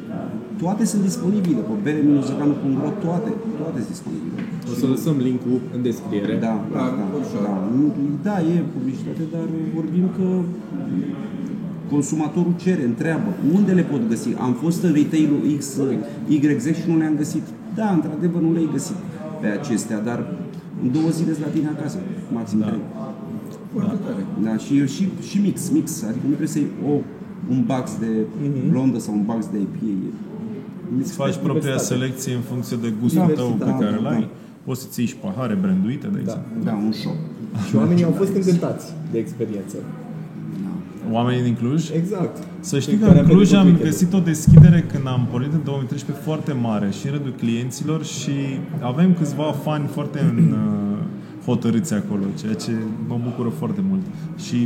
toate 0.61 0.85
sunt 0.85 1.01
disponibile 1.01 1.61
pe 1.67 1.75
bere-zăcanu.ro, 1.83 2.89
toate, 3.05 3.29
toate 3.61 3.77
sunt 3.83 3.93
disponibile. 3.95 4.37
O 4.71 4.73
să 4.81 4.85
lăsăm 4.93 5.15
linkul 5.29 5.57
în 5.75 5.81
descriere. 5.89 6.33
Da, 6.47 6.53
da, 6.77 6.85
da, 6.99 7.05
ușor. 7.21 7.41
da, 7.47 7.55
nu, 7.79 7.85
da, 8.27 8.35
e 8.53 8.55
publicitate, 8.75 9.23
dar 9.33 9.45
vorbim 9.77 10.05
că 10.17 10.27
consumatorul 11.93 12.53
cere, 12.63 12.83
întreabă, 12.83 13.29
unde 13.53 13.71
le 13.71 13.81
pot 13.81 14.01
găsi? 14.09 14.29
Am 14.47 14.53
fost 14.53 14.83
în 14.83 14.93
retail-ul 14.93 15.41
X, 15.57 15.79
YZ 16.27 16.63
și 16.79 16.83
nu 16.87 16.97
le-am 16.97 17.15
găsit. 17.15 17.43
Da, 17.75 17.87
într-adevăr 17.97 18.41
nu 18.41 18.51
le-ai 18.53 18.69
găsit 18.71 18.95
pe 19.41 19.47
acestea, 19.47 19.99
dar 19.99 20.19
în 20.83 20.91
două 20.91 21.09
zile 21.09 21.31
sunt 21.33 21.45
la 21.45 21.51
tine 21.51 21.67
acasă, 21.77 21.97
maxim 22.33 22.59
Da. 22.59 22.65
trei. 22.65 22.79
Foarte 23.73 23.95
tare. 24.05 24.23
Da, 24.43 24.57
și, 24.57 24.87
și, 24.95 25.03
și 25.29 25.37
mix, 25.47 25.69
mix, 25.69 26.03
adică 26.03 26.23
nu 26.23 26.33
trebuie 26.39 26.47
să 26.55 26.59
iei 26.59 26.71
o, 26.89 26.91
un 27.53 27.63
box 27.65 27.85
de 27.99 28.11
blondă 28.71 28.97
sau 28.99 29.13
un 29.13 29.23
box 29.25 29.41
de 29.53 29.57
IPA. 29.59 29.85
E 29.85 29.93
mix 30.95 31.07
îți 31.07 31.13
faci 31.23 31.35
propria 31.35 31.61
Diversitate. 31.61 31.93
selecție 31.93 32.33
în 32.39 32.41
funcție 32.51 32.77
de 32.81 32.93
gustul 33.01 33.21
tău 33.21 33.27
pe 33.27 33.53
Diversitate, 33.53 33.83
care 33.83 33.95
îl 33.97 34.03
da, 34.03 34.09
ai. 34.09 34.19
da. 34.19 34.27
Poți 34.65 34.81
să-ți 34.81 34.99
iei 34.99 35.07
și 35.07 35.15
pahare 35.15 35.53
branduite, 35.53 36.07
de 36.07 36.13
Da. 36.13 36.19
exemplu. 36.21 36.63
Da, 36.63 36.73
un 36.85 36.91
shop. 36.91 37.15
Și 37.67 37.75
oamenii 37.75 38.03
au 38.03 38.11
fost 38.11 38.33
încântați 38.35 38.93
de 39.11 39.17
experiență. 39.17 39.75
Oamenii 41.11 41.43
din 41.43 41.55
Cluj? 41.55 41.89
Exact. 42.01 42.35
Să 42.59 42.79
știi 42.79 42.91
Cei 42.91 43.01
că 43.01 43.05
care 43.07 43.19
în 43.19 43.25
au 43.25 43.31
Cluj 43.31 43.49
petrecut 43.49 43.65
am 43.65 43.65
weekendul. 43.65 43.91
găsit 43.91 44.13
o 44.13 44.19
deschidere 44.31 44.79
când 44.91 45.07
am 45.07 45.27
pornit 45.31 45.53
în 45.53 45.61
2013 45.63 46.25
foarte 46.25 46.51
mare 46.67 46.89
și 46.97 47.05
în 47.07 47.11
rândul 47.15 47.33
clienților 47.41 48.03
și 48.03 48.31
avem 48.91 49.13
câțiva 49.13 49.43
fani 49.65 49.87
foarte 49.87 50.19
în, 50.31 50.37
uh, 50.61 50.97
hotărâți 51.45 51.93
acolo, 51.93 52.23
ceea 52.41 52.53
ce 52.53 52.71
mă 53.07 53.17
bucură 53.23 53.49
foarte 53.49 53.81
mult. 53.89 54.01
Și 54.45 54.57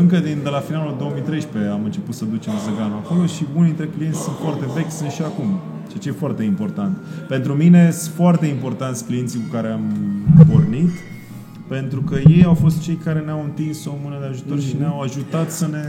încă 0.00 0.16
din, 0.26 0.38
de 0.46 0.50
la 0.56 0.60
finalul 0.68 0.94
2013 0.98 1.70
am 1.76 1.82
început 1.84 2.14
să 2.14 2.24
ducem 2.34 2.52
Zăganu 2.64 2.94
acolo 3.02 3.26
și 3.26 3.42
unii 3.58 3.72
dintre 3.72 3.88
clienți 3.96 4.20
sunt 4.26 4.36
foarte 4.44 4.66
vechi, 4.76 4.90
sunt 5.00 5.10
și 5.10 5.22
acum, 5.30 5.48
ceea 5.88 6.00
ce 6.00 6.08
e 6.08 6.12
foarte 6.12 6.42
important. 6.42 6.96
Pentru 7.28 7.52
mine 7.52 7.90
sunt 7.90 8.14
foarte 8.14 8.46
importanți 8.46 9.04
clienții 9.04 9.38
cu 9.40 9.54
care 9.54 9.68
am 9.68 9.82
pornit, 10.52 10.90
pentru 11.68 12.00
că 12.02 12.18
ei 12.28 12.44
au 12.44 12.54
fost 12.54 12.80
cei 12.80 12.94
care 12.94 13.20
ne-au 13.20 13.42
întins 13.44 13.84
o 13.86 13.94
mână 14.02 14.16
de 14.20 14.26
ajutor 14.26 14.60
și 14.60 14.76
ne-au 14.78 15.00
ajutat 15.00 15.50
să 15.50 15.66
ne 15.70 15.84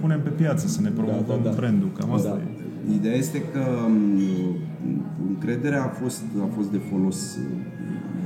punem 0.00 0.20
pe 0.20 0.28
piață, 0.28 0.66
să 0.66 0.80
ne 0.80 0.88
promovăm 0.88 1.40
da, 1.42 1.48
da. 1.50 1.54
brandul. 1.56 1.88
Cam 1.98 2.12
asta 2.12 2.28
Da. 2.28 2.36
e. 2.92 2.94
Ideea 2.94 3.14
este 3.14 3.42
că 3.52 3.60
m, 3.88 4.20
încrederea 5.28 5.82
a 5.82 5.88
fost, 6.02 6.22
a 6.42 6.48
fost 6.56 6.70
de 6.70 6.80
folos. 6.90 7.38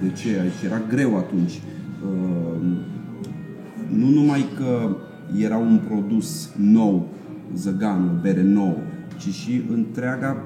De 0.03 0.09
ce? 0.17 0.29
Și 0.59 0.67
era 0.67 0.81
greu 0.89 1.17
atunci. 1.17 1.61
Uh, 2.07 2.77
Nu 3.91 4.09
numai 4.09 4.45
că 4.57 4.97
era 5.39 5.57
un 5.57 5.81
produs 5.89 6.51
nou, 6.57 7.07
zăganul, 7.55 8.19
bere 8.23 8.43
nouă, 8.43 8.77
ci 9.19 9.35
și 9.35 9.63
întreaga, 9.73 10.37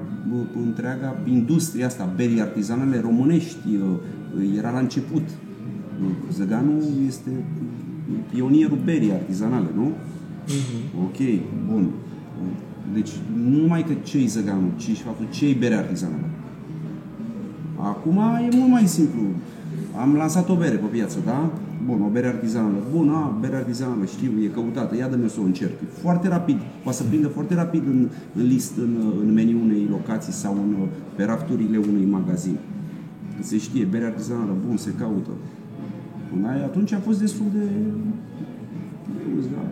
întreaga 0.65 1.15
industrie 1.25 1.85
asta, 1.85 2.13
berii 2.15 2.41
artizanale 2.41 2.99
românești, 2.99 3.67
uh, 4.37 4.57
era 4.57 4.71
la 4.71 4.79
început. 4.79 5.23
Zăganul 6.31 6.83
este 7.07 7.29
pionierul 8.31 8.79
berii 8.85 9.11
artizanale, 9.11 9.67
nu? 9.75 9.91
Ok, 11.03 11.17
bun. 11.67 11.89
Deci 12.93 13.09
nu 13.49 13.61
numai 13.61 13.83
că 13.83 13.93
ce-i 14.03 14.25
zăganul, 14.25 14.71
ci 14.75 14.81
și 14.81 15.01
faptul 15.01 15.25
ce-i 15.29 15.53
bere 15.53 15.75
artizanală. 15.75 16.27
Acum 17.75 18.17
e 18.17 18.55
mult 18.55 18.71
mai 18.71 18.87
simplu. 18.87 19.21
Am 20.01 20.15
lansat 20.15 20.49
o 20.49 20.55
bere 20.55 20.75
pe 20.75 20.85
piață, 20.85 21.17
da? 21.25 21.51
Bun, 21.85 22.01
o 22.01 22.09
bere 22.09 22.27
artizanală. 22.27 22.77
Bun, 22.91 23.09
a, 23.09 23.37
bere 23.41 23.55
artizanală, 23.55 24.05
știu, 24.05 24.31
e 24.43 24.47
căutată, 24.47 24.95
ia 24.95 25.07
dă-mi 25.07 25.29
să 25.29 25.39
o 25.39 25.43
încerc. 25.43 25.73
Foarte 26.01 26.27
rapid, 26.27 26.57
poate 26.83 26.97
să 26.97 27.03
prindă 27.03 27.27
foarte 27.27 27.53
rapid 27.55 27.83
în, 27.87 28.09
în 28.35 28.45
list, 28.47 28.77
în, 28.77 28.93
în 29.21 29.33
meniu 29.33 29.59
unei 29.63 29.87
locații 29.89 30.33
sau 30.33 30.53
în, 30.53 30.75
pe 31.15 31.23
rafturile 31.23 31.77
unui 31.77 32.05
magazin. 32.05 32.57
Se 33.39 33.57
știe, 33.57 33.87
bere 33.91 34.05
artizanală, 34.05 34.53
bun, 34.67 34.77
se 34.77 34.91
caută. 34.99 35.29
Bun, 36.33 36.45
aia, 36.45 36.63
atunci 36.63 36.91
a 36.91 36.99
fost 36.99 37.19
destul 37.19 37.45
de... 37.53 37.63
Da. 39.51 39.67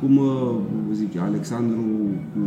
Cum 0.00 0.16
uh, 0.16 0.54
zice, 0.92 1.18
Alexandru 1.18 1.80
cu, 2.32 2.40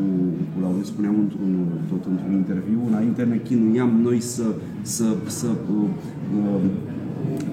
cu 0.54 0.62
Lauren 0.62 0.84
spuneam 0.84 1.16
într-un, 1.20 1.66
tot 1.90 2.06
într-un 2.06 2.34
interviu, 2.34 2.80
înainte 2.88 3.24
ne 3.24 3.38
chinuiam 3.38 4.00
noi 4.04 4.20
să, 4.20 4.44
să, 4.82 5.16
să 5.28 5.48
uh, 5.48 5.90
uh, 6.38 6.62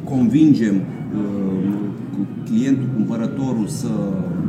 convingem 0.04 0.74
uh, 1.16 1.82
clientul, 2.44 2.86
cumpărătorul 2.94 3.66
să, 3.66 3.94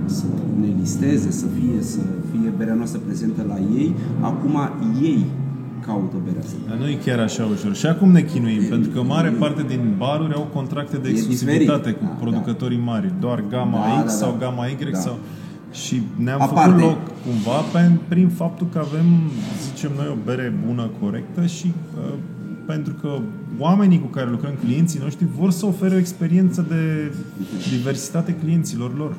să 0.06 0.26
ne 0.60 0.68
listeze, 0.80 1.31
să 1.31 1.45
fie, 1.45 1.81
să 1.81 1.99
fie 2.31 2.53
berea 2.57 2.73
noastră 2.73 2.99
prezentă 3.06 3.45
la 3.48 3.57
ei. 3.77 3.95
Acum 4.22 4.56
ei 5.02 5.26
caută 5.85 6.15
berea 6.26 6.40
asta. 6.40 6.56
Dar 6.68 6.77
nu 6.77 6.88
e 6.88 6.98
chiar 7.06 7.19
așa 7.19 7.48
ușor. 7.52 7.76
Și 7.76 7.85
acum 7.85 8.11
ne 8.11 8.22
chinuim, 8.22 8.61
e, 8.61 8.65
pentru 8.65 8.90
că 8.90 9.03
mare 9.03 9.30
parte 9.30 9.64
din 9.68 9.94
baruri 9.98 10.34
au 10.34 10.48
contracte 10.53 10.98
de 10.98 11.10
exclusivitate 11.10 11.91
cu 11.91 12.03
da, 12.03 12.10
producătorii 12.10 12.77
da. 12.77 12.84
mari. 12.84 13.14
Doar 13.19 13.44
gama 13.49 13.77
da, 13.77 13.94
X 13.94 13.95
da, 13.95 14.03
da. 14.03 14.10
sau 14.10 14.35
gama 14.40 14.65
Y 14.65 14.91
da. 14.91 14.99
sau... 14.99 15.18
Și 15.72 16.02
ne-am 16.15 16.41
Aparte. 16.41 16.69
făcut 16.69 16.81
loc 16.81 16.98
cumva 17.26 17.60
prin 18.07 18.27
faptul 18.27 18.68
că 18.72 18.80
avem, 18.80 19.06
zicem 19.68 19.91
noi, 19.98 20.07
o 20.11 20.18
bere 20.26 20.53
bună, 20.65 20.90
corectă 21.02 21.45
și 21.45 21.73
uh, 21.98 22.14
pentru 22.65 22.94
că 23.02 23.10
oamenii 23.57 23.99
cu 23.99 24.07
care 24.07 24.30
lucrăm, 24.30 24.53
clienții 24.63 24.99
noștri, 24.99 25.25
vor 25.38 25.51
să 25.51 25.65
ofere 25.65 25.95
o 25.95 25.97
experiență 25.97 26.65
de 26.69 27.11
diversitate 27.69 28.35
clienților 28.35 28.97
lor. 28.97 29.15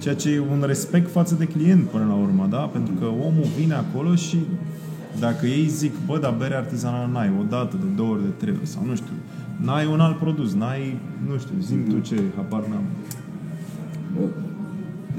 Ceea 0.00 0.14
ce 0.14 0.30
e 0.30 0.40
un 0.40 0.64
respect 0.66 1.10
față 1.10 1.34
de 1.34 1.44
client 1.44 1.82
până 1.84 2.04
la 2.04 2.14
urmă, 2.14 2.46
da? 2.50 2.58
Pentru 2.58 2.94
că 2.94 3.04
omul 3.04 3.46
vine 3.58 3.74
acolo 3.74 4.14
și 4.14 4.38
dacă 5.18 5.46
ei 5.46 5.68
zic, 5.68 5.92
bă, 6.06 6.18
dar 6.18 6.34
bere 6.38 6.54
artizanală 6.54 7.10
n-ai 7.12 7.32
o 7.40 7.42
dată, 7.48 7.76
de 7.80 7.86
două 7.96 8.12
ori, 8.12 8.22
de 8.22 8.28
trei 8.36 8.54
ori, 8.58 8.66
sau 8.66 8.84
nu 8.86 8.94
știu, 8.94 9.12
n-ai 9.56 9.86
un 9.86 10.00
alt 10.00 10.18
produs, 10.18 10.54
n-ai, 10.54 10.98
nu 11.28 11.38
știu, 11.38 11.54
zim 11.60 11.86
tu 11.88 11.98
ce, 11.98 12.22
habar 12.36 12.60
n-am. 12.60 12.84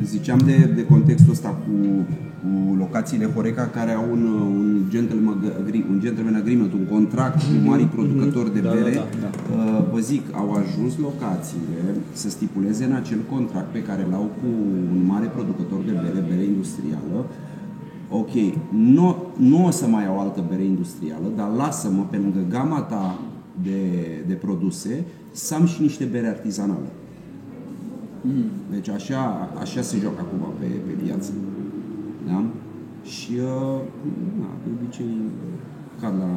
Ziceam 0.03 0.37
de, 0.45 0.71
de 0.75 0.85
contextul 0.85 1.31
ăsta 1.31 1.49
cu 1.49 2.05
cu 2.41 2.75
locațiile 2.75 3.25
Horeca 3.25 3.65
care 3.67 3.91
au 3.91 4.05
un, 4.11 4.23
un, 4.25 4.81
gentleman, 4.89 5.37
un 5.89 5.99
gentleman 5.99 6.35
agreement, 6.35 6.73
un 6.73 6.85
contract 6.85 7.37
cu 7.37 7.69
mari 7.69 7.83
mhm. 7.83 7.95
producători 7.95 8.53
de 8.53 8.59
da, 8.59 8.71
bere. 8.71 8.91
Da, 8.91 9.07
da, 9.21 9.29
da. 9.29 9.55
Uh, 9.55 9.83
vă 9.91 9.99
zic, 9.99 10.23
au 10.31 10.51
ajuns 10.51 10.97
locațiile 10.97 11.81
să 12.13 12.29
stipuleze 12.29 12.83
în 12.83 12.93
acel 12.93 13.19
contract 13.29 13.71
pe 13.71 13.81
care 13.83 14.07
l-au 14.11 14.31
cu 14.39 14.47
un 14.91 15.05
mare 15.05 15.25
producător 15.25 15.79
de 15.85 15.91
bere, 15.91 16.25
bere 16.29 16.43
industrială, 16.43 17.25
ok, 18.09 18.33
nu, 18.69 19.15
nu 19.37 19.65
o 19.65 19.71
să 19.71 19.87
mai 19.87 20.05
au 20.05 20.19
altă 20.19 20.43
bere 20.49 20.63
industrială, 20.63 21.27
dar 21.35 21.49
lasă-mă 21.57 22.05
pe 22.09 22.17
lângă 22.17 22.39
gama 22.49 22.81
ta 22.81 23.19
de, 23.63 23.79
de 24.27 24.33
produse 24.33 25.03
să 25.31 25.53
am 25.53 25.65
și 25.65 25.81
niște 25.81 26.03
bere 26.03 26.27
artizanale. 26.27 26.89
Mm. 28.27 28.49
Deci 28.71 28.89
așa, 28.89 29.49
așa 29.59 29.81
se 29.81 29.97
joacă 30.01 30.19
acum 30.19 30.53
pe, 30.59 30.65
pe 30.65 31.03
piață. 31.03 31.31
Da? 32.27 32.43
Și 33.03 33.31
uh, 33.31 33.81
na, 34.39 34.49
de 34.63 34.69
obicei 34.79 35.15
cad 36.01 36.13
la, 36.19 36.29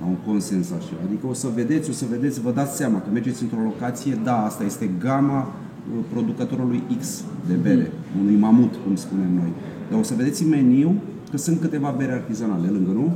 la 0.00 0.06
un 0.06 0.16
consens 0.26 0.70
așa. 0.70 0.94
Adică 1.06 1.26
o 1.26 1.32
să 1.32 1.48
vedeți, 1.54 1.90
o 1.90 1.92
să 1.92 2.04
vedeți, 2.10 2.40
vă 2.40 2.50
dați 2.50 2.76
seama 2.76 3.00
că 3.00 3.08
mergeți 3.12 3.42
într-o 3.42 3.60
locație, 3.62 4.18
da, 4.24 4.44
asta 4.44 4.64
este 4.64 4.90
gama 4.98 5.40
uh, 5.42 6.04
producătorului 6.12 6.82
X 6.98 7.24
de 7.48 7.54
bere, 7.54 7.90
mm. 8.14 8.20
unui 8.22 8.36
mamut, 8.36 8.74
cum 8.84 8.96
spunem 8.96 9.32
noi. 9.34 9.52
Dar 9.90 9.98
o 9.98 10.02
să 10.02 10.14
vedeți 10.14 10.42
în 10.42 10.48
meniu 10.48 10.94
că 11.30 11.36
sunt 11.36 11.60
câteva 11.60 11.94
bere 11.96 12.12
artizanale 12.12 12.68
lângă, 12.68 12.90
nu? 12.90 13.12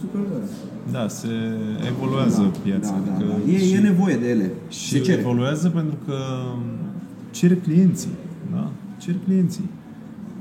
Super 0.00 0.20
Da, 0.90 1.08
se 1.08 1.28
evoluează 1.88 2.40
da, 2.40 2.58
piața. 2.62 2.90
Da, 2.90 3.12
da, 3.18 3.24
da. 3.24 3.52
E, 3.52 3.74
e 3.74 3.78
nevoie 3.78 4.16
de 4.16 4.28
ele. 4.28 4.50
Și 4.68 4.88
se 4.88 5.00
cere. 5.00 5.20
evoluează 5.20 5.68
pentru 5.68 5.96
că 6.06 6.16
cer 7.30 7.56
clienții. 7.60 8.10
Da? 8.52 8.70
Cer 8.98 9.14
clienții. 9.24 9.68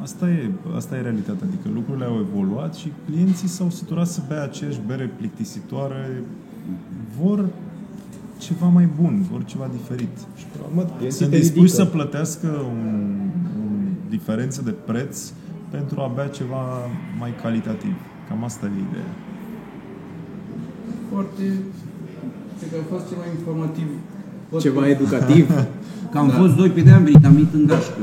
Asta 0.02 0.30
e, 0.30 0.49
asta 0.76 0.95
e 0.95 1.02
realitatea. 1.02 1.48
Adică 1.48 1.70
lucrurile 1.74 2.06
au 2.06 2.26
evoluat 2.30 2.76
și 2.76 2.91
clienții 3.06 3.48
s-au 3.48 3.70
săturat 3.70 4.07
să 4.07 4.22
bea 4.28 4.44
aceeași 4.44 4.80
bere 4.88 5.11
plictisitoare. 5.18 6.24
Vor 7.22 7.45
ceva 8.38 8.68
mai 8.68 8.90
bun, 9.02 9.26
vor 9.32 9.45
ceva 9.45 9.70
diferit. 9.72 10.18
Și, 10.38 11.11
Sunt 11.11 11.30
dispuși 11.30 11.72
să 11.72 11.86
plătească 11.86 12.48
un, 12.48 13.20
un 13.60 13.88
diferență 14.10 14.61
de 14.61 14.72
preț 14.72 15.32
pentru 15.70 15.99
a 15.99 16.11
bea 16.16 16.28
ceva 16.28 16.66
mai 17.20 17.36
calitativ. 17.41 17.94
Cam 18.28 18.44
asta 18.44 18.66
e 18.66 18.70
ideea. 18.90 19.28
Foarte... 21.11 21.44
Cred 22.57 22.69
că 22.72 22.77
a 22.84 22.86
fost 22.94 23.06
ceva 23.11 23.26
informativ. 23.38 23.88
Ceva 24.65 24.84
educativ. 24.95 25.45
Că 26.11 26.18
am 26.18 26.27
da. 26.27 26.34
fost 26.34 26.56
doi 26.56 26.69
pe 26.69 26.81
de 26.81 26.90
am 26.90 27.03
venit 27.03 27.53
în 27.53 27.65
gașcă. 27.65 27.99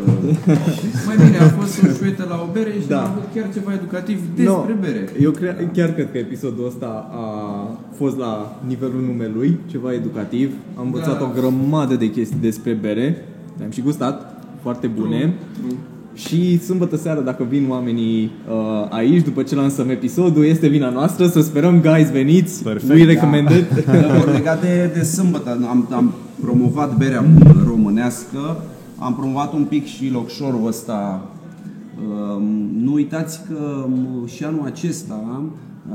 Mai 1.07 1.17
bine, 1.25 1.39
a 1.39 1.49
fost 1.49 1.83
o 1.83 1.87
șuetă 1.87 2.27
la 2.29 2.47
o 2.49 2.53
bere 2.53 2.73
și 2.81 2.87
da. 2.87 3.01
am 3.01 3.11
avut 3.11 3.25
chiar 3.35 3.53
ceva 3.53 3.73
educativ 3.73 4.19
despre 4.37 4.75
no, 4.75 4.81
bere. 4.81 5.09
Eu 5.21 5.31
cre- 5.31 5.71
chiar 5.73 5.93
cred 5.93 6.11
că 6.13 6.19
episodul 6.19 6.67
ăsta 6.67 7.09
a 7.13 7.27
fost 7.95 8.17
la 8.19 8.61
nivelul 8.67 9.03
numelui, 9.07 9.59
ceva 9.71 9.93
educativ. 9.93 10.53
Am 10.79 10.85
învățat 10.85 11.19
da. 11.19 11.25
o 11.25 11.41
grămadă 11.41 11.95
de 11.95 12.11
chestii 12.11 12.39
despre 12.41 12.73
bere. 12.73 13.25
Am 13.65 13.71
și 13.71 13.81
gustat, 13.81 14.45
foarte 14.63 14.87
bune. 14.87 15.19
True. 15.19 15.33
True. 15.61 15.77
Și 16.17 16.61
sâmbătă 16.63 16.97
seara, 16.97 17.21
dacă 17.21 17.47
vin 17.49 17.67
oamenii 17.69 18.31
uh, 18.49 18.87
aici, 18.89 19.25
după 19.25 19.43
ce 19.43 19.55
lansăm 19.55 19.89
episodul, 19.89 20.45
este 20.45 20.69
vina 20.69 20.91
noastră. 20.91 21.27
Să 21.27 21.41
sperăm, 21.41 21.81
guys, 21.81 22.11
veniți. 22.11 22.63
Perfect. 22.63 22.93
We 22.93 23.05
recommended. 23.05 23.85
Da. 23.85 24.33
legat 24.37 24.61
de, 24.61 24.91
de 24.95 25.03
sâmbătă, 25.03 25.51
am, 25.69 25.89
am 25.91 26.15
promovat 26.41 26.97
berea 26.97 27.25
românească, 27.67 28.63
am 28.99 29.15
promovat 29.15 29.53
un 29.53 29.65
pic 29.65 29.87
și 29.87 30.11
locșorul 30.11 30.67
ăsta. 30.67 31.31
Uh, 31.97 32.43
nu 32.77 32.93
uitați 32.93 33.41
că 33.49 33.85
um, 33.87 34.27
și 34.27 34.45
anul 34.45 34.63
acesta, 34.65 35.43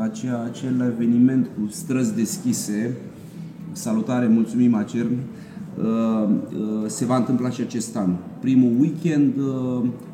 acea, 0.02 0.50
acel 0.52 0.94
eveniment 0.96 1.46
cu 1.46 1.72
străzi 1.72 2.16
deschise, 2.16 2.98
salutare, 3.72 4.28
mulțumim 4.28 4.76
Acern, 4.76 5.18
uh, 5.78 6.30
uh, 6.30 6.88
se 6.88 7.06
va 7.06 7.16
întâmpla 7.16 7.50
și 7.50 7.62
acest 7.62 7.98
an. 7.98 8.10
Primul 8.40 8.72
weekend 8.80 9.34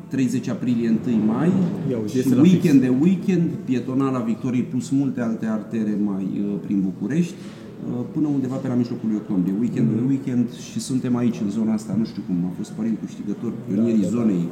30 0.08 0.48
aprilie, 0.48 0.88
1 1.06 1.16
mai 1.32 1.52
Iau, 1.90 2.02
și 2.06 2.24
weekend 2.40 2.80
de 2.80 2.92
weekend, 3.00 3.48
pietonala 3.64 4.18
Victoriei 4.18 4.62
plus 4.62 4.88
multe 4.90 5.20
alte 5.20 5.46
artere 5.46 5.94
mai 6.04 6.26
uh, 6.34 6.54
prin 6.64 6.78
București 6.88 7.34
uh, 7.34 8.04
până 8.14 8.26
undeva 8.36 8.54
pe 8.54 8.68
la 8.68 8.74
mijlocul 8.74 9.10
octombrie, 9.14 9.54
weekend 9.60 9.86
mm-hmm. 9.86 9.98
de 9.98 10.00
mhm. 10.00 10.10
weekend 10.12 10.46
și 10.70 10.78
suntem 10.80 11.16
aici 11.16 11.38
în 11.44 11.50
zona 11.50 11.72
asta, 11.72 11.92
nu 11.98 12.04
știu 12.04 12.22
cum, 12.26 12.36
a 12.50 12.52
fost 12.56 12.70
părinte 12.70 13.00
câștigător, 13.04 13.52
pionierii 13.66 14.02
da, 14.02 14.08
da, 14.08 14.14
da. 14.14 14.18
zonei. 14.18 14.44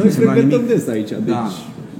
Noi 0.00 0.10
frecventăm 0.20 0.62
des 0.66 0.88
aici, 0.88 1.12
deci... 1.30 1.54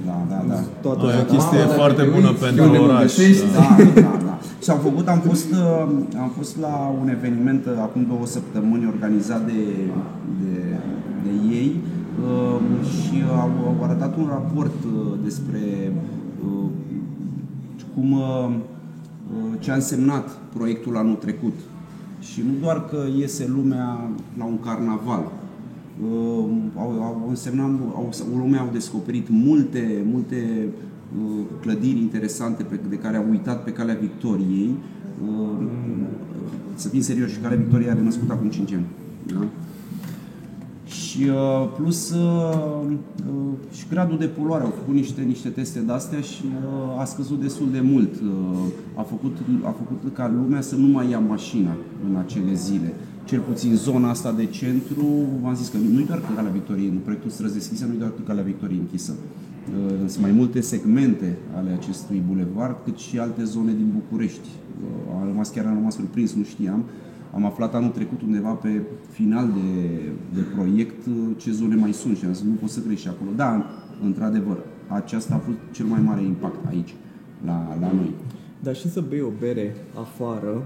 Da, 0.09 0.17
da, 0.29 0.39
da. 0.47 0.53
da. 0.53 0.59
Toată 0.81 1.03
o 1.05 1.23
chestie 1.33 1.63
da, 1.67 1.73
foarte 1.81 2.03
bună 2.13 2.31
pentru 2.45 2.83
oraș. 2.85 3.13
Da, 3.55 3.65
da, 3.93 4.13
da. 4.27 4.35
Și 4.63 4.69
am 4.69 4.79
făcut, 4.87 5.07
am 5.07 5.21
fost, 5.29 5.49
uh, 5.51 5.85
am 6.25 6.31
fost 6.37 6.53
la 6.65 6.73
un 7.01 7.07
eveniment 7.17 7.63
acum 7.87 8.05
două 8.11 8.25
săptămâni 8.25 8.85
organizat 8.85 9.45
de, 9.45 9.61
de, 10.41 10.53
de 11.23 11.55
ei, 11.59 11.71
Ehm, 12.21 12.62
și 12.83 13.23
au, 13.29 13.51
au 13.67 13.83
arătat 13.83 14.17
un 14.17 14.27
raport 14.29 14.83
uh, 14.83 15.13
despre 15.23 15.91
uh, 16.45 16.69
cum 17.95 18.11
uh, 18.11 18.53
ce 19.59 19.71
a 19.71 19.75
însemnat 19.75 20.29
proiectul 20.53 20.97
anul 20.97 21.15
trecut. 21.15 21.53
Și 22.19 22.41
nu 22.45 22.51
doar 22.61 22.85
că 22.85 22.97
iese 23.17 23.47
lumea 23.55 24.09
la 24.37 24.43
un 24.45 24.59
carnaval, 24.59 25.31
au, 26.75 27.01
au 27.01 27.25
însemnat, 27.29 27.69
au, 27.95 28.11
lumea 28.37 28.61
au 28.61 28.69
descoperit 28.71 29.29
multe, 29.29 30.05
multe 30.11 30.67
clădiri 31.61 31.99
interesante 31.99 32.63
pe, 32.63 32.79
de 32.89 32.95
care 32.95 33.17
au 33.17 33.25
uitat 33.29 33.63
pe 33.63 33.71
calea 33.71 33.97
Victoriei. 34.01 34.75
Să 36.75 36.87
fim 36.87 37.01
serioși, 37.01 37.37
calea 37.37 37.57
Victoriei 37.57 37.89
a 37.89 37.93
renăscut 37.93 38.29
acum 38.29 38.49
5 38.49 38.73
ani. 38.73 38.85
Da? 39.27 39.47
Și 41.13 41.23
uh, 41.23 41.69
plus 41.75 42.09
uh, 42.09 42.85
uh, 42.85 43.53
și 43.71 43.85
gradul 43.89 44.17
de 44.17 44.25
poluare. 44.25 44.63
Au 44.63 44.69
făcut 44.69 44.93
niște, 44.93 45.21
niște 45.21 45.49
teste 45.49 45.79
de-astea 45.79 46.19
și 46.19 46.43
a 46.99 47.03
scăzut 47.03 47.41
destul 47.41 47.67
de 47.71 47.79
mult. 47.81 48.13
A 48.95 49.01
făcut, 49.01 49.37
a 49.63 49.69
făcut 49.69 50.13
ca 50.13 50.31
lumea 50.35 50.61
să 50.61 50.75
nu 50.75 50.87
mai 50.87 51.09
ia 51.09 51.19
mașina 51.19 51.75
în 52.09 52.15
acele 52.15 52.53
zile. 52.53 52.93
Cel 53.25 53.39
puțin 53.39 53.75
zona 53.75 54.09
asta 54.09 54.31
de 54.31 54.45
centru, 54.45 55.05
v-am 55.41 55.55
zis 55.55 55.67
că 55.67 55.77
nu 55.77 55.99
e 55.99 56.03
doar 56.03 56.21
Calea 56.35 56.51
Victoriei, 56.51 56.87
în 56.89 56.97
proiectul 56.97 57.29
Străzi 57.29 57.53
Deschise 57.53 57.85
nu 57.85 57.93
e 57.93 57.97
doar 57.97 58.11
Calea 58.25 58.43
Victoriei 58.43 58.79
închisă. 58.79 59.13
Sunt 60.07 60.21
mai 60.21 60.31
multe 60.31 60.61
segmente 60.61 61.37
ale 61.55 61.71
acestui 61.71 62.23
bulevard, 62.27 62.75
cât 62.83 62.97
și 62.97 63.19
alte 63.19 63.43
zone 63.43 63.71
din 63.71 63.93
București. 63.93 64.47
A 65.21 65.25
rămas 65.25 65.49
chiar 65.49 65.65
am 65.65 65.73
rămas 65.73 65.95
surprins, 65.95 66.33
nu 66.33 66.43
știam 66.43 66.83
am 67.35 67.45
aflat 67.45 67.73
anul 67.75 67.89
trecut 67.89 68.21
undeva 68.21 68.49
pe 68.51 68.81
final 69.09 69.47
de, 69.47 69.99
de 70.33 70.41
proiect 70.55 71.05
uh, 71.05 71.13
ce 71.37 71.51
zone 71.51 71.75
mai 71.75 71.93
sunt 71.93 72.17
și 72.17 72.25
am 72.25 72.33
zis 72.33 72.43
nu 72.43 72.53
pot 72.53 72.69
să 72.69 72.79
crești 72.79 73.07
acolo. 73.07 73.29
Da, 73.35 73.65
într-adevăr, 74.03 74.57
aceasta 74.87 75.35
a 75.35 75.37
fost 75.37 75.57
cel 75.71 75.85
mai 75.85 76.01
mare 76.01 76.21
impact 76.21 76.65
aici, 76.67 76.93
la, 77.45 77.77
la 77.79 77.91
noi. 77.91 78.13
Dar 78.59 78.75
și 78.75 78.89
să 78.89 79.01
bei 79.01 79.21
o 79.21 79.29
bere 79.39 79.75
afară, 79.99 80.63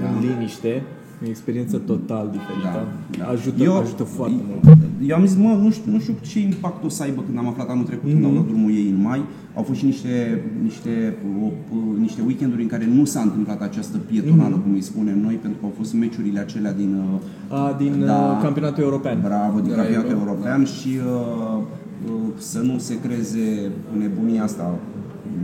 Da. 0.00 0.08
în 0.08 0.20
liniște, 0.20 0.82
e 1.22 1.26
o 1.26 1.28
experiență 1.28 1.76
total 1.76 2.28
diferită. 2.32 2.68
Da, 2.72 2.84
da. 3.18 3.30
Ajută, 3.30 3.62
Eu- 3.62 3.76
ajută 3.76 4.02
foarte 4.02 4.40
mult. 4.48 4.78
Eu 5.06 5.16
am 5.16 5.26
zis, 5.26 5.36
mă, 5.36 5.58
nu 5.62 5.70
știu, 5.70 5.92
nu 5.92 5.98
știu 5.98 6.14
ce 6.20 6.40
impact 6.40 6.84
o 6.84 6.88
să 6.88 7.02
aibă 7.02 7.22
când 7.26 7.38
am 7.38 7.46
aflat 7.48 7.68
anul 7.68 7.84
trecut, 7.84 8.10
când 8.12 8.24
au 8.24 8.32
dat 8.32 8.46
drumul 8.46 8.70
ei 8.70 8.88
în 8.88 9.00
mai. 9.02 9.20
Au 9.54 9.62
fost 9.62 9.78
și 9.78 9.84
niște, 9.84 10.42
niște, 10.62 11.14
o, 11.42 11.46
o, 11.46 11.98
niște 11.98 12.20
weekenduri 12.26 12.62
în 12.62 12.68
care 12.68 12.86
nu 12.94 13.04
s-a 13.04 13.20
întâmplat 13.20 13.60
această 13.62 13.96
pietonală, 13.98 14.56
cum 14.56 14.72
îi 14.72 14.80
spunem 14.80 15.20
noi, 15.20 15.34
pentru 15.34 15.58
că 15.60 15.64
au 15.66 15.72
fost 15.76 15.94
meciurile 15.94 16.40
acelea 16.40 16.72
din, 16.72 16.94
uh, 17.50 17.58
A, 17.58 17.74
din 17.78 18.04
Da. 18.06 18.14
uh, 18.36 18.42
campionatul 18.42 18.82
european. 18.82 19.20
Bravo, 19.22 19.58
din 19.60 19.68
De 19.68 19.74
la 19.76 19.82
campionatul 19.82 20.10
Euro, 20.18 20.28
european 20.30 20.64
și 20.64 20.88
uh, 20.98 21.62
uh, 22.06 22.20
să 22.38 22.60
nu 22.60 22.78
se 22.78 23.00
creeze 23.00 23.70
nebunia 23.98 24.42
asta, 24.42 24.74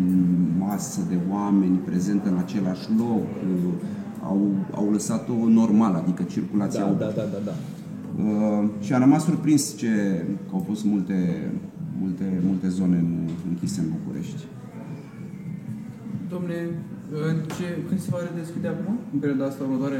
m, 0.07 0.65
masă 0.67 1.01
de 1.09 1.17
oameni 1.33 1.77
prezente 1.85 2.29
în 2.29 2.37
același 2.39 2.87
loc, 2.99 3.23
uh, 3.23 3.73
au, 4.23 4.41
au 4.75 4.91
lăsat-o 4.93 5.49
normal, 5.49 5.95
adică 5.95 6.23
circulația 6.23 6.81
Da, 6.81 6.87
au 6.87 6.95
da, 6.99 7.07
da, 7.07 7.23
da, 7.33 7.39
da. 7.45 7.55
Uh, 8.25 8.69
și 8.81 8.93
am 8.93 9.01
rămas 9.01 9.25
surprins 9.25 9.77
ce, 9.77 9.87
că 10.49 10.53
au 10.53 10.65
fost 10.69 10.85
multe, 10.85 11.51
multe, 12.01 12.41
multe 12.47 12.69
zone 12.69 12.97
în- 12.97 13.29
închise 13.49 13.81
în 13.81 13.87
București. 13.99 14.43
Domne, 16.31 16.55
ce, 17.57 17.67
când 17.89 18.01
se 18.01 18.09
va 18.11 18.19
redeschide 18.29 18.69
acum? 18.69 18.95
În 19.13 19.19
perioada 19.19 19.45
asta 19.45 19.63
următoare, 19.65 19.99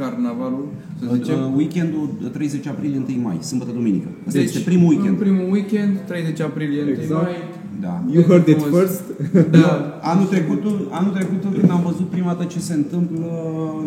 carnavalul, 0.00 0.64
să 1.00 1.04
zicem? 1.14 1.38
Uh, 1.44 1.52
weekendul 1.56 2.08
30 2.32 2.66
aprilie, 2.66 2.98
1 3.08 3.22
mai, 3.22 3.36
sâmbătă, 3.40 3.70
duminică. 3.72 4.08
Asta 4.26 4.38
Deci, 4.38 4.48
este 4.48 4.58
primul 4.70 4.88
În 4.92 4.96
weekend. 4.96 5.16
primul 5.18 5.46
weekend, 5.52 5.92
30 6.06 6.40
aprilie, 6.40 6.82
1 6.82 6.90
Exact. 6.90 7.22
mai. 7.22 7.36
Da. 7.80 8.02
You 8.14 8.22
heard 8.28 8.46
it 8.48 8.60
Frumos. 8.62 8.78
first. 8.80 9.02
Da. 9.50 9.70
Anul 10.12 10.26
trecut, 10.26 10.62
anul 10.90 11.12
trecut, 11.12 11.42
când 11.58 11.70
am 11.70 11.82
văzut 11.84 12.08
prima 12.08 12.26
dată 12.32 12.44
ce 12.44 12.58
se 12.58 12.74
întâmplă, 12.74 13.26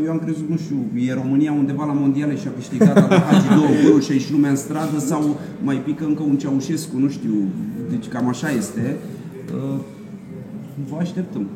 eu 0.06 0.12
am 0.12 0.20
crezut, 0.20 0.50
nu 0.50 0.58
știu, 0.58 0.78
e 1.08 1.14
România 1.14 1.52
undeva 1.52 1.86
la 1.86 1.92
mondiale 1.94 2.36
și 2.36 2.48
a 2.48 2.52
câștigat 2.56 2.98
a 2.98 3.00
dat 3.08 3.24
Hagi 3.30 3.48
două 3.56 3.68
goluri 3.84 4.06
și 4.06 4.12
a 4.12 4.14
ieșit 4.14 4.32
lumea 4.32 4.50
în 4.50 4.56
stradă 4.56 5.00
sau 5.00 5.40
mai 5.64 5.76
pică 5.76 6.04
încă 6.06 6.24
un 6.24 6.36
Ceaușescu, 6.38 6.98
nu 6.98 7.10
știu. 7.10 7.34
Deci 7.90 8.08
cam 8.08 8.28
așa 8.28 8.50
este. 8.52 8.96
Uh, 9.56 9.80
Vă 10.90 10.96
așteptăm. 11.00 11.48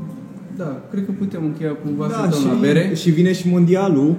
Da, 0.57 0.81
cred 0.91 1.05
că 1.05 1.11
putem 1.17 1.41
încheia 1.45 1.71
cumva 1.83 2.07
Da, 2.07 2.29
să 2.31 2.39
și, 2.39 2.45
la 2.45 2.53
bere. 2.53 2.91
și 2.95 3.09
vine 3.09 3.33
și 3.33 3.49
mondialul. 3.49 4.15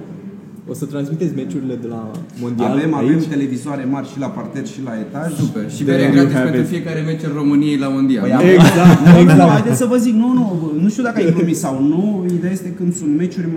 O 0.71 0.73
să 0.73 0.85
transmiteți 0.85 1.33
meciurile 1.35 1.75
de 1.83 1.87
la 1.95 2.01
mondial 2.41 2.71
Avem, 2.71 2.93
aici. 2.95 3.09
avem 3.09 3.19
televizoare 3.33 3.83
mari 3.95 4.07
și 4.11 4.19
la 4.19 4.27
parter 4.37 4.65
și 4.73 4.81
la 4.87 4.93
etaj. 5.05 5.29
Super. 5.43 5.65
Și 5.75 5.81
There 5.83 5.97
bere 5.97 6.03
you 6.07 6.11
gratis 6.15 6.33
have 6.37 6.45
pentru 6.49 6.61
it. 6.65 6.71
fiecare 6.75 7.01
meci 7.09 7.23
în 7.29 7.33
României 7.41 7.77
la 7.85 7.89
mondial. 7.97 8.21
Păi 8.25 8.31
da? 8.31 8.37
am- 8.37 8.45
Exact, 8.57 8.99
Nu, 9.05 9.11
nu, 9.15 9.19
exact. 9.23 9.49
haideți 9.57 9.77
să 9.83 9.87
vă 9.93 9.97
zic, 10.05 10.13
nu, 10.23 10.29
nu, 10.39 10.45
nu 10.83 10.87
știu 10.93 11.03
dacă 11.07 11.17
ai 11.21 11.31
glumit 11.35 11.57
sau 11.65 11.73
nu, 11.93 12.01
ideea 12.37 12.51
este 12.57 12.69
când 12.79 12.91
sunt 12.99 13.11
meciuri 13.21 13.47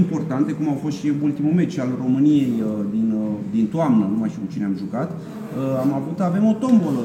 importante, 0.00 0.50
cum 0.58 0.66
au 0.72 0.78
fost 0.84 0.96
și 1.00 1.06
ultimul 1.28 1.52
meci 1.60 1.78
al 1.84 1.90
României 2.04 2.52
uh, 2.58 2.84
din, 2.94 3.08
uh, 3.22 3.28
din 3.54 3.66
toamnă, 3.74 4.04
nu 4.12 4.16
mai 4.20 4.28
știu 4.32 4.42
cu 4.46 4.52
cine 4.52 4.64
am 4.70 4.76
jucat, 4.84 5.08
uh, 5.10 5.82
am 5.84 5.90
avut, 6.00 6.16
avem 6.30 6.44
o 6.52 6.54
tombolă, 6.62 7.04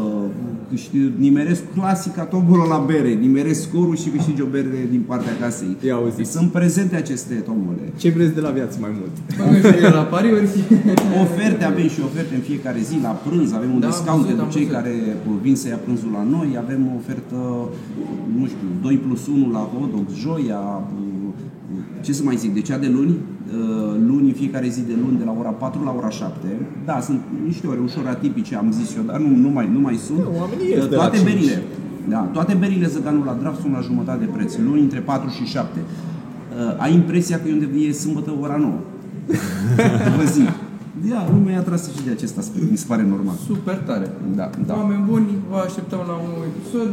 câștig, 0.69 1.11
nimeresc 1.17 1.61
clasica 1.73 2.23
tombolă 2.23 2.63
la 2.69 2.83
bere, 2.91 3.09
nimeresc 3.27 3.61
scorul 3.61 3.95
și 4.03 4.09
câștigi 4.09 4.41
o 4.41 4.45
bere 4.45 4.87
din 4.89 5.03
partea 5.07 5.33
casei. 5.41 5.75
Ia 5.87 5.95
auzi. 5.95 6.31
Sunt 6.31 6.51
prezente 6.51 6.95
aceste 6.95 7.33
tombole. 7.33 7.83
Ce 8.01 8.09
vreți 8.09 8.33
de 8.33 8.41
la 8.47 8.49
viață 8.49 8.77
mai 8.81 8.91
mult? 8.99 9.13
Băgăm 9.37 9.71
și 9.71 9.83
eu 9.83 9.91
la 9.91 10.05
pariuri. 10.15 10.47
Oferte, 11.25 11.63
avem 11.71 11.87
și 11.95 11.99
oferte 12.09 12.33
în 12.35 12.41
fiecare 12.49 12.79
zi, 12.89 12.95
la 13.07 13.13
prânz, 13.25 13.49
avem 13.59 13.71
un 13.75 13.79
Da, 13.79 13.85
am 13.87 13.91
discount 13.93 14.21
văzut, 14.21 14.27
pentru 14.27 14.45
am 14.45 14.51
cei 14.55 14.65
văzut. 14.65 14.77
care 14.77 14.93
vin 15.45 15.55
să 15.61 15.67
ia 15.67 15.79
prânzul 15.85 16.11
la 16.19 16.23
noi, 16.35 16.49
avem 16.63 16.81
o 16.91 16.93
ofertă, 17.01 17.39
nu 18.39 18.45
știu, 18.53 18.67
2 18.81 18.95
plus 19.05 19.21
1 19.27 19.51
la 19.57 19.61
hot 19.71 19.89
dogs, 19.95 20.13
joia, 20.23 20.61
ce 22.01 22.13
să 22.13 22.23
mai 22.23 22.35
zic, 22.35 22.53
de 22.53 22.61
cea 22.61 22.77
de 22.77 22.87
luni, 22.87 23.15
luni, 24.07 24.27
în 24.27 24.33
fiecare 24.33 24.67
zi 24.67 24.81
de 24.81 24.93
luni, 25.05 25.17
de 25.17 25.23
la 25.23 25.35
ora 25.39 25.49
4 25.49 25.83
la 25.83 25.93
ora 25.97 26.09
7. 26.09 26.47
Da, 26.85 26.99
sunt 26.99 27.19
niște 27.45 27.67
ore 27.67 27.79
ușor 27.83 28.07
atipice, 28.07 28.55
am 28.55 28.71
zis 28.71 28.95
eu, 28.95 29.03
dar 29.03 29.19
nu, 29.19 29.35
nu, 29.35 29.49
mai, 29.49 29.69
nu 29.73 29.79
mai 29.79 29.95
sunt. 29.95 30.17
Nu, 30.19 30.39
oamenii 30.39 30.69
ies 30.69 30.87
de 30.87 30.95
la 30.95 31.01
Toate 31.01 31.17
cinci. 31.17 31.29
berile, 31.29 31.63
da, 32.09 32.19
toate 32.33 32.53
berile 32.53 32.87
Zăganul 32.87 33.25
la 33.25 33.37
draft 33.41 33.59
sunt 33.61 33.73
la 33.73 33.81
jumătate 33.81 34.25
de 34.25 34.31
preț, 34.31 34.57
luni 34.57 34.81
între 34.81 34.99
4 34.99 35.29
și 35.29 35.43
7. 35.43 35.79
Uh, 35.79 36.75
ai 36.77 36.93
impresia 36.93 37.39
că 37.39 37.47
e 37.47 37.51
unde 37.53 37.67
e 37.87 37.91
sâmbătă 37.91 38.31
ora 38.41 38.55
9. 38.55 38.73
Vă 40.17 40.23
zic. 40.25 40.49
Da, 41.09 41.27
lumea 41.31 41.53
e 41.53 41.57
atrasă 41.57 41.89
și 41.97 42.03
de 42.05 42.11
acest 42.11 42.37
aspect, 42.37 42.71
mi 42.71 42.77
se 42.77 42.85
pare 42.87 43.03
normal. 43.03 43.35
Super 43.45 43.75
tare. 43.75 44.07
Da, 44.35 44.49
da. 44.65 44.73
Oameni 44.75 45.03
buni, 45.09 45.27
vă 45.49 45.57
așteptăm 45.65 45.99
la 46.07 46.13
un 46.23 46.29
nou 46.33 46.43
episod. 46.51 46.89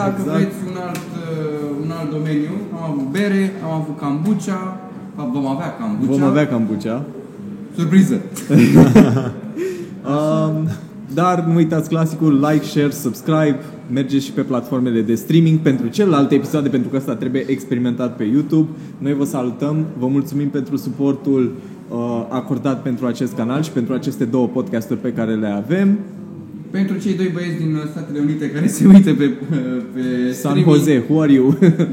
Dacă 0.00 0.16
Exact. 0.18 0.36
vreți 0.38 0.56
un 0.70 0.76
alt, 0.86 1.06
uh, 1.24 1.84
un 1.84 1.90
alt 1.98 2.10
domeniu, 2.10 2.54
am 2.74 2.90
avut 2.90 3.08
bere, 3.10 3.52
am 3.64 3.72
avut 3.80 3.98
cambucea, 3.98 4.60
vom 5.32 5.46
avea 5.46 5.76
cambucea. 5.80 6.10
Vom 6.10 6.22
avea 6.22 6.46
cambucea. 6.46 7.04
Surpriză! 7.76 8.16
Um, 10.06 10.68
dar 11.14 11.44
nu 11.44 11.54
uitați 11.54 11.88
clasicul 11.88 12.46
like, 12.50 12.64
share, 12.64 12.90
subscribe, 12.90 13.58
mergeți 13.92 14.24
și 14.24 14.32
pe 14.32 14.40
platformele 14.40 15.00
de 15.00 15.14
streaming 15.14 15.58
pentru 15.58 15.86
celelalte 15.86 16.34
episoade, 16.34 16.68
pentru 16.68 16.90
că 16.90 16.96
asta 16.96 17.14
trebuie 17.14 17.44
experimentat 17.46 18.16
pe 18.16 18.24
YouTube. 18.24 18.68
Noi 18.98 19.14
vă 19.14 19.24
salutăm, 19.24 19.84
vă 19.98 20.06
mulțumim 20.06 20.48
pentru 20.48 20.76
suportul 20.76 21.52
uh, 21.88 22.26
acordat 22.28 22.82
pentru 22.82 23.06
acest 23.06 23.34
canal 23.34 23.62
și 23.62 23.70
pentru 23.70 23.94
aceste 23.94 24.24
două 24.24 24.46
podcasturi 24.46 25.00
pe 25.00 25.12
care 25.12 25.34
le 25.34 25.48
avem. 25.48 25.98
Pentru 26.76 26.94
cei 27.02 27.14
doi 27.20 27.30
băieți 27.36 27.56
din 27.62 27.70
Statele 27.92 28.18
Unite 28.26 28.46
care 28.54 28.66
se 28.76 28.86
uită 28.92 29.10
pe, 29.20 29.26
pe 29.94 30.02
San 30.32 30.34
streaming, 30.52 30.66
Jose, 30.66 30.94
who 31.08 31.20
are 31.24 31.32
you? 31.38 31.46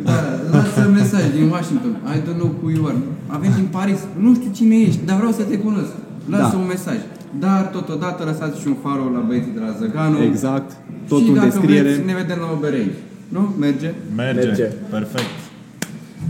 Da, 0.09 0.19
lasă 0.55 0.81
mesaj 0.99 1.23
din 1.37 1.45
Washington. 1.55 1.93
I 2.15 2.17
don't 2.25 2.39
know 2.41 2.51
who 2.61 2.69
you 2.75 2.85
are. 2.89 2.97
Avem 3.35 3.51
din 3.59 3.67
Paris. 3.77 3.99
Nu 4.25 4.29
știu 4.37 4.49
cine 4.59 4.75
ești, 4.87 4.99
dar 5.05 5.15
vreau 5.21 5.31
să 5.39 5.43
te 5.49 5.57
cunosc. 5.65 5.93
Lasă 6.33 6.51
Da. 6.55 6.57
un 6.63 6.67
mesaj. 6.75 6.97
Dar 7.43 7.61
totodată 7.77 8.19
lăsați 8.29 8.59
și 8.61 8.67
un 8.67 8.77
follow 8.83 9.07
la 9.17 9.21
băieții 9.27 9.51
de 9.57 9.61
la 9.65 9.71
Zăganu. 9.79 10.17
exact. 10.31 10.69
și 10.71 10.77
Totul 11.13 11.27
în 11.27 11.33
dacă 11.33 11.45
descriere. 11.47 11.81
vreți, 11.89 12.05
ne 12.11 12.15
vedem 12.21 12.37
la 12.45 12.49
o 12.55 12.57
bere 12.63 12.75
aici. 12.83 12.99
Nu? 13.35 13.41
Merge? 13.65 13.89
Merge. 14.15 14.45
Merge. 14.47 14.67
Perfect. 14.95 15.33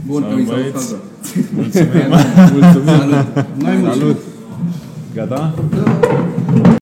Bun, 0.08 0.22
Salut, 0.22 0.36
că 0.36 0.42
mi 0.42 0.46
s-a 0.48 0.54
băieți. 0.54 0.78
uscat. 0.78 1.02
Mulțumim. 1.58 2.10
Mulțumim. 2.58 2.96
Salut! 3.00 3.28
Noi 3.64 3.76
mulțumim. 3.84 4.00
Salut. 4.00 4.20
Gata? 5.18 5.42